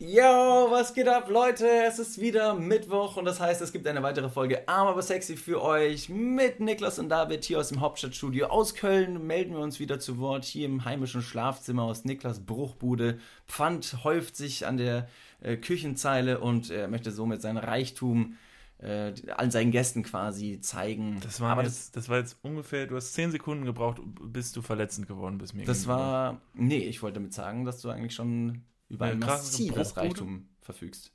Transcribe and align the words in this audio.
Yo, 0.00 0.70
was 0.70 0.94
geht 0.94 1.08
ab, 1.08 1.28
Leute? 1.28 1.66
Es 1.84 1.98
ist 1.98 2.20
wieder 2.20 2.54
Mittwoch 2.54 3.16
und 3.16 3.24
das 3.24 3.40
heißt, 3.40 3.60
es 3.60 3.72
gibt 3.72 3.84
eine 3.88 4.00
weitere 4.00 4.30
Folge 4.30 4.68
Arm 4.68 4.86
aber 4.86 5.02
sexy 5.02 5.36
für 5.36 5.60
euch 5.60 6.08
mit 6.08 6.60
Niklas 6.60 7.00
und 7.00 7.08
David 7.08 7.44
hier 7.44 7.58
aus 7.58 7.70
dem 7.70 7.80
Hauptstadtstudio 7.80 8.46
aus 8.46 8.76
Köln. 8.76 9.26
Melden 9.26 9.54
wir 9.54 9.60
uns 9.60 9.80
wieder 9.80 9.98
zu 9.98 10.18
Wort 10.18 10.44
hier 10.44 10.66
im 10.66 10.84
heimischen 10.84 11.20
Schlafzimmer 11.20 11.82
aus 11.82 12.04
Niklas 12.04 12.46
Bruchbude. 12.46 13.18
Pfand 13.48 14.04
häuft 14.04 14.36
sich 14.36 14.68
an 14.68 14.76
der 14.76 15.08
äh, 15.40 15.56
Küchenzeile 15.56 16.38
und 16.38 16.70
er 16.70 16.86
möchte 16.86 17.10
somit 17.10 17.42
sein 17.42 17.56
Reichtum 17.56 18.36
äh, 18.78 19.12
allen 19.34 19.50
seinen 19.50 19.72
Gästen 19.72 20.04
quasi 20.04 20.60
zeigen. 20.60 21.18
Das 21.24 21.40
war, 21.40 21.50
aber 21.50 21.64
jetzt, 21.64 21.96
das, 21.96 22.08
war 22.08 22.18
jetzt 22.18 22.36
ungefähr, 22.42 22.86
du 22.86 22.94
hast 22.94 23.14
10 23.14 23.32
Sekunden 23.32 23.64
gebraucht, 23.64 24.00
bis 24.04 24.52
du 24.52 24.62
verletzend 24.62 25.08
geworden 25.08 25.38
bist. 25.38 25.54
Mir 25.54 25.64
das 25.64 25.78
gegenüber. 25.78 25.98
war, 26.00 26.40
nee, 26.54 26.84
ich 26.84 27.02
wollte 27.02 27.14
damit 27.14 27.34
sagen, 27.34 27.64
dass 27.64 27.80
du 27.80 27.90
eigentlich 27.90 28.14
schon 28.14 28.62
über 28.88 29.06
ein 29.06 29.18
massives? 29.18 29.96
Reichtum 29.96 30.48
verfügst. 30.60 31.12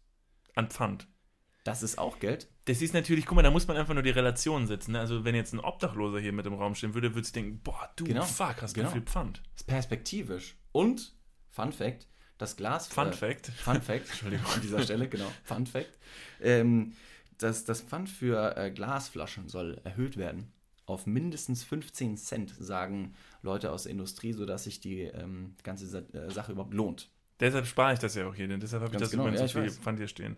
An 0.55 0.69
Pfand. 0.69 1.07
Das 1.63 1.81
ist 1.81 1.97
auch 1.97 2.19
Geld. 2.19 2.49
Das 2.65 2.81
ist 2.81 2.93
natürlich, 2.93 3.25
guck 3.25 3.37
mal, 3.37 3.41
da 3.41 3.51
muss 3.51 3.67
man 3.67 3.77
einfach 3.77 3.93
nur 3.93 4.03
die 4.03 4.09
Relation 4.09 4.67
setzen. 4.67 4.91
Ne? 4.91 4.99
Also, 4.99 5.23
wenn 5.23 5.33
jetzt 5.33 5.53
ein 5.53 5.59
Obdachloser 5.59 6.19
hier 6.19 6.33
mit 6.33 6.45
im 6.45 6.53
Raum 6.53 6.75
stehen 6.75 6.93
würde, 6.93 7.15
würde 7.15 7.25
ich 7.25 7.31
denken, 7.31 7.61
boah, 7.63 7.89
du 7.95 8.03
Genau. 8.03 8.23
fuck, 8.23 8.61
hast 8.61 8.73
Genau. 8.73 8.89
du 8.89 8.93
viel 8.93 9.01
Pfand. 9.03 9.41
Das 9.53 9.61
ist 9.61 9.67
perspektivisch. 9.67 10.57
Und, 10.73 11.15
Fun 11.49 11.71
Fact, 11.71 12.07
das 12.37 12.57
Glas... 12.57 12.87
Fun 12.87 13.09
äh, 13.09 13.13
Fact. 13.13 13.47
Fun 13.47 13.81
Fact, 13.81 14.09
Entschuldigung, 14.09 14.45
an 14.53 14.61
dieser 14.61 14.81
Stelle, 14.81 15.07
genau, 15.07 15.31
Fun 15.43 15.65
Fact. 15.65 15.97
Ähm, 16.41 16.93
das, 17.37 17.63
das 17.63 17.81
Pfand 17.81 18.09
für 18.09 18.57
äh, 18.57 18.71
Glasflaschen 18.71 19.47
soll 19.47 19.79
erhöht 19.83 20.17
werden 20.17 20.51
auf 20.85 21.05
mindestens 21.05 21.63
15 21.63 22.17
Cent, 22.17 22.53
sagen 22.59 23.13
Leute 23.41 23.71
aus 23.71 23.83
der 23.83 23.91
Industrie, 23.91 24.33
sodass 24.33 24.65
sich 24.65 24.79
die 24.79 25.01
ähm, 25.01 25.55
ganze 25.63 25.97
äh, 26.13 26.29
Sache 26.31 26.51
überhaupt 26.51 26.73
lohnt. 26.73 27.09
Deshalb 27.43 27.67
spare 27.67 27.91
ich 27.91 27.99
das 27.99 28.15
ja 28.15 28.25
auch 28.25 28.33
hier, 28.33 28.47
denn 28.47 28.61
deshalb 28.61 28.83
habe 28.83 28.93
ich 28.93 28.99
das 29.01 29.11
genau, 29.11 29.23
übrigens 29.23 29.41
ja, 29.41 29.47
so 29.49 29.59
viel. 29.59 29.69
Pfand 29.69 29.99
hier 29.99 30.07
stehen. 30.07 30.37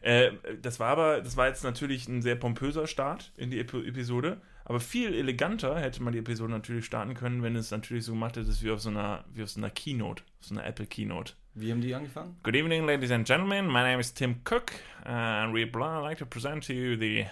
Äh, 0.00 0.30
das 0.62 0.80
war 0.80 0.88
aber, 0.88 1.20
das 1.20 1.36
war 1.36 1.46
jetzt 1.46 1.62
natürlich 1.62 2.08
ein 2.08 2.22
sehr 2.22 2.36
pompöser 2.36 2.86
Start 2.86 3.32
in 3.36 3.50
die 3.50 3.60
Epi 3.60 3.86
Episode, 3.86 4.40
aber 4.64 4.80
viel 4.80 5.12
eleganter 5.12 5.78
hätte 5.78 6.02
man 6.02 6.14
die 6.14 6.20
Episode 6.20 6.50
natürlich 6.50 6.86
starten 6.86 7.12
können, 7.12 7.42
wenn 7.42 7.54
es 7.54 7.70
natürlich 7.70 8.06
so 8.06 8.12
gemacht 8.12 8.38
hätte, 8.38 8.48
wie 8.62 8.70
auf 8.70 8.80
so 8.80 8.88
einer, 8.88 9.26
wie 9.34 9.42
auf 9.42 9.50
so 9.50 9.60
einer 9.60 9.68
Keynote, 9.68 10.22
auf 10.40 10.46
so 10.46 10.54
einer 10.54 10.64
Apple 10.64 10.86
Keynote. 10.86 11.34
Wie 11.52 11.70
haben 11.70 11.82
die 11.82 11.94
angefangen? 11.94 12.38
Good 12.42 12.56
evening, 12.56 12.86
ladies 12.86 13.10
and 13.10 13.26
gentlemen. 13.26 13.66
My 13.66 13.82
name 13.82 14.00
is 14.00 14.14
Tim 14.14 14.36
Cook, 14.44 14.72
and 15.04 15.52
we'd 15.52 15.74
like 15.76 16.16
to 16.18 16.24
present 16.24 16.64
to 16.66 16.72
you 16.72 16.96
the 16.96 17.26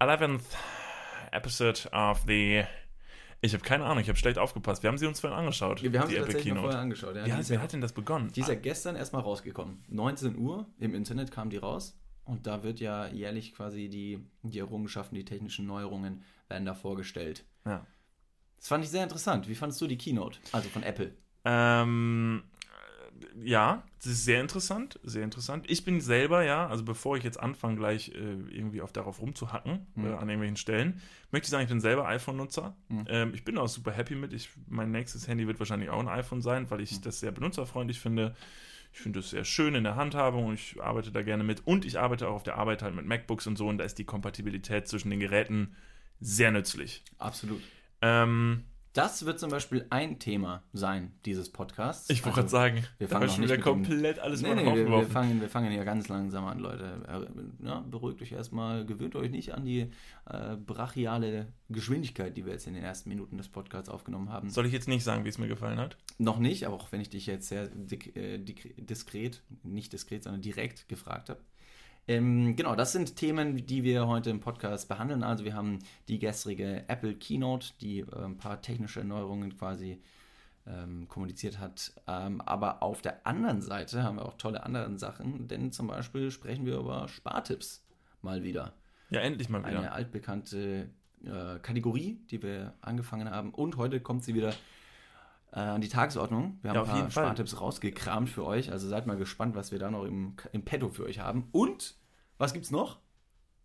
11th 0.00 0.56
episode 1.32 1.88
of 1.92 2.24
the. 2.26 2.64
Ich 3.40 3.52
habe 3.52 3.62
keine 3.62 3.84
Ahnung, 3.84 3.98
ich 3.98 4.08
habe 4.08 4.18
schlecht 4.18 4.38
aufgepasst. 4.38 4.82
Wir 4.82 4.88
haben 4.88 4.98
sie 4.98 5.06
uns 5.06 5.20
vorhin 5.20 5.38
angeschaut. 5.38 5.82
Wir 5.82 6.00
haben 6.00 6.08
die 6.08 6.14
sie 6.14 6.20
Apple 6.20 6.32
tatsächlich 6.32 6.58
vorher 6.58 6.80
angeschaut. 6.80 7.16
Ja, 7.16 7.22
Wie 7.22 7.26
die, 7.26 7.32
hat, 7.32 7.40
ist 7.40 7.50
wer 7.50 7.56
ja, 7.58 7.62
hat 7.62 7.72
denn 7.72 7.80
das 7.80 7.92
begonnen? 7.92 8.32
die 8.32 8.40
ist 8.40 8.48
ja 8.48 8.54
gestern 8.54 8.96
erstmal 8.96 9.22
rausgekommen. 9.22 9.84
19 9.88 10.36
Uhr 10.36 10.66
im 10.78 10.94
Internet 10.94 11.30
kam 11.30 11.50
die 11.50 11.58
raus. 11.58 11.98
Und 12.24 12.46
da 12.48 12.64
wird 12.64 12.80
ja 12.80 13.06
jährlich 13.06 13.54
quasi 13.54 13.88
die, 13.88 14.18
die 14.42 14.58
Errungenschaften, 14.58 15.14
die 15.14 15.24
technischen 15.24 15.66
Neuerungen 15.66 16.24
werden 16.48 16.64
da 16.66 16.74
vorgestellt. 16.74 17.44
Ja. 17.64 17.86
Das 18.56 18.68
fand 18.68 18.82
ich 18.82 18.90
sehr 18.90 19.04
interessant. 19.04 19.48
Wie 19.48 19.54
fandest 19.54 19.80
du 19.80 19.86
die 19.86 19.96
Keynote? 19.96 20.40
Also 20.50 20.68
von 20.68 20.82
Apple. 20.82 21.12
Ähm, 21.44 22.42
äh, 22.42 22.55
ja, 23.42 23.82
das 23.98 24.06
ist 24.12 24.24
sehr 24.24 24.40
interessant, 24.40 24.98
sehr 25.02 25.24
interessant. 25.24 25.64
Ich 25.68 25.84
bin 25.84 26.00
selber, 26.00 26.44
ja, 26.44 26.66
also 26.68 26.84
bevor 26.84 27.16
ich 27.16 27.24
jetzt 27.24 27.38
anfange, 27.40 27.76
gleich 27.76 28.08
äh, 28.10 28.14
irgendwie 28.14 28.80
auf 28.82 28.92
darauf 28.92 29.20
rumzuhacken, 29.20 29.86
Mhm. 29.94 30.04
äh, 30.04 30.08
an 30.14 30.28
irgendwelchen 30.28 30.56
Stellen, 30.56 31.00
möchte 31.30 31.46
ich 31.46 31.50
sagen, 31.50 31.62
ich 31.64 31.68
bin 31.68 31.80
selber 31.80 32.06
iPhone-Nutzer. 32.08 32.76
Mhm. 32.88 33.04
Ähm, 33.08 33.34
ich 33.34 33.44
bin 33.44 33.58
auch 33.58 33.68
super 33.68 33.92
happy 33.92 34.14
mit. 34.14 34.32
Ich, 34.32 34.50
mein 34.68 34.90
nächstes 34.90 35.28
Handy 35.28 35.46
wird 35.46 35.58
wahrscheinlich 35.58 35.90
auch 35.90 36.00
ein 36.00 36.08
iPhone 36.08 36.42
sein, 36.42 36.70
weil 36.70 36.78
Mhm. 36.78 36.84
ich 36.84 37.00
das 37.00 37.20
sehr 37.20 37.32
benutzerfreundlich 37.32 38.00
finde. 38.00 38.34
Ich 38.92 39.00
finde 39.00 39.18
es 39.18 39.30
sehr 39.30 39.44
schön 39.44 39.74
in 39.74 39.84
der 39.84 39.96
Handhabung 39.96 40.46
und 40.46 40.54
ich 40.54 40.80
arbeite 40.82 41.12
da 41.12 41.20
gerne 41.22 41.44
mit. 41.44 41.66
Und 41.66 41.84
ich 41.84 41.98
arbeite 41.98 42.28
auch 42.28 42.34
auf 42.36 42.42
der 42.44 42.56
Arbeit 42.56 42.82
halt 42.82 42.94
mit 42.94 43.04
MacBooks 43.06 43.46
und 43.46 43.56
so 43.56 43.68
und 43.68 43.78
da 43.78 43.84
ist 43.84 43.98
die 43.98 44.04
Kompatibilität 44.04 44.88
zwischen 44.88 45.10
den 45.10 45.20
Geräten 45.20 45.74
sehr 46.20 46.50
nützlich. 46.50 47.02
Absolut. 47.18 47.60
Ähm, 48.00 48.64
Das 48.96 49.26
wird 49.26 49.38
zum 49.38 49.50
Beispiel 49.50 49.84
ein 49.90 50.18
Thema 50.18 50.62
sein, 50.72 51.12
dieses 51.26 51.50
Podcasts. 51.50 52.08
ich 52.08 52.24
wollte 52.24 52.40
Also, 52.40 52.56
gerade 52.56 52.72
sagen, 52.72 52.86
wir 52.96 53.08
fangen 53.08 53.28
schon 53.28 53.44
wieder 53.44 53.58
komplett 53.58 54.18
alles 54.18 54.40
Nee, 54.40 54.54
nee, 54.54 54.64
wir, 54.64 54.88
wir, 54.88 55.06
fangen, 55.06 55.38
wir 55.40 55.50
fangen 55.50 55.70
hier 55.70 55.84
ganz 55.84 56.08
langsam 56.08 56.46
an, 56.46 56.58
Leute. 56.58 57.02
Äh, 57.06 57.66
Ja, 57.66 57.80
beruhigt 57.80 58.22
euch 58.22 58.32
erstmal, 58.32 58.86
gewöhnt 58.86 59.14
euch 59.14 59.30
nicht 59.30 59.52
an 59.54 59.66
die 59.66 59.90
äh, 60.30 60.56
brachiale 60.56 61.52
Geschwindigkeit, 61.68 62.36
die 62.38 62.46
wir 62.46 62.52
jetzt 62.52 62.66
in 62.66 62.72
den 62.72 62.84
ersten 62.84 63.10
Minuten 63.10 63.36
des 63.36 63.48
Podcasts 63.48 63.90
aufgenommen 63.90 64.30
haben. 64.30 64.48
Soll 64.48 64.64
ich 64.64 64.72
jetzt 64.72 64.88
nicht 64.88 65.04
sagen, 65.04 65.26
wie 65.26 65.28
es 65.28 65.36
mir 65.36 65.48
gefallen 65.48 65.78
hat? 65.78 65.98
Noch 66.16 66.38
nicht, 66.38 66.66
aber 66.66 66.76
auch 66.76 66.90
wenn 66.90 67.02
ich 67.02 67.10
dich 67.10 67.26
jetzt 67.26 67.48
sehr 67.48 67.68
äh, 68.14 68.38
diskret, 68.38 69.42
nicht 69.62 69.92
diskret, 69.92 70.24
sondern 70.24 70.40
direkt 70.40 70.88
gefragt 70.88 71.28
habe. 71.28 71.40
Ähm, 72.08 72.54
genau, 72.54 72.76
das 72.76 72.92
sind 72.92 73.16
Themen, 73.16 73.66
die 73.66 73.82
wir 73.82 74.06
heute 74.06 74.30
im 74.30 74.40
Podcast 74.40 74.88
behandeln. 74.88 75.22
Also 75.22 75.44
wir 75.44 75.54
haben 75.54 75.80
die 76.08 76.18
gestrige 76.18 76.84
Apple 76.88 77.14
Keynote, 77.14 77.72
die 77.80 78.00
äh, 78.00 78.24
ein 78.24 78.36
paar 78.36 78.60
technische 78.62 79.00
Erneuerungen 79.00 79.56
quasi 79.56 80.00
ähm, 80.66 81.08
kommuniziert 81.08 81.58
hat. 81.58 81.92
Ähm, 82.06 82.40
aber 82.40 82.82
auf 82.82 83.02
der 83.02 83.26
anderen 83.26 83.60
Seite 83.60 84.02
haben 84.02 84.16
wir 84.16 84.26
auch 84.26 84.36
tolle 84.36 84.62
andere 84.64 84.96
Sachen, 84.98 85.48
denn 85.48 85.72
zum 85.72 85.88
Beispiel 85.88 86.30
sprechen 86.30 86.66
wir 86.66 86.78
über 86.78 87.08
Spartipps 87.08 87.84
mal 88.22 88.42
wieder 88.42 88.72
Ja, 89.10 89.20
endlich 89.20 89.48
mal 89.48 89.64
wieder. 89.64 89.78
eine 89.78 89.92
altbekannte 89.92 90.90
äh, 91.24 91.58
Kategorie, 91.60 92.20
die 92.30 92.42
wir 92.42 92.74
angefangen 92.82 93.30
haben. 93.30 93.50
Und 93.50 93.76
heute 93.76 94.00
kommt 94.00 94.24
sie 94.24 94.34
wieder 94.34 94.54
an 95.52 95.80
die 95.80 95.88
Tagesordnung. 95.88 96.58
Wir 96.62 96.70
haben 96.70 96.76
Ja, 96.76 96.82
ein 96.82 96.88
paar 96.88 97.10
Fall. 97.10 97.24
Spartipps 97.24 97.60
rausgekramt 97.60 98.28
für 98.28 98.44
euch. 98.44 98.70
Also 98.72 98.88
seid 98.88 99.06
mal 99.06 99.16
gespannt, 99.16 99.54
was 99.54 99.72
wir 99.72 99.78
da 99.78 99.90
noch 99.90 100.04
im, 100.04 100.34
im 100.52 100.64
Petto 100.64 100.88
für 100.90 101.04
euch 101.04 101.20
haben. 101.20 101.48
Und, 101.52 101.96
was 102.38 102.52
gibt's 102.52 102.70
noch? 102.70 102.98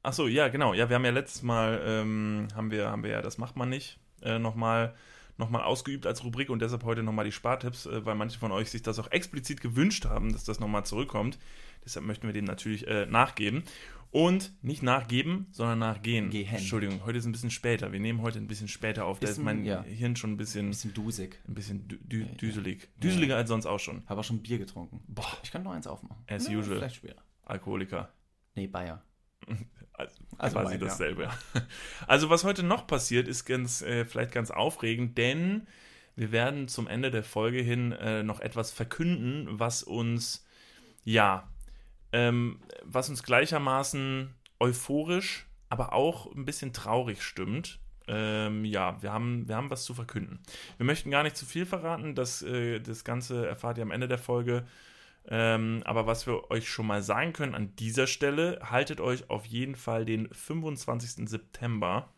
Ach 0.04 0.14
so, 0.14 0.28
ja, 0.28 0.48
genau. 0.48 0.74
Ja, 0.74 0.90
wir 0.90 0.96
haben 0.96 1.06
ja 1.06 1.12
letztes 1.12 1.44
Mal, 1.44 1.82
ähm, 1.86 2.48
haben 2.56 2.72
wir, 2.72 2.90
haben 2.90 3.04
wir 3.04 3.12
ja, 3.12 3.22
das 3.22 3.38
macht 3.38 3.56
man 3.56 3.70
nicht, 3.70 4.00
äh, 4.22 4.40
nochmal 4.40 4.96
noch 5.38 5.50
mal 5.50 5.64
ausgeübt 5.64 6.06
als 6.06 6.24
Rubrik 6.24 6.50
und 6.50 6.62
deshalb 6.62 6.84
heute 6.84 7.04
nochmal 7.04 7.26
die 7.26 7.32
Spartipps, 7.32 7.88
äh, 7.88 8.06
weil 8.06 8.16
manche 8.16 8.40
von 8.40 8.52
euch 8.52 8.70
sich 8.70 8.84
das 8.84 9.00
auch 9.00 9.12
explizit 9.12 9.60
gewünscht 9.60 10.06
haben, 10.06 10.32
dass 10.34 10.44
das 10.44 10.60
nochmal 10.60 10.86
zurückkommt. 10.86 11.40
Deshalb 11.84 12.06
möchten 12.06 12.28
wir 12.28 12.34
dem 12.34 12.46
natürlich 12.46 12.88
äh, 12.88 13.06
nachgeben. 13.08 13.64
Und 14.12 14.52
nicht 14.62 14.84
nachgeben, 14.84 15.48
sondern 15.52 15.80
nachgehen. 15.80 16.30
Gehen. 16.32 16.50
Entschuldigung, 16.54 17.06
heute 17.06 17.18
ist 17.18 17.26
ein 17.26 17.32
bisschen 17.32 17.50
später. 17.50 17.94
Wir 17.94 18.00
nehmen 18.02 18.22
heute 18.22 18.40
ein 18.40 18.48
bisschen 18.48 18.68
später 18.68 19.06
auf. 19.06 19.20
Da 19.20 19.26
Ist 19.28 19.38
ist 19.38 19.44
mein 19.44 19.60
ein- 19.60 19.66
ja. 19.66 19.84
Hirn 19.84 20.18
schon 20.18 20.34
ein 20.34 20.38
bisschen, 20.38 20.68
Ein 20.68 20.70
bisschen 20.72 20.94
dusig. 20.94 21.40
ein 21.48 21.54
bisschen 21.54 21.88
dü 21.88 21.98
dü 21.98 22.22
ja. 22.26 22.28
düselig. 22.36 22.90
Düseliger 22.98 23.38
als 23.38 23.48
sonst 23.48 23.66
auch 23.66 23.80
schon. 23.80 24.04
Habe 24.08 24.20
auch 24.20 24.24
schon 24.26 24.42
Bier 24.42 24.58
getrunken. 24.58 25.02
Boah, 25.08 25.32
Ich 25.44 25.52
kann 25.52 25.64
noch 25.64 25.72
eins 25.72 25.88
aufmachen. 25.88 26.24
As 26.28 26.48
Ja, 26.50 26.58
usual. 26.58 26.80
Vielleicht 26.80 26.96
später. 26.98 27.24
Alkoholiker. 27.44 28.14
Nee, 28.56 28.68
Bayer. 28.68 29.02
Also, 29.94 30.16
Also 30.40 30.56
quasi 30.58 30.74
Wein, 30.74 30.80
ja. 30.82 30.88
dasselbe. 30.88 31.30
Also 32.08 32.30
was 32.30 32.44
heute 32.44 32.64
noch 32.64 32.88
passiert, 32.88 33.28
ist 33.28 33.46
ganz, 33.46 33.82
äh, 33.84 34.04
vielleicht 34.04 34.32
ganz 34.32 34.50
aufregend, 34.50 35.18
denn 35.18 35.68
wir 36.16 36.32
werden 36.32 36.68
zum 36.68 36.88
Ende 36.88 37.12
der 37.12 37.24
Folge 37.24 37.62
hin 37.62 37.92
äh, 37.92 38.24
noch 38.24 38.40
etwas 38.40 38.72
verkünden, 38.72 39.48
was 39.60 39.84
uns, 39.84 40.44
ja, 41.04 41.48
ähm, 42.12 42.60
was 42.84 43.10
uns 43.10 43.24
gleichermaßen 43.24 44.34
euphorisch, 44.60 45.48
aber 45.70 45.94
auch 45.94 46.32
ein 46.34 46.46
bisschen 46.46 46.74
traurig 46.74 47.24
stimmt. 47.24 47.80
Ähm, 48.08 48.66
ja, 48.66 49.02
wir 49.02 49.14
haben, 49.14 49.48
wir 49.48 49.56
haben 49.56 49.70
was 49.70 49.86
zu 49.86 49.94
verkünden. 49.94 50.40
Wir 50.78 50.86
möchten 50.86 51.12
gar 51.12 51.24
nicht 51.24 51.38
zu 51.38 51.46
viel 51.46 51.66
verraten, 51.66 52.16
das, 52.16 52.42
äh, 52.42 52.80
das 52.80 53.04
Ganze 53.04 53.48
erfahrt 53.48 53.78
ihr 53.78 53.84
am 53.84 53.92
Ende 53.92 54.08
der 54.08 54.18
Folge. 54.18 54.66
Ähm, 55.28 55.82
aber 55.86 56.08
was 56.08 56.26
wir 56.26 56.50
euch 56.50 56.68
schon 56.68 56.88
mal 56.88 57.04
sagen 57.04 57.34
können 57.34 57.56
an 57.56 57.76
dieser 57.76 58.08
Stelle, 58.08 58.60
haltet 58.64 59.00
euch 59.00 59.30
auf 59.30 59.46
jeden 59.46 59.76
Fall 59.76 60.04
den 60.04 60.28
25. 60.34 61.30
September 61.30 62.12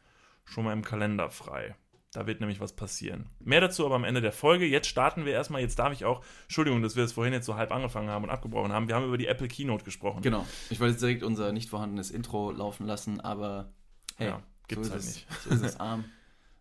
schon 0.46 0.64
mal 0.64 0.74
im 0.74 0.84
Kalender 0.84 1.30
frei. 1.30 1.76
Da 2.14 2.28
wird 2.28 2.40
nämlich 2.42 2.60
was 2.60 2.76
passieren. 2.76 3.28
Mehr 3.40 3.60
dazu 3.60 3.86
aber 3.86 3.96
am 3.96 4.04
Ende 4.04 4.22
der 4.22 4.32
Folge. 4.32 4.66
Jetzt 4.66 4.88
starten 4.88 5.26
wir 5.26 5.34
erstmal. 5.34 5.62
Jetzt 5.62 5.80
darf 5.80 5.92
ich 5.92 6.06
auch, 6.06 6.24
Entschuldigung, 6.44 6.84
dass 6.84 6.96
wir 6.96 7.04
es 7.04 7.12
vorhin 7.14 7.34
jetzt 7.34 7.48
so 7.48 7.56
halb 7.56 7.72
angefangen 7.72 8.10
haben 8.10 8.24
und 8.24 8.30
abgebrochen 8.30 8.72
haben. 8.72 8.88
Wir 8.88 8.94
haben 8.96 9.06
über 9.08 9.18
die 9.18 9.26
Apple 9.26 9.48
Keynote 9.48 9.84
gesprochen. 9.84 10.22
Genau. 10.22 10.46
Ich 10.70 10.80
wollte 10.80 10.92
jetzt 10.92 11.02
direkt 11.02 11.24
unser 11.24 11.52
nicht 11.52 11.70
vorhandenes 11.72 12.12
Intro 12.12 12.52
laufen 12.52 12.86
lassen, 12.86 13.20
aber 13.20 13.74
hey, 14.18 14.28
Ja, 14.28 14.44
gibt's 14.68 14.88
so 14.88 14.94
halt 14.94 15.04
es. 15.04 15.16
nicht. 15.16 15.28
So 15.44 15.50
ist 15.50 15.64
es 15.64 15.80
arm. 15.80 16.06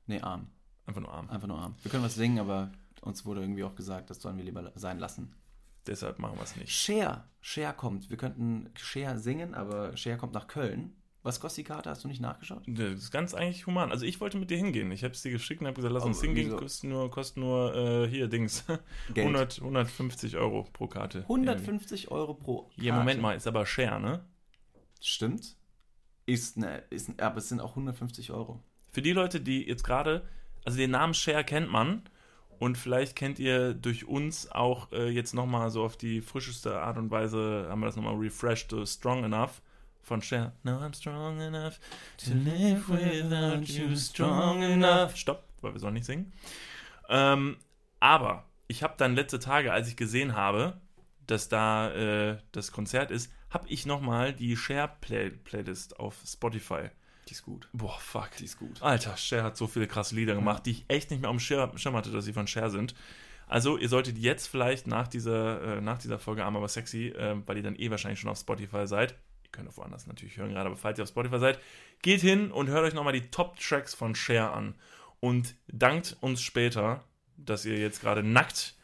Nee, 0.06 0.20
arm. 0.20 0.48
Einfach 0.86 1.02
nur 1.02 1.12
arm. 1.12 1.28
Einfach 1.28 1.48
nur 1.48 1.58
arm. 1.58 1.76
Wir 1.82 1.90
können 1.90 2.02
was 2.02 2.14
singen, 2.14 2.38
aber 2.38 2.72
uns 3.02 3.26
wurde 3.26 3.42
irgendwie 3.42 3.64
auch 3.64 3.74
gesagt, 3.74 4.08
das 4.08 4.22
sollen 4.22 4.38
wir 4.38 4.44
lieber 4.44 4.72
sein 4.74 4.98
lassen. 4.98 5.34
Deshalb 5.86 6.18
machen 6.18 6.38
wir 6.38 6.44
es 6.44 6.56
nicht. 6.56 6.72
Cher. 6.72 7.28
Cher 7.42 7.72
kommt. 7.74 8.08
Wir 8.08 8.16
könnten 8.16 8.70
Cher 8.76 9.18
singen, 9.18 9.54
aber 9.54 9.96
Cher 9.98 10.16
kommt 10.16 10.32
nach 10.32 10.46
Köln. 10.46 10.96
Was 11.24 11.38
kostet 11.38 11.58
die 11.58 11.68
Karte? 11.68 11.88
Hast 11.88 12.02
du 12.02 12.08
nicht 12.08 12.20
nachgeschaut? 12.20 12.62
Das 12.66 12.94
ist 12.94 13.10
ganz 13.12 13.32
eigentlich 13.32 13.66
human. 13.66 13.92
Also 13.92 14.04
ich 14.04 14.20
wollte 14.20 14.38
mit 14.38 14.50
dir 14.50 14.56
hingehen. 14.56 14.90
Ich 14.90 15.04
habe 15.04 15.14
es 15.14 15.22
dir 15.22 15.30
geschickt 15.30 15.60
und 15.60 15.68
habe 15.68 15.76
gesagt, 15.76 15.94
lass 15.94 16.04
uns 16.04 16.20
hingehen. 16.20 16.46
wieso? 16.46 16.56
Kostet 16.56 16.90
nur, 16.90 17.10
kostet 17.10 17.36
nur 17.36 17.76
äh, 17.76 18.08
hier 18.08 18.26
Dings. 18.26 18.64
100, 19.16 19.60
150 19.60 20.36
Euro 20.36 20.64
pro 20.72 20.88
Karte. 20.88 21.20
150 21.20 22.10
Euro 22.10 22.34
pro 22.34 22.62
Karte. 22.62 22.82
Ja, 22.82 22.96
Moment 22.96 23.22
mal, 23.22 23.36
ist 23.36 23.46
aber 23.46 23.66
Share, 23.66 24.00
ne? 24.00 24.24
Stimmt. 25.00 25.56
Ist 26.26 26.56
ne, 26.56 26.82
ist, 26.90 27.20
aber 27.20 27.38
es 27.38 27.48
sind 27.48 27.60
auch 27.60 27.70
150 27.70 28.32
Euro. 28.32 28.62
Für 28.90 29.02
die 29.02 29.12
Leute, 29.12 29.40
die 29.40 29.66
jetzt 29.66 29.84
gerade, 29.84 30.26
also 30.64 30.76
den 30.76 30.90
Namen 30.90 31.14
Share 31.14 31.44
kennt 31.44 31.70
man 31.70 32.02
Und 32.58 32.78
vielleicht 32.78 33.14
kennt 33.16 33.38
ihr 33.38 33.74
durch 33.74 34.06
uns 34.06 34.50
auch 34.50 34.90
äh, 34.92 35.08
jetzt 35.08 35.34
nochmal 35.34 35.70
so 35.70 35.84
auf 35.84 35.96
die 35.96 36.20
frischeste 36.20 36.80
Art 36.80 36.96
und 36.96 37.10
Weise, 37.12 37.66
haben 37.68 37.80
wir 37.80 37.86
das 37.86 37.96
nochmal 37.96 38.16
refreshed, 38.16 38.70
so 38.70 38.84
Strong 38.84 39.24
Enough 39.24 39.62
von 40.02 40.22
Cher. 40.22 40.52
No, 40.62 40.78
I'm 40.78 40.94
strong 40.94 41.40
enough 41.40 41.78
to 42.18 42.34
live 42.34 42.88
without 42.88 43.64
you, 43.64 43.96
strong 43.96 44.62
enough. 44.62 45.16
Stopp, 45.16 45.44
weil 45.60 45.72
wir 45.72 45.80
sollen 45.80 45.94
nicht 45.94 46.06
singen. 46.06 46.32
Ähm, 47.08 47.56
aber 48.00 48.44
ich 48.68 48.82
habe 48.82 48.94
dann 48.96 49.14
letzte 49.14 49.38
Tage, 49.38 49.72
als 49.72 49.88
ich 49.88 49.96
gesehen 49.96 50.34
habe, 50.34 50.80
dass 51.26 51.48
da 51.48 51.92
äh, 51.92 52.38
das 52.52 52.72
Konzert 52.72 53.10
ist, 53.10 53.32
habe 53.50 53.68
ich 53.68 53.86
nochmal 53.86 54.32
die 54.32 54.56
Cher-Playlist 54.56 56.00
auf 56.00 56.16
Spotify. 56.26 56.90
Die 57.28 57.32
ist 57.32 57.44
gut. 57.44 57.68
Boah, 57.72 57.98
fuck. 58.00 58.30
Die 58.38 58.44
ist 58.44 58.58
gut. 58.58 58.82
Alter, 58.82 59.16
Cher 59.16 59.44
hat 59.44 59.56
so 59.56 59.66
viele 59.66 59.86
krasse 59.86 60.14
Lieder 60.14 60.34
gemacht, 60.34 60.66
die 60.66 60.72
ich 60.72 60.84
echt 60.88 61.10
nicht 61.10 61.20
mehr 61.20 61.30
am 61.30 61.38
Schirm 61.38 61.76
Schirm 61.78 61.94
hatte, 61.94 62.10
dass 62.10 62.24
sie 62.24 62.32
von 62.32 62.46
Cher 62.46 62.70
sind. 62.70 62.94
Also, 63.46 63.76
ihr 63.76 63.88
solltet 63.88 64.16
jetzt 64.18 64.46
vielleicht 64.48 64.86
nach 64.86 65.08
dieser, 65.08 65.76
äh, 65.76 65.80
nach 65.80 65.98
dieser 65.98 66.18
Folge 66.18 66.44
Arm 66.44 66.56
aber 66.56 66.68
sexy, 66.68 67.08
äh, 67.08 67.36
weil 67.46 67.58
ihr 67.58 67.62
dann 67.62 67.76
eh 67.76 67.90
wahrscheinlich 67.90 68.18
schon 68.18 68.30
auf 68.30 68.38
Spotify 68.38 68.86
seid, 68.86 69.14
könnt 69.52 69.68
auch 69.68 69.76
woanders 69.76 70.06
natürlich 70.06 70.36
hören 70.36 70.50
gerade, 70.50 70.66
aber 70.66 70.76
falls 70.76 70.98
ihr 70.98 71.04
auf 71.04 71.10
Spotify 71.10 71.38
seid, 71.38 71.58
geht 72.02 72.20
hin 72.20 72.50
und 72.50 72.68
hört 72.68 72.84
euch 72.84 72.94
nochmal 72.94 73.12
die 73.12 73.30
Top-Tracks 73.30 73.94
von 73.94 74.14
Cher 74.14 74.52
an. 74.52 74.74
Und 75.20 75.54
dankt 75.68 76.16
uns 76.20 76.42
später, 76.42 77.04
dass 77.36 77.64
ihr 77.64 77.78
jetzt 77.78 78.00
gerade 78.00 78.22
nackt 78.22 78.74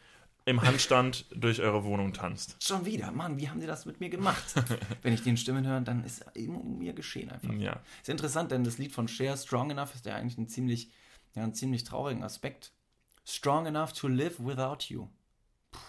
im 0.45 0.61
Handstand 0.61 1.25
durch 1.35 1.61
eure 1.61 1.83
Wohnung 1.83 2.13
tanzt. 2.13 2.55
Schon 2.63 2.85
wieder, 2.85 3.11
Mann, 3.11 3.37
wie 3.37 3.49
haben 3.49 3.59
sie 3.59 3.67
das 3.67 3.85
mit 3.85 3.99
mir 3.99 4.09
gemacht? 4.09 4.43
Wenn 5.01 5.13
ich 5.13 5.23
den 5.23 5.37
Stimmen 5.37 5.67
höre, 5.67 5.81
dann 5.81 6.03
ist 6.03 6.25
immer 6.33 6.61
um 6.61 6.79
mir 6.79 6.93
geschehen 6.93 7.29
einfach. 7.29 7.53
Ja. 7.53 7.81
Ist 8.01 8.09
interessant, 8.09 8.51
denn 8.51 8.63
das 8.63 8.77
Lied 8.77 8.93
von 8.93 9.07
Cher, 9.07 9.35
Strong 9.35 9.71
Enough, 9.71 9.95
ist 9.95 10.05
ja 10.05 10.15
eigentlich 10.15 10.37
ein 10.37 10.47
ziemlich, 10.47 10.89
ja, 11.35 11.43
einen 11.43 11.53
ziemlich 11.53 11.83
traurigen 11.83 12.23
Aspekt. 12.23 12.71
Strong 13.25 13.67
enough 13.67 13.93
to 13.93 14.07
live 14.07 14.39
without 14.39 14.85
you. 14.87 15.07
Puh, 15.71 15.79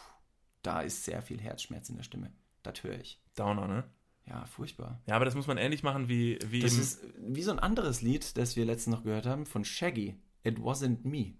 da 0.63 0.83
ist 0.83 1.05
sehr 1.05 1.23
viel 1.23 1.41
Herzschmerz 1.41 1.89
in 1.89 1.97
der 1.97 2.03
Stimme. 2.03 2.33
Das 2.63 2.83
höre 2.83 2.99
ich. 2.99 3.19
Downer, 3.35 3.67
ne? 3.67 3.85
Ja, 4.31 4.47
furchtbar. 4.47 5.03
Ja, 5.07 5.17
aber 5.17 5.25
das 5.25 5.35
muss 5.35 5.49
man 5.49 5.59
ähnlich 5.59 5.83
machen 5.83 6.09
wie, 6.09 6.39
wie 6.47 6.61
Das 6.61 6.75
ist 6.75 7.03
wie 7.19 7.43
so 7.43 7.51
ein 7.51 7.59
anderes 7.59 8.01
Lied, 8.01 8.37
das 8.39 8.55
wir 8.55 8.65
letztens 8.65 8.97
noch 8.97 9.03
gehört 9.03 9.27
haben, 9.27 9.45
von 9.45 9.65
Shaggy. 9.65 10.15
It 10.45 10.59
wasn't 10.59 10.99
me. 11.03 11.35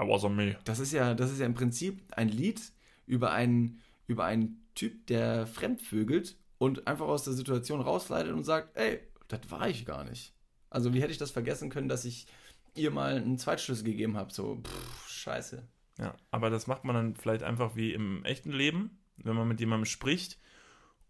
I 0.00 0.06
was 0.08 0.22
on 0.22 0.36
me. 0.36 0.56
Das 0.64 0.78
ist 0.78 0.92
ja, 0.92 1.14
das 1.14 1.32
ist 1.32 1.40
ja 1.40 1.46
im 1.46 1.54
Prinzip 1.54 2.00
ein 2.12 2.28
Lied 2.28 2.60
über 3.06 3.32
einen, 3.32 3.80
über 4.06 4.24
einen 4.24 4.64
Typ, 4.76 5.06
der 5.08 5.48
fremdvögelt 5.48 6.36
und 6.58 6.86
einfach 6.86 7.06
aus 7.06 7.24
der 7.24 7.32
Situation 7.32 7.80
rausleitet 7.80 8.32
und 8.32 8.44
sagt, 8.44 8.76
ey, 8.76 9.00
das 9.26 9.50
war 9.50 9.68
ich 9.68 9.84
gar 9.84 10.04
nicht. 10.04 10.32
Also 10.70 10.94
wie 10.94 11.02
hätte 11.02 11.12
ich 11.12 11.18
das 11.18 11.32
vergessen 11.32 11.70
können, 11.70 11.88
dass 11.88 12.04
ich 12.04 12.28
ihr 12.76 12.92
mal 12.92 13.16
einen 13.16 13.36
Zweitschlüssel 13.36 13.84
gegeben 13.84 14.16
habe? 14.16 14.32
So, 14.32 14.62
pff, 14.62 15.08
scheiße. 15.08 15.66
Ja, 15.98 16.14
aber 16.30 16.50
das 16.50 16.68
macht 16.68 16.84
man 16.84 16.94
dann 16.94 17.16
vielleicht 17.16 17.42
einfach 17.42 17.74
wie 17.74 17.92
im 17.92 18.24
echten 18.24 18.52
Leben, 18.52 19.02
wenn 19.16 19.34
man 19.34 19.48
mit 19.48 19.58
jemandem 19.58 19.86
spricht 19.86 20.38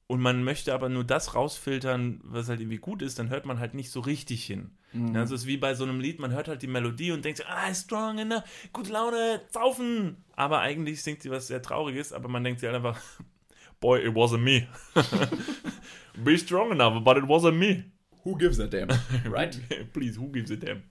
und 0.06 0.20
man 0.20 0.44
möchte 0.44 0.74
aber 0.74 0.88
nur 0.88 1.04
das 1.04 1.34
rausfiltern, 1.34 2.20
was 2.22 2.48
halt 2.48 2.60
irgendwie 2.60 2.78
gut 2.78 3.02
ist, 3.02 3.18
dann 3.18 3.30
hört 3.30 3.46
man 3.46 3.58
halt 3.58 3.74
nicht 3.74 3.90
so 3.90 4.00
richtig 4.00 4.44
hin. 4.44 4.70
Mhm. 4.92 5.16
Also 5.16 5.34
es 5.34 5.42
ist 5.42 5.46
wie 5.46 5.56
bei 5.56 5.74
so 5.74 5.84
einem 5.84 6.00
Lied, 6.00 6.18
man 6.18 6.32
hört 6.32 6.48
halt 6.48 6.62
die 6.62 6.66
Melodie 6.66 7.12
und 7.12 7.24
denkt 7.24 7.38
sich, 7.38 7.46
ah, 7.46 7.72
strong 7.74 8.18
enough, 8.18 8.42
gute 8.72 8.92
Laune, 8.92 9.40
saufen. 9.50 10.16
Aber 10.36 10.60
eigentlich 10.60 11.02
singt 11.02 11.22
sie 11.22 11.30
was 11.30 11.46
sehr 11.46 11.62
Trauriges, 11.62 12.12
aber 12.12 12.28
man 12.28 12.44
denkt 12.44 12.60
sich 12.60 12.68
halt 12.68 12.76
einfach, 12.76 13.00
boy, 13.80 14.00
it 14.00 14.14
wasn't 14.14 14.42
me. 14.42 14.66
Be 16.24 16.36
strong 16.36 16.72
enough, 16.72 17.02
but 17.02 17.16
it 17.16 17.24
wasn't 17.24 17.56
me. 17.56 17.84
Who 18.24 18.36
gives 18.36 18.60
a 18.60 18.66
damn? 18.66 18.88
Right? 19.24 19.58
Please, 19.92 20.18
who 20.18 20.30
gives 20.30 20.50
a 20.50 20.56
damn? 20.56 20.82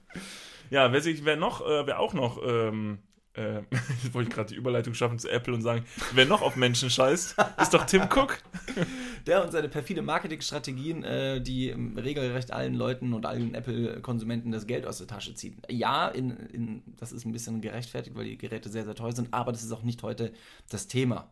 Ja, 0.70 0.92
wer, 0.92 1.02
sich, 1.02 1.24
wer 1.26 1.36
noch, 1.36 1.62
äh, 1.62 1.86
wer 1.86 2.00
auch 2.00 2.14
noch, 2.14 2.42
ähm, 2.44 3.00
äh, 3.34 3.62
jetzt 4.04 4.14
wollte 4.14 4.30
ich 4.30 4.36
gerade 4.36 4.50
die 4.50 4.56
Überleitung 4.56 4.94
schaffen 4.94 5.20
zu 5.20 5.30
Apple 5.30 5.54
und 5.54 5.62
sagen, 5.62 5.86
wer 6.14 6.26
noch 6.26 6.42
auf 6.42 6.56
Menschen 6.56 6.90
scheißt, 6.90 7.36
ist 7.62 7.74
doch 7.74 7.86
Tim 7.86 8.04
Cook. 8.04 8.40
Der 9.28 9.44
und 9.44 9.52
seine 9.52 9.70
perfide 9.70 10.02
Marketingstrategien, 10.02 11.04
äh, 11.04 11.42
die 11.42 11.70
ähm, 11.70 11.98
regelrecht 11.98 12.52
allen 12.52 12.74
Leuten 12.74 13.14
und 13.14 13.26
allen 13.26 13.54
Apple-Konsumenten 13.54 14.52
das 14.52 14.66
Geld 14.66 14.86
aus 14.86 14.98
der 14.98 15.08
Tasche 15.08 15.36
ziehen. 15.36 15.62
Ja, 15.70 16.08
in, 16.08 16.32
in, 16.32 16.82
das 16.98 17.12
ist 17.12 17.26
ein 17.26 17.32
bisschen 17.32 17.62
gerechtfertigt, 17.62 18.16
weil 18.16 18.26
die 18.26 18.38
Geräte 18.38 18.70
sehr, 18.70 18.84
sehr 18.84 18.96
teuer 18.96 19.12
sind, 19.12 19.34
aber 19.34 19.52
das 19.52 19.64
ist 19.64 19.72
auch 19.72 19.84
nicht 19.84 20.02
heute 20.04 20.34
das 20.70 20.88
Thema. 20.88 21.30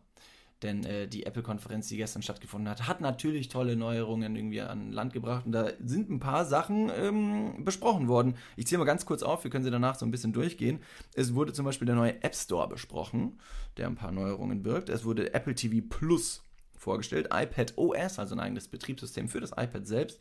Denn 0.62 0.84
äh, 0.84 1.08
die 1.08 1.24
Apple-Konferenz, 1.24 1.88
die 1.88 1.96
gestern 1.96 2.22
stattgefunden 2.22 2.68
hat, 2.68 2.86
hat 2.86 3.00
natürlich 3.00 3.48
tolle 3.48 3.76
Neuerungen 3.76 4.36
irgendwie 4.36 4.60
an 4.60 4.92
Land 4.92 5.14
gebracht. 5.14 5.46
Und 5.46 5.52
da 5.52 5.70
sind 5.82 6.10
ein 6.10 6.20
paar 6.20 6.44
Sachen 6.44 6.90
ähm, 6.94 7.64
besprochen 7.64 8.08
worden. 8.08 8.36
Ich 8.56 8.66
zähle 8.66 8.80
mal 8.80 8.84
ganz 8.84 9.06
kurz 9.06 9.22
auf, 9.22 9.42
wir 9.42 9.50
können 9.50 9.64
sie 9.64 9.70
danach 9.70 9.94
so 9.94 10.04
ein 10.04 10.10
bisschen 10.10 10.34
durchgehen. 10.34 10.80
Es 11.14 11.34
wurde 11.34 11.54
zum 11.54 11.64
Beispiel 11.64 11.86
der 11.86 11.96
neue 11.96 12.22
App 12.22 12.34
Store 12.34 12.68
besprochen, 12.68 13.38
der 13.78 13.86
ein 13.86 13.94
paar 13.94 14.12
Neuerungen 14.12 14.62
birgt. 14.62 14.90
Es 14.90 15.04
wurde 15.04 15.32
Apple 15.32 15.54
TV 15.54 15.86
Plus 15.88 16.42
vorgestellt, 16.76 17.28
iPad 17.32 17.74
OS, 17.76 18.18
also 18.18 18.34
ein 18.34 18.40
eigenes 18.40 18.68
Betriebssystem 18.68 19.28
für 19.28 19.40
das 19.40 19.52
iPad 19.52 19.86
selbst. 19.86 20.20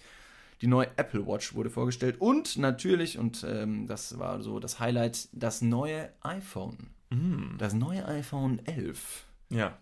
Die 0.61 0.67
neue 0.67 0.87
Apple 0.97 1.25
Watch 1.25 1.53
wurde 1.53 1.69
vorgestellt 1.69 2.17
und 2.19 2.57
natürlich, 2.57 3.17
und 3.17 3.45
ähm, 3.47 3.87
das 3.87 4.19
war 4.19 4.41
so 4.41 4.59
das 4.59 4.79
Highlight, 4.79 5.29
das 5.31 5.61
neue 5.61 6.09
iPhone. 6.21 6.77
Das 7.57 7.73
neue 7.73 8.05
iPhone 8.05 8.59
11. 8.65 9.25
Ja, 9.49 9.77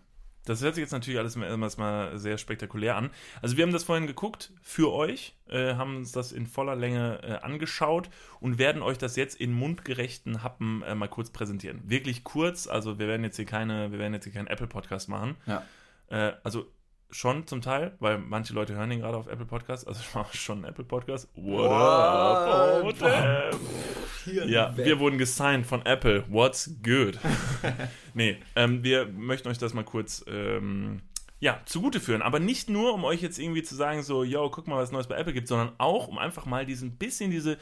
das 0.48 0.62
hört 0.62 0.74
sich 0.74 0.82
jetzt 0.82 0.92
natürlich 0.92 1.18
alles 1.18 1.36
mal- 1.36 1.46
erstmal 1.60 2.18
sehr 2.18 2.38
spektakulär 2.38 2.96
an. 2.96 3.10
Also 3.42 3.56
wir 3.56 3.64
haben 3.64 3.72
das 3.72 3.84
vorhin 3.84 4.06
geguckt 4.06 4.52
für 4.62 4.92
euch, 4.92 5.34
äh, 5.48 5.74
haben 5.74 5.96
uns 5.96 6.12
das 6.12 6.32
in 6.32 6.46
voller 6.46 6.76
Länge 6.76 7.20
äh, 7.22 7.32
angeschaut 7.44 8.08
und 8.40 8.58
werden 8.58 8.82
euch 8.82 8.98
das 8.98 9.16
jetzt 9.16 9.40
in 9.40 9.52
mundgerechten 9.52 10.42
Happen 10.42 10.82
äh, 10.82 10.94
mal 10.94 11.08
kurz 11.08 11.30
präsentieren. 11.30 11.80
Wirklich 11.84 12.24
kurz, 12.24 12.66
also 12.66 12.98
wir 12.98 13.08
werden 13.08 13.24
jetzt 13.24 13.36
hier 13.36 13.44
keine, 13.46 13.92
wir 13.92 13.98
werden 13.98 14.14
jetzt 14.14 14.24
hier 14.24 14.32
keinen 14.32 14.46
Apple-Podcast 14.48 15.08
machen. 15.08 15.36
Ja. 15.46 15.62
Äh, 16.08 16.32
also 16.42 16.66
schon 17.10 17.46
zum 17.46 17.62
Teil, 17.62 17.94
weil 18.00 18.18
manche 18.18 18.52
Leute 18.52 18.74
hören 18.74 18.90
den 18.90 19.00
gerade 19.00 19.16
auf 19.16 19.28
Apple 19.28 19.46
Podcast. 19.46 19.86
Also 19.88 20.00
ich 20.00 20.14
mache 20.14 20.36
schon 20.36 20.58
einen 20.58 20.66
Apple 20.66 20.84
Podcast. 20.84 21.28
What 21.34 21.70
up? 21.70 22.84
What? 22.84 22.96
Oh, 23.02 24.07
damn. 24.36 24.48
Ja, 24.48 24.76
wir 24.76 24.98
wurden 24.98 25.18
gesigned 25.18 25.66
von 25.66 25.84
Apple. 25.84 26.24
What's 26.28 26.70
good? 26.82 27.18
nee, 28.14 28.38
ähm, 28.56 28.82
wir 28.82 29.06
möchten 29.06 29.48
euch 29.48 29.58
das 29.58 29.74
mal 29.74 29.84
kurz 29.84 30.24
ähm, 30.28 31.02
ja, 31.40 31.60
zugute 31.66 32.00
führen. 32.00 32.22
Aber 32.22 32.38
nicht 32.40 32.68
nur, 32.68 32.94
um 32.94 33.04
euch 33.04 33.22
jetzt 33.22 33.38
irgendwie 33.38 33.62
zu 33.62 33.74
sagen, 33.74 34.02
so, 34.02 34.24
yo, 34.24 34.50
guck 34.50 34.66
mal, 34.66 34.76
was 34.76 34.92
Neues 34.92 35.06
bei 35.06 35.16
Apple 35.16 35.32
gibt, 35.32 35.48
sondern 35.48 35.72
auch, 35.78 36.08
um 36.08 36.18
einfach 36.18 36.46
mal 36.46 36.66
diesen 36.66 36.96
bisschen 36.96 37.30
diese, 37.30 37.58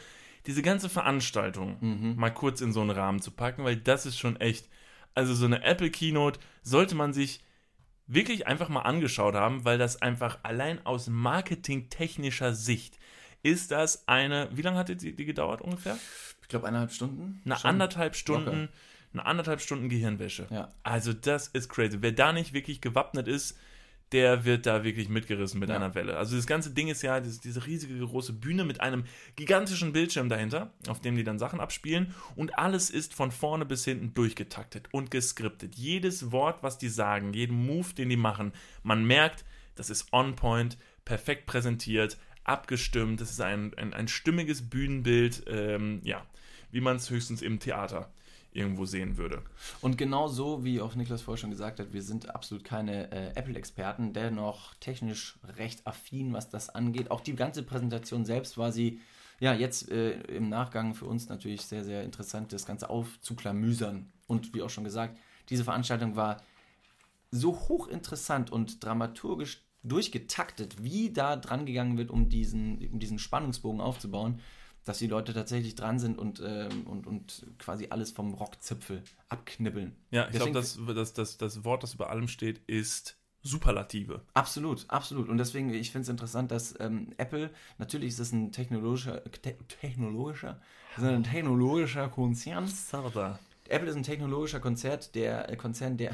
diese 0.46 0.62
ganze 0.62 0.88
Veranstaltung 0.88 1.76
mal 2.16 2.30
kurz 2.30 2.60
in 2.60 2.72
so 2.72 2.80
einen 2.80 2.90
Rahmen 2.90 3.20
zu 3.20 3.30
packen, 3.30 3.64
weil 3.64 3.76
das 3.76 4.06
ist 4.06 4.18
schon 4.18 4.36
echt. 4.40 4.68
Also 5.14 5.34
so 5.34 5.46
eine 5.46 5.64
Apple 5.64 5.90
Keynote 5.90 6.38
sollte 6.62 6.94
man 6.94 7.14
sich 7.14 7.40
wirklich 8.06 8.46
einfach 8.46 8.68
mal 8.68 8.82
angeschaut 8.82 9.34
haben, 9.34 9.64
weil 9.64 9.78
das 9.78 10.02
einfach 10.02 10.38
allein 10.42 10.84
aus 10.84 11.08
marketingtechnischer 11.08 12.52
Sicht 12.52 12.99
ist 13.42 13.70
das 13.70 14.08
eine, 14.08 14.49
wie 14.52 14.62
lange 14.62 14.78
hat 14.78 14.88
die, 14.88 15.14
die 15.14 15.25
gedauert 15.25 15.62
ungefähr? 15.62 15.99
Ich 16.47 16.49
glaube, 16.49 16.69
eineinhalb 16.69 16.93
Stunden. 16.93 17.43
Eine 17.45 17.57
Schon. 17.57 17.71
anderthalb 17.71 18.15
Stunden, 18.15 18.45
Locker. 18.62 18.69
eine 19.15 19.26
anderthalb 19.26 19.61
Stunden 19.61 19.88
Gehirnwäsche. 19.88 20.47
Ja. 20.50 20.73
Also 20.85 21.12
das 21.12 21.49
ist 21.49 21.69
crazy. 21.69 21.99
Wer 22.03 22.12
da 22.12 22.33
nicht 22.33 22.53
wirklich 22.53 22.81
gewappnet 22.81 23.26
ist, 23.26 23.59
der 24.12 24.45
wird 24.45 24.67
da 24.67 24.85
wirklich 24.85 25.09
mitgerissen 25.09 25.59
mit 25.59 25.69
Ja. 25.69 25.75
einer 25.75 25.97
Welle. 25.97 26.17
Also 26.17 26.37
das 26.37 26.47
ganze 26.47 26.71
Ding 26.71 26.87
ist 26.87 27.03
ja 27.03 27.19
das, 27.19 27.41
diese 27.41 27.67
riesige 27.67 27.99
große 27.99 28.33
Bühne 28.35 28.62
mit 28.65 28.81
einem 28.81 29.03
gigantischen 29.35 29.93
Bildschirm 29.93 30.29
dahinter, 30.29 30.71
auf 30.87 31.00
dem 31.00 31.17
die 31.17 31.25
dann 31.25 31.41
Sachen 31.41 31.59
abspielen 31.59 32.15
und 32.37 32.57
alles 32.57 32.88
ist 32.91 33.12
von 33.15 33.33
vorne 33.33 33.67
bis 33.67 33.85
hinten 33.85 34.15
durchgetaktet 34.15 34.88
und 34.93 35.11
geskriptet. 35.11 35.75
Jedes 35.75 36.31
Wort, 36.31 36.62
was 36.62 36.79
die 36.79 36.88
sagen, 36.88 37.33
jeden 37.33 37.67
Move, 37.67 37.93
den 37.95 38.09
die 38.09 38.17
machen, 38.17 38.53
man 38.85 39.05
merkt, 39.05 39.45
das 39.75 39.91
ist 39.91 40.12
on 40.12 40.37
point, 40.37 40.79
perfekt 41.05 41.47
präsentiert, 41.47 42.17
abgestimmt, 42.45 43.21
das 43.21 43.33
ist 43.33 43.41
ein, 43.41 43.75
ein, 43.76 43.93
ein 43.93 44.07
stimmiges 44.07 44.71
Bühnenbild, 44.71 45.43
ähm, 45.49 46.00
ja, 46.05 46.25
wie 46.76 46.83
man 46.83 46.97
es 46.97 47.09
höchstens 47.09 47.40
im 47.40 47.59
Theater 47.59 48.11
irgendwo 48.52 48.85
sehen 48.85 49.16
würde. 49.16 49.40
Und 49.80 49.97
genau 49.97 50.28
so, 50.28 50.62
wie 50.62 50.83
auch 50.83 50.95
Niklas 50.95 51.23
vorher 51.23 51.40
schon 51.40 51.50
gesagt 51.50 51.80
hat, 51.80 51.95
wir 51.95 52.02
sind 52.02 52.35
absolut 52.35 52.64
keine 52.64 53.11
äh, 53.12 53.28
Apple-Experten, 53.35 54.12
dennoch 54.12 54.75
technisch 54.75 55.38
recht 55.56 55.87
affin, 55.87 56.35
was 56.35 56.50
das 56.50 56.68
angeht. 56.68 57.11
Auch 57.11 57.23
die 57.23 57.35
ganze 57.35 57.62
Präsentation 57.62 58.26
selbst 58.26 58.59
war 58.59 58.73
sie, 58.73 59.00
ja, 59.40 59.54
jetzt 59.54 59.90
äh, 59.90 60.21
im 60.25 60.50
Nachgang 60.50 60.95
für 60.95 61.06
uns 61.06 61.30
natürlich 61.30 61.62
sehr, 61.62 61.83
sehr 61.83 62.04
interessant, 62.04 62.52
das 62.52 62.66
Ganze 62.66 62.90
aufzuklamüsern. 62.90 64.12
Und 64.26 64.52
wie 64.52 64.61
auch 64.61 64.71
schon 64.71 64.85
gesagt, 64.85 65.16
diese 65.49 65.64
Veranstaltung 65.64 66.14
war 66.14 66.42
so 67.30 67.59
hochinteressant 67.68 68.52
und 68.52 68.85
dramaturgisch 68.85 69.62
durchgetaktet, 69.83 70.83
wie 70.85 71.11
da 71.11 71.37
dran 71.37 71.64
gegangen 71.64 71.97
wird, 71.97 72.11
um 72.11 72.28
diesen, 72.28 72.87
um 72.92 72.99
diesen 72.99 73.18
Spannungsbogen 73.18 73.80
aufzubauen, 73.80 74.40
dass 74.87 74.99
die 74.99 75.09
Leute 75.09 75.35
tatsächlich 75.35 75.75
dran 75.75 75.99
sind 75.99 76.16
und, 76.16 76.40
ähm, 76.43 76.87
und, 76.87 77.07
und 77.07 77.47
quasi 77.59 77.88
alles 77.90 78.12
vom 78.12 78.33
Rockzipfel 78.33 79.02
abknibbeln. 79.28 79.95
Ja, 80.11 80.28
ich 80.28 80.37
glaube, 80.37 80.52
das, 80.52 80.78
das, 80.95 81.12
das, 81.12 81.37
das 81.37 81.64
Wort, 81.64 81.83
das 81.83 81.95
über 81.95 82.09
allem 82.09 82.28
steht, 82.28 82.61
ist 82.66 83.19
Superlative. 83.43 84.23
Absolut, 84.35 84.87
absolut. 84.88 85.28
Und 85.28 85.38
deswegen, 85.38 85.73
ich 85.73 85.90
finde 85.90 86.02
es 86.05 86.09
interessant, 86.09 86.50
dass 86.50 86.75
ähm, 86.81 87.12
Apple, 87.16 87.50
natürlich 87.78 88.09
ist 88.09 88.21
es 88.21 88.33
ein 88.33 88.52
technologischer, 88.52 89.23
te 89.25 89.57
technologischer, 89.81 90.61
ist 90.97 91.05
ein 91.05 91.23
technologischer 91.25 92.09
Konzern. 92.09 92.66
Sarda. 92.66 93.38
Apple 93.69 93.90
ist 93.90 93.97
ein 93.97 94.02
technologischer 94.05 94.61
Konzert, 94.61 95.14
der 95.14 95.50
äh, 95.50 95.57
Konzern, 95.57 95.97
der 95.97 96.12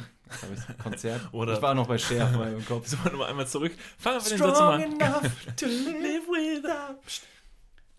Konzert. 0.83 1.21
Oder- 1.33 1.55
ich 1.55 1.63
war 1.63 1.75
noch 1.75 1.87
bei 1.87 1.99
Cher 1.99 2.31
meinem 2.31 2.65
Kopf. 2.65 2.87
So, 2.89 2.97
nochmal 3.05 3.31
einmal 3.31 3.47
zurück. 3.47 3.73
Fangen 3.99 4.17
wir 4.17 4.23
mit 4.23 4.33
den 4.33 4.39
Satz 4.39 4.59
mal 4.59 4.75
an. 4.75 4.83
enough 4.83 5.47
to 5.57 5.67
live 5.67 6.27
without. 6.29 6.99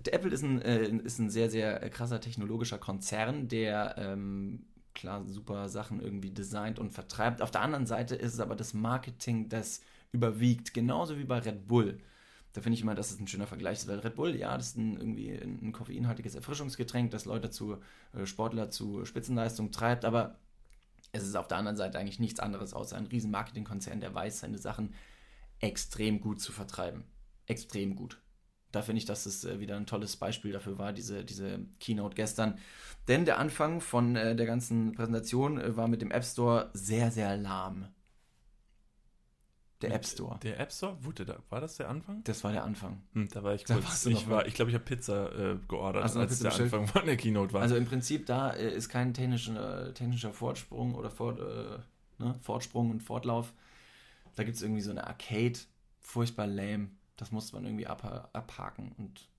Apple 0.08 0.32
ist 0.32 0.44
ein, 0.44 0.62
äh, 0.62 0.88
ist 0.88 1.20
ein 1.20 1.30
sehr, 1.30 1.50
sehr 1.50 1.82
äh, 1.84 1.90
krasser 1.90 2.20
technologischer 2.20 2.78
Konzern, 2.78 3.48
der 3.48 3.96
ähm, 3.98 4.66
klar 4.94 5.26
super 5.26 5.70
Sachen 5.70 6.02
irgendwie 6.02 6.32
designt 6.32 6.80
und 6.80 6.92
vertreibt. 6.92 7.42
Auf 7.42 7.52
der 7.52 7.62
anderen 7.62 7.86
Seite 7.86 8.16
ist 8.16 8.34
es 8.34 8.40
aber 8.40 8.56
das 8.56 8.74
Marketing, 8.74 9.50
das 9.50 9.82
überwiegt, 10.12 10.74
genauso 10.74 11.18
wie 11.18 11.24
bei 11.24 11.40
Red 11.40 11.68
Bull. 11.68 12.00
Da 12.54 12.62
finde 12.62 12.76
ich 12.76 12.84
immer, 12.84 12.94
dass 12.94 13.12
es 13.12 13.20
ein 13.20 13.28
schöner 13.28 13.48
Vergleich 13.48 13.80
ist, 13.80 13.88
weil 13.88 14.00
Red 14.00 14.16
Bull, 14.16 14.36
ja, 14.36 14.56
das 14.56 14.68
ist 14.70 14.78
ein, 14.78 14.96
irgendwie 14.98 15.32
ein, 15.32 15.60
ein 15.62 15.72
koffeinhaltiges 15.72 16.36
Erfrischungsgetränk, 16.36 17.10
das 17.12 17.26
Leute 17.26 17.50
zu, 17.50 17.78
äh, 18.14 18.26
Sportler 18.26 18.70
zu 18.70 19.06
Spitzenleistung 19.06 19.72
treibt, 19.72 20.06
aber 20.06 20.38
es 21.12 21.24
ist 21.24 21.36
auf 21.36 21.48
der 21.48 21.58
anderen 21.58 21.78
Seite 21.78 22.00
eigentlich 22.00 22.20
nichts 22.20 22.40
anderes 22.40 22.74
außer 22.74 22.96
ein 22.98 23.08
riesen 23.08 23.32
Marketingkonzern, 23.32 24.02
der 24.02 24.14
weiß, 24.14 24.40
seine 24.40 24.58
Sachen 24.60 24.94
extrem 25.60 26.20
gut 26.22 26.42
zu 26.42 26.52
vertreiben. 26.52 27.04
Extrem 27.48 27.96
gut. 27.96 28.23
Da 28.74 28.82
finde 28.82 28.98
ich, 28.98 29.06
dass 29.06 29.28
es 29.28 29.46
äh, 29.46 29.60
wieder 29.60 29.78
ein 29.78 29.86
tolles 29.86 30.18
Beispiel 30.18 30.52
dafür 30.52 30.80
war, 30.80 30.94
diese, 30.94 31.24
diese 31.24 31.60
Keynote 31.80 32.16
gestern. 32.16 32.58
Denn 33.08 33.24
der 33.24 33.38
Anfang 33.38 33.82
von 33.82 34.16
äh, 34.16 34.36
der 34.36 34.48
ganzen 34.48 34.94
Präsentation 34.94 35.62
äh, 35.62 35.78
war 35.78 35.88
mit 35.88 36.02
dem 36.02 36.10
App 36.10 36.26
Store 36.26 36.72
sehr, 36.74 37.12
sehr 37.12 37.38
lahm. 37.38 37.88
Der 39.84 39.94
App 39.94 40.06
Store. 40.06 40.40
Der 40.42 40.60
App 40.60 40.72
Store? 40.72 40.98
Wurde 41.02 41.24
da, 41.24 41.38
war 41.50 41.62
das 41.62 41.76
der 41.76 41.88
Anfang? 41.88 42.24
Das 42.24 42.44
war 42.44 42.52
der 42.52 42.64
Anfang. 42.64 43.04
Hm, 43.14 43.28
da 43.30 43.44
war 43.44 43.54
ich 43.54 43.66
kurz. 43.66 44.08
ich 44.08 44.26
mal. 44.26 44.48
ich 44.48 44.56
glaube, 44.56 44.72
ich 44.72 44.76
habe 44.76 44.86
Pizza 44.86 45.32
äh, 45.34 45.58
geordert, 45.68 46.06
noch 46.06 46.22
als 46.22 46.32
Pizza 46.32 46.44
der 46.44 46.50
bestellt? 46.50 46.74
Anfang 46.74 46.88
von 46.88 47.06
der 47.06 47.18
Keynote 47.18 47.54
war. 47.54 47.62
Also 47.62 47.76
im 47.76 47.86
Prinzip, 47.86 48.26
da 48.26 48.52
äh, 48.54 48.74
ist 48.74 48.90
kein 48.90 49.14
technischer, 49.14 49.90
äh, 49.90 49.94
technischer 49.94 50.34
Fortsprung 50.34 50.96
oder 50.96 51.12
Fort, 51.12 51.38
ne? 52.18 52.34
Fortsprung 52.42 52.90
und 52.90 53.04
Fortlauf. 53.04 53.54
Da 54.36 54.44
gibt 54.44 54.56
es 54.56 54.64
irgendwie 54.64 54.82
so 54.82 54.90
eine 54.90 55.06
Arcade, 55.06 55.60
furchtbar 56.00 56.48
lame. 56.48 56.90
Das 57.18 57.32
musste 57.32 57.56
man 57.56 57.66
irgendwie 57.66 57.88
abha 57.88 58.30
abhaken. 58.34 58.92
Und 58.98 59.30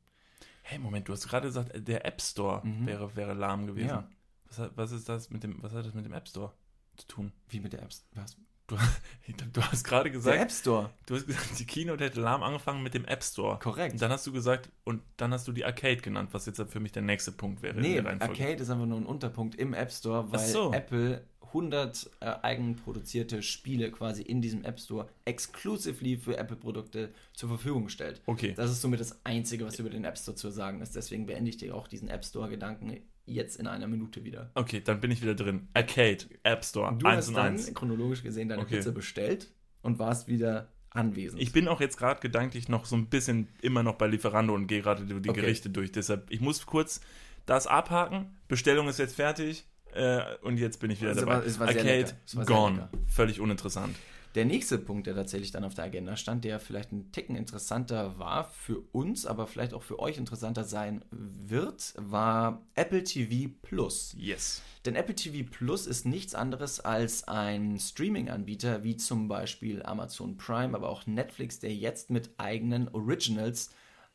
hey, 0.62 0.78
Moment, 0.78 1.09
du 1.09 1.12
hast 1.12 1.28
gerade 1.28 1.49
gesagt, 1.49 1.73
äh, 1.75 1.81
der 1.83 2.04
App 2.07 2.21
Store 2.23 2.66
Mhm. 2.66 2.87
wäre, 2.87 3.16
wäre 3.16 3.35
lahm 3.35 3.66
gewesen. 3.66 3.88
Ja. 3.88 4.09
Was, 4.47 4.59
hat, 4.59 4.73
was 4.76 4.93
ist 4.93 5.09
das 5.09 5.31
mit 5.31 5.43
dem, 5.43 5.62
was 5.62 5.73
hat 5.73 5.85
das 5.85 5.95
mit 5.95 6.04
dem 6.04 6.12
App 6.12 6.28
Store 6.28 6.52
zu 6.97 7.07
tun? 7.07 7.33
wie 7.49 7.61
mit 7.61 7.73
der 7.73 7.83
App 7.83 7.90
was? 8.14 8.37
Ich 9.26 9.37
glaub, 9.37 9.52
Du 9.52 9.62
hast 9.62 9.85
gerade 9.85 10.04
Der 10.04 10.12
gesagt, 10.12 10.38
App 10.40 10.50
Store. 10.50 10.90
du 11.04 11.16
hast 11.16 11.26
gesagt, 11.26 11.59
die 11.59 11.66
Keynote 11.66 12.02
hätte 12.04 12.21
lahm 12.21 12.43
angefangen 12.43 12.83
mit 12.83 12.95
dem 12.95 13.04
App 13.04 13.23
Store. 13.23 13.59
Korrekt. 13.59 13.93
Und 13.93 14.00
dann 14.02 14.11
hast 14.11 14.26
du 14.26 14.33
gesagt, 14.33 14.71
und 14.85 15.02
dann 15.19 15.33
hast 15.35 15.47
du 15.47 15.52
die 15.52 15.66
Arcade 15.66 15.99
genannt, 15.99 16.31
was 16.33 16.47
jetzt 16.47 16.62
für 16.71 16.81
mich 16.81 16.93
der 16.93 17.02
nächste 17.02 17.31
Punkt 17.33 17.61
wäre. 17.61 17.78
Nee, 17.78 18.00
der. 18.00 18.23
Arcade 18.23 18.54
ist 18.62 18.71
einfach 18.71 18.87
nur 18.87 18.99
ein 19.00 19.04
Unterpunkt 19.07 19.54
im 19.57 19.75
App 19.75 19.93
Store, 19.93 20.33
weil 20.33 20.38
so. 20.47 20.73
Apple 20.73 21.26
100 21.54 22.11
äh, 22.20 22.26
eigenproduzierte 22.42 23.42
Spiele 23.42 23.90
quasi 23.90 24.23
in 24.23 24.42
diesem 24.42 24.64
App 24.64 24.80
Store 24.80 25.08
exclusively 25.25 26.16
für 26.16 26.37
Apple-Produkte 26.37 27.11
zur 27.32 27.49
Verfügung 27.49 27.88
stellt. 27.88 28.20
Okay. 28.26 28.54
Das 28.56 28.70
ist 28.70 28.80
somit 28.82 29.00
das 29.00 29.25
Einzige, 29.25 29.64
was 29.64 29.78
über 29.78 29.90
den 29.90 30.04
App 30.04 30.18
Store 30.18 30.37
zu 30.37 30.50
sagen 30.50 30.80
ist. 30.82 30.96
Deswegen 30.96 31.26
beende 31.26 31.49
ich 31.49 31.56
dir 31.56 31.75
auch 31.75 31.87
diesen 31.87 32.08
App 32.08 32.25
Store-Gedanken 32.25 33.00
jetzt 33.26 33.56
in 33.56 33.66
einer 33.66 33.87
Minute 33.87 34.25
wieder. 34.25 34.50
Okay, 34.54 34.80
dann 34.84 35.00
bin 35.00 35.11
ich 35.11 35.23
wieder 35.23 35.34
drin. 35.34 35.68
Arcade, 35.75 36.25
App 36.42 36.64
Store, 36.64 36.94
Du 36.99 37.06
1 37.06 37.16
hast 37.16 37.28
und 37.28 37.34
dann 37.34 37.52
1. 37.54 37.73
chronologisch 37.75 38.23
gesehen 38.23 38.49
deine 38.49 38.62
Okay. 38.62 38.76
Pizza 38.76 38.92
bestellt 38.92 39.50
und 39.82 39.99
warst 39.99 40.28
wieder 40.28 40.68
anwesend. 40.90 41.40
Ich 41.40 41.52
bin 41.52 41.68
auch 41.68 41.80
jetzt 41.80 41.96
gerade 41.96 42.20
gedanklich 42.20 42.68
noch 42.68 42.84
so 42.84 42.96
ein 42.96 43.06
bisschen 43.06 43.49
immer 43.62 43.82
noch 43.82 43.94
bei 43.94 44.06
Lieferando 44.06 44.54
und 44.54 44.66
gehe 44.66 44.82
gerade 44.82 45.04
die 45.06 45.20
die 45.20 45.30
Okay. 45.30 45.40
Gerichte 45.40 45.70
durch. 45.70 45.92
Deshalb, 45.92 46.30
ich 46.30 46.40
muss 46.40 46.66
kurz 46.66 47.00
das 47.46 47.66
abhaken. 47.66 48.37
Bestellung 48.49 48.88
ist 48.88 48.99
jetzt 48.99 49.16
fertig. 49.16 49.66
Äh, 49.95 50.23
und 50.43 50.59
jetzt 50.59 50.81
bin 50.81 50.91
ich 50.91 51.01
wieder 51.01 51.13
Es 51.13 51.19
dabei. 51.19 51.37
war- 51.47 51.59
war 51.61 51.69
Arcade, 51.69 52.13
gone. 52.47 52.89
Völlig 53.07 53.41
uninteressant. 53.41 53.95
Der 54.35 54.45
nächste 54.45 54.79
Punkt, 54.79 55.07
der 55.07 55.15
tatsächlich 55.15 55.53
dann 55.53 55.63
auf 55.63 55.75
der 55.75 55.85
Agenda 55.85 56.17
stand, 56.17 56.45
der 56.45 56.59
vielleicht 56.59 56.91
ein 56.91 57.13
Ticken 57.13 57.37
interessanter 57.37 58.19
war 58.19 58.51
für 58.51 58.81
uns, 58.91 59.27
aber 59.27 59.47
vielleicht 59.47 59.73
auch 59.75 59.85
für 59.85 60.01
euch 60.01 60.19
interessanter 60.19 60.65
sein 60.65 61.05
wird, 61.13 61.95
war 61.97 62.61
Apple 62.75 63.05
TV 63.05 63.53
Plus. 63.63 64.13
Yes. 64.19 64.61
Denn 64.87 64.97
Apple 64.97 65.15
TV 65.15 65.49
Plus 65.49 65.87
ist 65.87 66.05
nichts 66.05 66.35
anderes 66.35 66.81
als 66.81 67.29
ein 67.29 67.79
Streaming-Anbieter 67.79 68.83
wie 68.83 68.97
zum 68.97 69.29
Beispiel 69.29 69.85
Amazon 69.85 70.37
Prime, 70.37 70.75
aber 70.77 70.89
auch 70.89 71.07
Netflix, 71.07 71.61
der 71.61 71.73
jetzt 71.73 72.11
mit 72.11 72.31
eigenen 72.37 72.89
Originals 72.89 73.71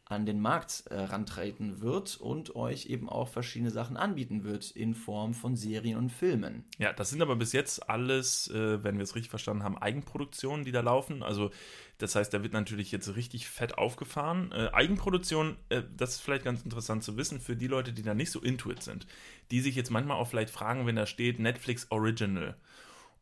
an 0.09 0.25
den 0.25 0.41
Markt 0.41 0.85
äh, 0.89 0.95
rantreten 0.95 1.81
wird 1.81 2.17
und 2.17 2.55
euch 2.55 2.87
eben 2.87 3.07
auch 3.07 3.29
verschiedene 3.29 3.69
Sachen 3.69 3.95
anbieten 3.95 4.43
wird 4.43 4.71
in 4.71 4.95
Form 4.95 5.35
von 5.35 5.55
Serien 5.55 5.97
und 5.97 6.11
Filmen. 6.11 6.65
Ja, 6.79 6.91
das 6.93 7.11
sind 7.11 7.21
aber 7.21 7.35
bis 7.35 7.53
jetzt 7.53 7.87
alles, 7.87 8.49
äh, 8.49 8.83
wenn 8.83 8.97
wir 8.97 9.03
es 9.03 9.13
richtig 9.13 9.29
verstanden 9.29 9.63
haben, 9.63 9.77
Eigenproduktionen, 9.77 10.65
die 10.65 10.71
da 10.71 10.81
laufen. 10.81 11.21
Also 11.21 11.51
das 11.99 12.15
heißt, 12.15 12.33
da 12.33 12.41
wird 12.41 12.53
natürlich 12.53 12.91
jetzt 12.91 13.15
richtig 13.15 13.47
fett 13.47 13.77
aufgefahren. 13.77 14.51
Äh, 14.51 14.69
Eigenproduktion, 14.73 15.57
äh, 15.69 15.83
das 15.95 16.15
ist 16.15 16.21
vielleicht 16.21 16.43
ganz 16.43 16.63
interessant 16.63 17.03
zu 17.03 17.15
wissen 17.15 17.39
für 17.39 17.55
die 17.55 17.67
Leute, 17.67 17.93
die 17.93 18.01
da 18.01 18.15
nicht 18.15 18.31
so 18.31 18.39
into 18.39 18.71
it 18.71 18.81
sind. 18.81 19.05
Die 19.51 19.61
sich 19.61 19.75
jetzt 19.75 19.91
manchmal 19.91 20.17
auch 20.17 20.27
vielleicht 20.27 20.49
fragen, 20.49 20.87
wenn 20.87 20.95
da 20.95 21.05
steht 21.05 21.37
Netflix 21.37 21.85
Original 21.91 22.55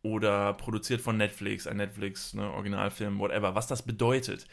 oder 0.04 0.54
produziert 0.54 1.02
von 1.02 1.18
Netflix, 1.18 1.68
ein 1.68 1.78
Netflix, 1.78 2.34
ne, 2.34 2.50
Originalfilm, 2.50 3.20
whatever, 3.20 3.56
was 3.56 3.68
das 3.68 3.82
bedeutet. 3.84 4.48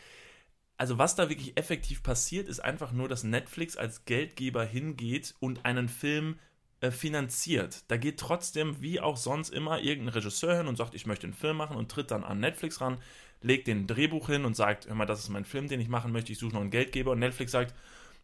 Also 0.77 0.99
was 0.99 1.15
da 1.15 1.29
wirklich 1.29 1.57
effektiv 1.57 2.03
passiert, 2.03 2.49
ist 2.49 2.61
einfach 2.61 2.93
nur, 2.93 3.09
dass 3.09 3.23
Netflix 3.23 3.77
als 3.77 4.05
Geldgeber 4.05 4.65
hingeht 4.65 5.35
und 5.39 5.65
einen 5.65 5.89
Film 5.89 6.39
äh, 6.81 6.91
finanziert. 6.91 7.85
Da 7.89 7.97
geht 7.97 8.19
trotzdem, 8.19 8.81
wie 8.81 9.01
auch 9.01 9.17
sonst 9.17 9.51
immer, 9.51 9.81
irgendein 9.81 10.15
Regisseur 10.15 10.57
hin 10.57 10.67
und 10.67 10.77
sagt, 10.77 10.95
ich 10.95 11.07
möchte 11.07 11.27
einen 11.27 11.35
Film 11.35 11.57
machen 11.57 11.77
und 11.77 11.91
tritt 11.91 12.11
dann 12.11 12.25
an 12.25 12.41
Netflix 12.41 12.81
ran, 12.81 12.99
legt 13.41 13.69
den 13.69 13.87
Drehbuch 13.87 14.27
hin 14.27 14.45
und 14.45 14.57
sagt, 14.57 14.89
hör 14.89 14.95
mal, 14.95 15.07
das 15.07 15.21
ist 15.21 15.29
mein 15.29 15.45
Film, 15.45 15.69
den 15.69 15.81
ich 15.81 15.89
machen 15.89 16.13
möchte, 16.13 16.33
ich 16.33 16.39
suche 16.39 16.55
noch 16.55 16.61
einen 16.61 16.71
Geldgeber. 16.71 17.13
Und 17.13 17.21
Netflix 17.21 17.53
sagt, 17.53 17.75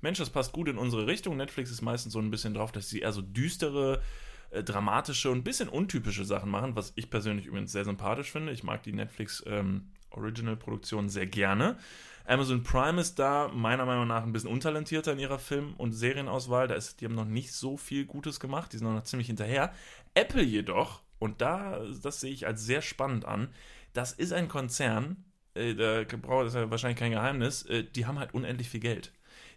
Mensch, 0.00 0.19
das 0.19 0.30
passt 0.30 0.52
gut 0.52 0.69
in 0.69 0.78
unsere 0.78 1.07
Richtung. 1.07 1.37
Netflix 1.37 1.71
ist 1.71 1.83
meistens 1.83 2.12
so 2.12 2.19
ein 2.19 2.30
bisschen 2.30 2.54
drauf, 2.54 2.73
dass 2.73 2.88
sie 2.88 3.00
eher 3.00 3.12
so 3.12 3.23
düstere, 3.23 4.02
äh, 4.50 4.64
dramatische 4.64 5.30
und 5.30 5.38
ein 5.38 5.45
bisschen 5.45 5.69
untypische 5.69 6.25
Sachen 6.25 6.50
machen, 6.50 6.75
was 6.75 6.92
ich 6.97 7.11
persönlich 7.11 7.47
übrigens 7.47 7.73
sehr 7.73 7.85
sympathisch 7.85 8.30
finde. 8.30 8.52
Ich 8.52 8.64
mag 8.64 8.83
die 8.83 8.92
Netflix 8.92 9.42
ähm, 9.47 9.90
Original-Produktion 10.11 11.09
sehr 11.09 11.26
gerne. 11.26 11.78
Amazon 12.25 12.62
Prime 12.62 13.00
ist 13.00 13.19
da 13.19 13.49
meiner 13.49 13.87
Meinung 13.87 14.07
nach 14.07 14.23
ein 14.23 14.33
bisschen 14.33 14.50
untalentierter 14.50 15.12
in 15.12 15.19
ihrer 15.19 15.39
Film- 15.39 15.75
und 15.79 15.93
Serienauswahl. 15.93 16.69
Da 16.69 16.75
ist, 16.75 17.00
die 17.00 17.05
haben 17.07 17.15
noch 17.15 17.25
nicht 17.25 17.53
so 17.53 17.77
viel 17.77 18.05
Gutes 18.07 18.41
gemacht, 18.41 18.73
die 18.73 18.79
sind 18.79 18.93
noch 18.93 19.03
ziemlich 19.05 19.27
hinterher. 19.27 19.73
Apple 20.15 20.43
jedoch, 20.43 21.03
und 21.19 21.41
da, 21.41 21.81
das 22.03 22.21
sehe 22.21 22.33
ich 22.33 22.47
als 22.47 22.65
sehr 22.65 22.83
spannend 22.83 23.25
an, 23.25 23.49
das 23.93 24.12
ist 24.12 24.33
ein 24.33 24.49
Konzern, 24.49 25.25
äh, 25.55 25.75
da 25.75 26.05
braucht 26.17 26.47
es 26.47 26.55
ja 26.55 26.71
wahrscheinlich 26.71 26.99
kein 26.99 27.11
Geheimnis, 27.11 27.62
äh, 27.65 27.85
die 27.85 28.07
haben 28.07 28.19
halt 28.19 28.35
unendlich 28.35 28.69
viel 28.69 28.81
Geld. 28.81 29.12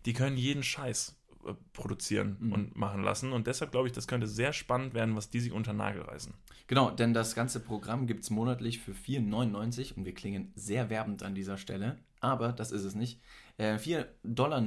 Die 0.06 0.14
können 0.14 0.38
jeden 0.38 0.64
Scheiß 0.64 1.16
äh, 1.46 1.54
produzieren 1.74 2.38
Mhm. 2.40 2.52
und 2.54 2.76
machen 2.76 3.04
lassen. 3.04 3.32
Und 3.32 3.48
deshalb 3.48 3.72
glaube 3.72 3.88
ich, 3.88 3.94
das 3.94 4.08
könnte 4.08 4.28
sehr 4.28 4.54
spannend 4.54 4.94
werden, 4.94 5.16
was 5.16 5.30
die 5.30 5.40
sich 5.40 5.52
unter 5.52 5.74
Nagel 5.74 6.02
reißen. 6.02 6.34
Genau, 6.68 6.90
denn 6.90 7.14
das 7.14 7.36
ganze 7.36 7.60
Programm 7.60 8.08
gibt 8.08 8.24
es 8.24 8.30
monatlich 8.30 8.80
für 8.80 8.94
4,99 8.94 9.94
und 9.96 10.06
wir 10.06 10.14
klingen 10.14 10.52
sehr 10.56 10.90
werbend 10.90 11.22
an 11.24 11.36
dieser 11.36 11.58
Stelle, 11.58 11.98
aber 12.24 12.54
das 12.54 12.72
ist 12.72 12.84
es 12.84 12.96
nicht. 12.96 13.20
Äh, 13.58 13.76
4,99 13.76 14.08
Dollar 14.24 14.62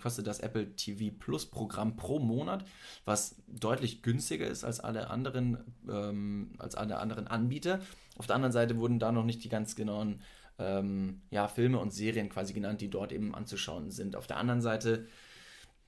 kostet 0.00 0.26
das 0.26 0.40
Apple 0.40 0.74
TV 0.76 1.14
Plus 1.18 1.46
Programm 1.46 1.96
pro 1.96 2.18
Monat, 2.18 2.64
was 3.04 3.36
deutlich 3.48 4.02
günstiger 4.02 4.46
ist 4.46 4.64
als 4.64 4.80
alle 4.80 5.10
anderen, 5.10 5.58
ähm, 5.88 6.52
als 6.58 6.74
alle 6.74 6.98
anderen 6.98 7.26
Anbieter. 7.26 7.80
Auf 8.16 8.26
der 8.26 8.36
anderen 8.36 8.52
Seite 8.52 8.78
wurden 8.78 8.98
da 8.98 9.12
noch 9.12 9.24
nicht 9.24 9.42
die 9.44 9.48
ganz 9.48 9.74
genauen 9.74 10.20
ähm, 10.58 11.22
ja, 11.30 11.48
Filme 11.48 11.78
und 11.78 11.92
Serien 11.92 12.28
quasi 12.28 12.52
genannt, 12.52 12.80
die 12.80 12.90
dort 12.90 13.12
eben 13.12 13.34
anzuschauen 13.34 13.90
sind. 13.90 14.16
Auf 14.16 14.26
der 14.26 14.36
anderen 14.36 14.62
Seite 14.62 15.06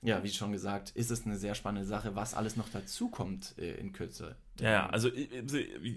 ja, 0.05 0.23
wie 0.23 0.29
schon 0.29 0.51
gesagt, 0.51 0.91
ist 0.91 1.09
es 1.09 1.25
eine 1.25 1.35
sehr 1.35 1.55
spannende 1.55 1.87
Sache, 1.87 2.15
was 2.15 2.33
alles 2.33 2.55
noch 2.55 2.69
dazukommt 2.69 3.55
äh, 3.57 3.73
in 3.75 3.91
Kürze. 3.91 4.35
Ja, 4.59 4.87
also, 4.87 5.09
äh, 5.09 5.43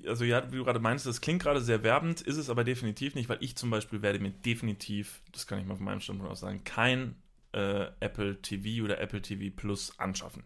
also 0.06 0.24
ja, 0.24 0.50
wie 0.50 0.56
du 0.56 0.64
gerade 0.64 0.80
meinst, 0.80 1.06
das 1.06 1.20
klingt 1.20 1.42
gerade 1.42 1.60
sehr 1.60 1.82
werbend, 1.82 2.22
ist 2.22 2.38
es 2.38 2.48
aber 2.48 2.64
definitiv 2.64 3.14
nicht, 3.14 3.28
weil 3.28 3.38
ich 3.40 3.56
zum 3.56 3.70
Beispiel 3.70 4.02
werde 4.02 4.18
mir 4.18 4.30
definitiv, 4.30 5.20
das 5.32 5.46
kann 5.46 5.58
ich 5.58 5.66
mal 5.66 5.76
von 5.76 5.84
meinem 5.84 6.00
Standpunkt 6.00 6.32
aus 6.32 6.40
sagen, 6.40 6.64
kein 6.64 7.16
äh, 7.52 7.86
Apple 8.00 8.40
TV 8.40 8.84
oder 8.84 8.98
Apple 9.00 9.20
TV 9.20 9.54
Plus 9.54 9.98
anschaffen. 9.98 10.42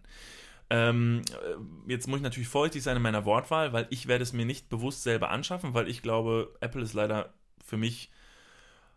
Ähm, 0.70 1.22
äh, 1.30 1.92
jetzt 1.92 2.08
muss 2.08 2.18
ich 2.18 2.22
natürlich 2.22 2.48
vorsichtig 2.48 2.82
sein 2.82 2.96
in 2.96 3.02
meiner 3.02 3.24
Wortwahl, 3.24 3.72
weil 3.72 3.86
ich 3.90 4.08
werde 4.08 4.22
es 4.22 4.32
mir 4.32 4.46
nicht 4.46 4.70
bewusst 4.70 5.02
selber 5.02 5.30
anschaffen, 5.30 5.74
weil 5.74 5.88
ich 5.88 6.02
glaube, 6.02 6.54
Apple 6.60 6.82
ist 6.82 6.94
leider 6.94 7.32
für 7.64 7.76
mich 7.76 8.10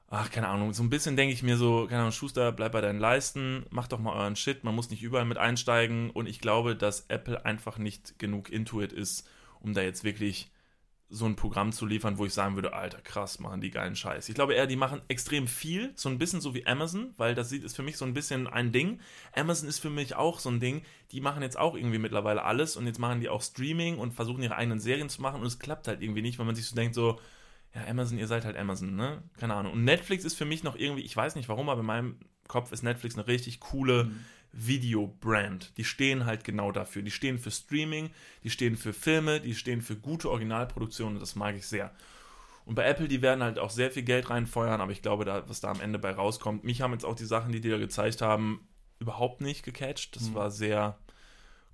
ach, 0.10 0.32
keine 0.32 0.48
Ahnung, 0.48 0.74
so 0.74 0.84
ein 0.84 0.90
bisschen 0.90 1.16
denke 1.16 1.34
ich 1.34 1.44
mir 1.44 1.58
so, 1.58 1.88
keine 1.88 2.02
Ahnung, 2.02 2.12
Schuster, 2.12 2.52
bleib 2.52 2.74
bei 2.74 2.82
deinen 2.82 3.00
Leisten, 3.00 3.66
mach 3.70 3.88
doch 3.88 4.00
mal 4.00 4.14
euren 4.14 4.36
Shit, 4.36 4.64
man 4.64 4.76
muss 4.76 4.90
nicht 4.90 5.04
überall 5.04 5.26
mit 5.26 5.38
einsteigen 5.38 6.10
und 6.12 6.28
ich 6.28 6.40
glaube, 6.40 6.76
dass 6.76 7.06
Apple 7.08 7.46
einfach 7.46 7.78
nicht 7.78 8.20
genug 8.20 8.50
Intuit 8.50 8.94
ist, 8.94 9.28
um 9.60 9.74
da 9.74 9.82
jetzt 9.82 10.04
wirklich 10.04 10.52
so 11.08 11.26
ein 11.26 11.36
Programm 11.36 11.72
zu 11.72 11.86
liefern, 11.86 12.18
wo 12.18 12.26
ich 12.26 12.34
sagen 12.34 12.56
würde, 12.56 12.74
alter, 12.74 13.00
krass, 13.00 13.40
machen 13.40 13.62
die 13.62 13.70
geilen 13.70 13.96
Scheiß. 13.96 14.28
Ich 14.28 14.36
glaube 14.36 14.56
eher, 14.56 14.66
die 14.66 14.76
machen 14.76 15.02
extrem 15.08 15.48
viel, 15.48 15.92
so 15.96 16.10
ein 16.10 16.18
bisschen 16.18 16.42
so 16.42 16.56
wie 16.56 16.66
Amazon, 16.66 17.14
weil 17.18 17.36
das 17.36 17.52
ist 17.52 17.76
für 17.76 17.84
mich 17.84 17.98
so 17.98 18.06
ein 18.06 18.14
bisschen 18.14 18.48
ein 18.48 18.72
Ding. 18.72 19.00
Amazon 19.34 19.70
ist 19.70 19.80
für 19.80 19.92
mich 19.92 20.16
auch 20.16 20.40
so 20.40 20.50
ein 20.50 20.60
Ding, 20.60 20.82
die 21.12 21.22
machen 21.22 21.44
jetzt 21.44 21.58
auch 21.58 21.76
irgendwie 21.76 22.00
mittlerweile 22.00 22.44
alles 22.44 22.76
und 22.76 22.88
jetzt 22.88 23.00
machen 23.00 23.22
die 23.22 23.30
auch 23.30 23.44
Streaming 23.44 24.00
und 24.00 24.14
versuchen 24.14 24.42
ihre 24.42 24.56
eigenen 24.56 24.80
Serien 24.80 25.10
zu 25.10 25.22
machen 25.22 25.42
und 25.42 25.48
es 25.48 25.60
klappt 25.60 25.88
halt 25.88 26.02
irgendwie 26.02 26.24
nicht, 26.24 26.40
weil 26.40 26.48
man 26.48 26.56
sich 26.56 26.66
so 26.66 26.76
denkt, 26.76 26.96
so, 26.96 27.20
ja, 27.76 27.86
Amazon, 27.88 28.18
ihr 28.18 28.28
seid 28.28 28.46
halt 28.46 28.56
Amazon, 28.56 28.96
ne? 28.96 29.22
Keine 29.38 29.54
Ahnung. 29.54 29.74
Und 29.74 29.84
Netflix 29.84 30.24
ist 30.24 30.36
für 30.36 30.46
mich 30.46 30.64
noch 30.64 30.78
irgendwie, 30.78 31.04
ich 31.04 31.16
weiß 31.16 31.36
nicht 31.36 31.50
warum, 31.50 31.70
aber 31.70 31.82
in 31.82 31.86
meinem 31.86 32.20
Kopf 32.48 32.72
ist 32.72 32.84
Netflix 32.84 33.16
eine 33.16 33.28
richtig 33.28 33.60
coole 33.60 34.06
mhm. 34.06 34.26
Video-Brand. 34.54 35.78
Die 35.78 35.84
stehen 35.84 36.26
halt 36.26 36.46
genau 36.46 36.72
dafür. 36.72 37.02
Die 37.02 37.12
stehen 37.12 37.38
für 37.38 37.52
Streaming, 37.52 38.12
die 38.44 38.50
stehen 38.50 38.78
für 38.78 38.94
Filme, 38.94 39.42
die 39.42 39.56
stehen 39.56 39.82
für 39.82 39.98
gute 39.98 40.30
Originalproduktionen. 40.30 41.20
Das 41.20 41.36
mag 41.36 41.56
ich 41.56 41.68
sehr. 41.68 41.94
Und 42.64 42.76
bei 42.76 42.86
Apple, 42.86 43.10
die 43.10 43.22
werden 43.22 43.44
halt 43.44 43.60
auch 43.60 43.70
sehr 43.70 43.92
viel 43.92 44.04
Geld 44.04 44.30
reinfeuern, 44.30 44.82
aber 44.82 44.92
ich 44.92 45.02
glaube, 45.02 45.26
da, 45.26 45.48
was 45.48 45.60
da 45.60 45.70
am 45.70 45.82
Ende 45.82 46.00
bei 46.00 46.12
rauskommt, 46.12 46.64
mich 46.64 46.82
haben 46.82 46.94
jetzt 46.94 47.06
auch 47.06 47.16
die 47.16 47.26
Sachen, 47.26 47.52
die 47.52 47.62
die 47.62 47.70
da 47.70 47.78
gezeigt 47.78 48.22
haben, 48.22 48.68
überhaupt 49.00 49.42
nicht 49.42 49.64
gecatcht. 49.64 50.16
Das 50.16 50.30
mhm. 50.30 50.36
war 50.36 50.50
sehr 50.50 50.98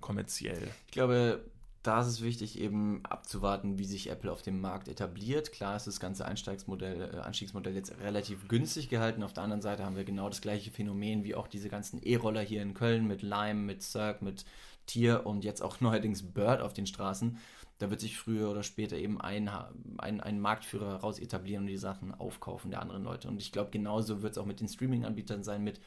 kommerziell. 0.00 0.68
Ich 0.86 0.92
glaube, 0.92 1.44
da 1.82 2.00
ist 2.00 2.06
es 2.06 2.22
wichtig, 2.22 2.60
eben 2.60 3.04
abzuwarten, 3.04 3.78
wie 3.78 3.84
sich 3.84 4.08
Apple 4.08 4.30
auf 4.30 4.42
dem 4.42 4.60
Markt 4.60 4.86
etabliert. 4.86 5.50
Klar 5.50 5.76
ist 5.76 5.88
das 5.88 5.98
ganze 5.98 6.24
Einstiegsmodell, 6.24 7.14
äh, 7.14 7.18
Anstiegsmodell 7.18 7.74
jetzt 7.74 7.98
relativ 8.00 8.46
günstig 8.46 8.88
gehalten. 8.88 9.22
Auf 9.24 9.32
der 9.32 9.42
anderen 9.42 9.62
Seite 9.62 9.84
haben 9.84 9.96
wir 9.96 10.04
genau 10.04 10.28
das 10.28 10.40
gleiche 10.40 10.70
Phänomen 10.70 11.24
wie 11.24 11.34
auch 11.34 11.48
diese 11.48 11.68
ganzen 11.68 12.00
E-Roller 12.02 12.40
hier 12.40 12.62
in 12.62 12.74
Köln 12.74 13.06
mit 13.08 13.22
Lime, 13.22 13.60
mit 13.60 13.82
Cirque, 13.82 14.24
mit 14.24 14.44
Tier 14.86 15.26
und 15.26 15.44
jetzt 15.44 15.60
auch 15.60 15.80
neuerdings 15.80 16.22
Bird 16.22 16.60
auf 16.60 16.72
den 16.72 16.86
Straßen. 16.86 17.38
Da 17.78 17.90
wird 17.90 18.00
sich 18.00 18.16
früher 18.16 18.48
oder 18.48 18.62
später 18.62 18.96
eben 18.96 19.20
ein, 19.20 19.50
ein, 19.98 20.20
ein 20.20 20.40
Marktführer 20.40 21.00
raus 21.00 21.18
etablieren 21.18 21.64
und 21.64 21.68
die 21.68 21.76
Sachen 21.76 22.14
aufkaufen 22.14 22.70
der 22.70 22.80
anderen 22.80 23.02
Leute. 23.02 23.26
Und 23.26 23.42
ich 23.42 23.50
glaube, 23.50 23.70
genauso 23.72 24.22
wird 24.22 24.32
es 24.32 24.38
auch 24.38 24.46
mit 24.46 24.60
den 24.60 24.68
Streaming-Anbietern 24.68 25.42
sein, 25.42 25.64
mit 25.64 25.80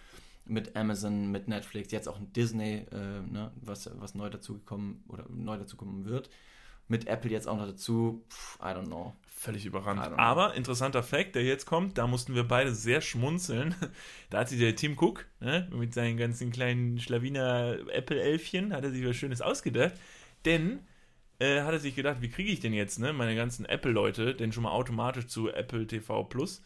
mit 0.46 0.76
Amazon, 0.76 1.32
mit 1.32 1.48
Netflix, 1.48 1.92
jetzt 1.92 2.08
auch 2.08 2.20
Disney, 2.36 2.86
äh, 2.92 3.22
ne, 3.22 3.52
was, 3.62 3.90
was 4.00 4.16
neu 4.16 4.30
dazugekommen 4.30 5.04
oder 5.08 5.26
neu 5.30 5.58
dazukommen 5.58 6.06
wird. 6.06 6.30
Mit 6.88 7.08
Apple 7.08 7.32
jetzt 7.32 7.48
auch 7.48 7.58
noch 7.58 7.66
dazu, 7.66 8.24
Pff, 8.30 8.60
I 8.62 8.68
don't 8.68 8.86
know. 8.86 9.16
Völlig 9.28 9.66
überrannt. 9.66 10.00
Aber 10.18 10.54
interessanter 10.54 11.04
Fakt, 11.04 11.36
der 11.36 11.44
jetzt 11.44 11.66
kommt, 11.66 11.98
da 11.98 12.08
mussten 12.08 12.36
wir 12.36 12.44
beide 12.44 12.74
sehr 12.74 13.02
schmunzeln. 13.02 13.76
Da 14.30 14.40
hat 14.40 14.50
sich 14.50 14.60
der 14.60 14.76
Tim 14.76 14.98
Cook 14.98 15.26
ne, 15.40 15.70
mit 15.72 15.94
seinen 15.94 16.18
ganzen 16.18 16.52
kleinen 16.52 17.00
Schlawiner 17.00 17.78
Apple-Elfchen, 17.92 18.74
hat 18.74 18.84
er 18.84 18.92
sich 18.92 19.06
was 19.06 19.16
Schönes 19.16 19.42
ausgedacht. 19.42 19.94
Denn 20.46 20.80
äh, 21.40 21.62
hat 21.62 21.74
er 21.74 21.80
sich 21.80 21.96
gedacht, 21.96 22.22
wie 22.22 22.30
kriege 22.30 22.52
ich 22.52 22.60
denn 22.60 22.74
jetzt 22.74 23.00
ne, 23.00 23.14
meine 23.14 23.36
ganzen 23.36 23.66
Apple-Leute 23.66 24.36
denn 24.36 24.52
schon 24.52 24.64
mal 24.64 24.72
automatisch 24.72 25.28
zu 25.28 25.50
Apple 25.50 25.86
TV 25.88 26.24
Plus? 26.24 26.62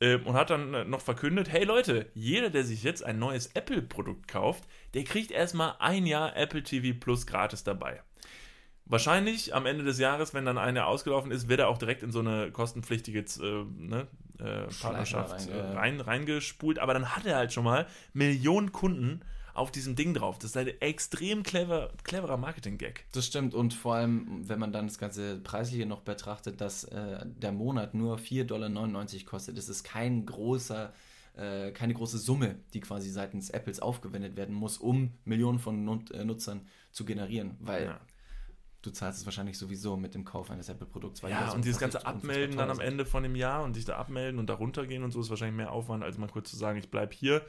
Ähm, 0.00 0.26
und 0.26 0.34
hat 0.34 0.50
dann 0.50 0.74
äh, 0.74 0.84
noch 0.84 1.00
verkündet, 1.00 1.50
hey 1.50 1.64
Leute, 1.64 2.06
jeder, 2.14 2.50
der 2.50 2.64
sich 2.64 2.82
jetzt 2.82 3.04
ein 3.04 3.18
neues 3.18 3.48
Apple-Produkt 3.54 4.26
kauft, 4.26 4.64
der 4.94 5.04
kriegt 5.04 5.30
erstmal 5.30 5.76
ein 5.78 6.06
Jahr 6.06 6.36
Apple 6.36 6.62
TV 6.62 6.98
Plus 6.98 7.26
gratis 7.26 7.62
dabei. 7.62 8.02
Wahrscheinlich 8.86 9.54
am 9.54 9.64
Ende 9.64 9.84
des 9.84 9.98
Jahres, 9.98 10.34
wenn 10.34 10.44
dann 10.44 10.58
eine 10.58 10.86
ausgelaufen 10.86 11.30
ist, 11.30 11.48
wird 11.48 11.60
er 11.60 11.68
auch 11.68 11.78
direkt 11.78 12.02
in 12.02 12.10
so 12.10 12.18
eine 12.18 12.50
kostenpflichtige 12.50 13.20
äh, 13.20 13.64
ne, 13.78 14.08
äh, 14.38 14.66
Partnerschaft 14.82 15.48
rein, 15.48 15.48
äh, 15.48 15.60
rein, 15.60 16.00
reingespult. 16.00 16.78
Aber 16.78 16.92
dann 16.92 17.16
hat 17.16 17.24
er 17.24 17.36
halt 17.36 17.52
schon 17.52 17.64
mal 17.64 17.86
Millionen 18.12 18.72
Kunden 18.72 19.20
auf 19.54 19.70
diesem 19.70 19.94
Ding 19.94 20.14
drauf. 20.14 20.38
Das 20.38 20.50
ist 20.50 20.56
ein 20.56 20.68
extrem 20.80 21.42
clever, 21.42 21.90
cleverer 22.02 22.36
Marketing-Gag. 22.36 23.06
Das 23.12 23.26
stimmt 23.26 23.54
und 23.54 23.72
vor 23.72 23.94
allem, 23.94 24.48
wenn 24.48 24.58
man 24.58 24.72
dann 24.72 24.88
das 24.88 24.98
ganze 24.98 25.38
Preisliche 25.38 25.86
noch 25.86 26.00
betrachtet, 26.00 26.60
dass 26.60 26.84
äh, 26.84 27.24
der 27.24 27.52
Monat 27.52 27.94
nur 27.94 28.18
4,99 28.18 28.44
Dollar 28.44 29.24
kostet, 29.24 29.56
das 29.56 29.68
ist 29.68 29.84
kein 29.84 30.26
großer 30.26 30.92
äh, 31.36 31.72
keine 31.72 31.94
große 31.94 32.18
Summe, 32.18 32.56
die 32.74 32.80
quasi 32.80 33.10
seitens 33.10 33.50
Apples 33.50 33.80
aufgewendet 33.80 34.36
werden 34.36 34.54
muss, 34.54 34.78
um 34.78 35.12
Millionen 35.24 35.58
von 35.58 35.84
Nut 35.84 36.10
äh, 36.12 36.24
Nutzern 36.24 36.68
zu 36.92 37.04
generieren, 37.04 37.56
weil 37.58 37.86
ja. 37.86 38.00
du 38.82 38.90
zahlst 38.90 39.18
es 39.18 39.24
wahrscheinlich 39.24 39.58
sowieso 39.58 39.96
mit 39.96 40.14
dem 40.14 40.24
Kauf 40.24 40.50
eines 40.50 40.68
Apple-Produkts. 40.68 41.22
Ja, 41.22 41.50
und 41.50 41.64
dieses 41.64 41.80
ganze 41.80 42.06
Abmelden 42.06 42.56
dann 42.56 42.70
am 42.70 42.78
Ende 42.78 43.04
von 43.04 43.24
dem 43.24 43.34
Jahr 43.34 43.64
und 43.64 43.74
sich 43.74 43.84
da 43.84 43.96
abmelden 43.96 44.38
und 44.38 44.48
da 44.48 44.54
runtergehen 44.54 45.02
und 45.02 45.10
so 45.10 45.20
ist 45.20 45.30
wahrscheinlich 45.30 45.56
mehr 45.56 45.72
Aufwand, 45.72 46.04
als 46.04 46.18
mal 46.18 46.28
kurz 46.28 46.50
zu 46.50 46.56
sagen, 46.56 46.78
ich 46.78 46.88
bleibe 46.88 47.12
hier, 47.12 47.42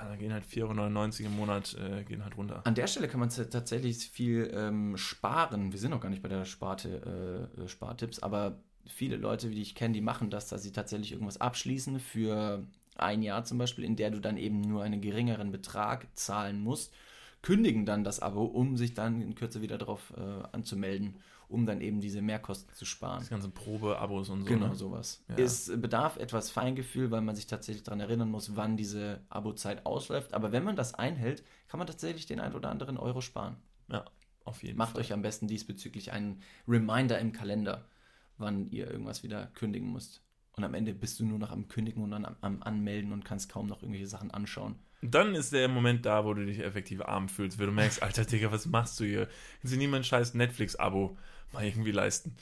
ja, 0.00 0.08
da 0.08 0.16
gehen 0.16 0.32
halt 0.32 0.44
4,99 0.44 1.20
Euro 1.20 1.30
im 1.30 1.36
Monat 1.36 1.76
äh, 1.78 2.04
gehen 2.04 2.24
halt 2.24 2.36
runter. 2.36 2.62
An 2.64 2.74
der 2.74 2.86
Stelle 2.86 3.08
kann 3.08 3.20
man 3.20 3.28
tatsächlich 3.28 3.98
viel 4.10 4.50
ähm, 4.54 4.96
sparen. 4.96 5.72
Wir 5.72 5.78
sind 5.78 5.90
noch 5.90 6.00
gar 6.00 6.10
nicht 6.10 6.22
bei 6.22 6.28
der 6.28 6.44
Sparte, 6.44 7.48
äh, 7.58 7.68
Spartipps, 7.68 8.18
aber 8.20 8.58
viele 8.86 9.16
Leute, 9.16 9.50
die 9.50 9.62
ich 9.62 9.74
kenne, 9.74 9.94
die 9.94 10.00
machen 10.00 10.30
das, 10.30 10.48
dass 10.48 10.62
sie 10.62 10.72
tatsächlich 10.72 11.12
irgendwas 11.12 11.40
abschließen 11.40 12.00
für 12.00 12.66
ein 12.96 13.22
Jahr 13.22 13.44
zum 13.44 13.58
Beispiel, 13.58 13.84
in 13.84 13.96
der 13.96 14.10
du 14.10 14.20
dann 14.20 14.36
eben 14.36 14.60
nur 14.60 14.82
einen 14.82 15.00
geringeren 15.00 15.50
Betrag 15.50 16.08
zahlen 16.14 16.60
musst, 16.60 16.92
kündigen 17.42 17.84
dann 17.86 18.04
das 18.04 18.20
Abo, 18.20 18.44
um 18.44 18.76
sich 18.76 18.94
dann 18.94 19.20
in 19.20 19.34
Kürze 19.34 19.62
wieder 19.62 19.78
darauf 19.78 20.12
äh, 20.16 20.42
anzumelden 20.52 21.16
um 21.52 21.66
dann 21.66 21.80
eben 21.82 22.00
diese 22.00 22.22
Mehrkosten 22.22 22.74
zu 22.74 22.86
sparen. 22.86 23.20
Das 23.20 23.28
ganze 23.28 23.50
Probe-Abos 23.50 24.30
und 24.30 24.40
so. 24.40 24.46
Genau, 24.46 24.68
ne? 24.68 24.74
sowas. 24.74 25.22
Ja. 25.28 25.36
Es 25.36 25.70
bedarf 25.80 26.16
etwas 26.16 26.50
Feingefühl, 26.50 27.10
weil 27.10 27.20
man 27.20 27.36
sich 27.36 27.46
tatsächlich 27.46 27.84
daran 27.84 28.00
erinnern 28.00 28.30
muss, 28.30 28.56
wann 28.56 28.76
diese 28.76 29.20
Abo-Zeit 29.28 29.84
ausläuft. 29.84 30.32
Aber 30.32 30.50
wenn 30.50 30.64
man 30.64 30.76
das 30.76 30.94
einhält, 30.94 31.44
kann 31.68 31.78
man 31.78 31.86
tatsächlich 31.86 32.26
den 32.26 32.40
ein 32.40 32.54
oder 32.54 32.70
anderen 32.70 32.96
Euro 32.96 33.20
sparen. 33.20 33.56
Ja, 33.88 34.06
auf 34.44 34.62
jeden 34.62 34.78
Macht 34.78 34.92
Fall. 34.92 35.02
euch 35.02 35.12
am 35.12 35.20
besten 35.20 35.46
diesbezüglich 35.46 36.12
einen 36.12 36.40
Reminder 36.66 37.18
im 37.18 37.32
Kalender, 37.32 37.84
wann 38.38 38.66
ihr 38.70 38.90
irgendwas 38.90 39.22
wieder 39.22 39.46
kündigen 39.48 39.92
müsst. 39.92 40.22
Und 40.56 40.64
am 40.64 40.72
Ende 40.72 40.94
bist 40.94 41.20
du 41.20 41.26
nur 41.26 41.38
noch 41.38 41.50
am 41.50 41.68
Kündigen 41.68 42.02
und 42.02 42.12
dann 42.12 42.24
am, 42.24 42.36
am 42.40 42.62
Anmelden 42.62 43.12
und 43.12 43.26
kannst 43.26 43.50
kaum 43.50 43.66
noch 43.66 43.82
irgendwelche 43.82 44.06
Sachen 44.08 44.30
anschauen. 44.30 44.76
Dann 45.02 45.34
ist 45.34 45.52
der 45.52 45.68
Moment 45.68 46.06
da, 46.06 46.24
wo 46.24 46.32
du 46.32 46.46
dich 46.46 46.60
effektiv 46.60 47.02
arm 47.02 47.28
fühlst, 47.28 47.58
weil 47.58 47.66
du 47.66 47.72
merkst, 47.72 48.02
Alter 48.02 48.24
Digga, 48.24 48.52
was 48.52 48.66
machst 48.66 49.00
du 49.00 49.04
hier? 49.04 49.28
Kannst 49.60 49.74
du 49.74 49.78
niemand 49.78 50.06
scheiß 50.06 50.34
Netflix-Abo 50.34 51.16
mal 51.52 51.64
irgendwie 51.64 51.92
leisten. 51.92 52.34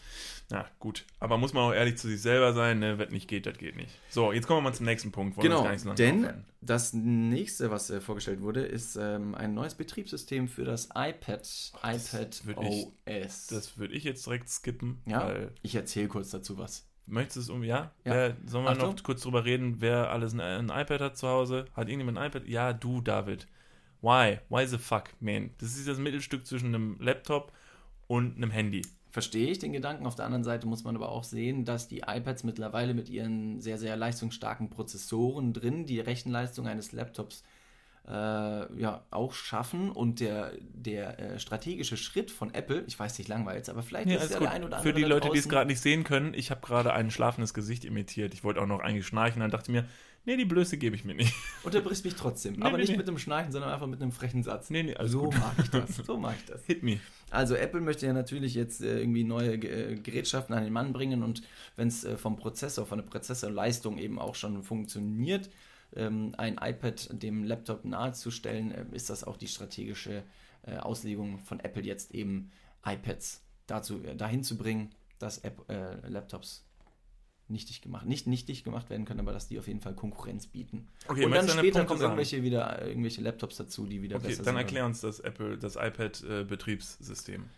Na 0.51 0.67
gut, 0.79 1.05
aber 1.21 1.39
muss 1.39 1.53
man 1.53 1.65
auch 1.65 1.73
ehrlich 1.73 1.97
zu 1.97 2.09
sich 2.09 2.21
selber 2.21 2.53
sein, 2.53 2.81
ne? 2.81 2.99
Wenn 2.99 3.11
nicht 3.11 3.29
geht, 3.29 3.47
das 3.47 3.57
geht 3.57 3.77
nicht. 3.77 3.93
So, 4.09 4.33
jetzt 4.33 4.47
kommen 4.47 4.59
wir 4.59 4.71
mal 4.71 4.75
zum 4.75 4.87
nächsten 4.87 5.13
Punkt. 5.13 5.39
Genau, 5.41 5.67
so 5.77 5.93
denn 5.93 6.25
aufhören. 6.25 6.45
das 6.61 6.93
nächste, 6.93 7.71
was 7.71 7.91
äh, 7.91 8.01
vorgestellt 8.01 8.41
wurde, 8.41 8.63
ist 8.63 8.97
ähm, 8.97 9.35
ein 9.35 9.55
neues 9.55 9.75
Betriebssystem 9.75 10.49
für 10.49 10.65
das 10.65 10.89
iPad, 10.95 11.49
Ach, 11.83 11.95
iPad 11.95 12.43
das 12.47 12.57
OS. 12.57 12.91
Ich, 13.07 13.47
das 13.49 13.79
würde 13.79 13.95
ich 13.95 14.05
jetzt 14.05 14.27
direkt 14.27 14.49
skippen. 14.49 15.03
Ja, 15.07 15.35
ich 15.63 15.75
erzähle 15.75 16.09
kurz 16.09 16.31
dazu 16.31 16.59
was. 16.59 16.90
Möchtest 17.11 17.37
du 17.37 17.41
es 17.41 17.51
um, 17.51 17.63
ja? 17.65 17.93
ja. 18.05 18.13
Wer, 18.13 18.37
sollen 18.47 18.65
wir 18.65 18.71
Achtung. 18.71 18.91
noch 18.91 19.03
kurz 19.03 19.23
drüber 19.23 19.45
reden, 19.45 19.77
wer 19.81 20.11
alles 20.11 20.33
ein, 20.33 20.41
ein, 20.41 20.69
iPad 20.69 21.01
hat 21.01 21.17
zu 21.17 21.29
Hause? 21.29 21.67
Hat 21.75 21.89
irgendjemand 21.89 22.19
ein 22.19 22.29
iPad? 22.29 22.49
Ja, 22.49 22.73
du, 22.73 23.01
David. 23.01 23.47
Why? 24.03 24.39
Why 24.49 24.67
the 24.67 24.79
fuck, 24.79 25.11
man? 25.21 25.51
Das 25.59 25.77
ist 25.77 25.87
das 25.87 25.99
Mittelstück 25.99 26.47
zwischen 26.47 26.75
einem 26.75 26.97
Laptop 27.01 27.53
und 28.07 28.37
einem 28.37 28.51
Handy 28.51 28.83
verstehe 29.11 29.51
ich 29.51 29.59
den 29.59 29.73
Gedanken. 29.73 30.07
Auf 30.07 30.15
der 30.15 30.25
anderen 30.25 30.45
Seite 30.45 30.67
muss 30.67 30.85
man 30.85 30.97
aber 30.97 31.11
auch 31.11 31.25
sehen, 31.25 31.65
dass 31.65 31.89
die 31.89 32.03
iPads 32.07 32.45
mittlerweile 32.45 32.95
mit 32.95 33.09
ihren 33.09 33.61
sehr, 33.61 33.79
sehr 33.79 33.97
leistungsstarken 33.97 34.71
Prozessoren 34.71 35.53
drin 35.53 35.85
die 35.87 36.01
Rechenleistung 36.01 36.67
eines 36.67 36.93
Laptops 36.93 37.43
äh, 38.11 38.81
ja, 38.81 39.05
auch 39.11 39.33
schaffen 39.33 39.91
und 39.91 40.19
der, 40.19 40.53
der 40.61 41.19
äh, 41.19 41.39
strategische 41.39 41.97
Schritt 41.97 42.33
von 42.33 42.53
Apple, 42.53 42.83
ich 42.89 42.99
weiß 42.99 43.17
nicht, 43.19 43.29
langweilig 43.29 43.71
aber 43.71 43.83
vielleicht 43.83 44.09
ja, 44.09 44.17
ist 44.17 44.33
ja 44.33 44.41
der 44.41 44.51
ein 44.51 44.65
oder 44.65 44.79
andere. 44.79 44.93
Für 44.93 44.99
die 44.99 45.05
Leute, 45.05 45.31
die 45.31 45.39
es 45.39 45.49
gerade 45.49 45.69
nicht 45.69 45.81
sehen 45.81 46.03
können, 46.03 46.35
ich 46.35 46.51
habe 46.51 46.61
gerade 46.61 46.93
ein 46.93 47.11
schlafendes 47.11 47.55
Gesicht 47.55 47.85
imitiert. 47.85 48.35
Ich 48.35 48.43
wollte 48.43 48.61
auch 48.61 48.67
noch 48.67 48.81
eigentlich 48.81 49.07
schnarchen, 49.07 49.41
dann 49.41 49.51
dachte 49.51 49.71
ich 49.71 49.81
mir, 49.81 49.87
nee, 50.25 50.37
die 50.37 50.45
Blöße 50.45 50.77
gebe 50.77 50.97
ich 50.97 51.05
mir 51.05 51.15
nicht. 51.15 51.33
Unterbrichst 51.63 52.05
mich 52.05 52.17
trotzdem, 52.17 52.55
nee, 52.55 52.63
aber 52.63 52.77
nee, 52.77 52.83
nicht 52.83 52.93
nee. 52.93 52.97
mit 52.97 53.09
einem 53.09 53.19
Schnarchen, 53.19 53.53
sondern 53.53 53.71
einfach 53.71 53.87
mit 53.87 54.03
einem 54.03 54.11
frechen 54.11 54.43
Satz. 54.43 54.71
Nee, 54.71 54.83
nee, 54.83 54.97
so 55.05 55.25
gut. 55.25 55.39
mag 55.39 55.55
ich 55.63 55.71
das. 55.71 55.97
So 56.05 56.17
mag 56.17 56.35
ich 56.37 56.47
das. 56.47 56.65
Hit 56.65 56.83
me. 56.83 56.99
Also 57.31 57.55
Apple 57.55 57.81
möchte 57.81 58.07
ja 58.07 58.13
natürlich 58.13 58.55
jetzt 58.55 58.83
äh, 58.83 58.99
irgendwie 58.99 59.23
neue 59.23 59.55
äh, 59.55 59.95
Gerätschaften 59.97 60.55
an 60.55 60.65
den 60.65 60.73
Mann 60.73 60.93
bringen 60.93 61.23
und 61.23 61.43
wenn 61.77 61.87
es 61.87 62.05
äh, 62.05 62.17
vom 62.17 62.37
Prozessor, 62.37 62.87
von 62.87 62.99
der 62.99 63.07
Prozessorleistung 63.07 63.99
eben 63.99 64.19
auch 64.19 64.35
schon 64.35 64.65
funktioniert, 64.65 65.49
ähm, 65.97 66.35
ein 66.39 66.59
iPad 66.61 67.23
dem 67.23 67.45
Laptop 67.45 67.85
nahezustellen, 67.85 68.73
äh, 68.73 68.85
ist 68.93 69.11
das 69.11 69.25
auch 69.25 69.37
die 69.37 69.49
strategische 69.49 70.23
äh, 70.63 70.77
Auslegung 70.77 71.39
von 71.39 71.61
Apple 71.61 71.83
jetzt 71.83 72.15
eben 72.15 72.51
iPads 72.85 73.43
dazu 73.67 74.03
äh, 74.05 74.17
dahin 74.17 74.45
zu 74.45 74.57
bringen, 74.57 74.91
dass 75.19 75.39
App, 75.39 75.63
Laptops 76.09 76.65
nichtig 77.49 77.83
gemacht, 77.83 78.07
nicht 78.07 78.27
nichtig 78.27 78.65
gemacht 78.65 78.89
werden 78.89 79.05
können, 79.05 79.21
aber 79.21 79.33
dass 79.33 79.49
die 79.49 79.59
auf 79.59 79.67
jeden 79.67 79.81
Fall 79.81 79.95
Konkurrenz 79.95 80.47
bieten. 80.47 80.89
Okay, 81.09 81.27
und 81.27 81.33
dann 81.33 81.47
später 81.47 81.85
kommen 81.85 82.01
irgendwelche 82.01 82.43
wieder 82.43 82.87
irgendwelche 82.87 83.21
Laptops 83.21 83.57
dazu, 83.57 83.87
die 83.87 84.01
wieder 84.01 84.17
okay, 84.17 84.29
besser 84.29 84.37
sind. 84.37 84.47
Dann 84.47 84.57
erklär 84.57 84.87
uns 84.87 85.03
das 85.03 85.21
Apple, 85.21 85.59
das 85.59 85.77
iPad-Betriebssystem. 85.77 87.51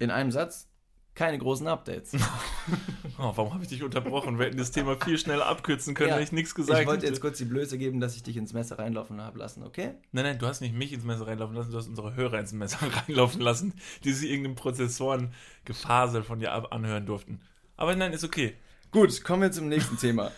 In 0.00 0.10
einem 0.10 0.32
Satz: 0.32 0.68
keine 1.14 1.38
großen 1.38 1.66
Updates. 1.66 2.12
oh, 3.18 3.32
warum 3.34 3.52
habe 3.52 3.62
ich 3.62 3.68
dich 3.68 3.82
unterbrochen? 3.82 4.38
Wir 4.38 4.46
hätten 4.46 4.58
das 4.58 4.70
Thema 4.70 4.96
viel 4.96 5.18
schneller 5.18 5.46
abkürzen 5.46 5.94
können, 5.94 6.10
ja, 6.10 6.16
wenn 6.16 6.22
ich 6.22 6.32
nichts 6.32 6.54
gesagt 6.54 6.80
Ich 6.80 6.86
wollte 6.86 7.06
jetzt 7.06 7.20
kurz 7.20 7.38
die 7.38 7.44
Blöße 7.44 7.78
geben, 7.78 8.00
dass 8.00 8.16
ich 8.16 8.22
dich 8.22 8.36
ins 8.36 8.52
Messer 8.52 8.78
reinlaufen 8.78 9.20
habe 9.20 9.38
lassen, 9.38 9.62
okay? 9.62 9.94
Nein, 10.12 10.24
nein, 10.24 10.38
du 10.38 10.46
hast 10.46 10.60
nicht 10.60 10.74
mich 10.74 10.92
ins 10.92 11.04
Messer 11.04 11.26
reinlaufen 11.26 11.56
lassen, 11.56 11.72
du 11.72 11.78
hast 11.78 11.88
unsere 11.88 12.14
Hörer 12.14 12.38
ins 12.38 12.52
Messer 12.52 12.78
reinlaufen 13.08 13.40
lassen, 13.40 13.74
die 14.04 14.12
sich 14.12 14.30
irgendeinem 14.30 14.54
Prozessoren-Gefasel 14.56 16.22
von 16.22 16.38
dir 16.38 16.52
anhören 16.72 17.06
durften. 17.06 17.40
Aber 17.76 17.94
nein, 17.96 18.12
ist 18.12 18.24
okay. 18.24 18.54
Gut, 18.90 19.22
kommen 19.24 19.42
wir 19.42 19.52
zum 19.52 19.68
nächsten 19.68 19.96
Thema. 19.96 20.30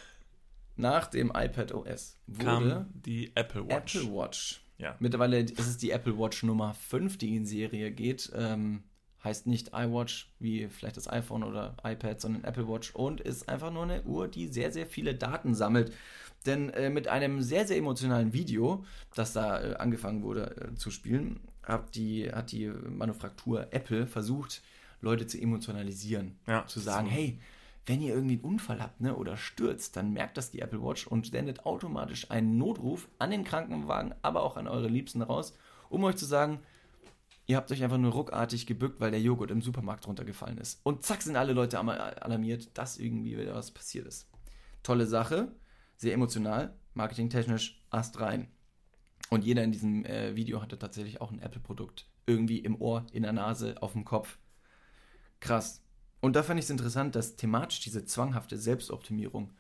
Nach 0.76 1.06
dem 1.06 1.32
iPad 1.35 1.72
OS 1.72 2.18
wurde 2.26 2.44
Kam 2.44 2.87
die 2.94 3.32
Apple 3.35 3.68
Watch. 3.68 3.96
Apple 3.96 4.14
Watch. 4.14 4.62
Ja. 4.78 4.96
Mittlerweile 4.98 5.40
ist 5.40 5.61
es 5.61 5.76
die 5.76 5.90
Apple 5.90 6.18
Watch 6.18 6.42
Nummer 6.42 6.74
5, 6.74 7.18
die 7.18 7.37
in 7.37 7.46
Serie 7.46 7.92
geht. 7.92 8.32
Ähm, 8.35 8.82
heißt 9.24 9.46
nicht 9.46 9.68
iWatch 9.74 10.30
wie 10.38 10.68
vielleicht 10.68 10.96
das 10.96 11.08
iPhone 11.08 11.44
oder 11.44 11.76
iPad, 11.85 12.20
sondern 12.20 12.44
Apple 12.44 12.68
Watch 12.68 12.94
und 12.94 13.20
ist 13.20 13.48
einfach 13.48 13.72
nur 13.72 13.85
eine 13.85 14.02
Uhr, 14.02 14.28
die 14.28 14.48
sehr, 14.48 14.72
sehr 14.72 14.87
viele 14.87 15.14
Daten 15.14 15.54
sammelt. 15.54 15.92
Denn 16.46 16.70
äh, 16.70 16.90
mit 16.90 17.08
einem 17.08 17.40
sehr, 17.40 17.66
sehr 17.66 17.76
emotionalen 17.76 18.32
Video, 18.32 18.85
das 19.14 19.32
da 19.32 19.62
äh, 19.62 19.74
angefangen 19.76 20.22
wurde 20.22 20.56
äh, 20.56 20.74
zu 20.74 20.90
spielen, 20.90 21.40
hat 21.62 21.94
die, 21.94 22.30
hat 22.32 22.50
die 22.50 22.66
Manufaktur 22.66 23.68
Apple 23.70 24.06
versucht, 24.06 24.62
Leute 25.00 25.26
zu 25.26 25.40
emotionalisieren. 25.40 26.37
Ja, 26.46 26.66
zu 26.66 26.80
sagen, 26.80 27.06
so. 27.06 27.12
hey, 27.12 27.38
wenn 27.87 28.00
ihr 28.00 28.14
irgendwie 28.14 28.35
einen 28.35 28.44
Unfall 28.44 28.80
habt 28.80 29.00
ne, 29.00 29.14
oder 29.14 29.37
stürzt, 29.37 29.96
dann 29.96 30.12
merkt 30.12 30.37
das 30.37 30.50
die 30.50 30.61
Apple 30.61 30.82
Watch 30.82 31.06
und 31.06 31.26
sendet 31.26 31.66
automatisch 31.66 32.30
einen 32.30 32.58
Notruf 32.58 33.08
an 33.18 33.30
den 33.30 33.44
Krankenwagen, 33.44 34.14
aber 34.22 34.42
auch 34.42 34.56
an 34.56 34.68
eure 34.68 34.88
Liebsten 34.88 35.22
raus, 35.22 35.56
um 35.90 36.04
euch 36.04 36.16
zu 36.16 36.24
sagen, 36.24 36.61
Ihr 37.46 37.57
habt 37.57 37.72
euch 37.72 37.83
einfach 37.83 37.98
nur 37.98 38.12
ruckartig 38.12 38.66
gebückt, 38.66 39.00
weil 39.00 39.11
der 39.11 39.20
Joghurt 39.20 39.50
im 39.50 39.62
Supermarkt 39.62 40.07
runtergefallen 40.07 40.59
ist. 40.59 40.81
Und 40.85 41.02
zack 41.02 41.22
sind 41.22 41.37
alle 41.37 41.52
Leute 41.52 41.78
alarmiert, 41.78 42.70
dass 42.74 42.98
irgendwie 42.98 43.37
wieder 43.37 43.55
was 43.55 43.72
passiert 43.72 44.07
ist. 44.07 44.28
Tolle 44.83 45.07
Sache, 45.07 45.52
sehr 45.96 46.14
emotional, 46.14 46.76
marketingtechnisch 46.94 47.83
ast 47.90 48.20
rein. 48.20 48.48
Und 49.31 49.44
jeder 49.44 49.64
in 49.64 49.72
diesem 49.72 50.05
äh, 50.05 50.37
Video 50.37 50.62
hatte 50.62 50.78
tatsächlich 50.78 51.20
auch 51.20 51.33
ein 51.33 51.40
Apple-Produkt. 51.40 52.07
Irgendwie 52.26 52.59
im 52.59 52.81
Ohr, 52.81 53.07
in 53.12 53.22
der 53.22 53.33
Nase, 53.33 53.81
auf 53.83 53.92
dem 53.92 54.05
Kopf. 54.05 54.38
Krass. 55.40 55.83
Und 56.20 56.37
da 56.37 56.44
fand 56.44 56.61
ich 56.61 56.66
es 56.66 56.70
interessant, 56.70 57.16
dass 57.16 57.37
thematisch 57.37 57.81
diese 57.81 58.05
zwanghafte 58.05 58.57
Selbstoptimierung 58.57 59.52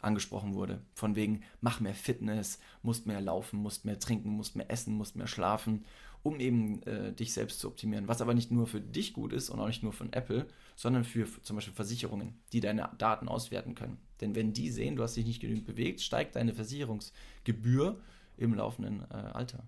angesprochen 0.00 0.54
wurde. 0.54 0.82
Von 0.94 1.16
wegen, 1.16 1.42
mach 1.60 1.80
mehr 1.80 1.94
Fitness, 1.94 2.58
musst 2.82 3.06
mehr 3.06 3.20
laufen, 3.20 3.58
musst 3.58 3.84
mehr 3.84 3.98
trinken, 3.98 4.30
musst 4.30 4.56
mehr 4.56 4.70
essen, 4.70 4.94
musst 4.94 5.16
mehr 5.16 5.26
schlafen 5.26 5.84
um 6.22 6.40
eben 6.40 6.82
äh, 6.82 7.12
dich 7.12 7.32
selbst 7.32 7.60
zu 7.60 7.68
optimieren. 7.68 8.08
Was 8.08 8.20
aber 8.20 8.34
nicht 8.34 8.50
nur 8.50 8.66
für 8.66 8.80
dich 8.80 9.12
gut 9.12 9.32
ist 9.32 9.50
und 9.50 9.60
auch 9.60 9.66
nicht 9.66 9.82
nur 9.82 9.92
von 9.92 10.12
Apple, 10.12 10.46
sondern 10.74 11.04
für, 11.04 11.26
für 11.26 11.42
zum 11.42 11.56
Beispiel 11.56 11.74
Versicherungen, 11.74 12.40
die 12.52 12.60
deine 12.60 12.90
Daten 12.98 13.28
auswerten 13.28 13.74
können. 13.74 13.98
Denn 14.20 14.34
wenn 14.34 14.52
die 14.52 14.70
sehen, 14.70 14.96
du 14.96 15.02
hast 15.02 15.16
dich 15.16 15.26
nicht 15.26 15.40
genügend 15.40 15.66
bewegt, 15.66 16.00
steigt 16.00 16.36
deine 16.36 16.54
Versicherungsgebühr 16.54 18.00
im 18.36 18.54
laufenden 18.54 19.02
äh, 19.10 19.14
Alter. 19.14 19.66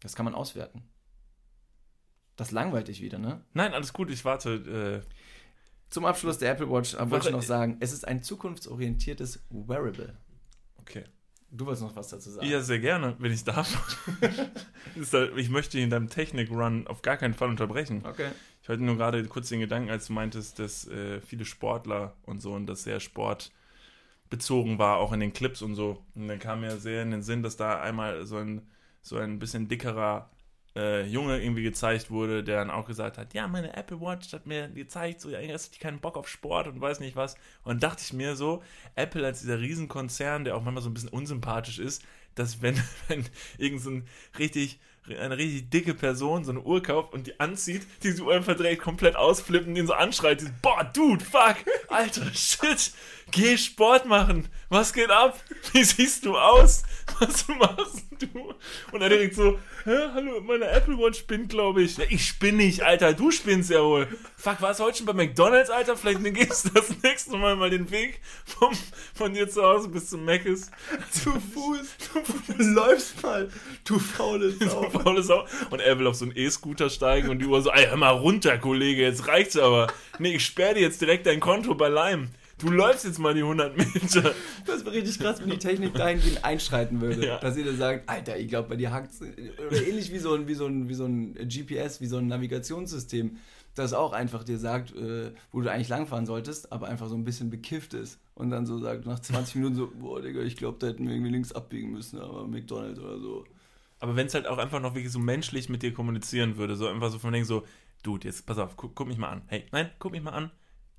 Das 0.00 0.16
kann 0.16 0.24
man 0.24 0.34
auswerten. 0.34 0.82
Das 2.36 2.50
langweilt 2.50 2.88
dich 2.88 3.02
wieder, 3.02 3.18
ne? 3.18 3.44
Nein, 3.52 3.74
alles 3.74 3.92
gut, 3.92 4.10
ich 4.10 4.24
warte. 4.24 5.02
Äh 5.04 5.08
Zum 5.90 6.06
Abschluss 6.06 6.38
der 6.38 6.50
Apple 6.52 6.70
Watch 6.70 6.96
wollte 6.98 7.28
ich 7.28 7.34
noch 7.34 7.42
sagen, 7.42 7.76
es 7.80 7.92
ist 7.92 8.08
ein 8.08 8.22
zukunftsorientiertes 8.22 9.44
Wearable. 9.50 10.16
Okay. 10.76 11.04
Du 11.54 11.66
wolltest 11.66 11.82
noch 11.82 11.94
was 11.94 12.08
dazu 12.08 12.30
sagen? 12.30 12.46
Ja, 12.46 12.62
sehr 12.62 12.78
gerne, 12.78 13.14
wenn 13.18 13.30
ich 13.30 13.44
darf. 13.44 14.00
ich 15.36 15.50
möchte 15.50 15.78
in 15.78 15.90
deinem 15.90 16.08
Technik-Run 16.08 16.86
auf 16.86 17.02
gar 17.02 17.18
keinen 17.18 17.34
Fall 17.34 17.50
unterbrechen. 17.50 18.02
Okay. 18.06 18.30
Ich 18.62 18.68
hatte 18.70 18.82
nur 18.82 18.96
gerade 18.96 19.22
kurz 19.26 19.50
den 19.50 19.60
Gedanken, 19.60 19.90
als 19.90 20.06
du 20.06 20.14
meintest, 20.14 20.58
dass 20.58 20.88
äh, 20.88 21.20
viele 21.20 21.44
Sportler 21.44 22.14
und 22.24 22.40
so 22.40 22.54
und 22.54 22.66
das 22.66 22.84
sehr 22.84 23.00
sportbezogen 23.00 24.78
war, 24.78 24.96
auch 24.96 25.12
in 25.12 25.20
den 25.20 25.34
Clips 25.34 25.60
und 25.60 25.74
so. 25.74 26.02
Und 26.14 26.28
dann 26.28 26.38
kam 26.38 26.62
mir 26.62 26.78
sehr 26.78 27.02
in 27.02 27.10
den 27.10 27.22
Sinn, 27.22 27.42
dass 27.42 27.58
da 27.58 27.82
einmal 27.82 28.24
so 28.24 28.38
ein, 28.38 28.62
so 29.02 29.18
ein 29.18 29.38
bisschen 29.38 29.68
dickerer 29.68 30.30
äh, 30.74 31.06
Junge 31.06 31.42
irgendwie 31.42 31.62
gezeigt 31.62 32.10
wurde, 32.10 32.42
der 32.42 32.56
dann 32.56 32.70
auch 32.70 32.86
gesagt 32.86 33.18
hat, 33.18 33.34
ja, 33.34 33.46
meine 33.48 33.76
Apple 33.76 34.00
Watch 34.00 34.32
hat 34.32 34.46
mir 34.46 34.68
gezeigt, 34.68 35.20
so, 35.20 35.30
ja, 35.30 35.38
hast 35.52 35.74
du 35.74 35.80
keinen 35.80 36.00
Bock 36.00 36.16
auf 36.16 36.28
Sport 36.28 36.68
und 36.68 36.80
weiß 36.80 37.00
nicht 37.00 37.16
was. 37.16 37.36
Und 37.64 37.82
dachte 37.82 38.02
ich 38.04 38.12
mir 38.12 38.36
so, 38.36 38.62
Apple 38.94 39.24
als 39.24 39.40
dieser 39.40 39.60
Riesenkonzern, 39.60 40.44
der 40.44 40.56
auch 40.56 40.62
manchmal 40.62 40.82
so 40.82 40.90
ein 40.90 40.94
bisschen 40.94 41.10
unsympathisch 41.10 41.78
ist, 41.78 42.02
dass 42.34 42.62
wenn, 42.62 42.76
wenn 43.08 43.24
irgend 43.58 43.82
so 43.82 43.90
ein 43.90 44.04
richtig 44.38 44.80
eine 45.08 45.36
richtig 45.36 45.70
dicke 45.70 45.94
Person 45.94 46.44
so 46.44 46.52
eine 46.52 46.60
Uhr 46.60 46.82
kauft 46.82 47.12
und 47.12 47.26
die 47.26 47.40
anzieht, 47.40 47.82
diese 48.02 48.22
Uhr 48.22 48.34
einfach 48.34 48.56
direkt 48.56 48.82
komplett 48.82 49.16
ausflippen 49.16 49.70
und 49.70 49.74
den 49.74 49.86
so 49.86 49.94
anschreit, 49.94 50.44
boah, 50.62 50.84
Dude, 50.84 51.24
fuck, 51.24 51.56
alter 51.88 52.32
Shit, 52.32 52.92
geh 53.32 53.56
Sport 53.56 54.06
machen, 54.06 54.48
was 54.68 54.92
geht 54.92 55.10
ab? 55.10 55.42
Wie 55.72 55.82
siehst 55.82 56.24
du 56.24 56.36
aus? 56.38 56.84
Was 57.18 57.48
machst 57.48 58.04
du? 58.20 58.54
Und 58.92 59.02
er 59.02 59.08
direkt 59.08 59.34
so, 59.34 59.58
hä, 59.84 59.96
hallo, 60.14 60.40
meine 60.40 60.66
Apple 60.68 60.96
Watch 60.96 61.18
spinnt, 61.18 61.48
glaube 61.48 61.82
ich. 61.82 61.96
Ja, 61.98 62.04
ich 62.08 62.26
spinne 62.26 62.58
nicht, 62.58 62.82
Alter, 62.82 63.12
du 63.12 63.30
spinnst 63.30 63.70
ja 63.70 63.82
wohl. 63.82 64.06
Fuck, 64.36 64.62
warst 64.62 64.80
du 64.80 64.84
heute 64.84 64.98
schon 64.98 65.06
bei 65.06 65.12
McDonalds, 65.12 65.70
Alter? 65.70 65.96
Vielleicht 65.96 66.22
gehst 66.34 66.66
du 66.66 66.70
das 66.70 67.02
nächste 67.02 67.36
Mal 67.36 67.56
mal 67.56 67.70
den 67.70 67.90
Weg 67.90 68.20
vom, 68.44 68.72
von 69.14 69.34
dir 69.34 69.48
zu 69.48 69.62
Hause 69.62 69.88
bis 69.88 70.10
zum 70.10 70.24
Mc's. 70.24 70.70
Zu 71.10 71.30
Fuß. 71.32 71.86
Du 72.48 72.64
läufst 72.64 73.22
mal, 73.22 73.48
du 73.84 73.98
faule 73.98 74.52
Sau. 74.52 74.91
Faule 74.92 75.22
Sau. 75.22 75.44
Und 75.70 75.80
er 75.80 75.98
will 75.98 76.06
auf 76.06 76.14
so 76.14 76.24
einen 76.24 76.36
E-Scooter 76.36 76.90
steigen 76.90 77.28
und 77.28 77.38
die 77.40 77.46
Uhr 77.46 77.62
so, 77.62 77.70
ey, 77.70 77.86
hör 77.86 77.96
mal 77.96 78.10
runter, 78.10 78.58
Kollege, 78.58 79.02
jetzt 79.02 79.26
reicht's 79.28 79.56
aber. 79.56 79.88
Nee, 80.18 80.36
ich 80.36 80.44
sperre 80.44 80.74
dir 80.74 80.80
jetzt 80.80 81.00
direkt 81.00 81.26
dein 81.26 81.40
Konto 81.40 81.74
bei 81.74 81.88
Lime. 81.88 82.28
Du 82.62 82.70
läufst 82.70 83.04
jetzt 83.04 83.18
mal 83.18 83.34
die 83.34 83.40
100 83.40 83.76
Meter. 83.76 84.34
Das 84.66 84.84
wäre 84.84 84.94
richtig 84.94 85.18
krass, 85.18 85.40
wenn 85.40 85.50
die 85.50 85.58
Technik 85.58 85.94
dahingehend 85.94 86.44
einschreiten 86.44 87.00
würde. 87.00 87.26
Ja. 87.26 87.38
Dass 87.38 87.56
ihr 87.56 87.72
sagt, 87.74 88.08
Alter, 88.08 88.38
ich 88.38 88.48
glaube, 88.48 88.68
bei 88.68 88.76
dir 88.76 88.92
hackt 88.92 89.10
Oder 89.20 89.82
ähnlich 89.84 90.12
wie 90.12 90.18
so, 90.18 90.34
ein, 90.34 90.46
wie, 90.46 90.54
so 90.54 90.66
ein, 90.66 90.88
wie 90.88 90.94
so 90.94 91.04
ein 91.04 91.34
GPS, 91.34 92.00
wie 92.00 92.06
so 92.06 92.18
ein 92.18 92.28
Navigationssystem, 92.28 93.36
das 93.74 93.94
auch 93.94 94.12
einfach 94.12 94.44
dir 94.44 94.58
sagt, 94.58 94.94
äh, 94.94 95.32
wo 95.50 95.60
du 95.60 95.70
eigentlich 95.70 95.88
langfahren 95.88 96.26
solltest, 96.26 96.72
aber 96.72 96.86
einfach 96.86 97.08
so 97.08 97.16
ein 97.16 97.24
bisschen 97.24 97.50
bekifft 97.50 97.94
ist. 97.94 98.20
Und 98.34 98.50
dann 98.50 98.64
so 98.64 98.78
sagt, 98.78 99.06
nach 99.06 99.18
20 99.18 99.56
Minuten 99.56 99.74
so, 99.74 99.90
boah, 99.98 100.20
Digga, 100.22 100.42
ich 100.42 100.56
glaube, 100.56 100.78
da 100.78 100.88
hätten 100.88 101.06
wir 101.06 101.14
irgendwie 101.14 101.32
links 101.32 101.52
abbiegen 101.52 101.90
müssen, 101.90 102.20
aber 102.20 102.46
McDonalds 102.46 103.00
oder 103.00 103.18
so. 103.18 103.44
Aber 104.02 104.16
wenn 104.16 104.26
es 104.26 104.34
halt 104.34 104.46
auch 104.46 104.58
einfach 104.58 104.80
noch 104.80 104.94
wirklich 104.94 105.12
so 105.12 105.18
menschlich 105.18 105.68
mit 105.68 105.82
dir 105.82 105.94
kommunizieren 105.94 106.56
würde, 106.56 106.76
so 106.76 106.88
einfach 106.88 107.10
so 107.10 107.18
von 107.18 107.32
denen 107.32 107.44
so, 107.44 107.64
Dude, 108.02 108.26
jetzt 108.26 108.46
pass 108.46 108.58
auf, 108.58 108.76
guck, 108.76 108.94
guck 108.94 109.06
mich 109.06 109.18
mal 109.18 109.28
an. 109.28 109.42
Hey, 109.46 109.64
nein, 109.70 109.90
guck 109.98 110.12
mich 110.12 110.22
mal 110.22 110.32
an 110.32 110.50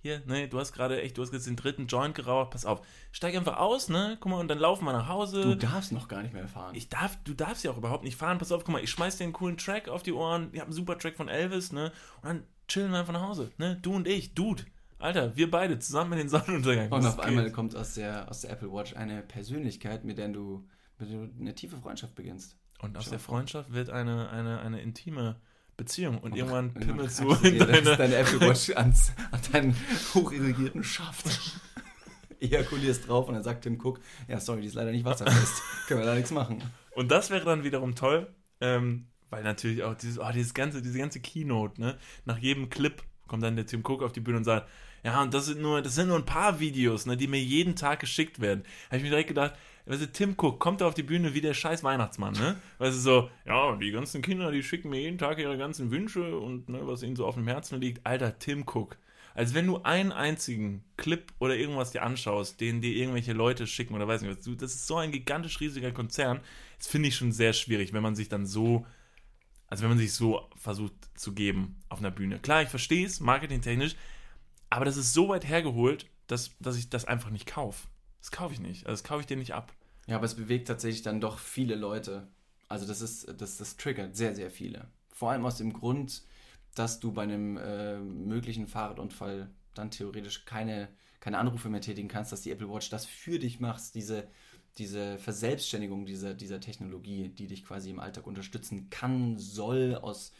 hier, 0.03 0.21
ne, 0.25 0.49
du 0.49 0.59
hast 0.59 0.73
gerade 0.73 1.01
echt, 1.01 1.17
du 1.17 1.21
hast 1.21 1.31
jetzt 1.31 1.47
den 1.47 1.55
dritten 1.55 1.87
Joint 1.87 2.13
geraucht, 2.13 2.51
pass 2.51 2.65
auf, 2.65 2.85
steig 3.13 3.35
einfach 3.35 3.57
aus, 3.57 3.87
ne, 3.87 4.17
guck 4.19 4.31
mal, 4.31 4.39
und 4.39 4.49
dann 4.49 4.59
laufen 4.59 4.83
wir 4.83 4.91
nach 4.91 5.07
Hause. 5.07 5.41
Du 5.41 5.55
darfst 5.55 5.93
noch 5.93 6.09
gar 6.09 6.21
nicht 6.21 6.33
mehr 6.33 6.47
fahren. 6.47 6.75
Ich 6.75 6.89
darf, 6.89 7.17
du 7.23 7.33
darfst 7.33 7.63
ja 7.63 7.71
auch 7.71 7.77
überhaupt 7.77 8.03
nicht 8.03 8.17
fahren, 8.17 8.37
pass 8.37 8.51
auf, 8.51 8.65
guck 8.65 8.73
mal, 8.73 8.83
ich 8.83 8.91
schmeiß 8.91 9.17
dir 9.17 9.23
einen 9.23 9.33
coolen 9.33 9.57
Track 9.57 9.87
auf 9.87 10.03
die 10.03 10.11
Ohren, 10.11 10.49
ich 10.51 10.59
hab 10.59 10.67
einen 10.67 10.73
super 10.73 10.97
Track 10.97 11.15
von 11.15 11.29
Elvis, 11.29 11.71
ne, 11.71 11.93
und 12.21 12.27
dann 12.27 12.43
chillen 12.67 12.91
wir 12.91 12.99
einfach 12.99 13.13
nach 13.13 13.21
Hause, 13.21 13.51
ne, 13.57 13.79
du 13.81 13.95
und 13.95 14.07
ich, 14.07 14.35
Dude. 14.35 14.65
Alter, 14.99 15.35
wir 15.35 15.49
beide 15.49 15.79
zusammen 15.79 16.13
in 16.13 16.19
den 16.19 16.29
Sonnenuntergang. 16.29 16.89
Und 16.91 17.05
auf 17.05 17.19
einmal 17.19 17.51
kommt 17.51 17.75
aus 17.75 17.95
der, 17.95 18.29
aus 18.29 18.41
der 18.41 18.51
Apple 18.51 18.71
Watch 18.71 18.95
eine 18.95 19.21
Persönlichkeit, 19.21 20.03
mit 20.05 20.17
der 20.17 20.29
du, 20.29 20.65
mit 20.97 21.09
der 21.09 21.17
du 21.17 21.33
eine 21.39 21.55
tiefe 21.55 21.77
Freundschaft 21.77 22.15
beginnst. 22.15 22.57
Und 22.83 22.97
aus 22.97 23.09
der 23.09 23.19
Freundschaft 23.19 23.71
wird 23.71 23.89
eine, 23.89 24.29
eine, 24.29 24.59
eine 24.59 24.81
intime 24.81 25.37
Beziehung 25.77 26.17
und, 26.17 26.31
und 26.31 26.37
irgendwann 26.37 26.73
pimmelst 26.73 27.21
du 27.21 27.31
in 27.35 27.57
deine, 27.59 27.95
deine 27.95 28.15
Apple 28.17 28.41
Watch 28.41 28.69
ans, 28.75 29.13
an 29.31 29.39
deinen 29.53 29.75
hochirrigierten 30.13 30.83
Schaft. 30.83 31.25
Ejakulierst 32.41 33.07
drauf 33.07 33.29
und 33.29 33.35
dann 33.35 33.43
sagt 33.43 33.63
Tim 33.63 33.79
Cook, 33.81 34.01
ja 34.27 34.37
sorry, 34.41 34.61
die 34.61 34.67
ist 34.67 34.73
leider 34.73 34.91
nicht 34.91 35.05
wasserfest, 35.05 35.61
können 35.87 36.01
wir 36.01 36.05
da 36.05 36.13
nichts 36.13 36.31
machen. 36.31 36.61
Und 36.91 37.09
das 37.09 37.29
wäre 37.29 37.45
dann 37.45 37.63
wiederum 37.63 37.95
toll, 37.95 38.27
ähm, 38.59 39.07
weil 39.29 39.43
natürlich 39.43 39.83
auch 39.83 39.95
dieses, 39.95 40.19
oh, 40.19 40.29
dieses 40.33 40.53
ganze, 40.53 40.81
diese 40.81 40.99
ganze 40.99 41.21
Keynote, 41.21 41.79
ne, 41.79 41.97
nach 42.25 42.37
jedem 42.37 42.69
Clip 42.69 43.01
kommt 43.27 43.43
dann 43.43 43.55
der 43.55 43.65
Tim 43.65 43.79
Cook 43.79 44.03
auf 44.03 44.11
die 44.11 44.19
Bühne 44.19 44.39
und 44.39 44.43
sagt, 44.43 44.67
ja, 45.05 45.21
und 45.21 45.33
das 45.33 45.45
sind 45.45 45.61
nur, 45.61 45.81
das 45.81 45.95
sind 45.95 46.09
nur 46.09 46.17
ein 46.17 46.25
paar 46.25 46.59
Videos, 46.59 47.05
ne, 47.05 47.15
die 47.15 47.27
mir 47.27 47.41
jeden 47.41 47.77
Tag 47.77 48.01
geschickt 48.01 48.41
werden. 48.41 48.65
Habe 48.87 48.97
ich 48.97 49.03
mir 49.03 49.09
direkt 49.09 49.29
gedacht, 49.29 49.53
weißt 49.85 50.01
du, 50.01 50.11
Tim 50.11 50.35
Cook 50.37 50.59
kommt 50.59 50.81
da 50.81 50.87
auf 50.87 50.93
die 50.93 51.03
Bühne 51.03 51.33
wie 51.33 51.41
der 51.41 51.53
scheiß 51.53 51.83
Weihnachtsmann, 51.83 52.33
ne? 52.33 52.57
Weißt 52.77 52.97
du, 52.97 53.01
so, 53.01 53.29
ja, 53.45 53.75
die 53.75 53.91
ganzen 53.91 54.21
Kinder, 54.21 54.51
die 54.51 54.63
schicken 54.63 54.89
mir 54.89 55.01
jeden 55.01 55.17
Tag 55.17 55.39
ihre 55.39 55.57
ganzen 55.57 55.91
Wünsche 55.91 56.37
und 56.37 56.69
ne, 56.69 56.81
was 56.87 57.03
ihnen 57.03 57.15
so 57.15 57.25
auf 57.25 57.35
dem 57.35 57.47
Herzen 57.47 57.79
liegt. 57.79 58.05
Alter, 58.05 58.39
Tim 58.39 58.63
Cook. 58.67 58.97
Als 59.35 59.53
wenn 59.53 59.65
du 59.65 59.81
einen 59.81 60.11
einzigen 60.11 60.83
Clip 60.95 61.33
oder 61.39 61.55
irgendwas 61.55 61.91
dir 61.91 62.03
anschaust, 62.03 62.61
den 62.61 62.81
dir 62.81 62.95
irgendwelche 62.95 63.33
Leute 63.33 63.65
schicken 63.65 63.95
oder 63.95 64.07
weiß 64.07 64.21
nicht 64.21 64.37
was, 64.37 64.57
das 64.57 64.75
ist 64.75 64.87
so 64.87 64.97
ein 64.97 65.11
gigantisch 65.11 65.59
riesiger 65.59 65.91
Konzern. 65.91 66.39
Das 66.77 66.87
finde 66.87 67.09
ich 67.09 67.15
schon 67.15 67.31
sehr 67.31 67.53
schwierig, 67.53 67.93
wenn 67.93 68.03
man 68.03 68.15
sich 68.15 68.29
dann 68.29 68.45
so, 68.45 68.85
also 69.67 69.83
wenn 69.83 69.89
man 69.89 69.97
sich 69.97 70.13
so 70.13 70.47
versucht 70.55 70.93
zu 71.15 71.33
geben 71.33 71.81
auf 71.89 71.99
einer 71.99 72.11
Bühne. 72.11 72.39
Klar, 72.39 72.61
ich 72.61 72.69
verstehe 72.69 73.05
es, 73.05 73.19
marketingtechnisch, 73.19 73.95
aber 74.69 74.85
das 74.85 74.97
ist 74.97 75.13
so 75.13 75.29
weit 75.29 75.47
hergeholt, 75.47 76.05
dass, 76.27 76.55
dass 76.59 76.77
ich 76.77 76.89
das 76.89 77.05
einfach 77.05 77.31
nicht 77.31 77.47
kaufe. 77.47 77.87
Das 78.23 78.31
kaufe 78.31 78.53
ich 78.53 78.61
nicht. 78.61 78.87
Also 78.87 78.93
das 78.93 79.03
kaufe 79.03 79.19
ich 79.19 79.27
dir 79.27 79.35
nicht 79.35 79.53
ab. 79.53 79.73
Ja, 80.07 80.15
aber 80.15 80.25
es 80.25 80.35
bewegt 80.35 80.69
tatsächlich 80.69 81.01
dann 81.01 81.19
doch 81.19 81.39
viele 81.39 81.75
Leute. 81.75 82.25
Also 82.69 82.87
das 82.87 83.01
ist, 83.01 83.27
das, 83.37 83.57
das 83.57 83.75
triggert 83.75 84.15
sehr, 84.15 84.33
sehr 84.33 84.49
viele. 84.49 84.87
Vor 85.11 85.31
allem 85.31 85.45
aus 85.45 85.57
dem 85.57 85.73
Grund, 85.73 86.23
dass 86.73 87.01
du 87.01 87.11
bei 87.11 87.23
einem 87.23 87.57
äh, 87.57 87.99
möglichen 87.99 88.65
Fahrradunfall 88.65 89.49
dann 89.73 89.91
theoretisch 89.91 90.45
keine, 90.45 90.87
keine 91.19 91.37
Anrufe 91.37 91.69
mehr 91.69 91.81
tätigen 91.81 92.07
kannst, 92.07 92.31
dass 92.31 92.39
die 92.39 92.51
Apple 92.51 92.69
Watch 92.69 92.89
das 92.89 93.05
für 93.05 93.39
dich 93.39 93.59
macht, 93.59 93.93
diese, 93.93 94.29
diese 94.77 95.17
Verselbstständigung 95.19 96.05
dieser, 96.05 96.33
dieser 96.33 96.61
Technologie, 96.61 97.27
die 97.27 97.47
dich 97.47 97.65
quasi 97.65 97.89
im 97.89 97.99
Alltag 97.99 98.25
unterstützen 98.25 98.89
kann, 98.89 99.37
soll, 99.37 99.95
aus, 99.95 100.31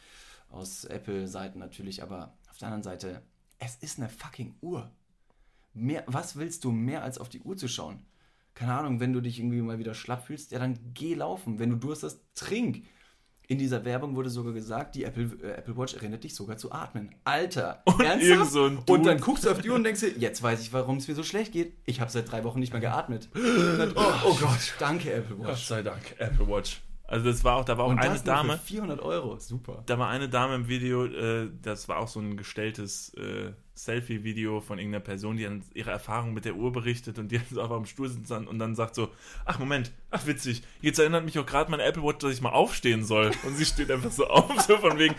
aus 0.48 0.86
Apple-Seiten 0.86 1.58
natürlich, 1.58 2.02
aber 2.02 2.32
auf 2.50 2.56
der 2.56 2.68
anderen 2.68 2.82
Seite, 2.82 3.20
es 3.58 3.76
ist 3.76 3.98
eine 3.98 4.08
fucking 4.08 4.54
Uhr. 4.62 4.90
Mehr, 5.74 6.04
was 6.06 6.36
willst 6.36 6.64
du 6.64 6.70
mehr 6.70 7.02
als 7.02 7.18
auf 7.18 7.28
die 7.28 7.40
Uhr 7.40 7.56
zu 7.56 7.68
schauen? 7.68 7.98
Keine 8.54 8.74
Ahnung, 8.74 9.00
wenn 9.00 9.12
du 9.12 9.20
dich 9.20 9.40
irgendwie 9.40 9.60
mal 9.60 9.78
wieder 9.78 9.94
schlapp 9.94 10.24
fühlst, 10.26 10.52
ja, 10.52 10.60
dann 10.60 10.78
geh 10.94 11.14
laufen. 11.14 11.58
Wenn 11.58 11.70
du 11.70 11.76
Durst 11.76 12.04
hast, 12.04 12.20
trink. 12.34 12.84
In 13.46 13.58
dieser 13.58 13.84
Werbung 13.84 14.16
wurde 14.16 14.30
sogar 14.30 14.54
gesagt, 14.54 14.94
die 14.94 15.04
Apple, 15.04 15.24
äh, 15.42 15.50
Apple 15.58 15.76
Watch 15.76 15.92
erinnert 15.94 16.24
dich 16.24 16.34
sogar 16.34 16.56
zu 16.56 16.72
atmen. 16.72 17.14
Alter, 17.24 17.82
Und 17.86 18.00
irgend 18.00 18.46
so 18.50 18.70
Und 18.86 19.04
dann 19.04 19.20
guckst 19.20 19.44
du 19.44 19.50
auf 19.50 19.60
die 19.60 19.68
Uhr 19.68 19.76
und 19.76 19.84
denkst 19.84 20.00
dir, 20.00 20.16
jetzt 20.16 20.42
weiß 20.42 20.62
ich, 20.62 20.72
warum 20.72 20.96
es 20.96 21.08
mir 21.08 21.14
so 21.14 21.22
schlecht 21.22 21.52
geht. 21.52 21.74
Ich 21.84 22.00
habe 22.00 22.10
seit 22.10 22.30
drei 22.30 22.42
Wochen 22.44 22.58
nicht 22.60 22.72
mehr 22.72 22.80
geatmet. 22.80 23.28
oh, 23.34 24.12
oh 24.24 24.34
Gott, 24.40 24.74
danke 24.78 25.12
Apple 25.12 25.36
Gott 25.36 25.48
Watch. 25.48 25.66
sei 25.66 25.82
Dank, 25.82 26.14
Apple 26.18 26.48
Watch. 26.48 26.80
Also 27.06 27.26
das 27.26 27.44
war 27.44 27.56
auch, 27.56 27.64
da 27.66 27.76
war 27.76 27.84
auch 27.84 27.90
Und 27.90 27.98
eine 27.98 28.18
Dame, 28.18 28.52
für 28.54 28.64
400 28.64 29.00
Euro, 29.00 29.38
super. 29.38 29.82
da 29.84 29.98
war 29.98 30.08
eine 30.08 30.30
Dame 30.30 30.54
im 30.54 30.68
Video, 30.68 31.04
äh, 31.04 31.50
das 31.60 31.86
war 31.86 31.98
auch 31.98 32.08
so 32.08 32.20
ein 32.20 32.38
gestelltes 32.38 33.12
äh, 33.14 33.52
Selfie-Video 33.74 34.60
von 34.60 34.78
irgendeiner 34.78 35.04
Person, 35.04 35.36
die 35.36 35.44
dann 35.44 35.64
ihre 35.74 35.90
Erfahrung 35.90 36.32
mit 36.32 36.44
der 36.44 36.54
Uhr 36.54 36.72
berichtet 36.72 37.18
und 37.18 37.30
die 37.30 37.38
dann 37.38 37.46
so 37.50 37.60
einfach 37.60 37.76
am 37.76 37.86
Stuhl 37.86 38.08
sitzt 38.08 38.30
und 38.30 38.58
dann 38.58 38.74
sagt 38.74 38.94
so, 38.94 39.10
ach 39.44 39.58
Moment, 39.58 39.92
ach 40.10 40.26
witzig, 40.26 40.62
jetzt 40.80 40.98
erinnert 40.98 41.24
mich 41.24 41.38
auch 41.38 41.46
gerade 41.46 41.70
meine 41.70 41.82
Apple 41.82 42.02
Watch, 42.02 42.18
dass 42.18 42.32
ich 42.32 42.40
mal 42.40 42.50
aufstehen 42.52 43.04
soll. 43.04 43.32
Und 43.44 43.56
sie 43.56 43.64
steht 43.64 43.90
einfach 43.90 44.12
so 44.12 44.26
auf, 44.28 44.60
so 44.60 44.78
von 44.78 44.98
wegen, 44.98 45.14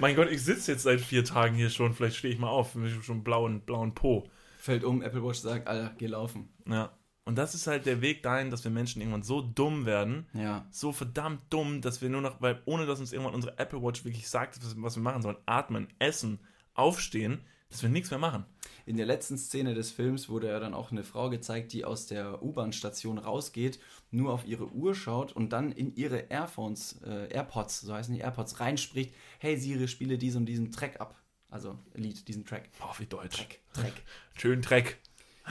mein 0.00 0.16
Gott, 0.16 0.30
ich 0.30 0.42
sitze 0.42 0.72
jetzt 0.72 0.82
seit 0.82 1.00
vier 1.00 1.24
Tagen 1.24 1.54
hier 1.54 1.70
schon, 1.70 1.94
vielleicht 1.94 2.16
stehe 2.16 2.34
ich 2.34 2.40
mal 2.40 2.48
auf, 2.48 2.74
ich 2.74 2.92
habe 2.92 3.02
schon 3.02 3.22
blauen, 3.24 3.60
blauen 3.60 3.94
Po. 3.94 4.28
Fällt 4.58 4.84
um, 4.84 5.02
Apple 5.02 5.24
Watch 5.24 5.38
sagt, 5.38 5.68
Alter, 5.68 5.94
geh 5.96 6.06
laufen. 6.06 6.48
Ja. 6.68 6.92
Und 7.24 7.36
das 7.36 7.54
ist 7.54 7.66
halt 7.68 7.86
der 7.86 8.00
Weg 8.00 8.22
dahin, 8.24 8.50
dass 8.50 8.64
wir 8.64 8.70
Menschen 8.72 9.00
irgendwann 9.00 9.22
so 9.22 9.40
dumm 9.40 9.86
werden, 9.86 10.26
Ja. 10.32 10.66
so 10.70 10.90
verdammt 10.90 11.42
dumm, 11.50 11.80
dass 11.80 12.02
wir 12.02 12.08
nur 12.08 12.22
noch, 12.22 12.40
weil 12.40 12.60
ohne 12.64 12.86
dass 12.86 12.98
uns 12.98 13.12
irgendwann 13.12 13.34
unsere 13.34 13.56
Apple 13.58 13.80
Watch 13.82 14.04
wirklich 14.04 14.28
sagt, 14.28 14.58
was 14.78 14.96
wir 14.96 15.02
machen 15.02 15.22
sollen, 15.22 15.36
atmen, 15.46 15.86
essen, 15.98 16.40
aufstehen, 16.74 17.40
dass 17.70 17.82
wir 17.82 17.88
nichts 17.88 18.10
mehr 18.10 18.18
machen. 18.18 18.44
In 18.84 18.96
der 18.96 19.06
letzten 19.06 19.38
Szene 19.38 19.74
des 19.74 19.90
Films 19.92 20.28
wurde 20.28 20.48
ja 20.48 20.58
dann 20.58 20.74
auch 20.74 20.90
eine 20.90 21.04
Frau 21.04 21.30
gezeigt, 21.30 21.72
die 21.72 21.84
aus 21.84 22.06
der 22.06 22.42
U-Bahn-Station 22.42 23.18
rausgeht, 23.18 23.78
nur 24.10 24.32
auf 24.32 24.46
ihre 24.46 24.72
Uhr 24.72 24.94
schaut 24.94 25.32
und 25.32 25.50
dann 25.52 25.70
in 25.72 25.94
ihre 25.94 26.18
Airphones, 26.28 27.00
äh, 27.04 27.32
AirPods, 27.32 27.82
so 27.82 27.94
heißen 27.94 28.12
die 28.12 28.20
AirPods, 28.20 28.60
reinspricht, 28.60 29.14
hey 29.38 29.56
Siri, 29.56 29.86
spiele 29.86 30.18
diesen 30.18 30.38
und 30.38 30.46
diesen 30.46 30.72
Track 30.72 31.00
ab. 31.00 31.16
Also 31.48 31.78
Lied, 31.94 32.26
diesen 32.28 32.44
Track. 32.44 32.70
Boah, 32.78 32.94
wie 32.98 33.06
deutsch. 33.06 33.36
Track, 33.36 33.60
Track. 33.72 34.02
Schön 34.36 34.62
Dreck. 34.62 34.98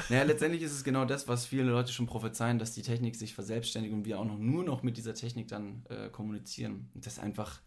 Naja, 0.08 0.24
letztendlich 0.24 0.62
ist 0.62 0.72
es 0.72 0.84
genau 0.84 1.04
das, 1.04 1.28
was 1.28 1.46
viele 1.46 1.64
Leute 1.64 1.92
schon 1.92 2.06
prophezeien, 2.06 2.58
dass 2.58 2.74
die 2.74 2.84
Technik 2.84 3.16
sich 3.16 3.34
verselbstständigt 3.34 3.94
und 3.94 4.06
wir 4.06 4.20
auch 4.20 4.26
noch 4.26 4.38
nur 4.38 4.64
noch 4.64 4.82
mit 4.82 4.98
dieser 4.98 5.14
Technik 5.14 5.50
dann 5.50 5.84
äh, 5.90 6.10
kommunizieren. 6.10 6.90
Und 6.94 7.06
das 7.06 7.20
einfach 7.20 7.62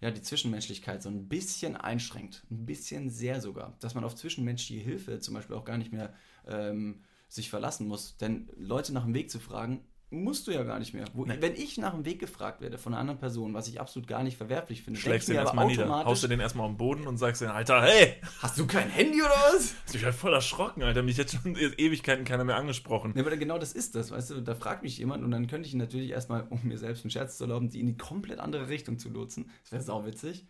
ja, 0.00 0.10
die 0.10 0.22
Zwischenmenschlichkeit 0.22 1.02
so 1.02 1.08
ein 1.08 1.28
bisschen 1.28 1.76
einschränkt. 1.76 2.44
Ein 2.50 2.66
bisschen 2.66 3.10
sehr 3.10 3.40
sogar. 3.40 3.76
Dass 3.80 3.94
man 3.94 4.04
auf 4.04 4.14
zwischenmenschliche 4.14 4.82
Hilfe 4.82 5.20
zum 5.20 5.34
Beispiel 5.34 5.56
auch 5.56 5.64
gar 5.64 5.78
nicht 5.78 5.92
mehr 5.92 6.12
ähm, 6.46 7.02
sich 7.28 7.50
verlassen 7.50 7.86
muss. 7.88 8.16
Denn 8.16 8.48
Leute 8.56 8.92
nach 8.92 9.04
dem 9.04 9.14
Weg 9.14 9.30
zu 9.30 9.40
fragen, 9.40 9.84
musst 10.14 10.46
du 10.46 10.52
ja 10.52 10.62
gar 10.62 10.78
nicht 10.78 10.94
mehr. 10.94 11.04
Wo, 11.12 11.24
Nee. 11.24 11.36
Wenn 11.40 11.54
ich 11.54 11.76
nach 11.78 11.92
dem 11.92 12.04
Weg 12.04 12.18
gefragt 12.18 12.60
werde 12.60 12.78
von 12.78 12.92
einer 12.92 13.00
anderen 13.00 13.18
Person, 13.18 13.54
was 13.54 13.68
ich 13.68 13.80
absolut 13.80 14.06
gar 14.08 14.22
nicht 14.22 14.36
verwerflich 14.36 14.82
finde, 14.82 15.00
Schlägst 15.00 15.28
den 15.28 15.34
ich 15.34 15.38
mir 15.38 15.42
erstmal 15.44 15.66
nieder. 15.66 15.88
Haust 15.88 16.22
du 16.22 16.28
den 16.28 16.40
erstmal 16.40 16.66
am 16.66 16.76
Boden 16.76 17.06
und 17.06 17.16
sagst 17.18 17.42
den, 17.42 17.48
Alter, 17.48 17.82
hey! 17.82 18.14
hast 18.40 18.58
du 18.58 18.66
kein 18.66 18.88
Handy 18.88 19.20
oder 19.20 19.30
was? 19.52 19.74
Ich 19.86 19.92
bin 19.92 20.02
halt 20.04 20.14
voll 20.14 20.32
erschrocken, 20.32 20.82
Alter. 20.82 21.02
Mich 21.02 21.16
jetzt 21.16 21.34
schon 21.34 21.56
Ewigkeiten 21.56 22.24
keiner 22.24 22.44
mehr 22.44 22.56
angesprochen. 22.56 23.12
Ja, 23.16 23.22
aber 23.22 23.36
genau 23.36 23.58
das 23.58 23.72
ist 23.72 23.94
das, 23.94 24.10
weißt 24.10 24.30
du, 24.30 24.40
da 24.40 24.54
fragt 24.54 24.82
mich 24.82 24.98
jemand 24.98 25.24
und 25.24 25.30
dann 25.30 25.46
könnte 25.46 25.66
ich 25.66 25.74
ihn 25.74 25.80
natürlich 25.80 26.10
erstmal, 26.10 26.46
um 26.50 26.60
mir 26.62 26.78
selbst 26.78 27.04
einen 27.04 27.10
Scherz 27.10 27.36
zu 27.38 27.44
erlauben, 27.44 27.68
die 27.70 27.80
in 27.80 27.86
die 27.86 27.96
komplett 27.96 28.38
andere 28.40 28.68
Richtung 28.68 28.98
zu 28.98 29.08
lotsen. 29.08 29.50
Das 29.62 29.72
wäre 29.72 29.82
sauwitzig. 29.82 30.46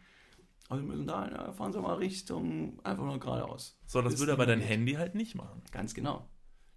Aber 0.68 0.81
wir 0.81 0.87
müssen 0.87 1.07
da, 1.07 1.29
ja, 1.29 1.53
fahren 1.53 1.72
Sie 1.72 1.81
mal 1.81 1.94
Richtung, 1.96 2.81
einfach 2.85 3.05
nur 3.05 3.20
geradeaus. 3.20 3.79
So, 3.87 4.00
das 4.00 4.14
Ist 4.14 4.20
würde 4.20 4.33
aber 4.33 4.46
dein. 4.46 4.61
Handy 4.61 4.94
halt 4.94 5.14
nicht 5.14 5.35
machen. 5.35 5.62
Ganz 5.72 5.92
genau. 5.94 6.29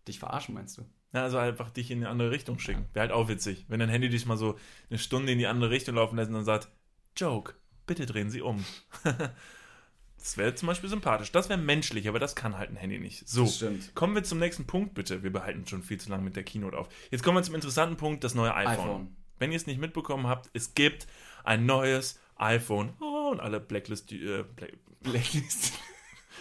Dich 0.08 0.20
verarschen, 0.20 0.56
meinst 0.56 0.78
du? 0.78 0.82
Ja, 1.18 1.24
also 1.24 1.40
einfach 1.40 1.72
dich 1.72 1.90
in 1.90 1.98
eine 1.98 2.10
andere 2.10 2.30
Richtung 2.30 2.60
schicken. 2.60 2.86
Wäre 2.94 3.08
halt 3.08 3.12
auch 3.12 3.28
witzig. 3.28 3.66
Wenn 3.70 3.80
dein 3.80 3.90
Handy 3.90 4.08
dich 4.08 4.28
mal 4.28 4.38
so 4.38 4.56
eine 4.92 5.00
Stunde 5.00 5.32
in 5.32 5.40
die 5.40 5.48
andere 5.48 5.72
Richtung 5.72 5.96
laufen 5.96 6.16
lässt 6.16 6.28
und 6.28 6.36
dann 6.36 6.46
sagt, 6.46 6.70
Joke, 7.16 7.56
bitte 7.88 8.06
drehen 8.06 8.30
Sie 8.30 8.42
um. 8.42 8.64
das 10.20 10.38
wäre 10.38 10.54
zum 10.54 10.68
Beispiel 10.68 10.92
sympathisch. 10.92 11.32
Das 11.32 11.50
wäre 11.50 11.60
menschlich, 11.60 12.08
aber 12.08 12.20
das 12.20 12.36
kann 12.36 12.56
halt 12.56 12.70
ein 12.70 12.76
Handy 12.76 13.00
nicht. 13.00 13.28
So, 13.28 13.52
kommen 13.96 14.14
wir 14.14 14.24
zum 14.24 14.38
nächsten 14.38 14.68
Punkt, 14.68 14.94
bitte. 14.94 15.24
Wir 15.24 15.34
behalten 15.34 15.66
schon 15.66 15.82
viel 15.82 16.00
zu 16.00 16.12
lange 16.12 16.24
mit 16.24 16.36
der 16.36 16.44
Keynote 16.44 16.78
auf. 16.78 16.88
Jetzt 17.10 17.24
kommen 17.24 17.38
wir 17.38 17.42
zum 17.42 17.56
interessanten 17.56 17.98
Punkt, 17.98 18.24
das 18.24 18.36
neue 18.36 18.54
iPhone. 18.54 18.74
iPhone. 18.76 19.16
Wenn 19.40 19.52
ihr 19.52 19.58
es 19.58 19.66
nicht 19.66 19.82
mitbekommen 19.82 20.28
habt, 20.28 20.52
es 20.54 20.76
gibt 20.76 21.08
ein 21.44 21.66
neues 21.66 22.20
iPhone. 22.36 22.94
Oh, 23.00 23.30
und 23.32 23.40
alle 23.40 23.60
Blacklist, 23.60 24.12
äh, 24.12 24.44
Black, 24.56 24.74
Blacklist. 25.02 25.74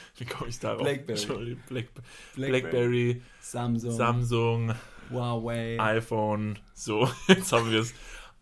wie 0.16 0.24
komme 0.24 0.48
ich 0.48 0.58
darauf? 0.58 0.82
Blackberry. 0.82 1.56
Black, 1.68 1.88
Blackberry. 2.34 2.60
Blackberry, 2.60 3.22
Samsung. 3.40 3.92
Samsung, 3.92 4.74
Huawei. 5.10 5.78
iPhone. 5.80 6.58
So, 6.74 7.08
jetzt 7.28 7.52
haben 7.52 7.70
wir 7.70 7.80
es. 7.80 7.94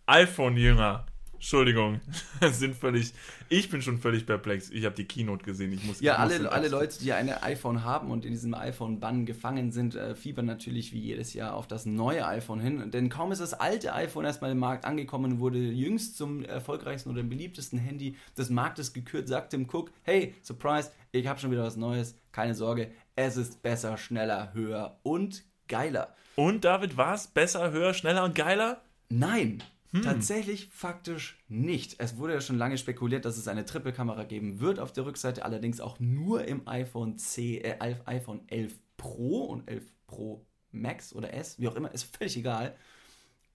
iPhone-Jünger. 0.06 1.06
Entschuldigung, 1.44 2.00
sind 2.52 2.74
völlig. 2.74 3.12
Ich 3.50 3.68
bin 3.68 3.82
schon 3.82 3.98
völlig 3.98 4.24
perplex. 4.24 4.70
Ich 4.70 4.86
habe 4.86 4.94
die 4.94 5.04
Keynote 5.04 5.44
gesehen. 5.44 5.74
Ich 5.74 5.84
muss. 5.84 6.00
Ja, 6.00 6.14
ich 6.14 6.18
alle, 6.18 6.50
alle 6.50 6.68
Leute, 6.68 6.98
die 6.98 7.12
ein 7.12 7.28
iPhone 7.28 7.84
haben 7.84 8.10
und 8.10 8.24
in 8.24 8.32
diesem 8.32 8.54
iPhone-Bann 8.54 9.26
gefangen 9.26 9.70
sind, 9.70 9.94
äh, 9.94 10.14
fiebern 10.14 10.46
natürlich 10.46 10.94
wie 10.94 11.00
jedes 11.00 11.34
Jahr 11.34 11.54
auf 11.54 11.66
das 11.66 11.84
neue 11.84 12.26
iPhone 12.26 12.60
hin. 12.60 12.90
Denn 12.90 13.10
kaum 13.10 13.30
ist 13.30 13.42
das 13.42 13.52
alte 13.52 13.92
iPhone 13.92 14.24
erstmal 14.24 14.52
im 14.52 14.58
Markt 14.58 14.86
angekommen, 14.86 15.38
wurde 15.38 15.58
jüngst 15.58 16.16
zum 16.16 16.42
erfolgreichsten 16.46 17.10
oder 17.10 17.22
beliebtesten 17.22 17.78
Handy 17.78 18.16
des 18.38 18.48
Marktes 18.48 18.94
gekürt, 18.94 19.28
sagt 19.28 19.50
Tim 19.50 19.68
Cook, 19.70 19.90
hey, 20.02 20.34
Surprise, 20.40 20.92
ich 21.12 21.26
habe 21.26 21.38
schon 21.38 21.50
wieder 21.50 21.64
was 21.64 21.76
Neues, 21.76 22.16
keine 22.32 22.54
Sorge, 22.54 22.90
es 23.16 23.36
ist 23.36 23.62
besser, 23.62 23.98
schneller, 23.98 24.54
höher 24.54 24.98
und 25.02 25.44
geiler. 25.68 26.16
Und 26.36 26.64
David, 26.64 26.96
war 26.96 27.14
es 27.14 27.26
besser, 27.26 27.70
höher, 27.70 27.92
schneller 27.92 28.24
und 28.24 28.34
geiler? 28.34 28.80
Nein, 29.10 29.62
tatsächlich 30.02 30.68
faktisch 30.72 31.38
nicht. 31.48 31.96
Es 31.98 32.16
wurde 32.16 32.34
ja 32.34 32.40
schon 32.40 32.58
lange 32.58 32.78
spekuliert, 32.78 33.24
dass 33.24 33.36
es 33.36 33.48
eine 33.48 33.64
Triple-Kamera 33.64 34.24
geben 34.24 34.60
wird 34.60 34.78
auf 34.78 34.92
der 34.92 35.06
Rückseite, 35.06 35.44
allerdings 35.44 35.80
auch 35.80 36.00
nur 36.00 36.44
im 36.44 36.66
iPhone, 36.66 37.18
10, 37.18 37.64
äh, 37.64 37.96
iPhone 38.06 38.42
11 38.48 38.78
Pro 38.96 39.44
und 39.44 39.68
11 39.68 39.84
Pro 40.06 40.46
Max 40.72 41.14
oder 41.14 41.32
S, 41.32 41.58
wie 41.58 41.68
auch 41.68 41.76
immer, 41.76 41.92
ist 41.92 42.16
völlig 42.16 42.36
egal. 42.36 42.76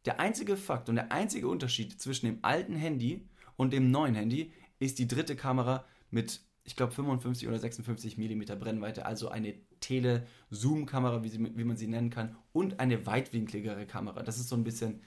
Der 0.06 0.19
einzige 0.19 0.56
Fakt 0.56 0.89
und 0.89 0.95
der 0.95 1.12
einzige 1.12 1.47
Unterschied 1.47 1.99
zwischen 2.02 2.25
dem 2.25 2.39
alten 2.41 2.75
Handy 2.75 3.28
und 3.58 3.73
dem 3.73 3.91
neuen 3.91 4.15
Handy 4.15 4.54
ist 4.80 4.99
die 4.99 5.08
dritte 5.08 5.36
Kamera 5.36 5.86
mit, 6.10 6.41
ich 6.63 6.75
glaube, 6.75 6.93
55 6.93 7.47
oder 7.47 7.60
56 7.60 8.17
mm 8.17 8.43
Brennweite, 8.60 9.06
also 9.06 9.30
eine 9.30 9.56
Tele-Zoom-Kamera, 9.82 11.23
wie, 11.23 11.58
wie 11.58 11.63
man 11.63 11.78
sie 11.78 11.88
nennen 11.88 12.10
kann, 12.10 12.36
und 12.54 12.80
eine 12.80 13.06
weitwinkligere 13.06 13.86
Kamera. 13.86 14.23
Das 14.23 14.38
ist 14.38 14.49
so 14.49 14.56
ein 14.56 14.63
bisschen 14.63 15.02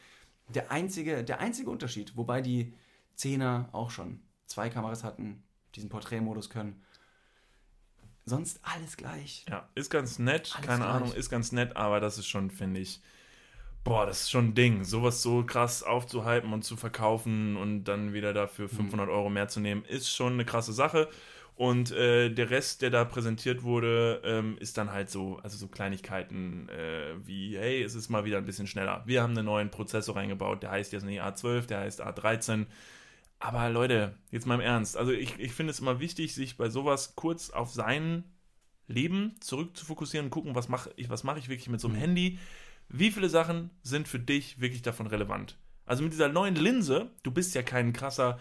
der 0.48 0.70
einzige, 0.70 1.24
der 1.24 1.40
einzige 1.40 1.70
Unterschied, 1.70 2.16
wobei 2.16 2.40
die 2.40 2.74
10er 3.18 3.72
auch 3.72 3.90
schon 3.90 4.20
zwei 4.46 4.68
Kameras 4.68 5.04
hatten, 5.04 5.42
diesen 5.74 5.88
Porträtmodus 5.88 6.50
können. 6.50 6.82
Sonst 8.24 8.60
alles 8.62 8.96
gleich. 8.96 9.44
Ja, 9.48 9.68
ist 9.74 9.90
ganz 9.90 10.18
nett. 10.18 10.52
Alles 10.54 10.66
Keine 10.66 10.84
gleich. 10.84 10.94
Ahnung, 10.94 11.12
ist 11.12 11.30
ganz 11.30 11.52
nett, 11.52 11.76
aber 11.76 12.00
das 12.00 12.18
ist 12.18 12.28
schon, 12.28 12.50
finde 12.50 12.80
ich. 12.80 13.00
Boah, 13.84 14.06
das 14.06 14.22
ist 14.22 14.30
schon 14.30 14.48
ein 14.48 14.54
Ding. 14.54 14.84
Sowas 14.84 15.22
so 15.22 15.44
krass 15.44 15.82
aufzuhypen 15.82 16.52
und 16.52 16.62
zu 16.62 16.76
verkaufen 16.76 17.56
und 17.56 17.84
dann 17.84 18.12
wieder 18.12 18.32
dafür 18.32 18.68
500 18.68 19.08
Euro 19.08 19.28
mehr 19.28 19.48
zu 19.48 19.58
nehmen, 19.58 19.84
ist 19.84 20.08
schon 20.08 20.34
eine 20.34 20.44
krasse 20.44 20.72
Sache. 20.72 21.08
Und 21.54 21.92
äh, 21.92 22.30
der 22.30 22.50
Rest, 22.50 22.82
der 22.82 22.90
da 22.90 23.04
präsentiert 23.04 23.62
wurde, 23.62 24.22
ähm, 24.24 24.56
ist 24.58 24.78
dann 24.78 24.90
halt 24.90 25.10
so, 25.10 25.38
also 25.42 25.56
so 25.56 25.68
Kleinigkeiten 25.68 26.68
äh, 26.70 27.14
wie, 27.24 27.56
hey, 27.58 27.82
es 27.82 27.94
ist 27.94 28.08
mal 28.08 28.24
wieder 28.24 28.38
ein 28.38 28.46
bisschen 28.46 28.66
schneller. 28.66 29.02
Wir 29.06 29.22
haben 29.22 29.36
einen 29.36 29.46
neuen 29.46 29.70
Prozessor 29.70 30.16
reingebaut, 30.16 30.62
der 30.62 30.70
heißt 30.70 30.92
jetzt 30.92 31.04
nicht 31.04 31.22
A12, 31.22 31.66
der 31.66 31.80
heißt 31.80 32.02
A13. 32.02 32.66
Aber 33.38 33.68
Leute, 33.68 34.14
jetzt 34.30 34.46
mal 34.46 34.54
im 34.54 34.60
Ernst. 34.60 34.96
Also 34.96 35.12
ich, 35.12 35.38
ich 35.38 35.52
finde 35.52 35.72
es 35.72 35.80
immer 35.80 36.00
wichtig, 36.00 36.34
sich 36.34 36.56
bei 36.56 36.70
sowas 36.70 37.14
kurz 37.16 37.50
auf 37.50 37.72
sein 37.72 38.24
Leben 38.86 39.34
zurück 39.40 39.76
zu 39.76 39.84
fokussieren 39.84 40.26
und 40.26 40.30
gucken, 40.30 40.54
was 40.54 40.68
mache 40.68 40.90
ich, 40.96 41.10
was 41.10 41.24
mache 41.24 41.38
ich 41.38 41.48
wirklich 41.48 41.68
mit 41.68 41.80
so 41.80 41.88
einem 41.88 41.96
Handy. 41.96 42.38
Wie 42.88 43.10
viele 43.10 43.28
Sachen 43.28 43.70
sind 43.82 44.08
für 44.08 44.18
dich 44.18 44.60
wirklich 44.60 44.82
davon 44.82 45.06
relevant? 45.06 45.56
Also 45.86 46.02
mit 46.02 46.12
dieser 46.12 46.28
neuen 46.28 46.54
Linse, 46.54 47.10
du 47.22 47.30
bist 47.30 47.54
ja 47.54 47.62
kein 47.62 47.92
krasser, 47.92 48.38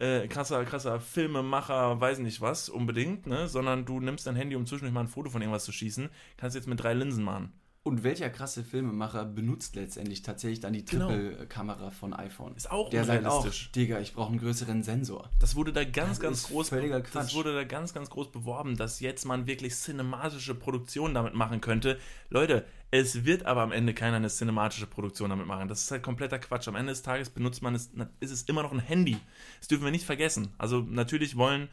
äh, 0.00 0.26
krasser, 0.28 0.64
krasser 0.64 0.98
Filmemacher, 0.98 2.00
weiß 2.00 2.18
nicht 2.18 2.40
was 2.40 2.68
unbedingt, 2.68 3.26
ne? 3.26 3.48
sondern 3.48 3.84
du 3.84 4.00
nimmst 4.00 4.26
dein 4.26 4.36
Handy, 4.36 4.56
um 4.56 4.66
zwischendurch 4.66 4.94
mal 4.94 5.02
ein 5.02 5.08
Foto 5.08 5.30
von 5.30 5.42
irgendwas 5.42 5.64
zu 5.64 5.72
schießen, 5.72 6.08
kannst 6.36 6.56
jetzt 6.56 6.68
mit 6.68 6.82
drei 6.82 6.94
Linsen 6.94 7.22
machen. 7.22 7.52
Und 7.82 8.04
welcher 8.04 8.28
krasse 8.28 8.62
Filmemacher 8.62 9.24
benutzt 9.24 9.74
letztendlich 9.74 10.20
tatsächlich 10.20 10.60
dann 10.60 10.74
die 10.74 10.84
Genau. 10.84 11.08
Triple-Kamera 11.08 11.90
von 11.90 12.12
iPhone? 12.12 12.54
Ist 12.54 12.70
auch 12.70 12.90
Der 12.90 13.04
sagt 13.04 13.24
auch. 13.24 13.48
Digga, 13.74 14.00
ich 14.00 14.12
brauche 14.12 14.28
einen 14.28 14.38
größeren 14.38 14.82
Sensor. 14.82 15.30
Das 15.38 15.56
wurde 15.56 15.72
da 15.72 15.84
ganz, 15.84 16.18
Das 16.18 16.20
ganz 16.20 16.42
groß. 16.48 16.68
völliger 16.68 17.00
Das 17.00 17.34
wurde 17.34 17.54
da 17.54 17.64
ganz, 17.64 17.94
ganz 17.94 18.10
groß 18.10 18.32
beworben, 18.32 18.76
dass 18.76 19.00
jetzt 19.00 19.24
man 19.24 19.46
wirklich 19.46 19.74
cinematische 19.74 20.54
Produktion 20.54 21.14
damit 21.14 21.32
machen 21.34 21.62
könnte. 21.62 21.98
Leute, 22.28 22.66
es 22.90 23.24
wird 23.24 23.46
aber 23.46 23.62
am 23.62 23.72
Ende 23.72 23.94
keiner 23.94 24.16
eine 24.16 24.28
cinematische 24.28 24.86
Produktion 24.86 25.30
damit 25.30 25.46
machen. 25.46 25.66
Das 25.68 25.80
ist 25.82 25.90
halt 25.90 26.02
kompletter 26.02 26.38
Quatsch. 26.38 26.68
Am 26.68 26.76
Ende 26.76 26.92
des 26.92 27.00
Tages 27.00 27.30
benutzt 27.30 27.62
man 27.62 27.74
es, 27.74 27.90
ist 28.20 28.30
es 28.30 28.42
immer 28.42 28.62
noch 28.62 28.72
ein 28.72 28.80
Handy. 28.80 29.16
Das 29.58 29.68
dürfen 29.68 29.84
wir 29.84 29.90
nicht 29.90 30.04
vergessen. 30.04 30.52
Also 30.58 30.80
natürlich 30.82 31.34
wollen, 31.38 31.70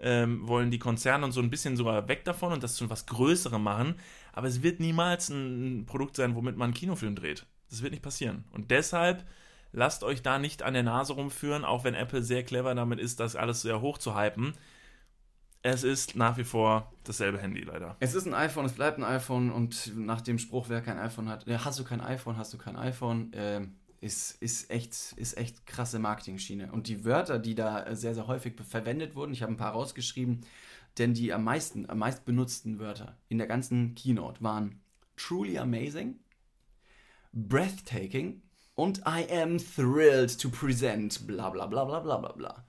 ähm, 0.00 0.46
wollen 0.46 0.70
die 0.70 0.78
Konzerne 0.78 1.24
und 1.24 1.32
so 1.32 1.40
ein 1.40 1.50
bisschen 1.50 1.76
sogar 1.76 2.08
weg 2.08 2.24
davon 2.24 2.52
und 2.52 2.62
das 2.62 2.74
zu 2.74 2.88
was 2.90 3.06
Größerem 3.06 3.62
machen. 3.62 3.94
Aber 4.32 4.46
es 4.48 4.62
wird 4.62 4.80
niemals 4.80 5.28
ein 5.28 5.84
Produkt 5.86 6.16
sein, 6.16 6.34
womit 6.34 6.56
man 6.56 6.66
einen 6.66 6.74
Kinofilm 6.74 7.14
dreht. 7.14 7.46
Das 7.68 7.82
wird 7.82 7.92
nicht 7.92 8.02
passieren. 8.02 8.44
Und 8.52 8.70
deshalb 8.70 9.24
lasst 9.72 10.02
euch 10.02 10.22
da 10.22 10.38
nicht 10.38 10.62
an 10.62 10.74
der 10.74 10.82
Nase 10.82 11.12
rumführen, 11.12 11.64
auch 11.64 11.84
wenn 11.84 11.94
Apple 11.94 12.22
sehr 12.22 12.42
clever 12.42 12.74
damit 12.74 12.98
ist, 12.98 13.20
das 13.20 13.36
alles 13.36 13.62
sehr 13.62 13.80
hoch 13.80 13.98
zu 13.98 14.16
hypen. 14.16 14.54
Es 15.62 15.84
ist 15.84 16.16
nach 16.16 16.38
wie 16.38 16.44
vor 16.44 16.92
dasselbe 17.04 17.38
Handy, 17.38 17.60
leider. 17.60 17.96
Es 18.00 18.14
ist 18.14 18.26
ein 18.26 18.32
iPhone, 18.32 18.64
es 18.64 18.72
bleibt 18.72 18.98
ein 18.98 19.04
iPhone 19.04 19.50
und 19.50 19.94
nach 19.94 20.22
dem 20.22 20.38
Spruch, 20.38 20.70
wer 20.70 20.80
kein 20.80 20.98
iPhone 20.98 21.28
hat, 21.28 21.46
äh, 21.46 21.58
hast 21.58 21.78
du 21.78 21.84
kein 21.84 22.00
iPhone, 22.00 22.38
hast 22.38 22.54
du 22.54 22.58
kein 22.58 22.76
iPhone, 22.76 23.30
ähm, 23.34 23.76
ist, 24.00 24.40
ist, 24.42 24.70
echt, 24.70 24.94
ist 25.16 25.36
echt 25.36 25.66
krasse 25.66 25.98
Marketing-Schiene. 25.98 26.72
Und 26.72 26.88
die 26.88 27.04
Wörter, 27.04 27.38
die 27.38 27.54
da 27.54 27.84
äh, 27.84 27.94
sehr, 27.96 28.14
sehr 28.14 28.26
häufig 28.26 28.54
verwendet 28.62 29.14
wurden, 29.14 29.32
ich 29.32 29.42
habe 29.42 29.52
ein 29.52 29.58
paar 29.58 29.72
rausgeschrieben, 29.72 30.40
denn 30.98 31.14
die 31.14 31.32
am 31.32 31.44
meisten, 31.44 31.88
am 31.88 31.98
meist 31.98 32.24
benutzten 32.24 32.78
Wörter 32.78 33.16
in 33.28 33.38
der 33.38 33.46
ganzen 33.46 33.94
Keynote 33.94 34.42
waren 34.42 34.80
truly 35.16 35.58
amazing, 35.58 36.18
breathtaking 37.32 38.42
und 38.74 38.98
I 39.06 39.26
am 39.30 39.58
thrilled 39.58 40.38
to 40.40 40.48
present, 40.48 41.26
bla 41.26 41.50
bla 41.50 41.66
bla 41.66 41.84
bla 41.84 42.00
bla 42.00 42.16
bla 42.16 42.32
bla. 42.32 42.64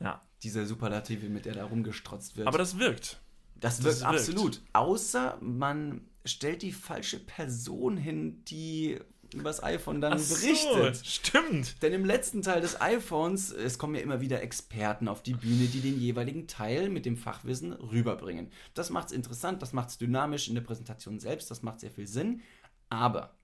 Ja. 0.00 0.22
Diese 0.42 0.66
Superlative, 0.66 1.28
mit 1.28 1.44
der 1.44 1.54
da 1.54 1.64
rumgestrotzt 1.66 2.36
wird. 2.36 2.48
Aber 2.48 2.58
das 2.58 2.78
wirkt. 2.78 3.20
Das 3.54 3.76
Das 3.76 3.84
wirkt 3.84 4.00
wirkt. 4.00 4.14
absolut. 4.14 4.62
Außer 4.72 5.38
man 5.40 6.00
stellt 6.24 6.62
die 6.62 6.72
falsche 6.72 7.20
Person 7.20 7.96
hin, 7.96 8.44
die 8.46 8.98
übers 9.40 9.62
iPhone 9.62 10.00
dann 10.00 10.18
so, 10.18 10.34
berichtet. 10.34 11.06
stimmt. 11.06 11.82
Denn 11.82 11.92
im 11.92 12.04
letzten 12.04 12.42
Teil 12.42 12.60
des 12.60 12.80
iPhones, 12.80 13.50
es 13.50 13.78
kommen 13.78 13.94
ja 13.94 14.00
immer 14.00 14.20
wieder 14.20 14.42
Experten 14.42 15.08
auf 15.08 15.22
die 15.22 15.34
Bühne, 15.34 15.66
die 15.66 15.80
den 15.80 15.98
jeweiligen 15.98 16.46
Teil 16.46 16.88
mit 16.88 17.06
dem 17.06 17.16
Fachwissen 17.16 17.72
rüberbringen. 17.72 18.50
Das 18.74 18.90
macht 18.90 19.08
es 19.08 19.12
interessant, 19.12 19.62
das 19.62 19.72
macht 19.72 19.90
es 19.90 19.98
dynamisch 19.98 20.48
in 20.48 20.54
der 20.54 20.62
Präsentation 20.62 21.18
selbst, 21.18 21.50
das 21.50 21.62
macht 21.62 21.80
sehr 21.80 21.90
viel 21.90 22.06
Sinn. 22.06 22.42
Aber 22.88 23.34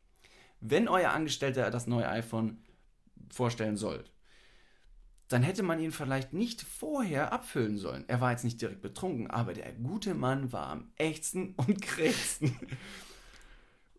wenn 0.60 0.88
euer 0.88 1.10
Angestellter 1.10 1.70
das 1.70 1.86
neue 1.86 2.08
iPhone 2.08 2.58
vorstellen 3.30 3.76
soll, 3.76 4.04
dann 5.28 5.42
hätte 5.42 5.62
man 5.62 5.78
ihn 5.78 5.92
vielleicht 5.92 6.32
nicht 6.32 6.62
vorher 6.62 7.32
abfüllen 7.32 7.76
sollen. 7.76 8.04
Er 8.08 8.20
war 8.20 8.30
jetzt 8.30 8.44
nicht 8.44 8.60
direkt 8.60 8.80
betrunken, 8.80 9.30
aber 9.30 9.52
der 9.52 9.72
gute 9.72 10.14
Mann 10.14 10.52
war 10.52 10.68
am 10.68 10.90
ächzen 10.96 11.54
und 11.56 11.82
krächzen. 11.82 12.58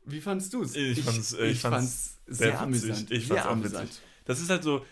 Wie 0.09 0.21
fandst 0.21 0.53
du 0.53 0.63
es? 0.63 0.75
Ich 0.75 1.01
fand's- 1.01 1.33
äh, 1.33 1.47
ich 1.47 1.59
fand's 1.59 2.17
sehr, 2.27 2.35
sehr 2.35 2.47
witzig. 2.53 2.61
amüsant. 2.61 3.11
Ich 3.11 3.27
sehr 3.27 3.35
fand's 3.37 3.45
auch 3.45 3.51
amüsant. 3.51 3.89
witzig. 3.89 4.01
Das 4.25 4.39
ist 4.39 4.49
halt 4.49 4.63
so, 4.63 4.85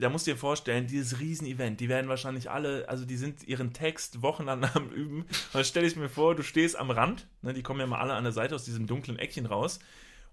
da 0.00 0.08
musst 0.08 0.26
du 0.26 0.30
dir 0.32 0.36
vorstellen, 0.36 0.86
dieses 0.86 1.20
Riesen-Event, 1.20 1.80
die 1.80 1.88
werden 1.88 2.08
wahrscheinlich 2.08 2.50
alle, 2.50 2.88
also 2.88 3.04
die 3.04 3.16
sind 3.16 3.46
ihren 3.46 3.72
Text 3.72 4.22
wochenlang 4.22 4.64
am 4.74 4.90
Üben. 4.90 5.22
Und 5.22 5.28
dann 5.52 5.64
stelle 5.64 5.86
ich 5.86 5.96
mir 5.96 6.08
vor, 6.08 6.34
du 6.34 6.42
stehst 6.42 6.76
am 6.76 6.90
Rand, 6.90 7.26
ne, 7.42 7.52
die 7.52 7.62
kommen 7.62 7.80
ja 7.80 7.86
mal 7.86 7.98
alle 8.00 8.14
an 8.14 8.24
der 8.24 8.32
Seite 8.32 8.54
aus 8.54 8.64
diesem 8.64 8.86
dunklen 8.86 9.18
Eckchen 9.18 9.46
raus 9.46 9.80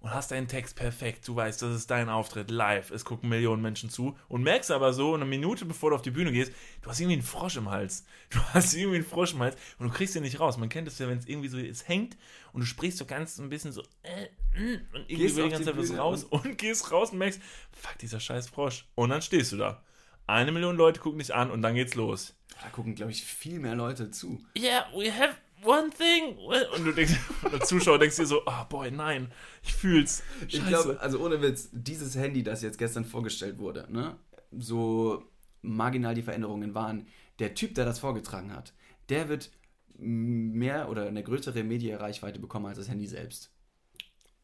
und 0.01 0.13
hast 0.13 0.31
deinen 0.31 0.47
Text 0.47 0.75
perfekt. 0.75 1.27
Du 1.27 1.35
weißt, 1.35 1.61
das 1.61 1.75
ist 1.75 1.91
dein 1.91 2.09
Auftritt 2.09 2.49
live. 2.49 2.91
Es 2.91 3.05
gucken 3.05 3.29
Millionen 3.29 3.61
Menschen 3.61 3.89
zu 3.89 4.17
und 4.27 4.43
merkst 4.43 4.71
aber 4.71 4.93
so, 4.93 5.13
eine 5.13 5.25
Minute 5.25 5.65
bevor 5.65 5.91
du 5.91 5.95
auf 5.95 6.01
die 6.01 6.11
Bühne 6.11 6.31
gehst, 6.31 6.51
du 6.81 6.89
hast 6.89 6.99
irgendwie 6.99 7.17
einen 7.17 7.21
Frosch 7.21 7.55
im 7.57 7.69
Hals. 7.69 8.05
Du 8.31 8.39
hast 8.53 8.73
irgendwie 8.73 8.95
einen 8.95 9.05
Frosch 9.05 9.33
im 9.33 9.39
Hals 9.39 9.57
und 9.77 9.87
du 9.87 9.93
kriegst 9.93 10.15
ihn 10.15 10.23
nicht 10.23 10.39
raus. 10.39 10.57
Man 10.57 10.69
kennt 10.69 10.87
es 10.87 10.97
ja, 10.99 11.07
wenn 11.07 11.17
es 11.17 11.27
irgendwie 11.27 11.49
so 11.49 11.57
es 11.57 11.87
hängt 11.87 12.17
und 12.53 12.61
du 12.61 12.65
sprichst 12.65 12.97
so 12.97 13.05
ganz 13.05 13.37
ein 13.39 13.49
bisschen 13.49 13.73
so 13.73 13.83
äh, 14.03 14.23
äh, 14.55 14.79
und 14.93 15.01
irgendwie 15.01 15.15
Gehst 15.17 15.35
will 15.35 15.43
die 15.43 15.49
ganze 15.49 15.65
Zeit 15.65 15.77
was 15.77 15.97
raus 15.97 16.23
und 16.23 16.57
gehst 16.57 16.91
raus 16.91 17.11
und 17.11 17.17
merkst, 17.17 17.41
fuck, 17.71 17.97
dieser 17.99 18.19
scheiß 18.19 18.47
Frosch. 18.47 18.85
Und 18.95 19.09
dann 19.09 19.21
stehst 19.21 19.51
du 19.51 19.57
da. 19.57 19.83
Eine 20.27 20.53
Million 20.53 20.77
Leute 20.77 21.01
gucken 21.01 21.19
dich 21.19 21.35
an 21.35 21.51
und 21.51 21.61
dann 21.61 21.75
geht's 21.75 21.95
los. 21.95 22.35
Da 22.63 22.69
gucken, 22.69 22.95
glaube 22.95 23.11
ich, 23.11 23.23
viel 23.23 23.59
mehr 23.59 23.75
Leute 23.75 24.11
zu. 24.11 24.41
Yeah, 24.57 24.85
we 24.95 25.11
have 25.11 25.35
one 25.63 25.89
thing. 25.89 26.37
Und 26.75 26.85
du 26.85 26.91
denkst, 26.91 27.13
der 27.51 27.61
Zuschauer 27.61 27.99
denkst 27.99 28.15
dir 28.17 28.25
so, 28.25 28.41
oh 28.45 28.65
boy, 28.69 28.91
nein, 28.91 29.31
ich 29.63 29.73
fühl's. 29.73 30.23
Scheiße. 30.41 30.57
Ich 30.57 30.65
glaube, 30.67 30.99
also 30.99 31.19
ohne 31.23 31.41
Witz, 31.41 31.69
dieses 31.71 32.15
Handy, 32.15 32.43
das 32.43 32.61
jetzt 32.61 32.77
gestern 32.77 33.05
vorgestellt 33.05 33.57
wurde, 33.59 33.87
ne, 33.91 34.15
so 34.51 35.23
marginal 35.61 36.15
die 36.15 36.23
Veränderungen 36.23 36.73
waren, 36.73 37.07
der 37.39 37.53
Typ, 37.53 37.75
der 37.75 37.85
das 37.85 37.99
vorgetragen 37.99 38.53
hat, 38.53 38.73
der 39.09 39.29
wird 39.29 39.51
mehr 39.97 40.89
oder 40.89 41.05
eine 41.07 41.23
größere 41.23 41.63
Medienreichweite 41.63 42.39
bekommen 42.39 42.65
als 42.65 42.77
das 42.77 42.89
Handy 42.89 43.05
selbst. 43.07 43.51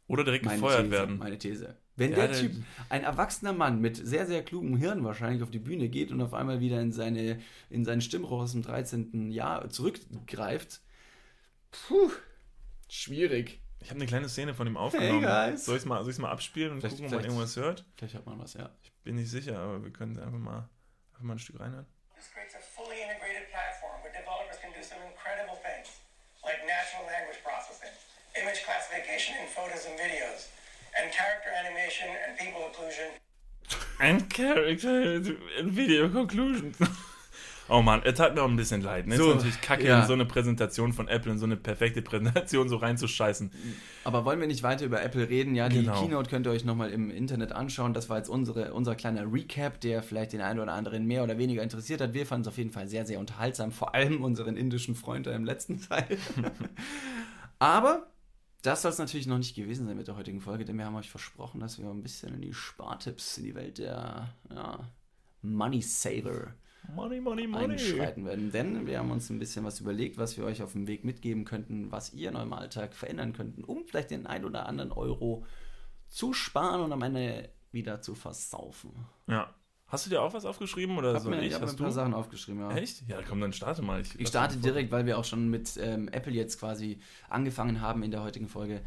Oder 0.08 0.24
direkt 0.24 0.46
Meine 0.46 0.62
gefeuert 0.62 0.82
These, 0.84 0.92
werden. 0.92 1.18
Meine 1.18 1.38
These. 1.38 1.78
Wenn 1.96 2.12
Ja, 2.12 2.16
der 2.18 2.28
der- 2.30 2.40
Typ, 2.40 2.52
ein 2.90 3.04
erwachsener 3.04 3.54
Mann 3.54 3.82
mit 3.82 3.98
sehr, 3.98 4.26
sehr 4.28 4.44
klugem 4.44 4.78
Hirn 4.78 5.04
wahrscheinlich 5.04 5.42
auf 5.44 5.50
die 5.52 5.60
Bühne 5.60 5.90
geht 5.90 6.12
und 6.12 6.22
auf 6.22 6.34
einmal 6.34 6.60
wieder 6.60 6.80
in 6.80 6.92
seine, 6.92 7.40
in 7.70 7.84
seinen 7.84 8.02
Stimmrohr 8.02 8.44
aus 8.44 8.52
dem 8.54 8.62
13. 8.62 9.32
Jahr 9.32 9.70
zurückgreift, 9.70 10.82
puh, 11.72 12.12
schwierig. 12.90 13.60
Ich 13.80 13.90
habe 13.90 14.00
eine 14.00 14.08
kleine 14.08 14.28
Szene 14.30 14.54
von 14.54 14.66
ihm 14.68 14.76
aufgenommen. 14.78 15.22
guys. 15.22 15.66
Soll 15.66 15.76
ich 15.76 15.84
es 15.84 15.86
mal, 15.86 16.00
soll 16.04 16.10
ich's 16.10 16.20
mal 16.20 16.32
abspielen 16.32 16.72
und 16.74 16.82
Vielleicht- 16.82 16.96
gucken, 16.98 17.08
ob 17.14 17.22
man 17.22 17.26
irgendwas 17.26 17.56
hört? 17.56 17.86
Vielleicht 17.96 18.16
hat 18.16 18.26
man 18.26 18.40
was, 18.40 18.54
ja. 18.56 18.70
Ich 18.84 18.92
bin 19.04 19.16
nicht 19.16 19.30
sicher, 19.30 19.58
aber 19.60 19.84
wir 19.84 19.92
können 19.92 20.18
einfach 20.20 20.40
mal, 20.40 20.70
einfach 21.12 21.24
mal 21.24 21.34
ein 21.36 21.40
Stück 21.40 21.60
reinhören. 21.60 21.86
This 22.16 22.32
creates 22.34 22.56
a 22.56 22.60
fully 22.60 23.00
integrated 23.02 23.48
platform 23.52 24.02
where 24.04 24.12
developers 24.12 24.60
can 24.60 24.72
do 24.74 24.82
some 24.82 25.00
incredible 25.06 25.56
things, 25.62 26.02
like 26.44 26.58
natural 26.66 27.06
language 27.06 27.40
processing, 27.46 27.94
image 28.42 28.64
classification 28.66 29.36
in 29.38 29.48
photos 29.48 29.86
and 29.86 29.96
videos, 30.00 30.50
and 30.98 31.14
character 31.14 31.52
animation 31.54 32.10
and 32.26 32.38
people 32.38 32.66
occlusion 32.66 33.14
And 34.00 34.30
Character 34.30 35.16
in 35.60 35.72
Video 35.72 36.08
Conclusion. 36.10 36.74
Oh 37.70 37.82
Mann, 37.82 38.02
es 38.04 38.20
hat 38.20 38.36
mir 38.36 38.42
auch 38.44 38.48
ein 38.48 38.56
bisschen 38.56 38.82
leid. 38.82 39.08
Ne? 39.08 39.18
So, 39.18 39.30
ist 39.30 39.36
natürlich 39.36 39.62
kacke, 39.62 39.86
ja. 39.88 40.02
in 40.02 40.08
so 40.08 40.14
eine 40.14 40.26
Präsentation 40.26 40.94
von 40.94 41.08
Apple, 41.08 41.34
in 41.34 41.38
so 41.38 41.46
eine 41.46 41.58
perfekte 41.58 42.02
Präsentation 42.02 42.70
so 42.70 42.78
reinzuscheißen. 42.78 43.52
Aber 44.06 44.24
wollen 44.24 44.40
wir 44.40 44.48
nicht 44.48 44.64
weiter 44.64 44.86
über 44.86 45.02
Apple 45.02 45.28
reden? 45.28 45.54
Ja, 45.56 45.68
die 45.68 45.82
Genau. 45.82 46.00
Keynote 46.02 46.30
könnt 46.30 46.48
ihr 46.48 46.52
euch 46.52 46.64
nochmal 46.64 46.92
im 46.92 47.10
Internet 47.10 47.52
anschauen. 47.52 47.94
Das 47.94 48.10
war 48.10 48.18
jetzt 48.18 48.30
unsere, 48.30 48.74
unser 48.74 48.96
kleiner 48.96 49.32
Recap, 49.32 49.82
der 49.82 50.02
vielleicht 50.02 50.34
den 50.34 50.42
einen 50.42 50.60
oder 50.60 50.74
anderen 50.74 51.06
mehr 51.06 51.24
oder 51.24 51.38
weniger 51.38 51.62
interessiert 51.62 52.00
hat. 52.02 52.14
Wir 52.14 52.26
fanden 52.26 52.44
es 52.44 52.48
auf 52.48 52.58
jeden 52.58 52.72
Fall 52.72 52.88
sehr, 52.88 53.06
sehr 53.06 53.20
unterhaltsam. 53.20 53.72
Vor 53.72 53.94
allem 53.94 54.24
unseren 54.24 54.56
indischen 54.56 54.96
Freund 54.96 55.28
da 55.28 55.32
im 55.32 55.44
letzten 55.44 55.82
Teil. 55.90 56.18
Aber 57.60 58.08
das 58.62 58.82
soll 58.82 58.92
es 58.92 58.98
natürlich 58.98 59.28
noch 59.28 59.38
nicht 59.38 59.56
gewesen 59.56 59.88
sein 59.88 59.98
mit 59.98 60.08
der 60.08 60.16
heutigen 60.18 60.42
Folge, 60.42 60.66
denn 60.66 60.78
wir 60.78 60.86
haben 60.86 60.96
euch 60.96 61.10
versprochen, 61.10 61.60
dass 61.60 61.80
wir 61.80 61.90
ein 61.90 62.02
bisschen 62.02 62.34
in 62.34 62.42
die 62.42 62.54
Spartipps, 62.54 63.38
in 63.38 63.44
die 63.46 63.56
Welt 63.56 63.78
der 63.78 64.30
ja, 64.54 64.80
Money 65.42 65.82
Saver 65.82 66.54
Money, 66.96 67.20
money, 67.20 67.48
money. 67.48 67.74
einschreiten 67.74 68.26
werden. 68.26 68.52
Denn 68.52 68.88
wir 68.88 69.00
haben 69.00 69.12
uns 69.12 69.30
ein 69.30 69.40
bisschen 69.40 69.66
was 69.66 69.80
überlegt, 69.80 70.18
was 70.18 70.38
wir 70.38 70.46
euch 70.46 70.62
auf 70.64 70.72
dem 70.74 70.88
Weg 70.88 71.04
mitgeben 71.04 71.46
könnten, 71.46 71.92
was 71.92 72.14
ihr 72.14 72.30
in 72.30 72.36
eurem 72.36 72.54
Alltag 72.54 72.94
verändern 72.96 73.34
könnten, 73.34 73.64
um 73.64 73.86
vielleicht 73.86 74.12
den 74.12 74.26
ein 74.28 74.46
oder 74.46 74.66
anderen 74.68 74.92
Euro 74.92 75.46
zu 76.08 76.34
sparen 76.34 76.82
und 76.82 76.92
am 76.94 77.02
Ende 77.02 77.50
wieder 77.72 78.02
zu 78.02 78.16
versaufen. 78.16 78.92
Ja. 79.28 79.54
Hast 79.90 80.06
du 80.06 80.10
dir 80.10 80.22
auch 80.22 80.34
was 80.34 80.44
aufgeschrieben 80.44 80.98
oder 80.98 81.14
Ich 81.16 81.22
soll 81.22 81.32
habe 81.32 81.42
mir, 81.42 81.48
ich? 81.48 81.48
ich 81.50 81.54
hab 81.54 81.62
mir 81.62 81.68
Hast 81.68 81.76
ein 81.76 81.78
paar 81.78 81.88
du? 81.88 81.94
Sachen 81.94 82.14
aufgeschrieben, 82.14 82.60
ja. 82.62 82.76
Echt? 82.76 83.08
Ja, 83.08 83.22
komm, 83.22 83.40
dann 83.40 83.54
starte 83.54 83.82
mal. 83.82 84.02
Ich 84.18 84.28
starte 84.28 84.58
direkt, 84.58 84.92
weil 84.92 85.06
wir 85.06 85.18
auch 85.18 85.24
schon 85.24 85.50
mit 85.50 85.78
ähm, 85.82 86.10
Apple 86.10 86.34
jetzt 86.34 86.60
quasi 86.60 87.00
angefangen 87.30 87.80
haben 87.80 88.04
in 88.04 88.12
der 88.12 88.22
heutigen 88.22 88.50
Folge. 88.50 88.82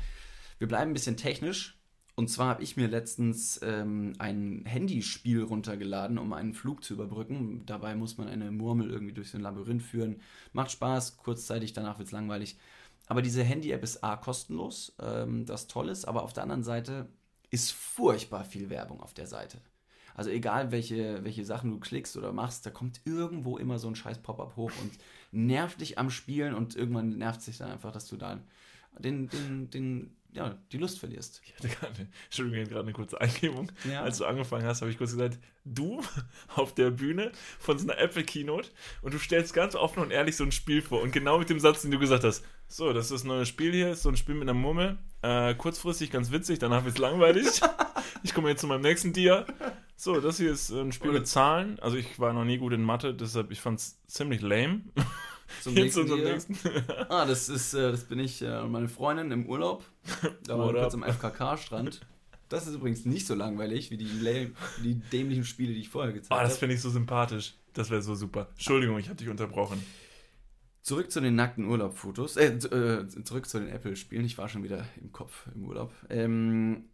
Wir 0.58 0.68
bleiben 0.68 0.90
ein 0.90 0.94
bisschen 0.94 1.16
technisch. 1.16 1.80
Und 2.20 2.28
zwar 2.28 2.48
habe 2.48 2.62
ich 2.62 2.76
mir 2.76 2.87
letztens 2.87 3.59
ähm, 3.62 4.12
ein 4.18 4.66
Handyspiel 4.66 5.42
runtergeladen, 5.42 6.18
um 6.18 6.35
einen 6.35 6.52
Flug 6.52 6.85
zu 6.85 6.92
überbrücken. 6.92 7.64
Dabei 7.64 7.94
muss 7.94 8.18
man 8.18 8.28
eine 8.28 8.50
Murmel 8.50 8.90
irgendwie 8.90 9.14
durch 9.14 9.30
so 9.30 9.38
ein 9.38 9.40
Labyrinth 9.40 9.83
führen. 9.83 10.20
Macht 10.52 10.70
Spaß, 10.70 11.16
kurzzeitig, 11.16 11.72
danach 11.72 11.96
wird 11.96 12.09
es 12.09 12.12
langweilig. 12.12 12.59
Aber 13.06 13.22
diese 13.22 13.42
Handy-App 13.42 13.83
ist 13.83 14.04
A, 14.04 14.16
kostenlos, 14.16 14.94
ähm, 15.00 15.46
das 15.46 15.66
toll 15.66 15.88
ist, 15.88 16.04
aber 16.04 16.22
auf 16.22 16.35
der 16.35 16.42
anderen 16.42 16.62
Seite 16.62 17.09
ist 17.48 17.72
furchtbar 17.72 18.44
viel 18.44 18.68
Werbung 18.68 19.00
auf 19.00 19.14
der 19.14 19.26
Seite. 19.26 19.56
Also 20.14 20.28
egal, 20.28 20.72
welche, 20.72 21.24
welche 21.24 21.46
Sachen 21.46 21.70
du 21.70 21.80
klickst 21.80 22.18
oder 22.18 22.35
machst, 22.35 22.66
da 22.66 22.70
kommt 22.70 23.00
irgendwo 23.06 23.56
immer 23.56 23.78
so 23.78 23.88
ein 23.88 23.96
scheiß 23.96 24.18
Pop-up 24.18 24.56
hoch 24.56 24.72
und 24.83 24.92
nervt 25.33 25.80
dich 25.80 25.98
am 25.98 26.11
Spielen 26.11 26.52
und 26.52 26.76
irgendwann 26.76 27.16
nervt 27.16 27.40
sich 27.40 27.56
dann 27.56 27.70
einfach, 27.70 27.92
dass 27.92 28.06
du 28.09 28.18
da 28.18 28.42
den, 28.98 29.30
den, 29.30 29.70
den 29.70 30.16
ja, 30.33 30.57
die 30.73 30.79
Lust 30.79 30.99
verlierst. 30.99 31.40
Ich 31.45 31.55
hatte 31.55 31.69
gerade, 31.69 32.09
Entschuldigung, 32.25 32.69
gerade 32.69 32.83
eine 32.83 32.93
kurze 32.93 33.21
Eingebung. 33.21 33.71
Ja. 33.90 34.03
Als 34.03 34.19
du 34.19 34.25
angefangen 34.25 34.66
hast, 34.66 34.81
habe 34.81 34.90
ich 34.90 34.99
kurz 34.99 35.12
gesagt, 35.12 35.38
du 35.64 36.03
auf 36.55 36.75
der 36.75 36.90
Bühne 36.90 37.33
von 37.59 37.79
so 37.79 37.88
einer 37.88 37.99
Apple 37.99 38.25
Keynote 38.25 38.69
und 39.03 39.14
du 39.14 39.19
stellst 39.19 39.55
ganz 39.55 39.75
offen 39.75 40.03
und 40.03 40.11
ehrlich 40.11 40.37
so 40.37 40.45
ein 40.45 40.53
Spiel 40.53 40.83
vor. 40.83 41.03
Und 41.03 41.12
genau 41.12 41.39
mit 41.39 41.51
dem 41.51 41.61
Satz, 41.61 41.83
den 41.83 41.91
du 41.91 41.99
gesagt 41.99 42.24
hast, 42.24 42.45
so, 42.68 42.93
das 42.93 43.07
ist 43.07 43.12
das 43.12 43.24
neue 43.24 43.47
Spiel 43.47 43.72
hier, 43.72 43.91
ist 43.91 44.03
so 44.03 44.09
ein 44.09 44.16
Spiel 44.16 44.35
mit 44.35 44.49
einer 44.49 44.55
Murmel. 44.55 44.99
Äh, 45.22 45.55
kurzfristig 45.55 46.11
ganz 46.11 46.31
witzig, 46.31 46.61
danach 46.61 46.85
wird 46.85 46.95
es 46.95 47.01
langweilig. 47.01 47.47
ich 48.22 48.33
komme 48.33 48.49
jetzt 48.49 48.61
zu 48.61 48.66
meinem 48.66 48.83
nächsten 48.83 49.12
Dia. 49.12 49.45
So, 49.97 50.20
das 50.20 50.39
hier 50.39 50.53
ist 50.53 50.70
ein 50.70 50.93
Spiel 50.93 51.11
Oder- 51.11 51.18
mit 51.18 51.28
Zahlen. 51.28 51.78
Also 51.81 51.97
ich 51.97 52.18
war 52.18 52.33
noch 52.33 52.45
nie 52.45 52.59
gut 52.59 52.72
in 52.72 52.83
Mathe, 52.83 53.12
deshalb 53.12 53.51
ich 53.51 53.61
fand 53.61 53.81
es 53.81 54.01
ziemlich 54.07 54.41
lame. 54.41 54.83
Zum 55.62 55.74
nächsten 55.74 55.92
zu 55.92 56.01
unserem 56.14 56.22
Jahr. 56.22 56.32
nächsten. 56.32 56.55
Ah, 57.09 57.24
das 57.26 57.48
ist, 57.48 57.74
äh, 57.74 57.90
das 57.90 58.05
bin 58.05 58.18
ich 58.18 58.42
äh, 58.42 58.59
und 58.61 58.70
meine 58.72 58.88
Freundin 58.88 59.30
im 59.32 59.46
Urlaub. 59.46 59.84
Da 60.44 60.59
waren 60.59 60.74
wir 60.74 60.80
kurz 60.82 60.94
am 60.94 61.03
FKK-Strand. 61.03 62.01
Das 62.48 62.66
ist 62.66 62.74
übrigens 62.74 63.05
nicht 63.05 63.26
so 63.26 63.34
langweilig 63.34 63.90
wie 63.90 63.96
die, 63.96 64.09
wie 64.22 64.55
die 64.82 64.94
dämlichen 65.11 65.44
Spiele, 65.44 65.72
die 65.72 65.80
ich 65.80 65.88
vorher 65.88 66.12
gezeigt 66.12 66.32
Oh, 66.32 66.42
das 66.42 66.53
habe. 66.53 66.59
finde 66.61 66.74
ich 66.74 66.80
so 66.80 66.90
sympathisch. 66.90 67.55
Das 67.74 67.90
wäre 67.90 68.03
so 68.03 68.14
super. 68.16 68.48
Entschuldigung, 68.53 68.98
ich 68.98 69.07
habe 69.09 69.16
dich 69.16 69.28
unterbrochen. 69.28 69.80
Zurück 70.82 71.11
zu 71.12 71.20
den 71.20 71.36
nackten 71.36 71.66
Urlaubfotos. 71.66 72.36
Äh, 72.36 72.55
äh, 72.55 73.07
zurück 73.22 73.46
zu 73.48 73.61
den 73.61 73.68
Apple-Spielen. 73.68 74.24
Ich 74.24 74.38
war 74.38 74.48
schon 74.48 74.64
wieder 74.64 74.84
im 75.01 75.12
Kopf 75.12 75.46
im 75.55 75.64
Urlaub. 75.64 75.92
Ähm, 76.09 76.86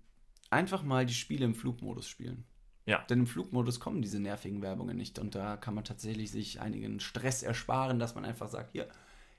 einfach 0.51 0.83
mal 0.83 1.07
die 1.07 1.15
Spiele 1.15 1.45
im 1.47 1.55
Flugmodus 1.55 2.09
spielen. 2.09 2.45
Ja. 2.87 3.03
Denn 3.11 3.21
im 3.21 3.27
Flugmodus 3.27 3.81
kommen 3.81 4.01
diese 4.01 4.21
nervigen 4.21 4.63
Werbungen 4.63 4.97
nicht. 4.97 5.19
Und 5.19 5.35
da 5.35 5.57
kann 5.57 5.75
man 5.75 5.85
tatsächlich 5.85 6.31
sich 6.31 6.61
einigen 6.61 7.01
Stress 7.01 7.43
ersparen, 7.43 7.99
dass 7.99 8.15
man 8.15 8.25
einfach 8.25 8.49
sagt, 8.49 8.71
hier, 8.73 8.89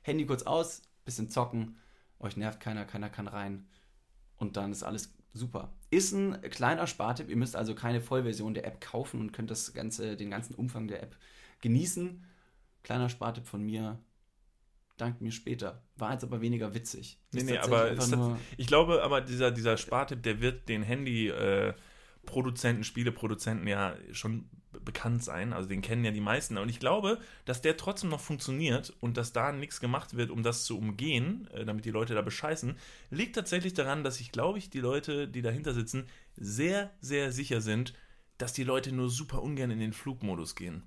Handy 0.02 0.26
kurz 0.26 0.43
aus, 0.43 0.82
bisschen 1.06 1.30
zocken, 1.30 1.78
euch 2.20 2.36
nervt 2.38 2.60
keiner, 2.60 2.86
keiner 2.86 3.10
kann 3.10 3.28
rein. 3.28 3.66
Und 4.38 4.58
dann 4.58 4.72
ist 4.72 4.84
alles 4.84 5.14
super. 5.34 5.72
Ist 5.89 6.12
ein 6.12 6.41
kleiner 6.41 6.88
Spartipp. 6.88 7.30
Ihr 7.30 7.38
müsst 7.38 7.56
also 7.56 7.74
keine 7.74 8.02
Vollversion 8.02 8.54
der 8.54 8.66
App 8.68 8.82
kaufen 8.82 9.22
und 9.22 9.32
könnt 9.32 9.50
das 9.50 9.74
ganze, 9.74 10.18
den 10.18 10.30
ganzen 10.30 10.54
Umfang 10.56 10.88
der 10.88 11.02
App 11.02 11.16
genießen. 11.62 12.26
Kleiner 12.84 13.10
Spartipp 13.10 13.48
von 13.48 13.64
mir. 13.64 13.98
Dankt 14.98 15.22
mir 15.22 15.32
später. 15.32 15.84
War 15.95 16.14
jetzt 16.14 16.24
aber 16.24 16.41
weniger 16.41 16.74
witzig. 16.74 17.20
Nee, 17.32 17.41
Ist 17.41 17.45
nee, 17.45 17.58
aber 17.58 17.91
das- 17.91 18.12
Ich 18.58 18.68
glaube 18.68 19.04
aber, 19.04 19.22
dieser, 19.22 19.52
dieser 19.52 19.78
Spartipp, 19.78 20.24
der 20.24 20.41
wird 20.41 20.68
den 20.70 20.82
Handy-Produzenten, 22.28 22.84
Spieleproduzenten 22.84 23.67
ja 23.67 23.95
schon 24.11 24.49
be- 24.71 24.80
bekannt 24.82 25.23
sein. 25.23 25.53
Also 25.53 25.67
den 25.69 25.82
kennen 25.82 26.05
ja 26.05 26.11
die 26.11 26.21
meisten. 26.21 26.57
Und 26.57 26.69
ich 26.69 26.80
glaube, 26.80 27.19
dass 27.45 27.61
der 27.61 27.78
trotzdem 27.78 28.09
noch 28.09 28.19
funktioniert 28.19 28.93
und 28.99 29.17
dass 29.17 29.34
da 29.34 29.51
nichts 29.51 29.80
gemacht 29.80 30.15
wird, 30.15 30.30
um 30.30 30.43
das 30.43 30.65
zu 30.65 30.78
umgehen, 30.78 31.47
äh, 31.53 31.65
damit 31.65 31.86
die 31.86 31.91
Leute 31.91 32.13
da 32.13 32.21
bescheißen, 32.21 32.75
liegt 33.09 33.36
tatsächlich 33.36 33.73
daran, 33.73 34.03
dass 34.03 34.19
ich, 34.19 34.32
glaube 34.32 34.59
ich, 34.59 34.69
die 34.69 34.80
Leute, 34.80 35.28
die 35.28 35.41
dahinter 35.41 35.73
sitzen, 35.73 36.07
sehr, 36.36 36.91
sehr 37.01 37.32
sicher 37.32 37.61
sind, 37.61 37.93
dass 38.38 38.53
die 38.53 38.63
Leute 38.63 38.91
nur 38.91 39.09
super 39.09 39.41
ungern 39.41 39.71
in 39.71 39.80
den 39.80 39.93
Flugmodus 39.93 40.55
gehen. 40.55 40.84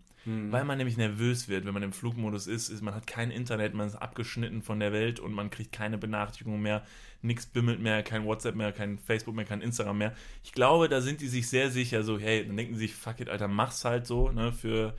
Weil 0.53 0.65
man 0.65 0.77
nämlich 0.77 0.97
nervös 0.97 1.49
wird, 1.49 1.65
wenn 1.65 1.73
man 1.73 1.83
im 1.83 1.93
Flugmodus 1.93 2.47
ist, 2.47 2.69
ist, 2.69 2.83
man 2.83 2.95
hat 2.95 3.07
kein 3.07 3.31
Internet, 3.31 3.73
man 3.75 3.87
ist 3.87 3.95
abgeschnitten 3.95 4.61
von 4.61 4.79
der 4.79 4.93
Welt 4.93 5.19
und 5.19 5.33
man 5.33 5.49
kriegt 5.49 5.73
keine 5.73 5.97
Benachrichtigungen 5.97 6.61
mehr, 6.61 6.85
nichts 7.23 7.47
bimmelt 7.47 7.81
mehr, 7.81 8.03
kein 8.03 8.25
WhatsApp 8.25 8.55
mehr, 8.55 8.73
kein 8.73 8.99
Facebook 8.99 9.35
mehr, 9.35 9.47
kein 9.47 9.63
Instagram 9.63 9.97
mehr. 9.97 10.15
Ich 10.45 10.53
glaube, 10.53 10.89
da 10.89 11.01
sind 11.01 11.23
die 11.23 11.29
sich 11.29 11.49
sehr 11.49 11.71
sicher, 11.71 12.03
so, 12.03 12.19
hey, 12.19 12.47
dann 12.47 12.57
denken 12.57 12.75
sie 12.75 12.81
sich, 12.81 12.95
fuck 12.95 13.21
it, 13.21 13.31
Alter, 13.31 13.49
mach's 13.49 13.85
halt 13.85 14.07
so, 14.07 14.31
ne, 14.31 14.53
für, 14.53 14.95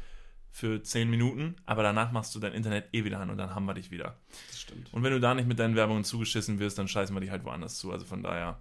für 0.50 0.82
10 0.82 1.10
Minuten, 1.10 1.56
aber 1.66 1.84
danach 1.84 2.12
machst 2.12 2.34
du 2.34 2.40
dein 2.40 2.54
Internet 2.54 2.90
eh 2.94 3.04
wieder 3.04 3.20
an 3.20 3.30
und 3.30 3.38
dann 3.38 3.54
haben 3.54 3.66
wir 3.66 3.76
dich 3.76 3.92
wieder. 3.92 4.18
Das 4.50 4.60
stimmt. 4.60 4.92
Und 4.92 5.04
wenn 5.04 5.14
du 5.14 5.20
da 5.20 5.36
nicht 5.36 5.48
mit 5.48 5.60
deinen 5.60 5.76
Werbungen 5.76 6.04
zugeschissen 6.04 6.58
wirst, 6.58 6.80
dann 6.80 6.88
scheißen 6.88 7.16
wir 7.16 7.22
dich 7.22 7.30
halt 7.30 7.44
woanders 7.44 7.78
zu. 7.78 7.92
Also 7.92 8.06
von 8.06 8.24
daher. 8.24 8.60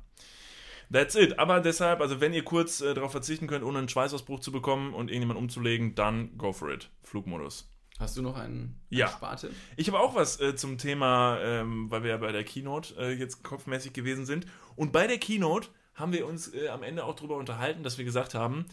That's 0.93 1.15
it. 1.15 1.39
Aber 1.39 1.61
deshalb, 1.61 2.01
also 2.01 2.21
wenn 2.21 2.33
ihr 2.33 2.45
kurz 2.45 2.81
äh, 2.81 2.95
darauf 2.95 3.13
verzichten 3.13 3.47
könnt, 3.47 3.65
ohne 3.65 3.79
einen 3.79 3.89
Schweißausbruch 3.89 4.41
zu 4.41 4.51
bekommen 4.53 4.93
und 4.95 5.09
irgendjemand 5.09 5.39
umzulegen, 5.39 5.95
dann 5.95 6.37
go 6.37 6.53
for 6.53 6.71
it. 6.71 6.91
Flugmodus. 7.03 7.69
Hast 7.99 8.17
du 8.17 8.23
noch 8.23 8.37
einen, 8.37 8.81
Ja. 8.89 9.07
einen 9.07 9.15
Spartipp? 9.17 9.51
Ich 9.77 9.87
habe 9.89 10.01
auch 10.01 10.15
was 10.15 10.41
äh, 10.41 10.57
zum 10.57 10.79
Thema, 10.79 11.39
ähm, 11.41 11.91
weil 11.91 12.03
wir 12.03 12.11
ja 12.11 12.17
bei 12.17 12.33
der 12.33 12.45
Keynote 12.45 12.95
äh, 12.99 13.13
jetzt 13.13 13.43
kopfmäßig 13.45 13.93
gewesen 13.93 14.25
sind. 14.27 14.47
Und 14.75 14.91
bei 14.91 15.07
der 15.07 15.19
Keynote 15.19 15.69
haben 15.95 16.13
wir 16.13 16.27
uns 16.27 16.53
äh, 16.55 16.69
am 16.69 16.83
Ende 16.83 17.05
auch 17.05 17.15
darüber 17.15 17.37
unterhalten, 17.37 17.83
dass 17.83 17.99
wir 17.99 18.05
gesagt 18.07 18.35
haben, 18.35 18.65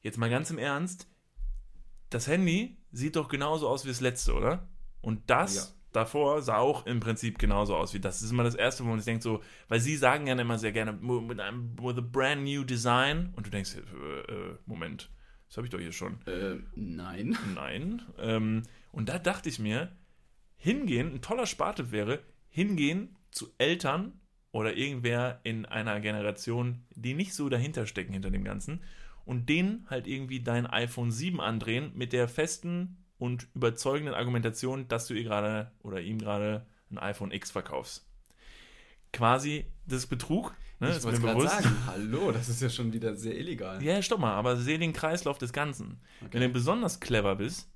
jetzt 0.00 0.16
mal 0.16 0.30
ganz 0.30 0.50
im 0.50 0.58
Ernst, 0.58 1.08
das 2.08 2.28
Handy 2.28 2.76
sieht 2.92 3.16
doch 3.16 3.28
genauso 3.28 3.68
aus 3.68 3.84
wie 3.84 3.88
das 3.88 4.00
letzte, 4.00 4.32
oder? 4.32 4.68
Und 5.02 5.28
das 5.28 5.56
Ja. 5.56 5.62
Davor 5.98 6.42
sah 6.42 6.58
auch 6.58 6.86
im 6.86 7.00
Prinzip 7.00 7.38
genauso 7.38 7.76
aus 7.76 7.92
wie 7.92 8.00
das. 8.00 8.16
Das 8.16 8.22
ist 8.22 8.30
immer 8.30 8.44
das 8.44 8.54
Erste, 8.54 8.84
wo 8.84 8.88
man 8.88 8.98
sich 8.98 9.06
denkt 9.06 9.22
so, 9.22 9.42
weil 9.68 9.80
sie 9.80 9.96
sagen 9.96 10.26
ja 10.26 10.38
immer 10.38 10.58
sehr 10.58 10.72
gerne, 10.72 10.92
mit 10.92 11.40
einem 11.40 11.76
with 11.78 11.98
a 11.98 12.00
brand 12.00 12.44
new 12.44 12.64
design. 12.64 13.32
Und 13.36 13.46
du 13.46 13.50
denkst, 13.50 13.76
äh, 13.76 14.32
äh, 14.32 14.56
Moment, 14.66 15.10
das 15.48 15.56
habe 15.56 15.66
ich 15.66 15.70
doch 15.70 15.80
hier 15.80 15.92
schon. 15.92 16.18
Äh, 16.26 16.56
nein. 16.74 17.36
Nein. 17.54 18.02
Ähm, 18.18 18.62
und 18.92 19.08
da 19.08 19.18
dachte 19.18 19.48
ich 19.48 19.58
mir, 19.58 19.90
hingehen, 20.56 21.14
ein 21.14 21.22
toller 21.22 21.46
Spartipp 21.46 21.90
wäre, 21.90 22.20
hingehen 22.48 23.16
zu 23.30 23.48
Eltern 23.58 24.20
oder 24.52 24.76
irgendwer 24.76 25.40
in 25.42 25.66
einer 25.66 26.00
Generation, 26.00 26.84
die 26.94 27.14
nicht 27.14 27.34
so 27.34 27.48
dahinter 27.48 27.86
stecken 27.86 28.12
hinter 28.12 28.30
dem 28.30 28.44
Ganzen 28.44 28.82
und 29.24 29.48
denen 29.48 29.86
halt 29.90 30.06
irgendwie 30.06 30.40
dein 30.40 30.66
iPhone 30.66 31.10
7 31.10 31.40
andrehen 31.40 31.92
mit 31.94 32.12
der 32.12 32.28
festen 32.28 32.96
und 33.18 33.48
überzeugenden 33.54 34.14
Argumentation, 34.14 34.88
dass 34.88 35.06
du 35.06 35.14
ihr 35.14 35.24
gerade 35.24 35.72
oder 35.82 36.00
ihm 36.00 36.18
gerade 36.18 36.66
ein 36.90 36.98
iPhone 36.98 37.32
X 37.32 37.50
verkaufst. 37.50 38.06
Quasi, 39.12 39.66
das 39.86 40.00
ist 40.00 40.06
Betrug, 40.06 40.54
ne? 40.80 40.96
ich 40.96 41.02
wollte 41.02 41.20
gerade 41.20 41.48
sagen, 41.48 41.76
hallo, 41.86 42.30
das 42.32 42.48
ist 42.48 42.62
ja 42.62 42.68
schon 42.68 42.92
wieder 42.92 43.16
sehr 43.16 43.36
illegal. 43.36 43.82
Ja, 43.82 44.00
stopp 44.02 44.20
mal, 44.20 44.34
aber 44.34 44.56
seh 44.56 44.78
den 44.78 44.92
Kreislauf 44.92 45.38
des 45.38 45.52
Ganzen. 45.52 46.00
Wenn 46.30 46.42
du 46.42 46.48
besonders 46.50 47.00
clever 47.00 47.36
bist, 47.36 47.68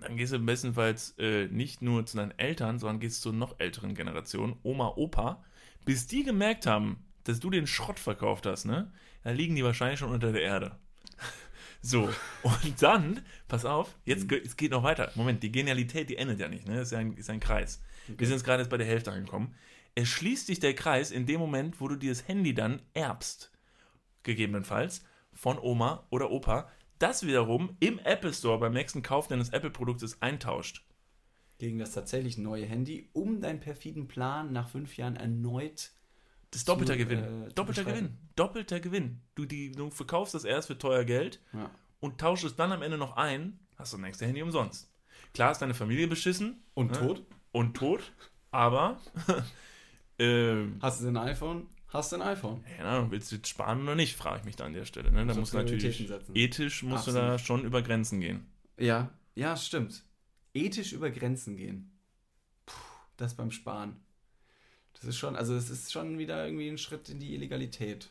dann 0.00 0.16
gehst 0.16 0.32
du 0.32 0.38
bestenfalls 0.38 1.14
äh, 1.18 1.46
nicht 1.46 1.82
nur 1.82 2.06
zu 2.06 2.16
deinen 2.16 2.36
Eltern, 2.38 2.78
sondern 2.78 3.00
gehst 3.00 3.22
zur 3.22 3.32
noch 3.32 3.58
älteren 3.58 3.94
Generation, 3.94 4.56
Oma, 4.62 4.92
Opa, 4.96 5.44
bis 5.84 6.06
die 6.06 6.24
gemerkt 6.24 6.66
haben, 6.66 7.04
dass 7.24 7.40
du 7.40 7.50
den 7.50 7.66
Schrott 7.66 7.98
verkauft 7.98 8.46
hast, 8.46 8.64
ne? 8.64 8.92
Da 9.22 9.30
liegen 9.30 9.54
die 9.54 9.64
wahrscheinlich 9.64 10.00
schon 10.00 10.10
unter 10.10 10.32
der 10.32 10.42
Erde. 10.42 10.78
So, 11.84 12.08
und 12.42 12.80
dann, 12.80 13.22
pass 13.48 13.64
auf, 13.64 13.98
jetzt 14.04 14.28
ge- 14.28 14.40
es 14.44 14.56
geht 14.56 14.70
noch 14.70 14.84
weiter. 14.84 15.10
Moment, 15.16 15.42
die 15.42 15.50
Genialität, 15.50 16.08
die 16.08 16.16
endet 16.16 16.38
ja 16.38 16.48
nicht, 16.48 16.66
ne? 16.66 16.76
Das 16.76 16.88
ist 16.88 16.92
ja 16.92 16.98
ein, 16.98 17.16
ist 17.16 17.28
ein 17.28 17.40
Kreis. 17.40 17.82
Wir 18.06 18.26
sind 18.26 18.36
jetzt 18.36 18.44
gerade 18.44 18.62
jetzt 18.62 18.70
bei 18.70 18.76
der 18.78 18.86
Hälfte 18.86 19.10
angekommen. 19.10 19.54
Es 19.94 20.08
schließt 20.08 20.46
sich 20.46 20.60
der 20.60 20.74
Kreis 20.74 21.10
in 21.10 21.26
dem 21.26 21.40
Moment, 21.40 21.80
wo 21.80 21.88
du 21.88 21.96
dir 21.96 22.10
das 22.12 22.28
Handy 22.28 22.54
dann 22.54 22.82
erbst 22.94 23.50
gegebenenfalls, 24.22 25.04
von 25.32 25.58
Oma 25.58 26.06
oder 26.10 26.30
Opa, 26.30 26.70
das 26.98 27.26
wiederum 27.26 27.76
im 27.80 27.98
Apple 27.98 28.32
Store 28.32 28.60
beim 28.60 28.72
nächsten 28.72 29.02
Kauf 29.02 29.26
deines 29.26 29.48
Apple-Produktes 29.48 30.22
eintauscht. 30.22 30.86
Gegen 31.58 31.78
das 31.78 31.92
tatsächlich 31.92 32.38
neue 32.38 32.64
Handy, 32.64 33.10
um 33.12 33.40
deinen 33.40 33.60
perfiden 33.60 34.06
Plan 34.06 34.52
nach 34.52 34.68
fünf 34.68 34.96
Jahren 34.96 35.16
erneut 35.16 35.90
Das 36.52 36.60
ist 36.60 36.68
doppelter 36.68 36.92
Zu, 36.92 36.98
Gewinn. 37.00 37.18
äh, 37.48 37.52
doppelter. 37.54 37.82
Gewinn. 37.84 38.16
Doppelter 38.36 38.78
Gewinn. 38.78 39.20
Du, 39.34 39.44
die, 39.46 39.72
du 39.72 39.90
verkaufst 39.90 40.34
das 40.34 40.44
erst 40.44 40.68
für 40.68 40.78
teuer 40.78 41.04
Geld 41.04 41.40
Ja. 41.52 41.70
und 41.98 42.20
tauschst 42.20 42.44
es 42.44 42.54
dann 42.56 42.70
am 42.72 42.82
Ende 42.82 42.98
noch 42.98 43.16
ein, 43.16 43.58
hast 43.76 43.92
du 43.92 43.96
das 43.96 44.02
nächste 44.04 44.26
Handy 44.26 44.42
umsonst. 44.42 44.88
Klar 45.34 45.50
ist 45.52 45.58
deine 45.58 45.74
Familie 45.74 46.06
beschissen 46.08 46.62
Und 46.74 46.92
Ne? 46.92 46.98
tot? 46.98 47.26
und 47.52 47.74
tot, 47.74 48.12
aber 48.50 49.00
äh, 50.18 50.64
Hast 50.80 51.02
du 51.02 51.08
ein 51.08 51.16
iPhone? 51.16 51.66
Hast 51.88 52.12
du 52.12 52.16
ein 52.16 52.22
iPhone? 52.22 52.64
ja, 52.78 52.84
na, 53.02 53.10
willst 53.10 53.30
du 53.32 53.36
jetzt 53.36 53.48
sparen 53.48 53.82
oder 53.82 53.94
nicht, 53.94 54.16
frage 54.16 54.40
ich 54.40 54.44
mich 54.44 54.56
da 54.56 54.64
an 54.64 54.72
der 54.72 54.84
Stelle. 54.86 55.10
Ne? 55.10 55.26
Da 55.26 55.34
Musst 55.34 55.52
du 55.52 55.58
natürlich 55.58 56.06
setzen. 56.06 56.34
ethisch 56.34 56.82
musst 56.82 57.06
du 57.06 57.12
da 57.12 57.32
Absolut. 57.34 57.40
schon 57.40 57.64
über 57.64 57.82
Grenzen 57.82 58.20
gehen. 58.20 58.46
Ja, 58.78 59.10
ja, 59.34 59.56
stimmt. 59.56 60.02
Ethisch 60.54 60.92
über 60.92 61.10
Grenzen 61.10 61.56
gehen. 61.56 61.98
Puh, 62.66 62.74
das 63.16 63.34
beim 63.34 63.50
Sparen. 63.50 63.96
Das 65.02 65.08
ist 65.08 65.18
schon, 65.18 65.34
also 65.34 65.56
es 65.56 65.68
ist 65.68 65.90
schon 65.90 66.16
wieder 66.16 66.46
irgendwie 66.46 66.68
ein 66.68 66.78
Schritt 66.78 67.08
in 67.08 67.18
die 67.18 67.34
Illegalität. 67.34 68.08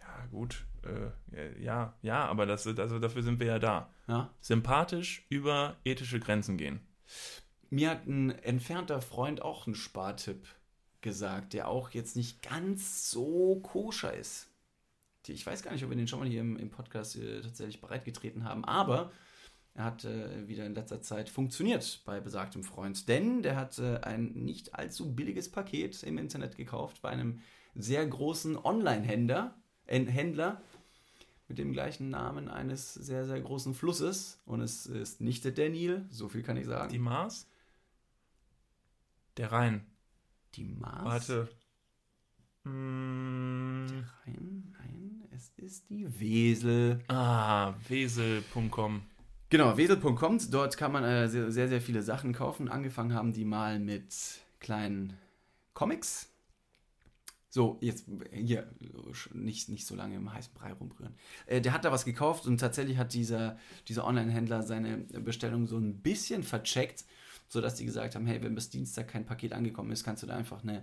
Ja, 0.00 0.26
gut. 0.32 0.64
Äh, 0.82 1.62
ja, 1.62 1.94
ja, 2.02 2.26
aber 2.26 2.44
das, 2.44 2.66
also 2.66 2.98
dafür 2.98 3.22
sind 3.22 3.38
wir 3.38 3.46
ja 3.46 3.58
da. 3.60 3.88
Ja? 4.08 4.34
Sympathisch 4.40 5.24
über 5.28 5.76
ethische 5.84 6.18
Grenzen 6.18 6.56
gehen. 6.56 6.80
Mir 7.70 7.90
hat 7.90 8.06
ein 8.08 8.30
entfernter 8.30 9.00
Freund 9.00 9.42
auch 9.42 9.68
einen 9.68 9.76
Spartipp 9.76 10.44
gesagt, 11.02 11.52
der 11.52 11.68
auch 11.68 11.90
jetzt 11.90 12.16
nicht 12.16 12.42
ganz 12.42 13.08
so 13.08 13.60
koscher 13.60 14.12
ist. 14.12 14.48
Ich 15.28 15.46
weiß 15.46 15.62
gar 15.62 15.72
nicht, 15.72 15.84
ob 15.84 15.90
wir 15.90 15.96
den 15.96 16.08
schon 16.08 16.18
mal 16.18 16.28
hier 16.28 16.40
im, 16.40 16.56
im 16.56 16.70
Podcast 16.70 17.14
äh, 17.14 17.42
tatsächlich 17.42 17.80
bereitgetreten 17.80 18.42
haben, 18.42 18.64
aber 18.64 18.98
er 18.98 19.10
hat 19.76 20.04
äh, 20.04 20.46
wieder 20.46 20.64
in 20.66 20.74
letzter 20.74 21.02
Zeit 21.02 21.28
funktioniert 21.28 22.02
bei 22.04 22.20
besagtem 22.20 22.62
Freund, 22.62 23.08
denn 23.08 23.42
der 23.42 23.56
hat 23.56 23.78
äh, 23.78 23.98
ein 24.02 24.32
nicht 24.34 24.74
allzu 24.74 25.14
billiges 25.14 25.50
Paket 25.50 26.02
im 26.04 26.16
Internet 26.18 26.56
gekauft 26.56 27.02
bei 27.02 27.08
einem 27.10 27.40
sehr 27.74 28.06
großen 28.06 28.56
Online-Händler, 28.56 29.54
äh, 29.86 30.04
Händler 30.04 30.62
mit 31.48 31.58
dem 31.58 31.72
gleichen 31.72 32.08
Namen 32.08 32.48
eines 32.48 32.94
sehr, 32.94 33.26
sehr 33.26 33.40
großen 33.40 33.74
Flusses 33.74 34.40
und 34.46 34.60
es 34.60 34.86
ist 34.86 35.20
nicht 35.20 35.44
der 35.44 35.70
Nil, 35.70 36.06
so 36.10 36.28
viel 36.28 36.42
kann 36.42 36.56
ich 36.56 36.66
sagen. 36.66 36.90
Die 36.92 36.98
Mars? 36.98 37.48
Der 39.36 39.50
Rhein. 39.50 39.84
Die 40.54 40.64
Mars? 40.64 41.28
Warte. 41.28 41.48
Mm, 42.62 43.86
Nein, 44.26 44.74
nein, 44.78 45.28
es 45.32 45.50
ist 45.56 45.90
die 45.90 46.20
Wesel. 46.20 47.00
ah, 47.08 47.74
wesel.com. 47.88 49.02
Genau, 49.50 49.76
wesel.com. 49.76 50.38
Dort 50.50 50.76
kann 50.76 50.92
man 50.92 51.04
äh, 51.04 51.28
sehr, 51.28 51.68
sehr, 51.68 51.80
viele 51.80 52.02
Sachen 52.02 52.32
kaufen. 52.32 52.68
Angefangen 52.68 53.14
haben 53.14 53.32
die 53.32 53.44
mal 53.44 53.78
mit 53.78 54.14
kleinen 54.58 55.16
Comics. 55.74 56.30
So, 57.50 57.78
jetzt 57.80 58.06
hier 58.32 58.66
nicht, 59.32 59.68
nicht 59.68 59.86
so 59.86 59.94
lange 59.94 60.16
im 60.16 60.32
heißen 60.32 60.52
Brei 60.54 60.72
rumrühren. 60.72 61.14
Äh, 61.46 61.60
der 61.60 61.72
hat 61.72 61.84
da 61.84 61.92
was 61.92 62.04
gekauft 62.04 62.46
und 62.46 62.58
tatsächlich 62.58 62.98
hat 62.98 63.14
dieser, 63.14 63.56
dieser 63.86 64.06
Online-Händler 64.06 64.64
seine 64.64 64.98
Bestellung 64.98 65.68
so 65.68 65.78
ein 65.78 66.02
bisschen 66.02 66.42
vercheckt, 66.42 67.04
sodass 67.48 67.76
die 67.76 67.84
gesagt 67.84 68.16
haben, 68.16 68.26
hey, 68.26 68.42
wenn 68.42 68.56
bis 68.56 68.70
Dienstag 68.70 69.06
kein 69.06 69.24
Paket 69.24 69.52
angekommen 69.52 69.92
ist, 69.92 70.02
kannst 70.02 70.24
du 70.24 70.26
da 70.26 70.34
einfach 70.34 70.64
eine, 70.64 70.78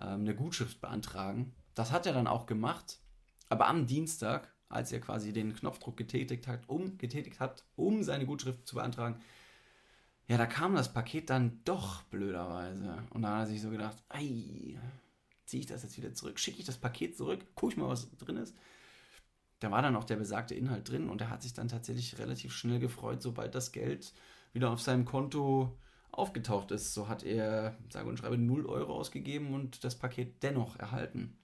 ähm, 0.00 0.22
eine 0.22 0.34
Gutschrift 0.34 0.80
beantragen. 0.80 1.52
Das 1.76 1.92
hat 1.92 2.04
er 2.04 2.14
dann 2.14 2.26
auch 2.26 2.46
gemacht, 2.46 2.98
aber 3.48 3.68
am 3.68 3.86
Dienstag, 3.86 4.52
als 4.68 4.92
er 4.92 5.00
quasi 5.00 5.32
den 5.32 5.54
Knopfdruck 5.54 5.96
getätigt 5.96 6.46
hat, 6.46 6.68
um, 6.68 6.98
getätigt 6.98 7.40
hat, 7.40 7.64
um 7.76 8.02
seine 8.02 8.26
Gutschrift 8.26 8.66
zu 8.66 8.76
beantragen, 8.76 9.20
ja, 10.28 10.36
da 10.36 10.46
kam 10.46 10.74
das 10.74 10.92
Paket 10.92 11.30
dann 11.30 11.60
doch 11.64 12.02
blöderweise. 12.04 13.02
Und 13.10 13.22
da 13.22 13.36
hat 13.36 13.40
er 13.40 13.46
sich 13.46 13.62
so 13.62 13.70
gedacht, 13.70 13.96
ei, 14.10 14.78
ziehe 15.46 15.60
ich 15.60 15.66
das 15.66 15.82
jetzt 15.82 15.96
wieder 15.96 16.12
zurück, 16.12 16.38
schicke 16.38 16.58
ich 16.58 16.66
das 16.66 16.76
Paket 16.76 17.16
zurück, 17.16 17.40
gucke 17.54 17.72
ich 17.72 17.78
mal, 17.78 17.88
was 17.88 18.10
drin 18.18 18.36
ist. 18.36 18.54
Da 19.60 19.70
war 19.70 19.80
dann 19.80 19.96
auch 19.96 20.04
der 20.04 20.16
besagte 20.16 20.54
Inhalt 20.54 20.88
drin 20.88 21.08
und 21.08 21.22
er 21.22 21.30
hat 21.30 21.42
sich 21.42 21.54
dann 21.54 21.68
tatsächlich 21.68 22.18
relativ 22.18 22.52
schnell 22.52 22.78
gefreut, 22.78 23.22
sobald 23.22 23.54
das 23.54 23.72
Geld 23.72 24.12
wieder 24.52 24.70
auf 24.70 24.82
seinem 24.82 25.06
Konto 25.06 25.76
aufgetaucht 26.12 26.70
ist. 26.70 26.92
So 26.92 27.08
hat 27.08 27.22
er, 27.22 27.76
sage 27.90 28.08
und 28.08 28.18
schreibe, 28.18 28.36
0 28.36 28.66
Euro 28.66 28.94
ausgegeben 28.94 29.54
und 29.54 29.82
das 29.82 29.98
Paket 29.98 30.42
dennoch 30.42 30.76
erhalten. 30.76 31.38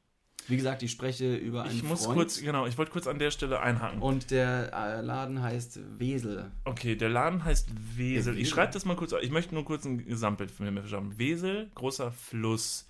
Wie 0.48 0.56
gesagt, 0.56 0.82
ich 0.82 0.90
spreche 0.90 1.36
über 1.36 1.62
einen 1.64 1.74
Ich 1.74 1.82
muss 1.82 2.04
Freund 2.04 2.18
kurz, 2.18 2.40
genau, 2.40 2.66
ich 2.66 2.76
wollte 2.76 2.90
kurz 2.92 3.06
an 3.06 3.18
der 3.18 3.30
Stelle 3.30 3.60
einhaken. 3.60 4.00
und 4.02 4.30
der 4.30 4.72
äh, 4.74 5.00
Laden 5.00 5.42
heißt 5.42 5.80
Wesel. 5.98 6.50
Okay, 6.64 6.96
der 6.96 7.08
Laden 7.08 7.44
heißt 7.44 7.68
Wesel. 7.96 8.34
Der 8.34 8.40
Ich 8.40 8.46
Wesel. 8.48 8.54
schreibe 8.54 8.72
das 8.72 8.84
mal 8.84 8.96
kurz. 8.96 9.14
Ich 9.22 9.30
möchte 9.30 9.54
nur 9.54 9.64
kurz 9.64 9.84
ein 9.86 10.04
Gesamtbild 10.04 10.50
von 10.50 10.66
mir 10.72 10.80
verschaffen. 10.80 11.18
Wesel, 11.18 11.70
großer 11.74 12.12
Fluss. 12.12 12.86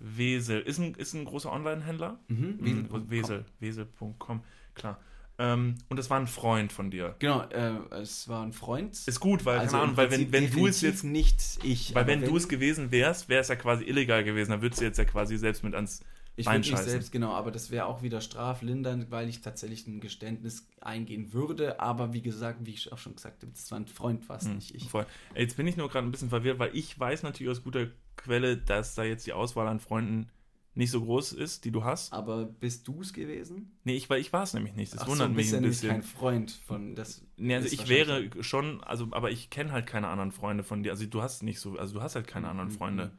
Wesel. 0.00 0.60
Ist 0.60 0.78
ein, 0.78 0.94
ist 0.94 1.14
ein 1.14 1.24
großer 1.24 1.52
Online-Händler? 1.52 2.18
Mhm, 2.28 2.36
Mhm, 2.60 2.60
Wesel.com. 2.60 3.10
Wesel. 3.10 3.44
Wesel.com, 3.60 4.40
klar. 4.74 4.98
Ähm, 5.36 5.74
und 5.88 5.96
das 5.98 6.10
war 6.10 6.20
ein 6.20 6.26
Freund 6.28 6.72
von 6.72 6.90
dir. 6.90 7.16
Genau, 7.18 7.42
äh, 7.50 7.72
es 8.00 8.28
war 8.28 8.44
ein 8.44 8.52
Freund. 8.52 8.92
Ist 9.06 9.18
gut, 9.20 9.44
weil, 9.44 9.58
Also 9.58 9.76
Ahnung, 9.78 9.96
weil 9.96 10.10
wenn, 10.10 10.30
wenn 10.32 10.50
du 10.50 10.66
es 10.68 10.80
jetzt, 10.80 11.02
nicht 11.04 11.58
ich. 11.64 11.92
weil 11.94 12.02
aber 12.04 12.12
wenn 12.12 12.24
du 12.24 12.36
es 12.36 12.48
gewesen 12.48 12.92
wärst, 12.92 13.28
wäre 13.28 13.40
es 13.40 13.48
ja 13.48 13.56
quasi 13.56 13.84
illegal 13.84 14.22
gewesen. 14.22 14.52
Dann 14.52 14.62
würdest 14.62 14.80
du 14.80 14.84
jetzt 14.84 14.98
ja 14.98 15.04
quasi 15.04 15.36
selbst 15.36 15.64
mit 15.64 15.74
ans 15.74 16.02
Ich 16.36 16.46
würde 16.46 16.58
nicht 16.58 16.78
selbst, 16.78 17.12
genau, 17.12 17.32
aber 17.32 17.50
das 17.52 17.70
wäre 17.70 17.86
auch 17.86 18.02
wieder 18.02 18.20
straflindernd, 18.20 19.10
weil 19.10 19.28
ich 19.28 19.40
tatsächlich 19.40 19.86
ein 19.86 20.00
Geständnis 20.00 20.66
eingehen 20.80 21.32
würde. 21.32 21.78
Aber 21.80 22.12
wie 22.12 22.22
gesagt, 22.22 22.66
wie 22.66 22.72
ich 22.72 22.92
auch 22.92 22.98
schon 22.98 23.14
gesagt 23.14 23.42
habe, 23.42 23.52
das 23.52 23.70
war 23.70 23.78
ein 23.78 23.86
Freund, 23.86 24.28
was 24.28 24.44
Hm, 24.44 24.56
nicht 24.56 24.74
ich. 24.74 24.88
Voll. 24.88 25.06
Jetzt 25.36 25.56
bin 25.56 25.66
ich 25.66 25.76
nur 25.76 25.88
gerade 25.88 26.06
ein 26.06 26.10
bisschen 26.10 26.30
verwirrt, 26.30 26.58
weil 26.58 26.74
ich 26.74 26.98
weiß 26.98 27.22
natürlich 27.22 27.50
aus 27.50 27.62
guter 27.62 27.86
Quelle, 28.16 28.56
dass 28.56 28.94
da 28.94 29.04
jetzt 29.04 29.26
die 29.26 29.32
Auswahl 29.32 29.68
an 29.68 29.78
Freunden 29.80 30.28
nicht 30.76 30.90
so 30.90 31.02
groß 31.02 31.32
ist, 31.34 31.64
die 31.64 31.70
du 31.70 31.84
hast. 31.84 32.12
Aber 32.12 32.44
bist 32.46 32.88
du 32.88 33.00
es 33.00 33.12
gewesen? 33.12 33.70
Nee, 33.84 33.94
ich, 33.94 34.10
weil 34.10 34.20
ich 34.20 34.32
war 34.32 34.42
es 34.42 34.54
nämlich 34.54 34.74
nicht. 34.74 34.92
Das 34.92 35.02
Ach 35.02 35.06
so, 35.06 35.12
wundert 35.12 35.28
du 35.28 35.34
mich 35.34 35.42
bist 35.44 35.52
ja 35.52 35.58
ein 35.58 35.62
nämlich 35.62 35.78
bisschen. 35.78 35.90
kein 35.90 36.02
Freund 36.02 36.50
von 36.66 36.96
das. 36.96 37.22
Nee, 37.36 37.54
also 37.54 37.68
ich 37.68 37.88
wäre 37.88 38.28
schon, 38.40 38.82
also, 38.82 39.06
aber 39.12 39.30
ich 39.30 39.50
kenne 39.50 39.70
halt 39.70 39.86
keine 39.86 40.08
anderen 40.08 40.32
Freunde 40.32 40.64
von 40.64 40.82
dir. 40.82 40.90
Also 40.90 41.06
du 41.06 41.22
hast 41.22 41.44
nicht 41.44 41.60
so, 41.60 41.78
also 41.78 41.94
du 41.94 42.02
hast 42.02 42.16
halt 42.16 42.26
keine 42.26 42.48
anderen 42.48 42.70
Mhm. 42.70 42.74
Freunde. 42.74 43.12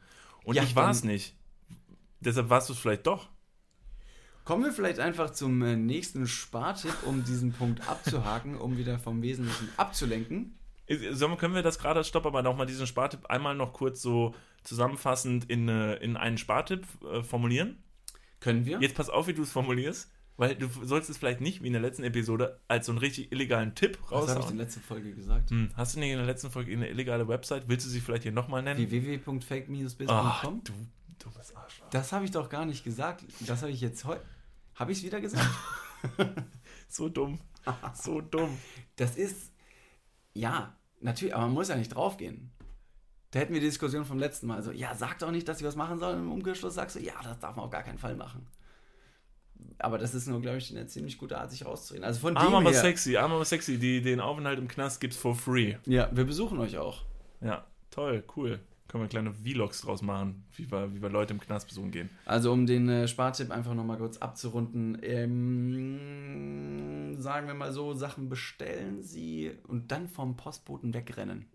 Und 0.44 0.54
Ja, 0.56 0.64
ich 0.64 0.76
war 0.76 0.90
es 0.90 1.02
nicht. 1.02 1.34
Deshalb 2.20 2.48
warst 2.50 2.68
du 2.68 2.72
es 2.72 2.78
vielleicht 2.78 3.06
doch. 3.06 3.28
Kommen 4.44 4.62
wir 4.64 4.72
vielleicht 4.72 5.00
einfach 5.00 5.30
zum 5.30 5.60
äh, 5.62 5.76
nächsten 5.76 6.26
Spartipp, 6.28 6.94
um 7.04 7.24
diesen 7.24 7.52
Punkt 7.52 7.88
abzuhaken, 7.88 8.56
um 8.56 8.78
wieder 8.78 8.98
vom 8.98 9.20
Wesentlichen 9.22 9.68
abzulenken. 9.76 10.58
Sollen 11.10 11.32
wir- 11.32 11.36
Können 11.36 11.54
wir 11.54 11.62
das 11.62 11.80
gerade, 11.80 12.04
stopp, 12.04 12.26
aber 12.26 12.42
nochmal 12.42 12.66
diesen 12.66 12.86
Spartipp 12.86 13.26
einmal 13.26 13.56
noch 13.56 13.72
kurz 13.72 14.00
so 14.00 14.34
zusammenfassend 14.62 15.50
in, 15.50 15.68
äh, 15.68 15.96
in 15.96 16.16
einen 16.16 16.38
Spartipp 16.38 16.86
äh, 17.12 17.22
formulieren? 17.24 17.82
Können 18.38 18.64
wir? 18.66 18.78
Jetzt 18.80 18.94
pass 18.94 19.10
auf, 19.10 19.26
wie 19.26 19.32
du 19.34 19.42
es 19.42 19.50
formulierst, 19.50 20.12
weil 20.36 20.54
du 20.54 20.68
sollst 20.84 21.10
es 21.10 21.18
vielleicht 21.18 21.40
nicht 21.40 21.62
wie 21.62 21.66
in 21.66 21.72
der 21.72 21.82
letzten 21.82 22.04
Episode 22.04 22.60
als 22.68 22.86
so 22.86 22.92
einen 22.92 22.98
richtig 23.00 23.32
illegalen 23.32 23.74
Tipp 23.74 23.98
Was 24.10 24.28
habe 24.30 24.40
ich 24.44 24.50
in 24.50 24.58
der 24.58 24.66
letzten 24.66 24.80
Folge 24.82 25.12
gesagt? 25.12 25.50
Hm, 25.50 25.70
hast 25.74 25.96
du 25.96 25.98
nicht 26.00 26.10
in 26.10 26.18
der 26.18 26.26
letzten 26.26 26.50
Folge 26.52 26.70
eine 26.72 26.88
illegale 26.88 27.26
Website? 27.26 27.64
Willst 27.68 27.84
du 27.86 27.90
sie 27.90 28.00
vielleicht 28.00 28.22
hier 28.22 28.30
nochmal 28.32 28.62
nennen? 28.62 28.78
Www.fake-biz.com? 28.88 30.62
Du 30.64 30.72
dummes 31.18 31.54
Arschloch. 31.54 31.88
Das 31.90 32.12
habe 32.12 32.24
ich 32.24 32.30
doch 32.30 32.48
gar 32.48 32.64
nicht 32.64 32.84
gesagt. 32.84 33.24
Das 33.40 33.62
habe 33.62 33.72
ich 33.72 33.80
jetzt 33.80 34.04
heute. 34.04 34.22
Habe 34.74 34.92
ich 34.92 34.98
es 34.98 35.04
wieder 35.04 35.20
gesagt? 35.20 35.48
So 36.88 37.08
dumm. 37.08 37.40
So 37.94 38.20
dumm. 38.20 38.56
Das 38.94 39.16
ist. 39.16 39.52
Ja, 40.34 40.76
natürlich, 41.00 41.34
aber 41.34 41.46
man 41.46 41.54
muss 41.54 41.68
ja 41.68 41.76
nicht 41.76 41.94
draufgehen. 41.94 42.52
Da 43.32 43.40
hätten 43.40 43.52
wir 43.52 43.60
die 43.60 43.66
Diskussion 43.66 44.04
vom 44.04 44.18
letzten 44.18 44.46
Mal. 44.46 44.62
So, 44.62 44.70
ja, 44.70 44.94
sag 44.94 45.18
doch 45.18 45.30
nicht, 45.30 45.48
dass 45.48 45.58
sie 45.58 45.64
was 45.64 45.74
machen 45.74 45.98
sollen. 45.98 46.20
Im 46.20 46.32
Umkehrschluss 46.32 46.74
sagst 46.74 46.96
du, 46.96 47.00
ja, 47.00 47.14
das 47.22 47.38
darf 47.40 47.56
man 47.56 47.64
auf 47.64 47.70
gar 47.70 47.82
keinen 47.82 47.98
Fall 47.98 48.14
machen. 48.14 48.46
Aber 49.78 49.98
das 49.98 50.14
ist 50.14 50.26
nur, 50.28 50.40
glaube 50.40 50.58
ich, 50.58 50.70
eine 50.70 50.86
ziemlich 50.86 51.18
gute 51.18 51.38
Art, 51.38 51.50
sich 51.50 51.64
rauszureden. 51.66 52.04
Also 52.04 52.20
von 52.20 52.36
Arm 52.36 52.46
dem 52.46 52.54
aber 52.54 52.70
her. 52.70 52.80
sexy, 52.80 53.16
arm 53.16 53.32
aber 53.32 53.44
sexy. 53.44 53.78
Die, 53.78 54.00
den 54.00 54.20
Aufenthalt 54.20 54.58
im 54.58 54.68
Knast 54.68 55.00
gibt's 55.00 55.16
for 55.16 55.34
free. 55.34 55.76
Ja, 55.86 56.08
wir 56.14 56.24
besuchen 56.24 56.58
euch 56.60 56.78
auch. 56.78 57.02
Ja, 57.40 57.66
toll, 57.90 58.22
cool. 58.36 58.60
Können 58.88 59.02
wir 59.02 59.08
kleine 59.08 59.32
Vlogs 59.32 59.80
draus 59.80 60.02
machen, 60.02 60.44
wie 60.52 60.70
wir, 60.70 60.94
wie 60.94 61.02
wir 61.02 61.08
Leute 61.08 61.34
im 61.34 61.40
Knast 61.40 61.66
besuchen 61.68 61.90
gehen. 61.90 62.08
Also 62.24 62.52
um 62.52 62.66
den 62.66 62.88
äh, 62.88 63.08
Spartipp 63.08 63.50
einfach 63.50 63.74
nochmal 63.74 63.98
kurz 63.98 64.18
abzurunden, 64.18 64.98
ähm, 65.02 66.40
sagen 67.20 67.48
wir 67.48 67.54
mal 67.54 67.72
so, 67.72 67.94
Sachen 67.94 68.28
bestellen 68.28 69.02
Sie 69.02 69.50
und 69.66 69.90
dann 69.90 70.08
vom 70.08 70.36
Postboten 70.36 70.94
wegrennen. 70.94 71.46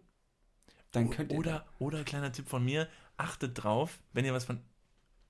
Dann 0.92 1.10
könnt 1.10 1.32
ihr 1.32 1.38
Oder, 1.38 1.66
oder 1.80 2.04
kleiner 2.04 2.34
Tipp 2.34 2.50
von 2.50 2.66
mir, 2.66 2.90
achtet 3.18 3.64
drauf, 3.64 4.00
wenn 4.14 4.26
ihr 4.26 4.34
was 4.34 4.46
von. 4.46 4.60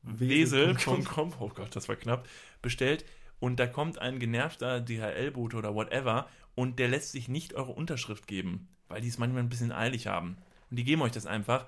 Wesel.com, 0.03 1.33
oh 1.39 1.49
Gott, 1.53 1.75
das 1.75 1.87
war 1.87 1.95
knapp, 1.95 2.27
bestellt 2.63 3.05
und 3.39 3.59
da 3.59 3.67
kommt 3.67 3.99
ein 3.99 4.19
genervter 4.19 4.81
DHL-Bote 4.81 5.57
oder 5.57 5.75
whatever 5.75 6.27
und 6.55 6.79
der 6.79 6.87
lässt 6.87 7.11
sich 7.11 7.27
nicht 7.27 7.53
eure 7.53 7.71
Unterschrift 7.71 8.27
geben, 8.27 8.69
weil 8.87 9.01
die 9.01 9.07
es 9.07 9.17
manchmal 9.17 9.43
ein 9.43 9.49
bisschen 9.49 9.71
eilig 9.71 10.07
haben. 10.07 10.37
Und 10.69 10.77
die 10.77 10.83
geben 10.83 11.01
euch 11.01 11.11
das 11.11 11.25
einfach. 11.25 11.65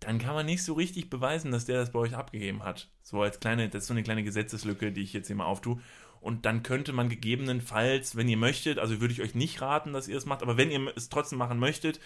Dann 0.00 0.18
kann 0.18 0.34
man 0.34 0.46
nicht 0.46 0.62
so 0.62 0.74
richtig 0.74 1.10
beweisen, 1.10 1.52
dass 1.52 1.64
der 1.64 1.78
das 1.78 1.92
bei 1.92 1.98
euch 1.98 2.14
abgegeben 2.14 2.62
hat. 2.62 2.88
So 3.02 3.22
als 3.22 3.40
kleine, 3.40 3.68
das 3.68 3.82
ist 3.84 3.88
so 3.88 3.94
eine 3.94 4.02
kleine 4.02 4.22
Gesetzeslücke, 4.24 4.92
die 4.92 5.02
ich 5.02 5.12
jetzt 5.12 5.26
hier 5.28 5.36
mal 5.36 5.46
auftue. 5.46 5.80
Und 6.20 6.44
dann 6.44 6.62
könnte 6.62 6.92
man 6.92 7.08
gegebenenfalls, 7.08 8.16
wenn 8.16 8.28
ihr 8.28 8.36
möchtet, 8.36 8.78
also 8.78 9.00
würde 9.00 9.12
ich 9.12 9.22
euch 9.22 9.34
nicht 9.34 9.60
raten, 9.62 9.92
dass 9.92 10.08
ihr 10.08 10.16
es 10.16 10.26
macht, 10.26 10.42
aber 10.42 10.56
wenn 10.56 10.70
ihr 10.70 10.92
es 10.96 11.08
trotzdem 11.08 11.38
machen 11.38 11.58
möchtet, 11.58 12.00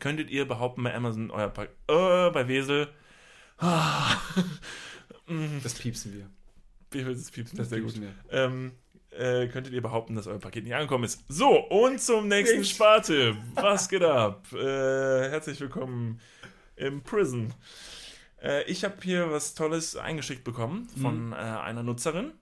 könntet 0.00 0.30
ihr 0.30 0.46
behaupten 0.46 0.82
bei 0.82 0.94
Amazon, 0.94 1.30
euer 1.30 1.48
Paket, 1.48 1.74
äh, 1.88 2.30
bei 2.30 2.48
Wesel, 2.48 2.88
ah, 3.58 4.16
Das 5.62 5.74
piepsen 5.74 6.12
wir. 6.12 7.06
es 7.06 7.30
piepsen, 7.30 7.56
Das 7.56 7.68
sehr 7.70 7.80
gut. 7.80 8.00
wir. 8.00 8.12
Ähm, 8.30 8.72
äh, 9.10 9.46
könntet 9.48 9.72
ihr 9.72 9.82
behaupten, 9.82 10.14
dass 10.16 10.26
euer 10.26 10.38
Paket 10.38 10.64
nicht 10.64 10.74
angekommen 10.74 11.04
ist. 11.04 11.24
So, 11.28 11.68
und 11.68 12.00
zum 12.00 12.28
nächsten. 12.28 12.64
Sparte. 12.64 13.36
Was 13.54 13.88
geht 13.88 14.02
ab? 14.02 14.46
Äh, 14.52 14.56
herzlich 15.30 15.60
willkommen 15.60 16.20
im 16.80 17.02
Prison. 17.02 17.52
Äh, 18.42 18.64
ich 18.64 18.84
habe 18.84 18.96
hier 19.02 19.30
was 19.30 19.54
Tolles 19.54 19.96
eingeschickt 19.96 20.44
bekommen 20.44 20.88
von 21.00 21.32
äh, 21.32 21.36
einer 21.36 21.82
Nutzerin. 21.82 22.32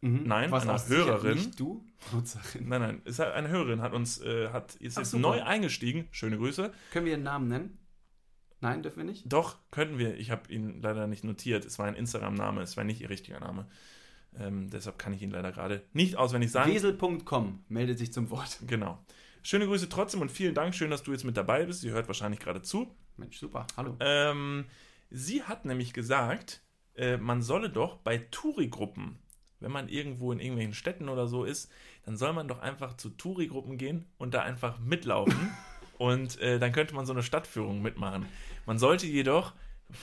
Mhm. 0.00 0.24
Nein, 0.24 0.50
Was 0.50 0.68
einer 0.68 0.88
Hörerin. 0.88 1.34
Nicht 1.38 1.58
du, 1.58 1.84
Nutzerin. 2.12 2.68
Nein, 2.68 2.80
nein, 2.80 3.02
ist 3.04 3.18
halt 3.18 3.32
eine 3.34 3.48
Hörerin 3.48 3.80
hat 3.80 3.92
uns 3.92 4.20
äh, 4.20 4.50
hat 4.50 4.74
ist 4.76 4.96
Ach, 4.96 5.02
jetzt 5.02 5.10
super. 5.10 5.22
neu 5.22 5.42
eingestiegen. 5.42 6.08
Schöne 6.10 6.36
Grüße. 6.36 6.72
Können 6.92 7.06
wir 7.06 7.12
ihren 7.12 7.22
Namen 7.22 7.48
nennen? 7.48 7.78
Nein, 8.60 8.82
dürfen 8.82 8.98
wir 8.98 9.04
nicht? 9.04 9.24
Doch, 9.30 9.56
könnten 9.70 9.98
wir. 9.98 10.16
Ich 10.16 10.30
habe 10.30 10.50
ihn 10.52 10.80
leider 10.80 11.06
nicht 11.06 11.24
notiert. 11.24 11.64
Es 11.64 11.78
war 11.78 11.86
ein 11.86 11.94
Instagram-Name, 11.94 12.62
es 12.62 12.76
war 12.76 12.84
nicht 12.84 13.00
ihr 13.00 13.10
richtiger 13.10 13.40
Name. 13.40 13.66
Ähm, 14.38 14.70
deshalb 14.70 14.98
kann 14.98 15.12
ich 15.12 15.22
ihn 15.22 15.30
leider 15.30 15.52
gerade 15.52 15.82
nicht 15.92 16.16
auswendig 16.16 16.50
sagen. 16.50 16.72
Wesel.com 16.72 17.64
meldet 17.68 17.98
sich 17.98 18.12
zum 18.12 18.30
Wort. 18.30 18.58
Genau. 18.66 18.98
Schöne 19.42 19.66
Grüße 19.66 19.88
trotzdem 19.88 20.20
und 20.20 20.30
vielen 20.32 20.54
Dank. 20.54 20.74
Schön, 20.74 20.90
dass 20.90 21.02
du 21.02 21.12
jetzt 21.12 21.24
mit 21.24 21.36
dabei 21.36 21.64
bist. 21.66 21.80
Sie 21.82 21.90
hört 21.90 22.08
wahrscheinlich 22.08 22.40
gerade 22.40 22.62
zu. 22.62 22.90
Mensch, 23.18 23.38
super. 23.38 23.66
Hallo. 23.76 23.96
Ähm, 24.00 24.66
sie 25.10 25.42
hat 25.42 25.64
nämlich 25.64 25.92
gesagt, 25.92 26.62
äh, 26.96 27.16
man 27.16 27.42
solle 27.42 27.70
doch 27.70 27.96
bei 27.98 28.18
Touri-Gruppen, 28.30 29.18
wenn 29.60 29.72
man 29.72 29.88
irgendwo 29.88 30.32
in 30.32 30.40
irgendwelchen 30.40 30.74
Städten 30.74 31.08
oder 31.08 31.26
so 31.26 31.44
ist, 31.44 31.70
dann 32.04 32.16
soll 32.16 32.32
man 32.32 32.46
doch 32.46 32.60
einfach 32.60 32.96
zu 32.96 33.10
Touri-Gruppen 33.10 33.78
gehen 33.78 34.06
und 34.18 34.34
da 34.34 34.42
einfach 34.42 34.78
mitlaufen. 34.78 35.50
und 35.98 36.38
äh, 36.40 36.58
dann 36.58 36.72
könnte 36.72 36.94
man 36.94 37.06
so 37.06 37.12
eine 37.12 37.22
Stadtführung 37.22 37.80
mitmachen. 37.80 38.26
Man 38.66 38.78
sollte 38.78 39.06
jedoch 39.06 39.54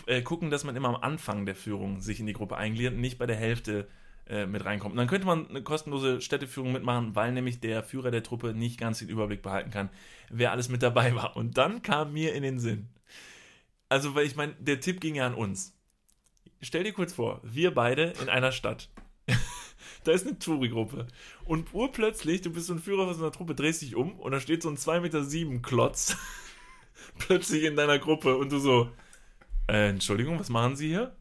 äh, 0.08 0.22
gucken, 0.22 0.50
dass 0.50 0.64
man 0.64 0.76
immer 0.76 0.90
am 0.90 0.96
Anfang 0.96 1.46
der 1.46 1.56
Führung 1.56 2.02
sich 2.02 2.20
in 2.20 2.26
die 2.26 2.34
Gruppe 2.34 2.58
eingliedert 2.58 2.94
und 2.94 3.02
nicht 3.02 3.20
bei 3.20 3.28
der 3.28 3.36
Hälfte 3.36 3.88
äh, 4.26 4.46
mit 4.46 4.64
reinkommt. 4.64 4.94
Und 4.94 4.98
dann 4.98 5.08
könnte 5.08 5.28
man 5.28 5.50
eine 5.50 5.62
kostenlose 5.62 6.22
Städteführung 6.22 6.72
mitmachen, 6.72 7.16
weil 7.16 7.32
nämlich 7.34 7.60
der 7.60 7.84
Führer 7.84 8.10
der 8.10 8.24
Truppe 8.24 8.54
nicht 8.54 8.80
ganz 8.80 9.00
den 9.00 9.10
Überblick 9.10 9.42
behalten 9.42 9.70
kann, 9.70 9.90
wer 10.30 10.52
alles 10.52 10.70
mit 10.70 10.82
dabei 10.82 11.14
war. 11.16 11.36
Und 11.36 11.58
dann 11.58 11.82
kam 11.82 12.14
mir 12.14 12.34
in 12.34 12.44
den 12.44 12.60
Sinn, 12.60 12.88
also, 13.90 14.16
weil 14.16 14.26
ich 14.26 14.36
meine, 14.36 14.54
der 14.56 14.80
Tipp 14.80 15.02
ging 15.02 15.16
ja 15.16 15.28
an 15.28 15.36
uns. 15.36 15.78
stell 16.62 16.84
dir 16.84 16.94
kurz 16.94 17.14
vor, 17.14 17.42
wir 17.44 17.74
beide 17.74 18.14
in 18.22 18.30
einer 18.30 18.52
Stadt. 18.52 18.90
da 20.04 20.12
ist 20.12 20.26
eine 20.28 20.40
Touri-Gruppe. 20.40 21.08
Und 21.46 21.74
urplötzlich, 21.74 22.42
du 22.42 22.52
bist 22.52 22.68
so 22.68 22.74
ein 22.74 22.80
Führer 22.80 23.06
von 23.06 23.14
so 23.16 23.24
einer 23.24 23.32
Truppe, 23.32 23.56
drehst 23.56 23.82
dich 23.82 23.96
um 23.96 24.20
und 24.20 24.32
da 24.32 24.40
steht 24.40 24.64
so 24.64 24.70
ein 24.70 24.78
2,7 24.78 25.46
Meter 25.46 25.62
Klotz 25.62 26.18
plötzlich 27.18 27.64
in 27.64 27.76
deiner 27.76 28.00
Gruppe 28.00 28.38
und 28.38 28.52
du 28.52 28.60
so, 28.60 28.90
äh, 29.68 29.90
Entschuldigung, 29.90 30.40
was 30.40 30.50
machen 30.50 30.76
Sie 30.76 30.88
hier? 30.88 31.16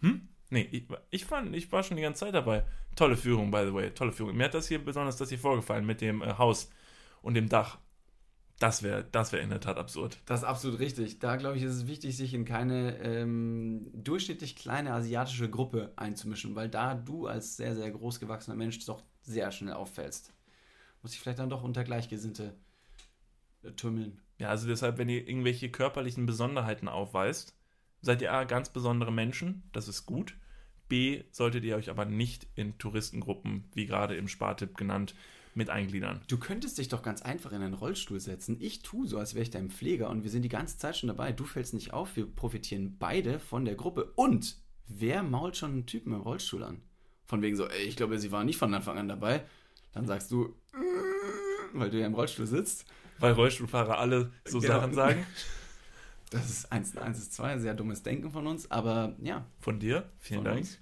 Hm? 0.00 0.28
Nee, 0.50 0.68
ich, 0.70 0.84
ich, 1.10 1.24
fand, 1.24 1.54
ich 1.56 1.70
war 1.72 1.82
schon 1.82 1.96
die 1.96 2.02
ganze 2.02 2.26
Zeit 2.26 2.34
dabei. 2.34 2.64
Tolle 2.96 3.16
Führung, 3.16 3.50
by 3.50 3.64
the 3.66 3.74
way, 3.74 3.90
tolle 3.90 4.12
Führung. 4.12 4.36
Mir 4.36 4.44
hat 4.44 4.54
das 4.54 4.68
hier 4.68 4.82
besonders 4.82 5.16
das 5.16 5.28
hier 5.28 5.38
vorgefallen 5.38 5.84
mit 5.84 6.00
dem 6.00 6.22
äh, 6.22 6.34
Haus 6.38 6.70
und 7.22 7.34
dem 7.34 7.48
Dach. 7.48 7.78
Das 8.58 8.82
wäre 8.82 9.04
das 9.10 9.32
wär 9.32 9.40
in 9.40 9.50
der 9.50 9.60
Tat 9.60 9.78
absurd. 9.78 10.18
Das 10.26 10.40
ist 10.40 10.46
absolut 10.46 10.78
richtig. 10.78 11.18
Da, 11.18 11.36
glaube 11.36 11.56
ich, 11.56 11.62
ist 11.64 11.74
es 11.74 11.86
wichtig, 11.86 12.16
sich 12.16 12.34
in 12.34 12.44
keine 12.44 12.98
ähm, 12.98 13.90
durchschnittlich 13.92 14.54
kleine 14.54 14.92
asiatische 14.92 15.50
Gruppe 15.50 15.92
einzumischen, 15.96 16.54
weil 16.54 16.68
da 16.68 16.94
du 16.94 17.26
als 17.26 17.56
sehr, 17.56 17.74
sehr 17.74 17.90
groß 17.90 18.20
gewachsener 18.20 18.56
Mensch 18.56 18.84
doch 18.86 19.02
sehr 19.22 19.50
schnell 19.50 19.74
auffällst. 19.74 20.32
Muss 21.02 21.12
ich 21.12 21.20
vielleicht 21.20 21.40
dann 21.40 21.50
doch 21.50 21.64
unter 21.64 21.82
Gleichgesinnte 21.82 22.54
äh, 23.62 23.72
tümmeln. 23.72 24.20
Ja, 24.38 24.48
also 24.48 24.68
deshalb, 24.68 24.98
wenn 24.98 25.08
ihr 25.08 25.26
irgendwelche 25.26 25.70
körperlichen 25.70 26.26
Besonderheiten 26.26 26.88
aufweist, 26.88 27.56
seid 28.00 28.22
ihr 28.22 28.32
A, 28.32 28.44
ganz 28.44 28.68
besondere 28.68 29.12
Menschen, 29.12 29.68
das 29.72 29.88
ist 29.88 30.06
gut. 30.06 30.36
B, 30.88 31.24
solltet 31.30 31.64
ihr 31.64 31.76
euch 31.76 31.90
aber 31.90 32.04
nicht 32.04 32.46
in 32.54 32.78
Touristengruppen, 32.78 33.64
wie 33.74 33.86
gerade 33.86 34.16
im 34.16 34.28
Spartipp 34.28 34.76
genannt, 34.76 35.14
mit 35.54 35.70
eingliedern. 35.70 36.20
Du 36.28 36.38
könntest 36.38 36.78
dich 36.78 36.88
doch 36.88 37.02
ganz 37.02 37.22
einfach 37.22 37.52
in 37.52 37.62
einen 37.62 37.74
Rollstuhl 37.74 38.18
setzen. 38.20 38.56
Ich 38.60 38.82
tue 38.82 39.06
so, 39.06 39.18
als 39.18 39.34
wäre 39.34 39.42
ich 39.42 39.50
dein 39.50 39.70
Pfleger 39.70 40.10
und 40.10 40.22
wir 40.24 40.30
sind 40.30 40.42
die 40.42 40.48
ganze 40.48 40.78
Zeit 40.78 40.96
schon 40.96 41.08
dabei. 41.08 41.32
Du 41.32 41.44
fällst 41.44 41.74
nicht 41.74 41.92
auf, 41.92 42.16
wir 42.16 42.26
profitieren 42.26 42.96
beide 42.98 43.38
von 43.38 43.64
der 43.64 43.74
Gruppe. 43.76 44.12
Und 44.16 44.56
wer 44.86 45.22
mault 45.22 45.56
schon 45.56 45.72
einen 45.72 45.86
Typen 45.86 46.12
im 46.12 46.20
Rollstuhl 46.22 46.62
an? 46.64 46.82
Von 47.26 47.40
wegen 47.42 47.56
so, 47.56 47.66
ey, 47.68 47.84
ich 47.84 47.96
glaube, 47.96 48.18
sie 48.18 48.32
waren 48.32 48.46
nicht 48.46 48.58
von 48.58 48.74
Anfang 48.74 48.98
an 48.98 49.08
dabei. 49.08 49.44
Dann 49.92 50.06
sagst 50.06 50.30
du, 50.30 50.54
"Mm", 50.72 51.78
weil 51.78 51.90
du 51.90 51.98
ja 52.00 52.06
im 52.06 52.14
Rollstuhl 52.14 52.46
sitzt. 52.46 52.84
Weil 53.20 53.32
Rollstuhlfahrer 53.32 53.98
alle 53.98 54.32
so 54.44 54.58
Genau. 54.60 54.74
Sachen 54.74 54.94
sagen. 54.94 55.26
Das 56.30 56.50
ist 56.50 56.72
1 56.72 56.96
1 56.96 57.18
ist 57.18 57.32
2, 57.34 57.58
sehr 57.58 57.74
dummes 57.74 58.02
Denken 58.02 58.32
von 58.32 58.48
uns, 58.48 58.68
aber 58.68 59.14
ja. 59.22 59.46
Von 59.60 59.78
dir, 59.78 60.10
vielen 60.18 60.38
Von 60.38 60.44
Dank. 60.46 60.58
uns. 60.58 60.78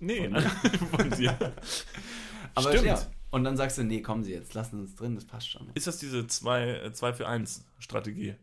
Nee, 0.00 0.30
Von 0.30 0.40
von, 1.00 1.10
dir. 1.10 1.36
Aber 2.54 2.68
Stimmt. 2.70 2.84
ja. 2.86 3.06
Und 3.30 3.44
dann 3.44 3.56
sagst 3.56 3.76
du, 3.78 3.84
nee, 3.84 4.00
kommen 4.00 4.24
sie 4.24 4.32
jetzt, 4.32 4.54
lassen 4.54 4.80
uns 4.80 4.94
drin, 4.94 5.14
das 5.14 5.24
passt 5.26 5.50
schon. 5.50 5.68
Ist 5.74 5.86
das 5.86 5.98
diese 5.98 6.26
2 6.26 6.90
für 7.14 7.28
1 7.28 7.64
Strategie? 7.78 8.34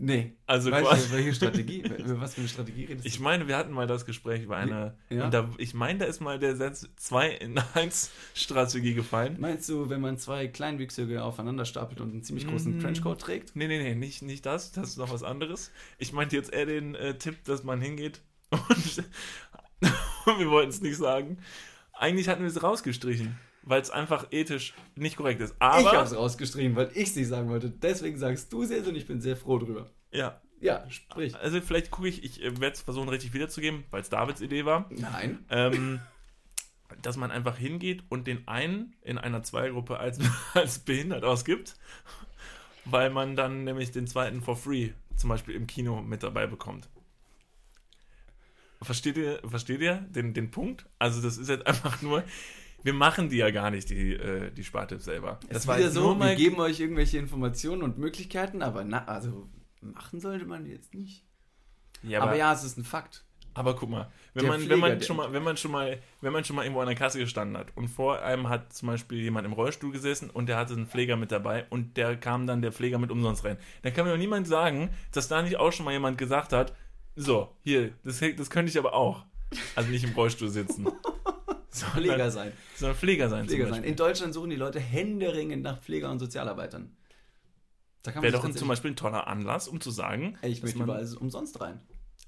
Nee. 0.00 0.34
Also 0.46 0.70
Weißt 0.70 0.86
quasi- 0.86 1.08
du, 1.08 1.12
welche 1.14 1.34
Strategie? 1.34 1.80
Über 1.98 2.20
was 2.20 2.34
für 2.34 2.40
eine 2.42 2.48
Strategie 2.48 2.84
redest 2.84 3.04
du? 3.04 3.08
Ich 3.08 3.18
meine, 3.18 3.48
wir 3.48 3.56
hatten 3.56 3.72
mal 3.72 3.88
das 3.88 4.06
Gespräch 4.06 4.44
über 4.44 4.56
eine. 4.56 4.96
Ja. 5.10 5.24
Und 5.24 5.34
da, 5.34 5.50
ich 5.58 5.74
meine, 5.74 5.98
da 5.98 6.04
ist 6.04 6.20
mal 6.20 6.38
der 6.38 6.54
Satz 6.54 6.88
2 6.98 7.30
in 7.30 7.58
1 7.74 8.12
Strategie 8.34 8.94
gefallen. 8.94 9.38
Meinst 9.40 9.68
du, 9.68 9.90
wenn 9.90 10.00
man 10.00 10.16
zwei 10.16 10.46
Kleinwüchsige 10.46 11.24
aufeinander 11.24 11.64
stapelt 11.64 12.00
und 12.00 12.12
einen 12.12 12.22
ziemlich 12.22 12.46
großen 12.46 12.78
Mm. 12.78 12.80
Trenchcoat 12.80 13.20
trägt? 13.20 13.56
Nee, 13.56 13.66
nee, 13.66 13.82
nee, 13.82 13.96
nicht, 13.96 14.22
nicht 14.22 14.46
das. 14.46 14.70
Das 14.70 14.90
ist 14.90 14.98
noch 14.98 15.10
was 15.12 15.24
anderes. 15.24 15.72
Ich 15.98 16.12
meinte 16.12 16.36
jetzt 16.36 16.52
eher 16.52 16.66
den 16.66 16.94
äh, 16.94 17.18
Tipp, 17.18 17.42
dass 17.42 17.64
man 17.64 17.80
hingeht 17.80 18.20
und 18.50 19.02
wir 20.38 20.48
wollten 20.48 20.70
es 20.70 20.80
nicht 20.80 20.96
sagen. 20.96 21.38
Eigentlich 21.92 22.28
hatten 22.28 22.42
wir 22.42 22.48
es 22.50 22.62
rausgestrichen, 22.62 23.36
weil 23.68 23.80
es 23.82 23.90
einfach 23.90 24.26
ethisch 24.30 24.74
nicht 24.96 25.16
korrekt 25.16 25.40
ist. 25.40 25.54
ich 25.54 25.60
hab's 25.60 26.12
Aber, 26.12 26.16
rausgestrichen, 26.16 26.74
weil 26.76 26.90
ich 26.94 27.08
es 27.10 27.16
nicht 27.16 27.28
sagen 27.28 27.48
wollte. 27.48 27.70
Deswegen 27.70 28.18
sagst 28.18 28.52
du 28.52 28.62
es 28.62 28.70
jetzt 28.70 28.88
und 28.88 28.96
ich 28.96 29.06
bin 29.06 29.20
sehr 29.20 29.36
froh 29.36 29.58
drüber. 29.58 29.90
ja, 30.10 30.40
Ja, 30.60 30.84
sprich. 30.90 31.36
also 31.36 31.60
vielleicht 31.60 31.90
gucke 31.90 32.08
ich, 32.08 32.24
ich 32.24 32.40
werde 32.42 32.70
es 32.70 32.80
versuchen 32.82 33.08
richtig 33.08 33.32
wiederzugeben, 33.34 33.84
weil 33.90 34.00
es 34.00 34.08
Davids 34.08 34.40
Idee 34.40 34.64
war. 34.64 34.86
Nein. 34.90 35.44
ähm, 35.50 36.00
dass 37.02 37.16
man 37.18 37.30
einfach 37.30 37.58
hingeht 37.58 38.02
und 38.08 38.26
den 38.26 38.48
einen 38.48 38.94
in 39.02 39.18
einer 39.18 39.42
Zweiergruppe 39.42 39.98
als, 39.98 40.18
als 40.54 40.78
behindert 40.78 41.22
ausgibt, 41.24 41.76
weil 42.86 43.10
man 43.10 43.36
dann 43.36 43.64
nämlich 43.64 43.90
den 43.90 44.06
zweiten 44.06 44.40
for 44.40 44.56
free 44.56 44.90
zum 45.16 45.28
Beispiel 45.28 45.54
im 45.54 45.66
Kino 45.66 46.00
mit 46.00 46.22
dabei 46.22 46.46
bekommt. 46.46 46.88
Versteht 48.80 49.16
ihr, 49.16 49.40
versteht 49.46 49.80
ihr 49.80 49.96
den, 49.96 50.34
den 50.34 50.50
Punkt? 50.50 50.86
Also 50.98 51.20
das 51.20 51.36
ist 51.36 51.48
jetzt 51.48 51.66
einfach 51.66 52.00
nur, 52.02 52.22
wir 52.82 52.92
machen 52.94 53.28
die 53.28 53.36
ja 53.38 53.50
gar 53.50 53.70
nicht, 53.70 53.90
die, 53.90 54.12
äh, 54.14 54.50
die 54.52 54.64
Spartipps 54.64 55.04
selber. 55.04 55.38
Es 55.48 55.58
ist 55.58 55.66
war 55.66 55.78
wieder 55.78 55.90
so, 55.90 56.14
wir 56.18 56.34
geben 56.36 56.58
euch 56.60 56.80
irgendwelche 56.80 57.18
Informationen 57.18 57.82
und 57.82 57.98
Möglichkeiten, 57.98 58.62
aber 58.62 58.84
na, 58.84 59.04
also 59.06 59.48
machen 59.80 60.20
sollte 60.20 60.44
man 60.46 60.66
jetzt 60.66 60.94
nicht. 60.94 61.24
ja, 62.02 62.20
aber, 62.20 62.30
aber, 62.30 62.38
ja, 62.38 62.52
es 62.52 62.64
ist 62.64 62.76
ein 62.78 62.84
Fakt. 62.84 63.24
aber 63.54 63.74
guck 63.76 63.90
mal, 63.90 64.10
wenn 64.34 64.42
Der 64.44 64.52
man, 64.52 64.60
wenn 64.60 64.66
Pfleger, 64.66 64.80
man 64.80 64.98
der- 64.98 65.06
schon 65.06 65.16
mal, 65.16 65.32
wenn 65.32 65.42
man 65.42 65.56
schon 65.56 65.70
mal, 65.72 65.98
wenn 66.20 66.32
man 66.32 66.44
schon 66.44 66.56
mal 66.56 66.62
irgendwo 66.62 66.80
an 66.80 66.86
der 66.86 66.96
Kasse 66.96 67.18
gestanden 67.18 67.56
hat 67.56 67.76
und 67.76 67.88
vor 67.88 68.22
einem 68.22 68.48
hat 68.48 68.72
zum 68.72 68.88
Beispiel 68.88 69.18
jemand 69.20 69.46
im 69.46 69.52
Rollstuhl 69.52 69.90
gesessen 69.92 70.30
und 70.30 70.48
der 70.48 70.56
hatte 70.56 70.74
einen 70.74 70.86
Pfleger 70.86 71.16
mit 71.16 71.32
dabei 71.32 71.66
und 71.70 71.96
der 71.96 72.16
kam 72.16 72.46
dann 72.46 72.62
der 72.62 72.72
Pfleger 72.72 72.98
mit 72.98 73.10
umsonst 73.10 73.44
rein, 73.44 73.58
dann 73.82 73.92
kann 73.92 74.04
mir 74.06 74.12
doch 74.12 74.18
niemand 74.18 74.46
sagen, 74.46 74.90
dass 75.12 75.28
da 75.28 75.42
nicht 75.42 75.56
auch 75.56 75.72
schon 75.72 75.84
mal 75.84 75.92
jemand 75.92 76.18
gesagt 76.18 76.52
hat, 76.52 76.74
so, 77.16 77.56
hier, 77.64 77.90
das, 78.04 78.20
das 78.36 78.48
könnte 78.50 78.70
ich 78.70 78.78
aber 78.78 78.92
auch. 78.94 79.24
Also 79.74 79.90
nicht 79.90 80.04
im 80.04 80.12
Rollstuhl 80.12 80.48
sitzen. 80.50 80.86
sondern, 81.70 82.02
Pfleger 82.02 82.30
sein. 82.30 82.52
sondern 82.76 82.96
Pfleger 82.96 83.28
sein 83.28 83.46
Pfleger 83.46 83.68
sein. 83.68 83.84
In 83.84 83.96
Deutschland 83.96 84.34
suchen 84.34 84.50
die 84.50 84.56
Leute 84.56 84.80
händeringend 84.80 85.62
nach 85.62 85.80
Pfleger 85.80 86.10
und 86.10 86.18
Sozialarbeitern. 86.18 86.96
Da 88.02 88.12
kann 88.12 88.22
man 88.22 88.32
Wäre 88.32 88.42
doch 88.42 88.50
zum 88.54 88.68
Beispiel 88.68 88.92
ein 88.92 88.96
toller 88.96 89.26
Anlass, 89.26 89.68
um 89.68 89.80
zu 89.80 89.90
sagen, 89.90 90.38
ich 90.42 90.62
möchte 90.62 90.82
überall 90.82 91.06
umsonst 91.16 91.60
rein. 91.60 91.80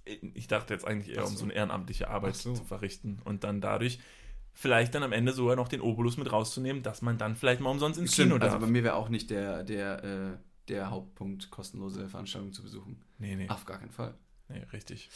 ich 0.05 0.47
dachte 0.49 0.75
jetzt 0.75 0.87
eigentlich 0.87 1.15
eher, 1.15 1.23
Ach 1.23 1.29
um 1.29 1.33
so. 1.33 1.39
so 1.39 1.45
eine 1.45 1.55
ehrenamtliche 1.55 2.09
Arbeit 2.09 2.37
so. 2.37 2.55
zu 2.55 2.65
verrichten 2.65 3.21
und 3.25 3.45
dann 3.45 3.61
dadurch 3.61 4.01
vielleicht 4.53 4.95
dann 4.95 5.03
am 5.03 5.13
Ende 5.13 5.33
sogar 5.33 5.57
noch 5.57 5.69
den 5.69 5.81
Obolus 5.81 6.17
mit 6.17 6.31
rauszunehmen, 6.31 6.83
dass 6.83 7.03
man 7.03 7.19
dann 7.19 7.37
vielleicht 7.37 7.61
mal 7.61 7.71
umsonst 7.71 7.99
ins 7.99 8.13
Kino 8.13 8.35
also 8.35 8.47
darf. 8.47 8.61
bei 8.61 8.67
mir 8.67 8.83
wäre 8.85 8.95
auch 8.95 9.09
nicht 9.09 9.31
der, 9.31 9.63
der, 9.63 10.05
äh, 10.05 10.37
der 10.69 10.91
Hauptpunkt, 10.91 11.51
kostenlose 11.51 12.09
Veranstaltungen 12.09 12.53
zu 12.53 12.63
besuchen. 12.63 13.03
nee, 13.19 13.37
nee, 13.37 13.49
Auf 13.49 13.65
gar 13.65 13.79
keinen 13.79 13.93
Fall. 13.93 14.15
nee, 14.49 14.63
richtig. 14.73 15.09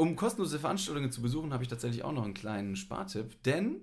Um 0.00 0.16
kostenlose 0.16 0.58
Veranstaltungen 0.58 1.12
zu 1.12 1.20
besuchen, 1.20 1.52
habe 1.52 1.62
ich 1.62 1.68
tatsächlich 1.68 2.04
auch 2.04 2.12
noch 2.12 2.24
einen 2.24 2.34
kleinen 2.34 2.74
Spartipp, 2.76 3.42
denn 3.42 3.82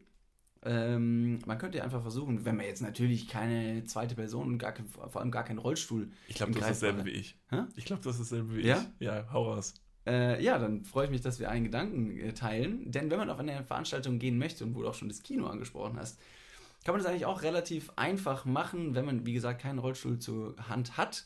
ähm, 0.63 1.39
man 1.45 1.57
könnte 1.59 1.77
ja 1.77 1.83
einfach 1.83 2.01
versuchen, 2.01 2.43
wenn 2.43 2.55
man 2.57 2.65
jetzt 2.65 2.81
natürlich 2.81 3.27
keine 3.27 3.83
zweite 3.83 4.15
Person 4.15 4.47
und 4.47 4.57
gar 4.57 4.71
kein, 4.71 4.87
vor 4.87 5.15
allem 5.21 5.31
gar 5.31 5.43
keinen 5.43 5.59
Rollstuhl, 5.59 6.09
Ich 6.27 6.35
glaube, 6.35 6.53
das 6.53 6.61
ist 6.71 6.81
dasselbe 6.81 7.05
wie 7.05 7.11
ich. 7.11 7.37
Hä? 7.49 7.61
Ich 7.75 7.85
glaube, 7.85 8.01
das 8.03 8.15
ist 8.19 8.31
dasselbe 8.31 8.55
wie 8.55 8.61
Ja? 8.65 8.83
ich. 8.99 9.05
Ja, 9.05 9.31
hau 9.31 9.53
raus. 9.53 9.75
äh, 10.07 10.43
ja, 10.43 10.57
dann 10.57 10.83
freue 10.85 11.05
ich 11.05 11.11
mich, 11.11 11.21
dass 11.21 11.39
wir 11.39 11.51
einen 11.51 11.65
Gedanken 11.65 12.17
äh, 12.17 12.33
teilen, 12.33 12.91
denn 12.91 13.11
wenn 13.11 13.19
man 13.19 13.29
auf 13.29 13.37
eine 13.39 13.63
Veranstaltung 13.63 14.17
gehen 14.17 14.37
möchte 14.39 14.63
und 14.63 14.73
wo 14.73 14.81
du 14.81 14.87
auch 14.89 14.95
schon 14.95 15.09
das 15.09 15.21
Kino 15.21 15.45
angesprochen 15.47 15.97
hast, 15.99 16.19
kann 16.83 16.93
man 16.95 17.03
das 17.03 17.11
eigentlich 17.11 17.25
auch 17.27 17.43
relativ 17.43 17.91
einfach 17.95 18.45
machen, 18.45 18.95
wenn 18.95 19.05
man, 19.05 19.25
wie 19.25 19.33
gesagt, 19.33 19.61
keinen 19.61 19.77
Rollstuhl 19.79 20.17
zur 20.19 20.55
Hand 20.69 20.97
hat, 20.97 21.25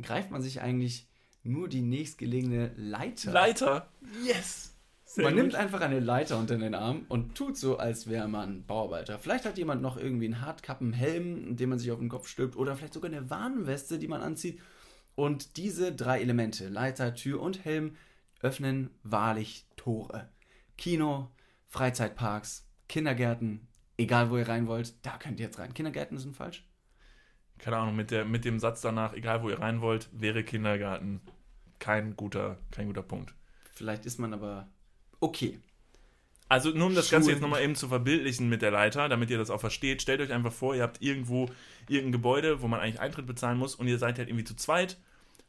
greift 0.00 0.30
man 0.30 0.40
sich 0.40 0.60
eigentlich 0.62 1.06
nur 1.44 1.68
die 1.68 1.82
nächstgelegene 1.82 2.72
Leiter. 2.76 3.32
Leiter. 3.32 3.88
Yes. 4.24 4.74
Sehr 5.04 5.24
man 5.24 5.34
gut. 5.34 5.42
nimmt 5.42 5.54
einfach 5.54 5.80
eine 5.82 6.00
Leiter 6.00 6.38
unter 6.38 6.56
den 6.56 6.74
Arm 6.74 7.04
und 7.08 7.34
tut 7.34 7.58
so, 7.58 7.76
als 7.76 8.08
wäre 8.08 8.28
man 8.28 8.64
Bauarbeiter. 8.64 9.18
Vielleicht 9.18 9.44
hat 9.44 9.58
jemand 9.58 9.82
noch 9.82 9.98
irgendwie 9.98 10.24
einen 10.24 10.40
Hartkappenhelm, 10.40 11.56
den 11.56 11.68
man 11.68 11.78
sich 11.78 11.90
auf 11.90 11.98
den 11.98 12.08
Kopf 12.08 12.28
stülpt, 12.28 12.56
oder 12.56 12.76
vielleicht 12.76 12.94
sogar 12.94 13.10
eine 13.10 13.28
Warnweste, 13.28 13.98
die 13.98 14.08
man 14.08 14.22
anzieht. 14.22 14.58
Und 15.14 15.58
diese 15.58 15.92
drei 15.92 16.22
Elemente, 16.22 16.68
Leiter, 16.68 17.14
Tür 17.14 17.42
und 17.42 17.64
Helm, 17.64 17.96
öffnen 18.40 18.90
wahrlich 19.02 19.66
Tore. 19.76 20.30
Kino, 20.78 21.30
Freizeitparks, 21.66 22.66
Kindergärten, 22.88 23.68
egal 23.98 24.30
wo 24.30 24.38
ihr 24.38 24.48
rein 24.48 24.66
wollt, 24.66 24.94
da 25.04 25.18
könnt 25.18 25.40
ihr 25.40 25.46
jetzt 25.46 25.58
rein. 25.58 25.74
Kindergärten 25.74 26.16
sind 26.16 26.36
falsch? 26.36 26.64
Keine 27.62 27.76
Ahnung, 27.76 27.94
mit, 27.94 28.10
der, 28.10 28.24
mit 28.24 28.44
dem 28.44 28.58
Satz 28.58 28.80
danach, 28.80 29.14
egal 29.14 29.42
wo 29.42 29.48
ihr 29.48 29.60
rein 29.60 29.80
wollt, 29.80 30.08
wäre 30.12 30.42
Kindergarten 30.42 31.20
kein 31.78 32.16
guter, 32.16 32.58
kein 32.72 32.88
guter 32.88 33.02
Punkt. 33.02 33.34
Vielleicht 33.72 34.04
ist 34.04 34.18
man 34.18 34.34
aber 34.34 34.66
okay. 35.20 35.60
Also 36.48 36.70
nur 36.70 36.88
um 36.88 36.94
das 36.94 37.08
Ganze 37.08 37.26
Schulen. 37.26 37.36
jetzt 37.36 37.42
nochmal 37.42 37.62
eben 37.62 37.76
zu 37.76 37.88
verbildlichen 37.88 38.48
mit 38.48 38.62
der 38.62 38.72
Leiter, 38.72 39.08
damit 39.08 39.30
ihr 39.30 39.38
das 39.38 39.48
auch 39.48 39.60
versteht, 39.60 40.02
stellt 40.02 40.20
euch 40.20 40.32
einfach 40.32 40.52
vor, 40.52 40.74
ihr 40.74 40.82
habt 40.82 41.00
irgendwo 41.00 41.48
irgendein 41.88 42.12
Gebäude, 42.12 42.62
wo 42.62 42.68
man 42.68 42.80
eigentlich 42.80 43.00
Eintritt 43.00 43.26
bezahlen 43.26 43.58
muss 43.58 43.76
und 43.76 43.86
ihr 43.86 43.98
seid 43.98 44.18
halt 44.18 44.28
irgendwie 44.28 44.44
zu 44.44 44.56
zweit, 44.56 44.98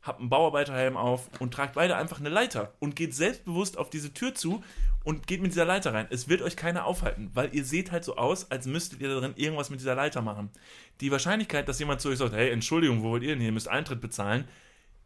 habt 0.03 0.19
einen 0.19 0.29
Bauarbeiterhelm 0.29 0.95
auf 0.95 1.29
und 1.39 1.53
tragt 1.53 1.73
beide 1.75 1.97
einfach 1.97 2.19
eine 2.19 2.29
Leiter 2.29 2.73
und 2.79 2.95
geht 2.95 3.15
selbstbewusst 3.15 3.77
auf 3.77 3.89
diese 3.89 4.13
Tür 4.13 4.35
zu 4.35 4.63
und 5.03 5.27
geht 5.27 5.41
mit 5.41 5.51
dieser 5.51 5.65
Leiter 5.65 5.93
rein. 5.93 6.07
Es 6.09 6.29
wird 6.29 6.41
euch 6.41 6.55
keiner 6.55 6.85
aufhalten, 6.85 7.29
weil 7.33 7.53
ihr 7.53 7.65
seht 7.65 7.91
halt 7.91 8.03
so 8.03 8.15
aus, 8.15 8.49
als 8.51 8.65
müsstet 8.65 9.01
ihr 9.01 9.09
da 9.09 9.19
drin 9.19 9.33
irgendwas 9.35 9.69
mit 9.69 9.79
dieser 9.79 9.95
Leiter 9.95 10.21
machen. 10.21 10.49
Die 11.01 11.11
Wahrscheinlichkeit, 11.11 11.67
dass 11.67 11.79
jemand 11.79 12.01
zu 12.01 12.09
euch 12.09 12.17
sagt, 12.17 12.33
hey, 12.33 12.51
Entschuldigung, 12.51 13.03
wo 13.03 13.09
wollt 13.09 13.23
ihr 13.23 13.29
denn 13.29 13.39
hier, 13.39 13.49
ihr 13.49 13.53
müsst 13.53 13.67
Eintritt 13.67 14.01
bezahlen, 14.01 14.47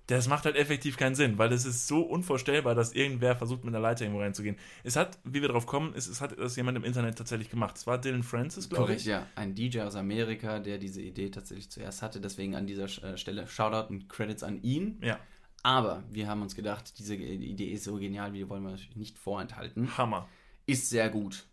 das 0.08 0.30
macht 0.30 0.46
halt 0.46 0.56
effektiv 0.56 0.96
keinen 0.96 1.16
Sinn, 1.16 1.38
weil 1.38 1.52
es 1.52 1.66
ist 1.66 1.88
so 1.88 2.02
unvorstellbar, 2.02 2.76
dass 2.76 2.94
irgendwer 2.94 3.36
versucht, 3.36 3.66
mit 3.66 3.76
einer 3.76 3.82
Leiter 3.82 4.06
irgendwo 4.06 4.22
reinzugehen. 4.22 4.56
Es 4.84 4.96
hat, 4.96 5.20
wie 5.26 5.42
wir 5.42 5.50
drauf 5.50 5.66
kommen, 5.66 5.94
es, 5.96 6.08
es 6.08 6.22
hat 6.22 6.40
das 6.40 6.56
jemand 6.56 6.78
im 6.78 6.86
Internet 6.86 7.18
tatsächlich 7.18 7.50
gemacht. 7.50 7.76
Es 7.76 7.86
war 7.88 8.00
Dylan 8.00 8.24
Francis, 8.24 8.70
glaube 8.70 8.94
ich. 8.94 9.04
ja. 9.04 9.28
Ein 9.36 9.54
DJ 9.54 9.82
aus 9.82 9.96
Amerika, 9.96 10.60
der 10.60 10.78
diese 10.78 11.02
Idee 11.02 11.30
tatsächlich 11.30 11.70
zuerst 11.70 12.02
hatte. 12.02 12.22
Deswegen 12.22 12.56
an 12.56 12.68
dieser 12.68 12.86
äh, 13.04 13.18
Stelle 13.18 13.48
Shoutout 13.48 13.90
und 13.90 14.08
Credits 14.08 14.44
an 14.44 14.62
ihn. 14.62 14.98
Ja. 15.02 15.20
Aber 15.64 16.04
wir 16.10 16.28
haben 16.28 16.42
uns 16.42 16.56
gedacht, 16.56 16.98
diese 17.00 17.16
Idee 17.16 17.72
ist 17.72 17.84
so 17.84 17.96
genial, 17.98 18.34
wir 18.34 18.50
wollen 18.50 18.64
wir 18.64 18.72
euch 18.72 18.96
nicht 18.96 19.18
vorenthalten. 19.18 19.98
Hammer. 19.98 20.30
Ist 20.66 20.90
sehr 20.90 21.10
gut. 21.10 21.46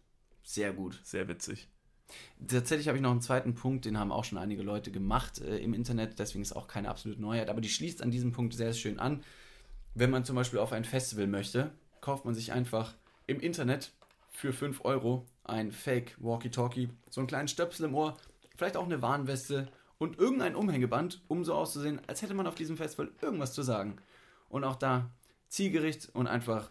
Sehr 0.42 0.72
gut. 0.72 1.00
Sehr 1.02 1.28
witzig. 1.28 1.68
Tatsächlich 2.46 2.88
habe 2.88 2.98
ich 2.98 3.02
noch 3.02 3.10
einen 3.10 3.22
zweiten 3.22 3.54
Punkt, 3.54 3.84
den 3.84 3.98
haben 3.98 4.12
auch 4.12 4.24
schon 4.24 4.38
einige 4.38 4.62
Leute 4.62 4.90
gemacht 4.90 5.40
äh, 5.40 5.58
im 5.58 5.72
Internet, 5.72 6.18
deswegen 6.18 6.42
ist 6.42 6.54
auch 6.54 6.68
keine 6.68 6.88
absolute 6.88 7.20
Neuheit, 7.20 7.48
aber 7.48 7.60
die 7.60 7.68
schließt 7.68 8.02
an 8.02 8.10
diesem 8.10 8.32
Punkt 8.32 8.54
sehr 8.54 8.72
schön 8.72 8.98
an. 8.98 9.22
Wenn 9.94 10.10
man 10.10 10.24
zum 10.24 10.36
Beispiel 10.36 10.58
auf 10.58 10.72
ein 10.72 10.84
Festival 10.84 11.26
möchte, 11.26 11.72
kauft 12.00 12.24
man 12.24 12.34
sich 12.34 12.52
einfach 12.52 12.94
im 13.26 13.40
Internet 13.40 13.92
für 14.30 14.52
5 14.52 14.84
Euro 14.84 15.26
ein 15.44 15.72
Fake 15.72 16.16
Walkie-Talkie, 16.20 16.90
so 17.08 17.20
einen 17.20 17.28
kleinen 17.28 17.48
Stöpsel 17.48 17.86
im 17.86 17.94
Ohr, 17.94 18.16
vielleicht 18.56 18.76
auch 18.76 18.84
eine 18.84 19.00
Warnweste 19.00 19.68
und 19.98 20.18
irgendein 20.18 20.56
Umhängeband, 20.56 21.22
um 21.28 21.44
so 21.44 21.54
auszusehen, 21.54 22.00
als 22.06 22.22
hätte 22.22 22.34
man 22.34 22.46
auf 22.46 22.54
diesem 22.54 22.76
Festival 22.76 23.12
irgendwas 23.20 23.52
zu 23.52 23.62
sagen. 23.62 23.96
Und 24.48 24.64
auch 24.64 24.76
da 24.76 25.10
zielgericht 25.48 26.10
und 26.14 26.26
einfach 26.26 26.70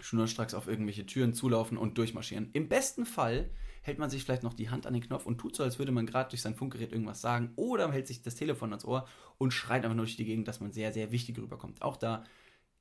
schnurstracks 0.00 0.54
auf 0.54 0.66
irgendwelche 0.66 1.06
Türen 1.06 1.34
zulaufen 1.34 1.78
und 1.78 1.98
durchmarschieren. 1.98 2.50
Im 2.52 2.68
besten 2.68 3.06
Fall 3.06 3.50
hält 3.82 3.98
man 3.98 4.10
sich 4.10 4.24
vielleicht 4.24 4.42
noch 4.42 4.54
die 4.54 4.70
Hand 4.70 4.86
an 4.86 4.92
den 4.92 5.02
Knopf 5.02 5.26
und 5.26 5.38
tut 5.38 5.56
so, 5.56 5.62
als 5.62 5.78
würde 5.78 5.92
man 5.92 6.06
gerade 6.06 6.30
durch 6.30 6.42
sein 6.42 6.54
Funkgerät 6.54 6.92
irgendwas 6.92 7.20
sagen 7.20 7.52
oder 7.56 7.90
hält 7.92 8.06
sich 8.06 8.22
das 8.22 8.34
Telefon 8.34 8.70
ans 8.70 8.84
Ohr 8.84 9.06
und 9.38 9.52
schreit 9.52 9.84
einfach 9.84 9.96
nur 9.96 10.04
durch 10.04 10.16
die 10.16 10.24
Gegend, 10.24 10.48
dass 10.48 10.60
man 10.60 10.72
sehr, 10.72 10.92
sehr 10.92 11.12
wichtig 11.12 11.38
rüberkommt. 11.38 11.82
Auch 11.82 11.96
da, 11.96 12.24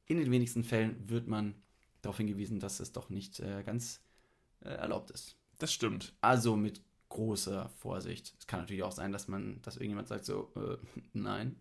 in 0.05 0.17
den 0.17 0.31
wenigsten 0.31 0.63
Fällen 0.63 1.09
wird 1.09 1.27
man 1.27 1.55
darauf 2.01 2.17
hingewiesen, 2.17 2.59
dass 2.59 2.79
es 2.79 2.91
doch 2.91 3.09
nicht 3.09 3.39
äh, 3.39 3.63
ganz 3.63 4.01
äh, 4.61 4.69
erlaubt 4.69 5.11
ist. 5.11 5.37
Das 5.57 5.73
stimmt. 5.73 6.13
Also 6.21 6.55
mit 6.55 6.81
großer 7.09 7.69
Vorsicht. 7.79 8.33
Es 8.39 8.47
kann 8.47 8.61
natürlich 8.61 8.83
auch 8.83 8.91
sein, 8.91 9.11
dass 9.11 9.27
man, 9.27 9.61
dass 9.63 9.75
irgendjemand 9.75 10.07
sagt 10.07 10.25
so, 10.25 10.51
äh, 10.55 10.77
nein. 11.13 11.55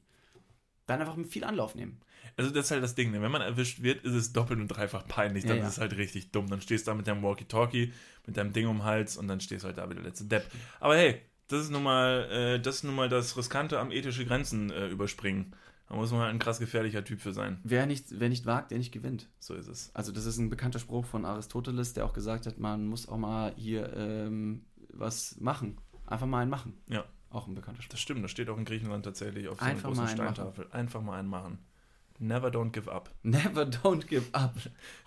Dann 0.86 1.01
einfach 1.01 1.16
mit 1.16 1.28
viel 1.28 1.44
Anlauf 1.44 1.74
nehmen. 1.74 2.01
Also 2.36 2.51
das 2.51 2.66
ist 2.66 2.70
halt 2.70 2.82
das 2.82 2.94
Ding, 2.94 3.11
ne? 3.11 3.20
wenn 3.20 3.30
man 3.30 3.42
erwischt 3.42 3.82
wird, 3.82 4.05
ist 4.05 4.14
es 4.14 4.32
doppelt 4.32 4.59
und 4.59 4.68
dreifach 4.68 5.07
peinlich. 5.07 5.44
Dann 5.44 5.57
Ja, 5.57 5.62
ja. 5.62 5.68
ist 5.68 5.74
es 5.74 5.80
halt 5.80 5.96
richtig 5.96 6.30
dumm. 6.30 6.49
Dann 6.49 6.61
stehst 6.62 6.86
du 6.86 6.90
da 6.90 6.94
mit 6.94 7.07
deinem 7.07 7.22
Walkie-Talkie, 7.22 7.92
mit 8.26 8.36
deinem 8.36 8.53
Ding 8.53 8.66
um 8.66 8.78
den 8.78 8.84
Hals 8.84 9.16
und 9.16 9.28
dann 9.28 9.40
stehst 9.40 9.64
du 9.64 9.66
halt 9.66 9.78
da 9.78 9.90
wie 9.90 9.94
der 9.94 10.05
letzte 10.05 10.24
Depp. 10.24 10.51
Aber 10.80 10.96
hey, 10.96 11.20
das 11.49 11.62
ist 11.62 11.70
nun 11.70 11.82
mal, 11.82 12.28
äh, 12.30 12.61
das, 12.61 12.76
ist 12.76 12.84
nun 12.84 12.94
mal 12.94 13.09
das 13.09 13.36
Riskante 13.36 13.78
am 13.78 13.90
ethische 13.90 14.24
Grenzen 14.24 14.70
äh, 14.70 14.88
überspringen. 14.88 15.55
Da 15.88 15.96
muss 15.96 16.11
man 16.11 16.20
halt 16.20 16.30
ein 16.30 16.38
krass 16.38 16.59
gefährlicher 16.59 17.03
Typ 17.03 17.20
für 17.20 17.32
sein. 17.32 17.59
Wer 17.64 17.86
nicht, 17.86 18.07
wer 18.11 18.28
nicht 18.28 18.44
wagt, 18.44 18.70
der 18.70 18.78
nicht 18.78 18.92
gewinnt. 18.92 19.28
So 19.38 19.55
ist 19.55 19.68
es. 19.68 19.90
Also 19.94 20.12
das 20.12 20.26
ist 20.26 20.36
ein 20.36 20.51
bekannter 20.51 20.78
Spruch 20.78 21.07
von 21.07 21.24
Aristoteles, 21.24 21.94
der 21.94 22.05
auch 22.05 22.12
gesagt 22.12 22.46
hat, 22.46 22.59
man 22.59 22.86
muss 22.86 23.09
auch 23.09 23.16
mal 23.16 23.55
hier 23.57 23.90
ähm, 23.96 24.66
was 24.89 25.39
machen. 25.41 25.80
Einfach 26.07 26.26
mal 26.26 26.41
einen 26.41 26.51
machen. 26.51 26.74
Ja. 26.89 27.05
Auch 27.30 27.47
ein 27.47 27.55
bekannter 27.55 27.82
Spruch. 27.82 27.93
Das 27.93 28.01
stimmt, 28.01 28.24
das 28.24 28.30
steht 28.30 28.49
auch 28.49 28.57
in 28.57 28.64
Griechenland 28.64 29.05
tatsächlich 29.05 29.49
auf 29.49 29.59
so 29.59 29.64
einer 29.64 29.80
großen 29.80 30.09
Steintafel. 30.09 30.66
Einfach 30.70 31.03
mal 31.03 31.18
einen 31.18 31.28
machen. 31.28 31.59
Never 32.18 32.49
don't 32.49 32.70
give 32.70 32.91
up. 32.91 33.14
Never 33.22 33.62
don't 33.62 34.07
give 34.07 34.26
up. 34.32 34.57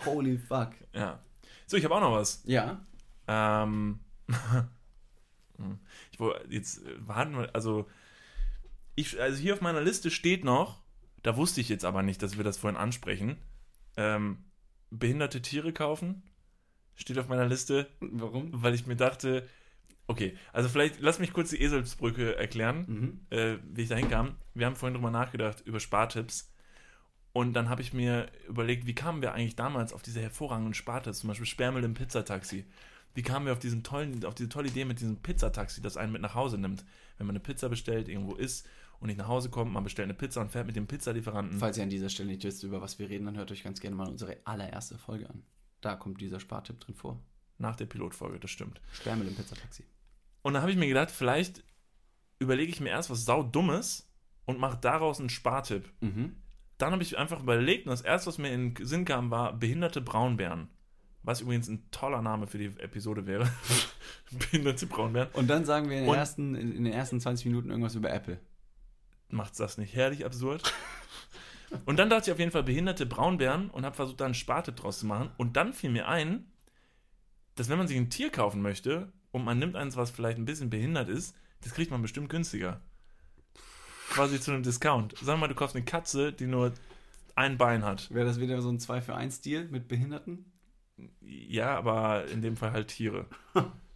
Holy 0.06 0.38
fuck. 0.38 0.72
Ja. 0.94 1.20
So, 1.66 1.78
ich 1.78 1.84
habe 1.84 1.96
auch 1.96 2.02
noch 2.02 2.14
was. 2.14 2.44
Ja. 2.46 2.86
Ähm, 3.28 4.00
hm. 5.58 5.80
ich 6.12 6.20
wollte 6.20 6.48
jetzt 6.54 6.86
äh, 6.86 7.08
warten 7.08 7.38
wir, 7.38 7.54
also 7.56 7.88
ich, 8.96 9.20
also 9.20 9.38
hier 9.38 9.54
auf 9.54 9.62
meiner 9.62 9.82
Liste 9.82 10.12
steht 10.12 10.44
noch, 10.44 10.82
da 11.24 11.38
wusste 11.38 11.62
ich 11.62 11.70
jetzt 11.70 11.86
aber 11.86 12.04
nicht, 12.04 12.22
dass 12.22 12.38
wir 12.38 12.44
das 12.44 12.58
vorhin 12.58 12.80
ansprechen. 12.80 13.38
Ähm, 13.98 14.44
behinderte 14.90 15.42
Tiere 15.42 15.74
kaufen 15.74 16.24
steht 16.96 17.18
auf 17.18 17.28
meiner 17.28 17.48
Liste, 17.48 17.88
Warum? 18.00 18.50
weil 18.54 18.74
ich 18.74 18.88
mir 18.88 18.96
dachte, 18.96 19.48
okay, 20.08 20.36
also 20.54 20.70
vielleicht 20.70 21.00
lass 21.00 21.20
mich 21.20 21.34
kurz 21.34 21.50
die 21.52 21.62
Eselsbrücke 21.62 22.36
erklären, 22.36 22.86
Mhm. 22.88 23.20
äh, 23.38 23.58
wie 23.74 23.84
ich 23.84 23.90
dahin 23.90 24.10
kam. 24.10 24.36
Wir 24.54 24.66
haben 24.66 24.76
vorhin 24.76 24.96
drüber 24.96 25.12
nachgedacht 25.12 25.62
über 25.66 25.80
Spartipps. 25.80 26.50
Und 27.34 27.54
dann 27.54 27.70
habe 27.70 27.82
ich 27.82 27.94
mir 27.94 28.28
überlegt, 28.50 28.86
wie 28.88 28.94
kamen 28.96 29.22
wir 29.22 29.34
eigentlich 29.34 29.56
damals 29.56 29.94
auf 29.94 30.02
diese 30.02 30.20
hervorragenden 30.20 30.74
Spartipps, 30.74 31.20
zum 31.20 31.30
Beispiel 31.30 31.46
Sperrmüll 31.46 31.84
im 31.86 31.94
Pizzataxi. 31.94 32.66
Wie 33.14 33.22
kamen 33.24 33.46
wir 33.46 33.54
auf 33.54 33.60
diesen 33.60 33.84
tollen, 33.84 34.24
auf 34.26 34.36
diese 34.36 34.50
tolle 34.50 34.68
Idee 34.68 34.84
mit 34.86 35.00
diesem 35.00 35.18
Pizzataxi, 35.18 35.82
das 35.82 35.96
einen 35.98 36.12
mit 36.12 36.22
nach 36.22 36.36
Hause 36.36 36.58
nimmt? 36.58 36.84
Wenn 37.18 37.28
man 37.28 37.36
eine 37.36 37.40
Pizza 37.44 37.70
bestellt, 37.70 38.10
irgendwo 38.10 38.36
isst 38.36 38.68
und 39.00 39.08
nicht 39.08 39.18
nach 39.18 39.28
Hause 39.30 39.50
kommt, 39.50 39.72
man 39.72 39.84
bestellt 39.84 40.08
eine 40.08 40.14
Pizza 40.14 40.42
und 40.42 40.52
fährt 40.52 40.68
mit 40.68 40.76
dem 40.76 40.88
Pizzalieferanten. 40.88 41.58
Falls 41.58 41.78
ihr 41.78 41.84
an 41.84 41.90
dieser 41.90 42.10
Stelle 42.10 42.30
nicht 42.30 42.44
wisst, 42.44 42.64
über 42.64 42.82
was 42.82 43.00
wir 43.00 43.10
reden, 43.10 43.26
dann 43.26 43.38
hört 43.38 43.52
euch 43.52 43.64
ganz 43.64 43.80
gerne 43.80 43.96
mal 43.96 44.10
unsere 44.10 44.38
allererste 44.44 44.98
Folge 44.98 45.30
an. 45.30 45.44
Da 45.80 45.96
kommt 45.96 46.20
dieser 46.20 46.40
Spartipp 46.42 46.80
drin 46.82 46.96
vor. 46.96 47.20
Nach 47.62 47.76
der 47.76 47.86
Pilotfolge, 47.86 48.40
das 48.40 48.50
stimmt. 48.52 48.82
Sperrmüll 48.92 49.28
im 49.28 49.36
Pizzataxi. 49.36 49.84
Und 50.42 50.54
dann 50.54 50.64
habe 50.64 50.72
ich 50.72 50.78
mir 50.78 50.88
gedacht, 50.88 51.12
vielleicht 51.12 51.64
überlege 52.40 52.72
ich 52.72 52.82
mir 52.82 52.90
erst 52.90 53.10
was 53.12 53.24
saudummes 53.26 54.10
und 54.46 54.60
mache 54.60 54.78
daraus 54.82 55.20
einen 55.20 55.30
Spartipp. 55.30 55.92
Mhm. 56.02 56.36
Dann 56.80 56.92
habe 56.92 57.04
ich 57.04 57.18
einfach 57.20 57.40
überlegt 57.42 57.86
und 57.86 57.92
das 57.92 58.02
erste, 58.02 58.28
was 58.28 58.40
mir 58.40 58.52
in 58.52 58.74
den 58.74 58.86
Sinn 58.86 59.06
kam, 59.06 59.30
war 59.30 59.54
behinderte 59.54 60.02
Braunbären. 60.02 60.68
Was 61.22 61.42
übrigens 61.42 61.68
ein 61.68 61.90
toller 61.92 62.24
Name 62.24 62.48
für 62.48 62.58
die 62.58 62.66
Episode 62.80 63.28
wäre. 63.28 63.48
behinderte 64.32 64.88
Braunbären. 64.88 65.30
Und 65.34 65.48
dann 65.48 65.64
sagen 65.66 65.88
wir 65.88 65.98
in 65.98 66.04
den, 66.06 66.10
Und- 66.10 66.18
ersten, 66.18 66.56
in 66.56 66.84
den 66.84 66.94
ersten 66.94 67.20
20 67.22 67.46
Minuten 67.46 67.70
irgendwas 67.70 67.94
über 67.94 68.12
Apple. 68.12 68.40
Macht's 69.30 69.60
das 69.60 69.78
nicht 69.78 69.94
herrlich 69.96 70.26
absurd? 70.26 70.74
Und 71.86 72.00
dann 72.00 72.10
dachte 72.10 72.30
ich 72.30 72.34
auf 72.34 72.40
jeden 72.40 72.52
Fall 72.52 72.64
behinderte 72.64 73.06
Braunbären 73.06 73.70
und 73.70 73.86
habe 73.86 73.96
versucht, 73.96 74.20
da 74.20 74.26
einen 74.26 74.34
Spartipp 74.34 74.76
draus 74.76 75.00
zu 75.00 75.06
machen. 75.06 75.30
Und 75.38 75.56
dann 75.56 75.74
fiel 75.74 75.92
mir 75.92 76.08
ein, 76.08 76.52
dass 77.56 77.70
wenn 77.70 77.78
man 77.78 77.88
sich 77.88 77.98
ein 77.98 78.10
Tier 78.10 78.30
kaufen 78.30 78.62
möchte 78.62 79.12
und 79.32 79.44
man 79.44 79.60
nimmt 79.60 79.76
eins, 79.76 79.98
was 79.98 80.12
vielleicht 80.12 80.38
ein 80.38 80.46
bisschen 80.46 80.70
behindert 80.70 81.10
ist, 81.10 81.36
das 81.62 81.74
kriegt 81.74 81.92
man 81.92 82.02
bestimmt 82.02 82.30
günstiger. 82.30 82.82
Quasi 84.10 84.40
zu 84.40 84.52
einem 84.52 84.64
Discount. 84.64 85.16
Sag 85.22 85.40
mal, 85.40 85.48
du 85.48 85.56
kaufst 85.56 85.76
eine 85.76 85.86
Katze, 85.86 86.34
die 86.34 86.48
nur 86.48 86.74
ein 87.36 87.58
Bein 87.58 87.84
hat. 87.84 88.14
Wäre 88.14 88.26
das 88.26 88.40
wieder 88.40 88.62
so 88.62 88.70
ein 88.70 88.80
2 88.80 89.02
für 89.02 89.16
1 89.16 89.42
Deal 89.42 89.66
mit 89.66 89.88
Behinderten? 89.88 90.52
Ja, 91.22 91.78
aber 91.78 92.26
in 92.26 92.42
dem 92.42 92.58
Fall 92.58 92.72
halt 92.72 92.90
Tiere. 92.90 93.28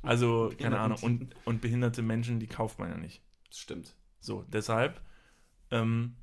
Also, 0.01 0.53
keine 0.59 0.79
Ahnung. 0.79 0.99
Und, 1.01 1.35
und 1.43 1.61
behinderte 1.61 2.01
Menschen, 2.01 2.39
die 2.39 2.47
kauft 2.47 2.79
man 2.79 2.89
ja 2.89 2.97
nicht. 2.97 3.21
Das 3.49 3.59
stimmt. 3.59 3.95
So, 4.19 4.43
deshalb 4.47 5.01
ähm, 5.69 6.15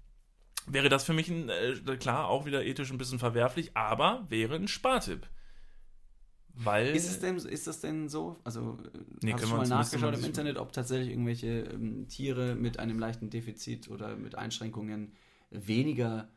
wäre 0.66 0.88
das 0.88 1.04
für 1.04 1.12
mich 1.12 1.28
ein, 1.28 1.48
äh, 1.48 1.96
klar 1.96 2.28
auch 2.28 2.46
wieder 2.46 2.64
ethisch 2.64 2.90
ein 2.90 2.98
bisschen 2.98 3.18
verwerflich, 3.18 3.76
aber 3.76 4.24
wäre 4.28 4.56
ein 4.56 4.68
Spartipp. 4.68 5.28
Weil. 6.54 6.94
Ist 6.94 7.08
es 7.08 7.20
denn, 7.20 7.36
ist 7.36 7.66
das 7.66 7.80
denn 7.80 8.08
so? 8.08 8.36
Also, 8.44 8.76
Nee, 9.22 9.32
hast 9.32 9.40
können 9.40 9.52
du 9.52 9.56
mal 9.56 9.68
nachgeschaut 9.68 10.14
im 10.14 10.24
Internet, 10.24 10.58
ob 10.58 10.72
tatsächlich 10.72 11.10
irgendwelche 11.10 11.62
ähm, 11.62 12.08
Tiere 12.08 12.54
mit 12.54 12.78
einem 12.78 12.98
leichten 12.98 13.30
Defizit 13.30 13.88
oder 13.88 14.16
mit 14.16 14.36
Einschränkungen 14.36 15.12
weniger 15.50 16.28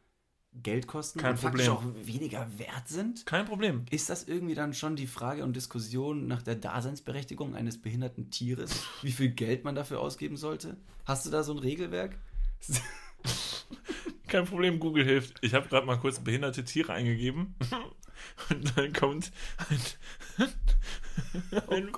Geld 0.64 0.88
kosten 0.88 1.20
Kein 1.20 1.32
und 1.32 1.38
faktisch 1.38 1.68
Problem. 1.68 1.96
auch 2.00 2.08
weniger 2.08 2.48
wert 2.58 2.88
sind? 2.88 3.26
Kein 3.26 3.46
Problem. 3.46 3.86
Ist 3.92 4.10
das 4.10 4.24
irgendwie 4.26 4.56
dann 4.56 4.74
schon 4.74 4.96
die 4.96 5.08
Frage 5.08 5.44
und 5.44 5.56
Diskussion 5.56 6.28
nach 6.28 6.42
der 6.42 6.56
Daseinsberechtigung 6.56 7.56
eines 7.56 7.82
behinderten 7.82 8.30
Tieres? 8.32 8.84
Wie 9.02 9.12
viel 9.12 9.30
Geld 9.30 9.66
man 9.66 9.76
dafür 9.76 10.00
ausgeben 10.00 10.38
sollte? 10.38 10.78
Hast 11.04 11.26
du 11.26 11.30
da 11.30 11.44
so 11.44 11.52
ein 11.54 11.60
Regelwerk? 11.60 12.18
Kein 14.28 14.46
Problem, 14.46 14.80
Google 14.80 15.04
hilft. 15.04 15.38
Ich 15.42 15.54
habe 15.54 15.68
gerade 15.68 15.86
mal 15.86 16.00
kurz 16.00 16.20
behinderte 16.20 16.64
Tiere 16.64 16.94
eingegeben. 16.94 17.56
Und 18.50 18.78
dann 18.78 18.94
kommt 18.94 19.32
ein. 19.70 20.48
ein 21.70 21.92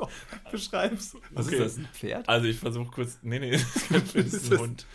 Beschreib's. 0.51 1.15
Was 1.31 1.47
Okay. 1.47 1.55
ist 1.55 1.61
das, 1.61 1.77
ein 1.77 1.89
Pferd? 1.93 2.29
Also 2.29 2.47
ich 2.47 2.57
versuche 2.59 2.91
kurz. 2.91 3.19
Nee, 3.21 3.39
nee, 3.39 3.51
das 3.51 3.75
ist 3.75 3.89
kein 3.89 4.01
Pferd, 4.01 4.25
das 4.25 4.33
ist 4.33 4.45
ein 4.45 4.49
das? 4.51 4.59
Hund. 4.59 4.85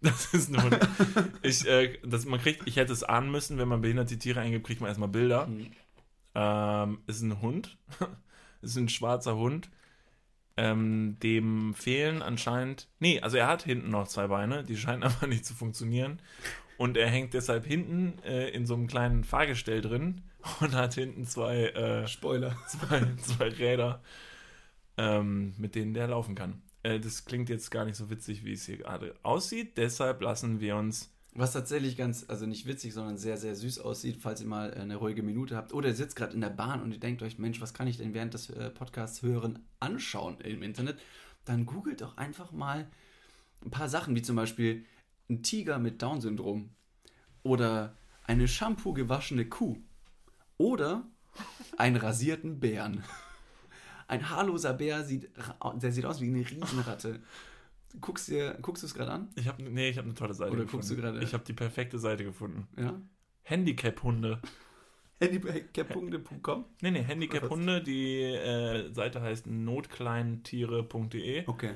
Das 0.00 0.34
ist 0.34 0.54
ein 0.54 0.62
Hund. 0.62 0.78
Ich, 1.42 1.66
äh, 1.66 1.98
das, 2.04 2.24
man 2.24 2.40
kriegt, 2.40 2.66
ich 2.66 2.76
hätte 2.76 2.92
es 2.92 3.02
ahnen 3.02 3.30
müssen, 3.30 3.58
wenn 3.58 3.68
man 3.68 3.80
behinderte 3.80 4.18
Tiere 4.18 4.40
eingibt, 4.40 4.66
kriegt 4.66 4.80
man 4.80 4.88
erstmal 4.88 5.08
Bilder. 5.08 5.46
Hm. 5.46 5.70
Ähm, 6.34 6.98
ist 7.06 7.22
ein 7.22 7.40
Hund. 7.40 7.76
ist 8.62 8.76
ein 8.76 8.88
schwarzer 8.88 9.36
Hund. 9.36 9.70
Ähm, 10.56 11.16
dem 11.22 11.74
fehlen 11.74 12.20
anscheinend. 12.22 12.88
Nee, 12.98 13.20
also 13.20 13.36
er 13.36 13.46
hat 13.46 13.62
hinten 13.62 13.90
noch 13.90 14.08
zwei 14.08 14.26
Beine, 14.26 14.64
die 14.64 14.76
scheinen 14.76 15.02
aber 15.04 15.26
nicht 15.26 15.46
zu 15.46 15.54
funktionieren. 15.54 16.20
Und 16.76 16.96
er 16.96 17.08
hängt 17.08 17.34
deshalb 17.34 17.64
hinten 17.66 18.18
äh, 18.24 18.48
in 18.50 18.66
so 18.66 18.74
einem 18.74 18.86
kleinen 18.86 19.24
Fahrgestell 19.24 19.80
drin 19.80 20.22
und 20.60 20.74
hat 20.74 20.94
hinten 20.94 21.26
zwei, 21.26 21.66
äh, 21.68 22.06
Spoiler. 22.06 22.56
zwei, 22.68 23.06
zwei 23.22 23.48
Räder, 23.48 24.02
ähm, 24.96 25.54
mit 25.58 25.74
denen 25.74 25.94
der 25.94 26.08
laufen 26.08 26.34
kann. 26.34 26.62
Äh, 26.82 27.00
das 27.00 27.24
klingt 27.24 27.48
jetzt 27.48 27.70
gar 27.70 27.84
nicht 27.84 27.96
so 27.96 28.10
witzig, 28.10 28.44
wie 28.44 28.52
es 28.52 28.66
hier 28.66 28.78
gerade 28.78 29.14
aussieht. 29.22 29.76
Deshalb 29.76 30.20
lassen 30.20 30.60
wir 30.60 30.76
uns. 30.76 31.12
Was 31.34 31.52
tatsächlich 31.52 31.96
ganz, 31.96 32.24
also 32.28 32.46
nicht 32.46 32.66
witzig, 32.66 32.94
sondern 32.94 33.16
sehr, 33.16 33.36
sehr 33.36 33.54
süß 33.54 33.80
aussieht, 33.80 34.18
falls 34.20 34.40
ihr 34.40 34.46
mal 34.46 34.74
eine 34.74 34.96
ruhige 34.96 35.22
Minute 35.22 35.56
habt. 35.56 35.72
Oder 35.72 35.88
ihr 35.88 35.94
sitzt 35.94 36.16
gerade 36.16 36.34
in 36.34 36.40
der 36.40 36.48
Bahn 36.48 36.82
und 36.82 36.92
ihr 36.92 37.00
denkt 37.00 37.22
euch, 37.22 37.38
Mensch, 37.38 37.60
was 37.60 37.74
kann 37.74 37.86
ich 37.86 37.98
denn 37.98 38.14
während 38.14 38.34
des 38.34 38.50
äh, 38.50 38.70
Podcasts 38.70 39.22
hören 39.22 39.60
anschauen 39.78 40.40
im 40.40 40.62
Internet? 40.62 40.98
Dann 41.44 41.66
googelt 41.66 42.00
doch 42.00 42.16
einfach 42.16 42.50
mal 42.50 42.88
ein 43.64 43.70
paar 43.70 43.88
Sachen, 43.88 44.14
wie 44.16 44.22
zum 44.22 44.36
Beispiel 44.36 44.84
ein 45.28 45.42
Tiger 45.42 45.78
mit 45.78 46.02
Down-Syndrom 46.02 46.70
oder 47.42 47.94
eine 48.24 48.48
Shampoo 48.48 48.92
gewaschene 48.92 49.46
Kuh 49.46 49.76
oder 50.58 51.04
einen 51.76 51.96
rasierten 51.96 52.60
Bären. 52.60 53.02
Ein 54.08 54.30
haarloser 54.30 54.72
Bär 54.72 55.04
sieht, 55.04 55.28
der 55.82 55.92
sieht 55.92 56.06
aus 56.06 56.22
wie 56.22 56.28
eine 56.28 56.38
Riesenratte. 56.38 57.20
Guckst 58.00 58.30
du 58.30 58.56
guckst 58.62 58.82
es 58.82 58.94
gerade 58.94 59.12
an? 59.12 59.28
Ich 59.34 59.46
habe 59.48 59.62
nee, 59.62 59.90
ich 59.90 59.98
habe 59.98 60.06
eine 60.06 60.14
tolle 60.14 60.32
Seite 60.32 60.52
Oder 60.52 60.62
gefunden. 60.62 60.86
guckst 60.86 60.90
du 60.90 60.96
gerade- 60.96 61.22
Ich 61.22 61.34
habe 61.34 61.44
die 61.44 61.52
perfekte 61.52 61.98
Seite 61.98 62.24
gefunden. 62.24 62.66
Ja. 62.78 62.98
Handicap-Hunde. 63.42 64.40
Handicappunkte.com? 65.20 66.64
Nee, 66.80 66.90
nee, 66.90 67.02
Handicap-Hunde. 67.02 67.82
Die 67.82 68.22
äh, 68.22 68.90
Seite 68.94 69.20
heißt 69.20 69.46
notkleintiere.de. 69.46 71.46
Okay. 71.46 71.72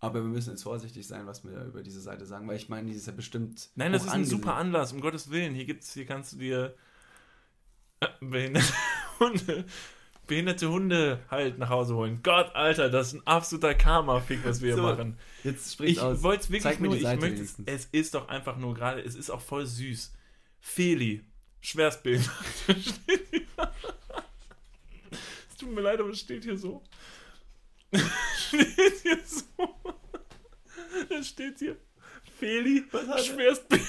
Aber 0.00 0.22
wir 0.22 0.28
müssen 0.28 0.50
jetzt 0.50 0.62
vorsichtig 0.62 1.06
sein, 1.06 1.26
was 1.26 1.44
wir 1.44 1.64
über 1.64 1.82
diese 1.82 2.00
Seite 2.00 2.26
sagen, 2.26 2.46
weil 2.46 2.56
ich 2.56 2.68
meine, 2.68 2.90
die 2.90 2.96
ist 2.96 3.06
ja 3.06 3.12
bestimmt. 3.12 3.70
Nein, 3.76 3.92
das 3.92 4.02
ist 4.02 4.08
ein 4.08 4.14
angesehen. 4.16 4.38
super 4.40 4.54
Anlass, 4.54 4.92
um 4.92 5.00
Gottes 5.00 5.30
Willen. 5.30 5.54
Hier 5.54 5.64
gibt's, 5.64 5.94
hier 5.94 6.04
kannst 6.06 6.34
du 6.34 6.38
dir 6.38 6.74
behinderte 8.20 8.72
Hunde, 9.18 9.64
behinderte 10.26 10.68
Hunde 10.70 11.20
halt 11.30 11.58
nach 11.58 11.68
Hause 11.70 11.94
holen. 11.94 12.20
Gott, 12.22 12.54
Alter, 12.54 12.90
das 12.90 13.08
ist 13.08 13.12
ein 13.14 13.26
absoluter 13.26 13.74
Karma-Fick, 13.74 14.44
was 14.44 14.60
wir 14.60 14.68
hier 14.68 14.76
So, 14.76 14.82
machen. 14.82 15.18
Jetzt 15.44 15.72
spricht 15.72 15.92
Ich 15.92 16.00
aus. 16.00 16.22
wollte 16.22 16.42
es 16.44 16.50
wirklich 16.50 16.62
Zeig 16.62 16.80
mir 16.80 16.88
nur, 16.88 16.96
die 16.96 17.02
ich 17.02 17.08
möchte, 17.08 17.36
wenigstens. 17.36 17.66
es 17.68 17.84
ist 17.92 18.14
doch 18.14 18.28
einfach 18.28 18.56
nur 18.56 18.74
gerade, 18.74 19.00
es 19.02 19.14
ist 19.14 19.30
auch 19.30 19.40
voll 19.40 19.66
süß. 19.66 20.12
Feli, 20.60 21.24
hier. 21.60 22.20
es 25.48 25.56
tut 25.58 25.70
mir 25.72 25.80
leid, 25.80 26.00
aber 26.00 26.10
es 26.10 26.20
steht 26.20 26.44
hier 26.44 26.58
so. 26.58 26.82
steht 28.48 29.00
hier 29.02 29.18
so. 29.24 29.74
Es 31.10 31.28
steht 31.28 31.58
hier. 31.58 31.76
Feli, 32.38 32.84
Schwerstbild. 33.24 33.82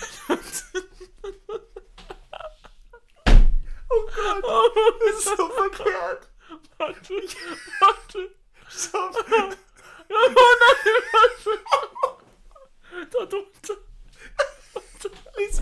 Oh 3.90 4.06
Gott, 4.42 4.76
das 5.06 5.16
ist 5.18 5.38
so 5.38 5.50
verkehrt. 5.50 6.30
Warte, 6.78 7.14
warte. 7.80 8.30
Oh 10.10 10.30
nein, 10.30 10.94
warte. 11.12 11.52
Da 13.12 13.26
drunter. 13.26 13.78
Lies 15.38 15.62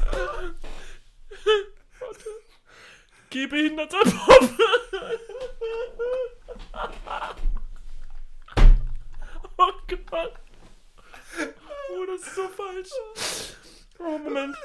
Warte. 1.99 2.30
Gehbehinderter 3.30 4.03
Bob. 4.03 4.49
Oh 9.57 9.71
Gott. 10.09 10.34
Oh, 11.91 12.05
das 12.05 12.21
ist 12.21 12.36
so 12.36 12.47
falsch. 12.47 12.89
Oh, 13.99 14.17
Moment. 14.17 14.55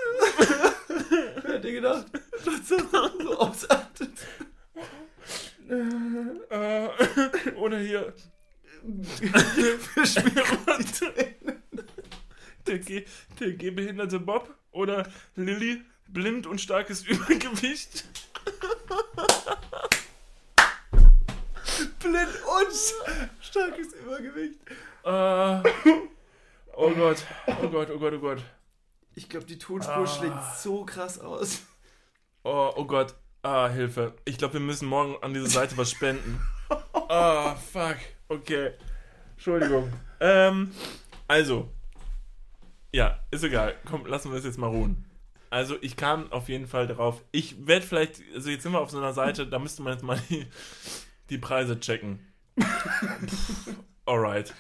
Wer 1.43 1.55
hätte 1.55 1.73
gedacht, 1.73 2.07
dass 2.45 2.69
das 2.69 2.91
so 2.91 3.39
ausartet? 3.39 4.11
Äh, 5.69 6.89
oder 7.57 7.79
hier. 7.79 8.13
Der, 12.67 12.81
der 13.41 13.53
gehbehinderte 13.53 14.19
Bob 14.21 14.55
oder 14.73 15.09
Lilly, 15.37 15.83
blind 16.09 16.47
und 16.47 16.61
starkes 16.61 17.03
Übergewicht. 17.07 18.05
blind 22.01 22.43
und 22.47 22.95
starkes 23.41 23.93
Übergewicht. 23.95 24.59
Äh, 25.05 25.63
oh 26.77 26.91
Gott, 26.91 27.25
oh 27.47 27.69
Gott, 27.69 27.91
oh 27.91 27.99
Gott, 27.99 28.13
oh 28.15 28.19
Gott. 28.19 28.43
Ich 29.21 29.29
glaube, 29.29 29.45
die 29.45 29.59
Tonspur 29.59 29.97
Ah. 29.97 30.07
schlägt 30.07 30.35
so 30.57 30.83
krass 30.87 31.19
aus. 31.19 31.61
Oh, 32.43 32.73
oh 32.75 32.87
Gott. 32.87 33.15
Ah, 33.43 33.69
Hilfe. 33.69 34.15
Ich 34.25 34.39
glaube, 34.39 34.55
wir 34.55 34.61
müssen 34.61 34.89
morgen 34.89 35.15
an 35.23 35.35
diese 35.35 35.47
Seite 35.47 35.77
was 35.77 35.91
spenden. 35.91 36.41
Ah, 37.11 37.55
fuck. 37.57 37.97
Okay. 38.29 38.71
Entschuldigung. 39.33 39.93
Ähm, 40.21 40.71
also. 41.29 41.69
Ja, 42.93 43.19
ist 43.33 43.43
egal. 43.45 43.75
Komm, 43.85 44.07
lassen 44.07 44.31
wir 44.31 44.39
es 44.39 44.45
jetzt 44.45 44.57
mal 44.59 44.69
ruhen. 44.69 45.05
Also, 45.51 45.77
ich 45.83 45.97
kam 45.97 46.31
auf 46.33 46.49
jeden 46.49 46.69
Fall 46.69 46.87
drauf. 46.87 47.23
Ich 47.33 47.67
werde 47.67 47.85
vielleicht, 47.85 48.23
also 48.35 48.49
jetzt 48.49 48.63
sind 48.63 48.71
wir 48.73 48.81
auf 48.81 48.91
so 48.91 48.99
einer 48.99 49.13
Seite, 49.13 49.47
da 49.49 49.59
müsste 49.59 49.83
man 49.83 49.93
jetzt 49.95 50.03
mal 50.03 50.19
die, 50.31 50.47
die 51.31 51.39
Preise 51.39 51.79
checken. 51.81 52.25
Alright. 54.07 54.55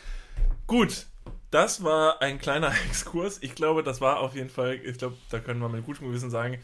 Gut. 0.66 1.06
Das 1.51 1.82
war 1.82 2.22
ein 2.22 2.38
kleiner 2.38 2.72
Exkurs. 2.88 3.38
Ich 3.42 3.55
glaube, 3.55 3.82
das 3.82 4.01
war 4.01 4.20
auf 4.20 4.34
jeden 4.34 4.51
Fall, 4.51 4.74
ich 4.74 4.98
glaube, 4.98 5.16
da 5.30 5.40
können 5.40 5.61
wir 5.61 5.68
mit 5.68 5.84
gutem 5.84 6.09
Gewissen 6.09 6.30
sagen, 6.30 6.59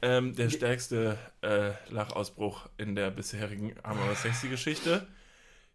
ähm, 0.00 0.34
der 0.36 0.50
stärkste 0.50 1.18
äh, 1.42 1.72
Lachausbruch 1.90 2.68
in 2.76 2.94
der 2.94 3.10
bisherigen 3.10 3.74
Armor 3.82 4.14
Sexy 4.14 4.48
Geschichte. 4.48 5.06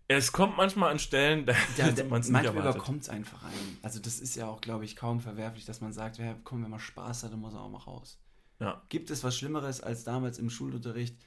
Es 0.08 0.32
kommt 0.32 0.58
manchmal 0.58 0.92
an 0.92 1.00
Stellen, 1.00 1.46
da 1.46 1.54
Ja, 1.78 1.88
man 2.10 2.22
es 2.22 2.30
nicht 2.30 2.32
manchmal 2.32 2.70
überkommt 2.70 3.04
es 3.04 3.10
einfach 3.10 3.44
ein. 3.44 3.78
Also 3.82 4.00
das 4.00 4.20
ist 4.20 4.36
ja 4.36 4.48
auch, 4.48 4.62
glaube 4.62 4.86
ich, 4.86 4.96
kaum 4.96 5.20
verwerflich, 5.20 5.66
dass 5.66 5.82
man 5.82 5.92
sagt, 5.92 6.18
ja, 6.18 6.36
komm, 6.44 6.64
wenn 6.64 6.70
man 6.70 6.80
Spaß 6.80 7.24
hat, 7.24 7.34
dann 7.34 7.40
muss 7.40 7.54
er 7.54 7.62
auch 7.62 7.70
mal 7.70 7.80
raus. 7.80 8.20
Ja. 8.60 8.82
Gibt 8.90 9.10
es 9.10 9.24
was 9.24 9.38
Schlimmeres 9.38 9.82
als 9.82 10.04
damals 10.04 10.40
im 10.40 10.50
Schulunterricht, 10.50 11.18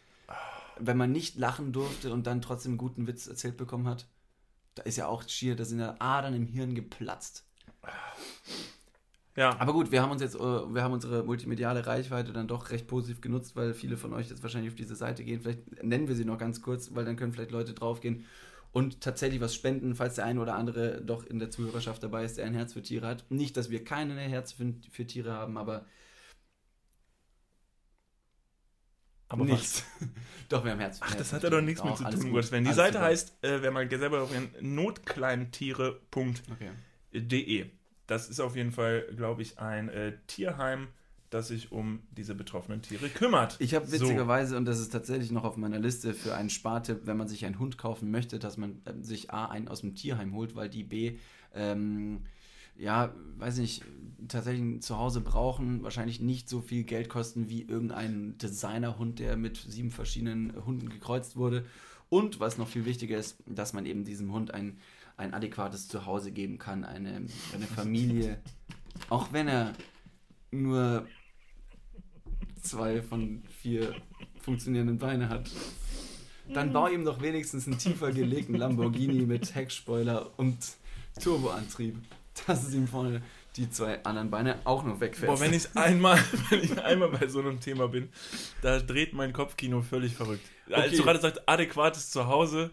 wenn 0.78 0.96
man 0.96 1.12
nicht 1.12 1.36
lachen 1.36 1.72
durfte 1.72 2.12
und 2.12 2.26
dann 2.26 2.40
trotzdem 2.40 2.72
einen 2.72 2.78
guten 2.78 3.06
Witz 3.06 3.26
erzählt 3.26 3.56
bekommen 3.56 3.88
hat? 3.88 4.06
Da 4.76 4.82
ist 4.84 4.96
ja 4.96 5.08
auch 5.08 5.28
schier, 5.28 5.56
da 5.56 5.64
sind 5.64 5.80
ja 5.80 5.96
Adern 5.98 6.34
im 6.34 6.46
Hirn 6.46 6.74
geplatzt. 6.74 7.44
Ja, 9.34 9.58
Aber 9.58 9.74
gut, 9.74 9.90
wir 9.90 10.00
haben 10.00 10.12
uns 10.12 10.22
jetzt, 10.22 10.34
äh, 10.34 10.38
wir 10.38 10.82
haben 10.82 10.94
unsere 10.94 11.22
multimediale 11.22 11.86
Reichweite 11.86 12.32
dann 12.32 12.48
doch 12.48 12.70
recht 12.70 12.86
positiv 12.86 13.20
genutzt, 13.20 13.54
weil 13.54 13.74
viele 13.74 13.98
von 13.98 14.14
euch 14.14 14.30
jetzt 14.30 14.42
wahrscheinlich 14.42 14.70
auf 14.70 14.76
diese 14.76 14.96
Seite 14.96 15.24
gehen. 15.24 15.40
Vielleicht 15.40 15.82
nennen 15.82 16.08
wir 16.08 16.14
sie 16.14 16.24
noch 16.24 16.38
ganz 16.38 16.62
kurz, 16.62 16.94
weil 16.94 17.04
dann 17.04 17.16
können 17.16 17.32
vielleicht 17.32 17.50
Leute 17.50 17.74
draufgehen 17.74 18.24
und 18.72 19.00
tatsächlich 19.02 19.40
was 19.40 19.54
spenden, 19.54 19.94
falls 19.94 20.14
der 20.16 20.24
eine 20.24 20.40
oder 20.40 20.54
andere 20.54 21.02
doch 21.02 21.24
in 21.24 21.38
der 21.38 21.50
Zuhörerschaft 21.50 22.02
dabei 22.02 22.24
ist, 22.24 22.38
der 22.38 22.46
ein 22.46 22.54
Herz 22.54 22.72
für 22.72 22.82
Tiere 22.82 23.06
hat. 23.06 23.24
Nicht, 23.30 23.56
dass 23.56 23.70
wir 23.70 23.84
keine 23.84 24.14
Herz 24.20 24.52
für, 24.52 24.74
für 24.90 25.06
Tiere 25.06 25.32
haben, 25.32 25.58
aber, 25.58 25.86
aber 29.28 29.42
was? 29.42 29.48
nichts. 29.50 29.84
doch, 30.48 30.64
wir 30.64 30.72
haben 30.72 30.80
Herz 30.80 30.98
Ach, 31.00 31.14
das 31.14 31.32
hat 31.32 31.42
ja 31.42 31.50
doch 31.50 31.60
nichts 31.60 31.82
mit 31.82 31.96
zu 31.96 32.04
tun. 32.04 32.32
Gottes 32.32 32.52
Willen. 32.52 32.64
Die 32.64 32.68
Alles 32.68 32.76
Seite 32.76 32.92
super. 32.94 33.04
heißt, 33.04 33.34
äh, 33.42 33.62
wer 33.62 33.70
mal 33.70 33.88
selber 33.90 34.22
auf 34.22 34.30
notkleintiere.de. 34.60 35.92
Okay. 37.12 37.70
Das 38.06 38.28
ist 38.28 38.40
auf 38.40 38.54
jeden 38.54 38.72
Fall, 38.72 39.06
glaube 39.16 39.42
ich, 39.42 39.58
ein 39.58 39.88
äh, 39.88 40.12
Tierheim, 40.28 40.88
das 41.30 41.48
sich 41.48 41.72
um 41.72 42.04
diese 42.12 42.34
betroffenen 42.36 42.82
Tiere 42.82 43.08
kümmert. 43.08 43.56
Ich 43.58 43.74
habe 43.74 43.84
So. 43.86 43.92
witzigerweise, 43.92 44.56
und 44.56 44.64
das 44.64 44.78
ist 44.78 44.90
tatsächlich 44.92 45.32
noch 45.32 45.42
auf 45.44 45.56
meiner 45.56 45.80
Liste 45.80 46.14
für 46.14 46.34
einen 46.36 46.50
Spartipp, 46.50 47.00
wenn 47.04 47.16
man 47.16 47.26
sich 47.26 47.44
einen 47.44 47.58
Hund 47.58 47.78
kaufen 47.78 48.10
möchte, 48.12 48.38
dass 48.38 48.56
man 48.56 48.80
ähm, 48.86 49.02
sich 49.02 49.32
A, 49.32 49.46
einen 49.46 49.66
aus 49.66 49.80
dem 49.80 49.96
Tierheim 49.96 50.34
holt, 50.34 50.54
weil 50.54 50.68
die 50.68 50.84
B, 50.84 51.18
ähm, 51.52 52.22
ja, 52.78 53.14
weiß 53.38 53.58
nicht, 53.58 53.84
tatsächlich 54.28 54.82
zu 54.82 54.98
Hause 54.98 55.20
brauchen, 55.20 55.82
wahrscheinlich 55.82 56.20
nicht 56.20 56.48
so 56.48 56.60
viel 56.60 56.84
Geld 56.84 57.08
kosten 57.08 57.48
wie 57.48 57.62
irgendein 57.62 58.36
Designerhund, 58.38 59.18
der 59.18 59.36
mit 59.36 59.56
sieben 59.56 59.90
verschiedenen 59.90 60.64
Hunden 60.64 60.88
gekreuzt 60.88 61.36
wurde. 61.36 61.64
Und 62.08 62.40
was 62.40 62.58
noch 62.58 62.68
viel 62.68 62.84
wichtiger 62.84 63.18
ist, 63.18 63.36
dass 63.46 63.72
man 63.72 63.84
eben 63.86 64.04
diesem 64.04 64.32
Hund 64.32 64.54
ein, 64.54 64.78
ein 65.16 65.34
adäquates 65.34 65.88
Zuhause 65.88 66.32
geben 66.32 66.58
kann, 66.58 66.84
eine, 66.84 67.26
eine 67.52 67.66
Familie. 67.66 68.38
Auch 69.10 69.32
wenn 69.32 69.48
er 69.48 69.72
nur 70.50 71.06
zwei 72.62 73.02
von 73.02 73.42
vier 73.60 73.94
funktionierenden 74.40 74.98
Beine 74.98 75.28
hat. 75.28 75.50
Dann 76.52 76.72
bau 76.72 76.86
ihm 76.86 77.04
doch 77.04 77.20
wenigstens 77.20 77.66
einen 77.66 77.78
tiefer 77.78 78.12
gelegten 78.12 78.54
Lamborghini 78.54 79.26
mit 79.26 79.54
Heckspoiler 79.54 80.38
und 80.38 80.56
Turboantrieb, 81.20 81.96
dass 82.46 82.66
es 82.66 82.74
ihm 82.74 82.86
vorne 82.86 83.22
die 83.56 83.70
zwei 83.70 84.04
anderen 84.04 84.30
Beine 84.30 84.58
auch 84.64 84.84
noch 84.84 85.00
wegfährt. 85.00 85.32
Boah, 85.32 85.40
wenn 85.40 85.54
ich 85.54 85.74
einmal, 85.76 86.18
wenn 86.50 86.62
ich 86.62 86.78
einmal 86.82 87.08
bei 87.08 87.26
so 87.28 87.40
einem 87.40 87.58
Thema 87.60 87.88
bin, 87.88 88.10
da 88.62 88.78
dreht 88.80 89.14
mein 89.14 89.32
Kopfkino 89.32 89.80
völlig 89.82 90.14
verrückt. 90.14 90.44
Als 90.70 90.88
Okay. 90.88 90.96
du 90.96 91.02
gerade 91.04 91.20
sagst, 91.20 91.48
adäquates 91.48 92.10
Zuhause 92.10 92.70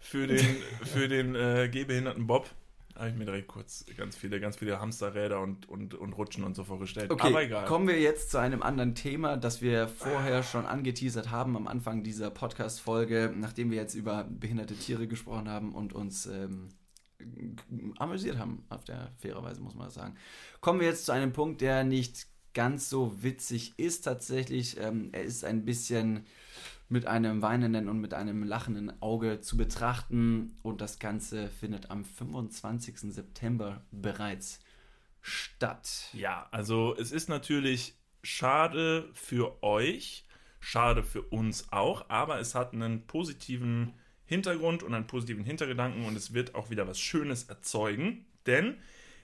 für 0.00 0.26
den, 0.26 0.44
für 0.84 1.08
den 1.08 1.34
äh, 1.34 1.68
gehbehinderten 1.70 2.26
Bob, 2.26 2.50
habe 2.94 3.08
ich 3.08 3.14
mir 3.16 3.24
direkt 3.24 3.48
kurz 3.48 3.86
ganz 3.96 4.16
viele, 4.16 4.38
ganz 4.38 4.56
viele 4.56 4.78
Hamsterräder 4.78 5.40
und, 5.40 5.66
und, 5.66 5.94
und 5.94 6.12
Rutschen 6.12 6.44
und 6.44 6.54
so 6.54 6.62
vorgestellt. 6.62 7.10
Okay, 7.10 7.28
Aber 7.28 7.42
egal. 7.42 7.64
kommen 7.64 7.88
wir 7.88 7.98
jetzt 7.98 8.30
zu 8.30 8.38
einem 8.38 8.62
anderen 8.62 8.94
Thema, 8.94 9.38
das 9.38 9.62
wir 9.62 9.88
vorher 9.88 10.42
schon 10.42 10.66
angeteasert 10.66 11.30
haben 11.30 11.56
am 11.56 11.68
Anfang 11.68 12.02
dieser 12.02 12.30
Podcast-Folge, 12.30 13.32
nachdem 13.34 13.70
wir 13.70 13.78
jetzt 13.78 13.94
über 13.94 14.24
behinderte 14.28 14.74
Tiere 14.74 15.06
gesprochen 15.06 15.48
haben 15.48 15.74
und 15.74 15.94
uns 15.94 16.26
ähm, 16.26 16.68
amüsiert 17.98 18.38
haben, 18.38 18.64
auf 18.68 18.84
der 18.84 19.12
fairerweise 19.18 19.60
muss 19.60 19.74
man 19.74 19.86
das 19.86 19.94
sagen. 19.94 20.16
Kommen 20.60 20.80
wir 20.80 20.86
jetzt 20.86 21.06
zu 21.06 21.12
einem 21.12 21.32
Punkt, 21.32 21.60
der 21.60 21.84
nicht 21.84 22.26
ganz 22.54 22.88
so 22.90 23.22
witzig 23.22 23.74
ist 23.78 24.02
tatsächlich. 24.02 24.78
Ähm, 24.78 25.10
er 25.12 25.22
ist 25.22 25.44
ein 25.44 25.64
bisschen 25.64 26.26
mit 26.88 27.06
einem 27.06 27.40
weinenden 27.40 27.88
und 27.88 28.00
mit 28.00 28.12
einem 28.12 28.44
lachenden 28.44 29.00
Auge 29.00 29.40
zu 29.40 29.56
betrachten 29.56 30.58
und 30.62 30.82
das 30.82 30.98
Ganze 30.98 31.48
findet 31.48 31.90
am 31.90 32.04
25. 32.04 33.12
September 33.12 33.82
bereits 33.90 34.60
statt. 35.22 36.10
Ja, 36.12 36.48
also 36.50 36.94
es 36.98 37.10
ist 37.10 37.30
natürlich 37.30 37.94
schade 38.22 39.08
für 39.14 39.62
euch, 39.62 40.26
schade 40.60 41.02
für 41.02 41.22
uns 41.22 41.72
auch, 41.72 42.10
aber 42.10 42.40
es 42.40 42.54
hat 42.54 42.74
einen 42.74 43.06
positiven 43.06 43.94
Hintergrund 44.32 44.82
und 44.82 44.94
einen 44.94 45.06
positiven 45.06 45.44
Hintergedanken 45.44 46.06
und 46.06 46.16
es 46.16 46.32
wird 46.32 46.54
auch 46.54 46.70
wieder 46.70 46.88
was 46.88 46.98
Schönes 46.98 47.44
erzeugen. 47.44 48.24
Denn 48.46 48.76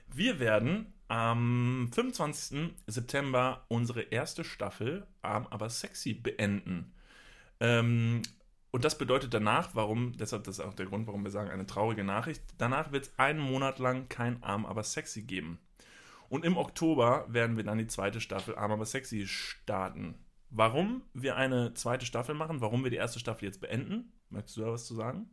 wir 0.07 0.39
werden 0.39 0.93
am 1.07 1.89
25. 1.91 2.71
September 2.87 3.65
unsere 3.67 4.01
erste 4.01 4.43
Staffel 4.43 5.07
Arm 5.21 5.47
aber 5.49 5.69
sexy 5.69 6.13
beenden. 6.13 6.93
Ähm, 7.59 8.21
und 8.71 8.85
das 8.85 8.97
bedeutet 8.97 9.33
danach, 9.33 9.73
warum, 9.73 10.15
deshalb 10.17 10.43
das 10.43 10.59
ist 10.59 10.65
auch 10.65 10.75
der 10.75 10.85
Grund, 10.85 11.07
warum 11.07 11.23
wir 11.23 11.31
sagen, 11.31 11.49
eine 11.49 11.65
traurige 11.65 12.03
Nachricht. 12.03 12.43
Danach 12.59 12.91
wird 12.91 13.05
es 13.05 13.19
einen 13.19 13.39
Monat 13.39 13.79
lang 13.79 14.07
kein 14.09 14.43
Arm 14.43 14.65
aber 14.65 14.83
sexy 14.83 15.23
geben. 15.23 15.57
Und 16.29 16.45
im 16.45 16.57
Oktober 16.57 17.25
werden 17.27 17.57
wir 17.57 17.63
dann 17.63 17.79
die 17.79 17.87
zweite 17.87 18.21
Staffel 18.21 18.55
Arm 18.55 18.71
aber 18.71 18.85
sexy 18.85 19.25
starten. 19.27 20.13
Warum 20.51 21.03
wir 21.13 21.35
eine 21.35 21.73
zweite 21.73 22.05
Staffel 22.05 22.35
machen, 22.35 22.61
warum 22.61 22.83
wir 22.83 22.91
die 22.91 22.97
erste 22.97 23.19
Staffel 23.19 23.45
jetzt 23.45 23.61
beenden, 23.61 24.13
möchtest 24.29 24.57
du 24.57 24.61
da 24.61 24.71
was 24.71 24.85
zu 24.85 24.95
sagen? 24.95 25.29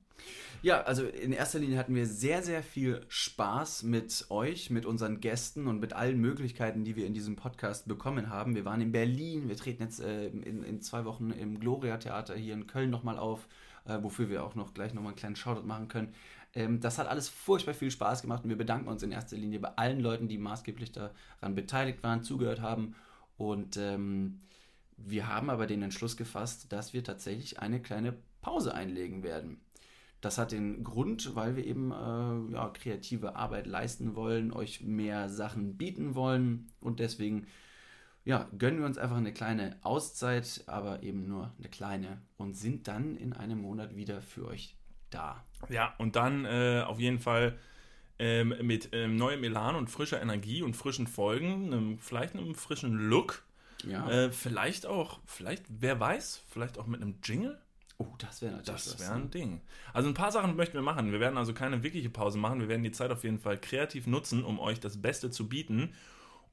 Ja, 0.62 0.82
also 0.82 1.04
in 1.04 1.32
erster 1.32 1.58
Linie 1.58 1.78
hatten 1.78 1.94
wir 1.94 2.06
sehr, 2.06 2.42
sehr 2.42 2.62
viel 2.62 3.04
Spaß 3.08 3.82
mit 3.82 4.26
euch, 4.30 4.70
mit 4.70 4.86
unseren 4.86 5.20
Gästen 5.20 5.66
und 5.66 5.80
mit 5.80 5.92
allen 5.92 6.18
Möglichkeiten, 6.18 6.84
die 6.84 6.96
wir 6.96 7.06
in 7.06 7.14
diesem 7.14 7.36
Podcast 7.36 7.86
bekommen 7.86 8.30
haben. 8.30 8.54
Wir 8.54 8.64
waren 8.64 8.80
in 8.80 8.92
Berlin, 8.92 9.48
wir 9.48 9.56
treten 9.56 9.82
jetzt 9.82 10.00
äh, 10.00 10.28
in, 10.28 10.62
in 10.62 10.80
zwei 10.80 11.04
Wochen 11.04 11.30
im 11.30 11.60
Gloria 11.60 11.98
Theater 11.98 12.34
hier 12.34 12.54
in 12.54 12.66
Köln 12.66 12.90
nochmal 12.90 13.18
auf, 13.18 13.46
äh, 13.84 13.98
wofür 14.02 14.28
wir 14.28 14.44
auch 14.44 14.54
noch 14.54 14.74
gleich 14.74 14.94
nochmal 14.94 15.10
einen 15.10 15.18
kleinen 15.18 15.36
Shoutout 15.36 15.66
machen 15.66 15.88
können. 15.88 16.14
Ähm, 16.54 16.80
das 16.80 16.98
hat 16.98 17.06
alles 17.06 17.28
furchtbar 17.28 17.74
viel 17.74 17.90
Spaß 17.90 18.22
gemacht 18.22 18.42
und 18.42 18.50
wir 18.50 18.58
bedanken 18.58 18.88
uns 18.88 19.02
in 19.02 19.12
erster 19.12 19.36
Linie 19.36 19.60
bei 19.60 19.76
allen 19.76 20.00
Leuten, 20.00 20.26
die 20.26 20.38
maßgeblich 20.38 20.90
daran 20.92 21.54
beteiligt 21.54 22.02
waren, 22.02 22.22
zugehört 22.22 22.60
haben 22.60 22.96
und 23.36 23.76
ähm, 23.76 24.40
wir 24.96 25.28
haben 25.28 25.50
aber 25.50 25.66
den 25.66 25.82
Entschluss 25.82 26.16
gefasst, 26.16 26.72
dass 26.72 26.94
wir 26.94 27.04
tatsächlich 27.04 27.60
eine 27.60 27.80
kleine 27.80 28.16
Pause 28.46 28.74
einlegen 28.74 29.24
werden. 29.24 29.60
Das 30.20 30.38
hat 30.38 30.52
den 30.52 30.84
Grund, 30.84 31.34
weil 31.34 31.56
wir 31.56 31.66
eben 31.66 31.90
äh, 31.90 32.52
ja, 32.54 32.68
kreative 32.72 33.34
Arbeit 33.34 33.66
leisten 33.66 34.14
wollen, 34.14 34.52
euch 34.52 34.82
mehr 34.82 35.28
Sachen 35.28 35.76
bieten 35.76 36.14
wollen 36.14 36.68
und 36.78 37.00
deswegen 37.00 37.48
ja, 38.24 38.48
gönnen 38.56 38.78
wir 38.78 38.86
uns 38.86 38.98
einfach 38.98 39.16
eine 39.16 39.32
kleine 39.32 39.76
Auszeit, 39.82 40.62
aber 40.68 41.02
eben 41.02 41.26
nur 41.26 41.52
eine 41.58 41.68
kleine 41.68 42.22
und 42.36 42.56
sind 42.56 42.86
dann 42.86 43.16
in 43.16 43.32
einem 43.32 43.62
Monat 43.62 43.96
wieder 43.96 44.22
für 44.22 44.46
euch 44.46 44.76
da. 45.10 45.44
Ja, 45.68 45.94
und 45.98 46.14
dann 46.14 46.44
äh, 46.44 46.84
auf 46.86 47.00
jeden 47.00 47.18
Fall 47.18 47.58
ähm, 48.20 48.54
mit 48.62 48.90
ähm, 48.92 49.16
neuem 49.16 49.42
Elan 49.42 49.74
und 49.74 49.90
frischer 49.90 50.22
Energie 50.22 50.62
und 50.62 50.76
frischen 50.76 51.08
Folgen, 51.08 51.72
einem, 51.72 51.98
vielleicht 51.98 52.34
einem 52.34 52.54
frischen 52.54 53.08
Look. 53.08 53.42
Ja. 53.84 54.08
Äh, 54.08 54.30
vielleicht 54.30 54.86
auch, 54.86 55.18
vielleicht, 55.26 55.64
wer 55.68 55.98
weiß, 55.98 56.44
vielleicht 56.48 56.78
auch 56.78 56.86
mit 56.86 57.02
einem 57.02 57.16
Jingle. 57.24 57.60
Oh, 57.98 58.06
das 58.18 58.42
wäre 58.42 58.52
natürlich 58.52 58.84
Das 58.84 59.00
wäre 59.00 59.18
ne? 59.18 59.24
ein 59.24 59.30
Ding. 59.30 59.60
Also 59.92 60.08
ein 60.08 60.14
paar 60.14 60.32
Sachen 60.32 60.56
möchten 60.56 60.74
wir 60.74 60.82
machen. 60.82 61.12
Wir 61.12 61.20
werden 61.20 61.38
also 61.38 61.54
keine 61.54 61.82
wirkliche 61.82 62.10
Pause 62.10 62.38
machen. 62.38 62.60
Wir 62.60 62.68
werden 62.68 62.82
die 62.82 62.92
Zeit 62.92 63.10
auf 63.10 63.24
jeden 63.24 63.38
Fall 63.38 63.58
kreativ 63.58 64.06
nutzen, 64.06 64.44
um 64.44 64.58
euch 64.58 64.80
das 64.80 65.00
Beste 65.00 65.30
zu 65.30 65.48
bieten. 65.48 65.94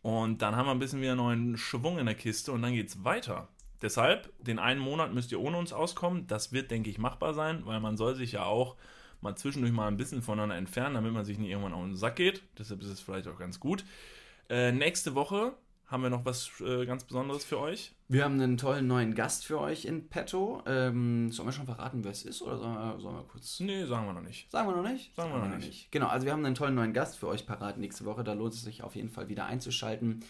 Und 0.01 0.41
dann 0.41 0.55
haben 0.55 0.65
wir 0.65 0.71
ein 0.71 0.79
bisschen 0.79 1.01
wieder 1.01 1.15
neuen 1.15 1.57
Schwung 1.57 1.97
in 1.97 2.05
der 2.05 2.15
Kiste 2.15 2.51
und 2.51 2.61
dann 2.61 2.73
geht's 2.73 3.03
weiter. 3.03 3.47
Deshalb, 3.81 4.31
den 4.41 4.59
einen 4.59 4.79
Monat 4.79 5.13
müsst 5.13 5.31
ihr 5.31 5.39
ohne 5.39 5.57
uns 5.57 5.73
auskommen. 5.73 6.27
Das 6.27 6.53
wird, 6.53 6.71
denke 6.71 6.89
ich, 6.89 6.97
machbar 6.97 7.33
sein, 7.33 7.65
weil 7.65 7.79
man 7.79 7.97
soll 7.97 8.15
sich 8.15 8.33
ja 8.33 8.45
auch 8.45 8.75
mal 9.21 9.35
zwischendurch 9.35 9.73
mal 9.73 9.87
ein 9.87 9.97
bisschen 9.97 10.21
voneinander 10.21 10.55
entfernen, 10.55 10.95
damit 10.95 11.13
man 11.13 11.25
sich 11.25 11.37
nicht 11.37 11.49
irgendwann 11.49 11.73
auf 11.73 11.83
den 11.83 11.95
Sack 11.95 12.17
geht. 12.17 12.43
Deshalb 12.57 12.81
ist 12.81 12.87
es 12.87 12.99
vielleicht 12.99 13.27
auch 13.27 13.37
ganz 13.37 13.59
gut. 13.59 13.85
Äh, 14.49 14.71
nächste 14.71 15.15
Woche 15.15 15.53
haben 15.87 16.03
wir 16.03 16.09
noch 16.09 16.25
was 16.25 16.49
äh, 16.61 16.85
ganz 16.85 17.03
Besonderes 17.03 17.45
für 17.45 17.59
euch. 17.59 17.93
Wir 18.07 18.23
haben 18.23 18.39
einen 18.39 18.57
tollen 18.57 18.87
neuen 18.87 19.15
Gast 19.15 19.45
für 19.45 19.59
euch 19.59 19.85
in 19.85 20.09
petto. 20.09 20.61
Ähm, 20.65 21.31
sollen 21.31 21.47
wir 21.47 21.53
schon 21.53 21.65
verraten, 21.65 22.03
wer 22.03 22.11
es 22.11 22.25
ist 22.25 22.41
oder 22.41 22.57
sollen 22.57 22.73
wir, 22.73 22.99
sollen 22.99 23.15
wir 23.15 23.23
kurz 23.23 23.59
Nee, 23.59 23.85
sagen 23.85 24.07
wir 24.07 24.13
noch 24.13 24.21
nicht. 24.21 24.49
Sagen 24.51 24.69
wir 24.69 24.75
noch 24.75 24.89
nicht? 24.89 25.15
Sagen 25.15 25.31
wir 25.31 25.39
noch 25.39 25.57
nicht. 25.57 25.91
Genau, 25.91 26.07
also 26.07 26.25
wir 26.25 26.33
haben 26.33 26.45
einen 26.45 26.55
tollen 26.55 26.75
neuen 26.75 26.93
Gast 26.93 27.17
für 27.17 27.27
euch 27.27 27.45
parat 27.45 27.77
nächste 27.77 28.05
Woche. 28.05 28.23
Da 28.23 28.33
lohnt 28.33 28.53
es 28.53 28.63
sich 28.63 28.83
auf 28.83 28.95
jeden 28.95 29.09
Fall 29.09 29.29
wieder 29.29 29.45
einzuschalten. 29.45 30.23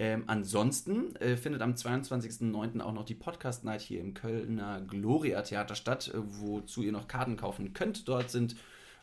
Ähm, 0.00 0.24
ansonsten 0.28 1.16
äh, 1.16 1.36
findet 1.36 1.60
am 1.60 1.72
22.09. 1.72 2.80
auch 2.80 2.92
noch 2.92 3.04
die 3.04 3.16
Podcast 3.16 3.64
Night 3.64 3.80
hier 3.80 4.00
im 4.00 4.14
Kölner 4.14 4.80
Gloria 4.80 5.42
Theater 5.42 5.74
statt, 5.74 6.12
äh, 6.14 6.18
wozu 6.18 6.82
ihr 6.82 6.92
noch 6.92 7.08
Karten 7.08 7.36
kaufen 7.36 7.72
könnt. 7.72 8.06
Dort 8.06 8.30
sind 8.30 8.54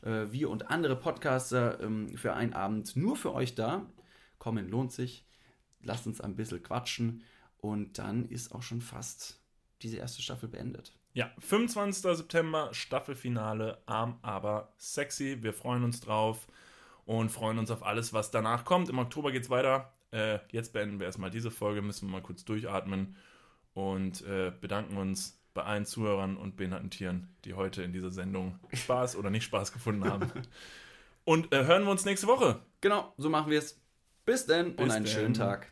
äh, 0.04 0.32
wir 0.32 0.50
und 0.50 0.70
andere 0.70 0.96
Podcaster 0.96 1.82
ähm, 1.82 2.16
für 2.16 2.34
einen 2.34 2.54
Abend 2.54 2.96
nur 2.96 3.18
für 3.18 3.34
euch 3.34 3.56
da. 3.56 3.86
Kommen 4.40 4.70
lohnt 4.70 4.94
sich. 4.94 5.26
Lasst 5.86 6.06
uns 6.08 6.20
ein 6.20 6.36
bisschen 6.36 6.62
quatschen. 6.62 7.24
Und 7.58 7.98
dann 7.98 8.26
ist 8.26 8.54
auch 8.54 8.62
schon 8.62 8.82
fast 8.82 9.40
diese 9.82 9.98
erste 9.98 10.22
Staffel 10.22 10.50
beendet. 10.50 10.94
Ja, 11.14 11.32
25. 11.40 12.18
September, 12.18 12.70
Staffelfinale, 12.74 13.82
arm, 13.86 14.20
aber 14.22 14.74
sexy. 14.78 15.42
Wir 15.42 15.54
freuen 15.54 15.84
uns 15.84 16.02
drauf 16.02 16.48
und 17.06 17.30
freuen 17.30 17.58
uns 17.58 17.72
auf 17.72 17.84
alles, 17.84 18.12
was 18.12 18.32
danach 18.32 18.66
kommt. 18.66 18.90
Im 18.90 19.00
Oktober 19.00 19.32
geht's 19.32 19.50
weiter. 19.50 19.94
Äh, 20.12 20.40
jetzt 20.52 20.74
beenden 20.74 21.00
wir 21.00 21.06
erstmal 21.06 21.32
diese 21.32 21.52
Folge, 21.52 21.82
müssen 21.82 22.08
wir 22.08 22.12
mal 22.12 22.22
kurz 22.22 22.44
durchatmen 22.44 23.16
und 23.74 24.22
äh, 24.24 24.52
bedanken 24.60 24.98
uns 24.98 25.42
bei 25.54 25.64
allen 25.64 25.86
Zuhörern 25.86 26.36
und 26.36 26.58
behinderten 26.58 26.90
Tieren, 26.90 27.30
die 27.46 27.54
heute 27.54 27.82
in 27.82 27.94
dieser 27.94 28.12
Sendung 28.12 28.60
Spaß 28.74 29.16
oder 29.16 29.30
nicht 29.30 29.46
Spaß 29.46 29.72
gefunden 29.72 30.04
haben. 30.06 30.32
Und 31.28 31.52
äh, 31.52 31.66
hören 31.66 31.86
wir 31.86 31.90
uns 31.90 32.06
nächste 32.06 32.28
Woche. 32.28 32.60
Genau, 32.82 33.12
so 33.18 33.32
machen 33.32 33.50
wir 33.50 33.58
es. 33.58 33.82
Bis 34.26 34.46
denn 34.46 34.76
und 34.76 34.92
einen 34.92 35.06
denn. 35.06 35.08
schönen 35.08 35.34
Tag. 35.34 35.72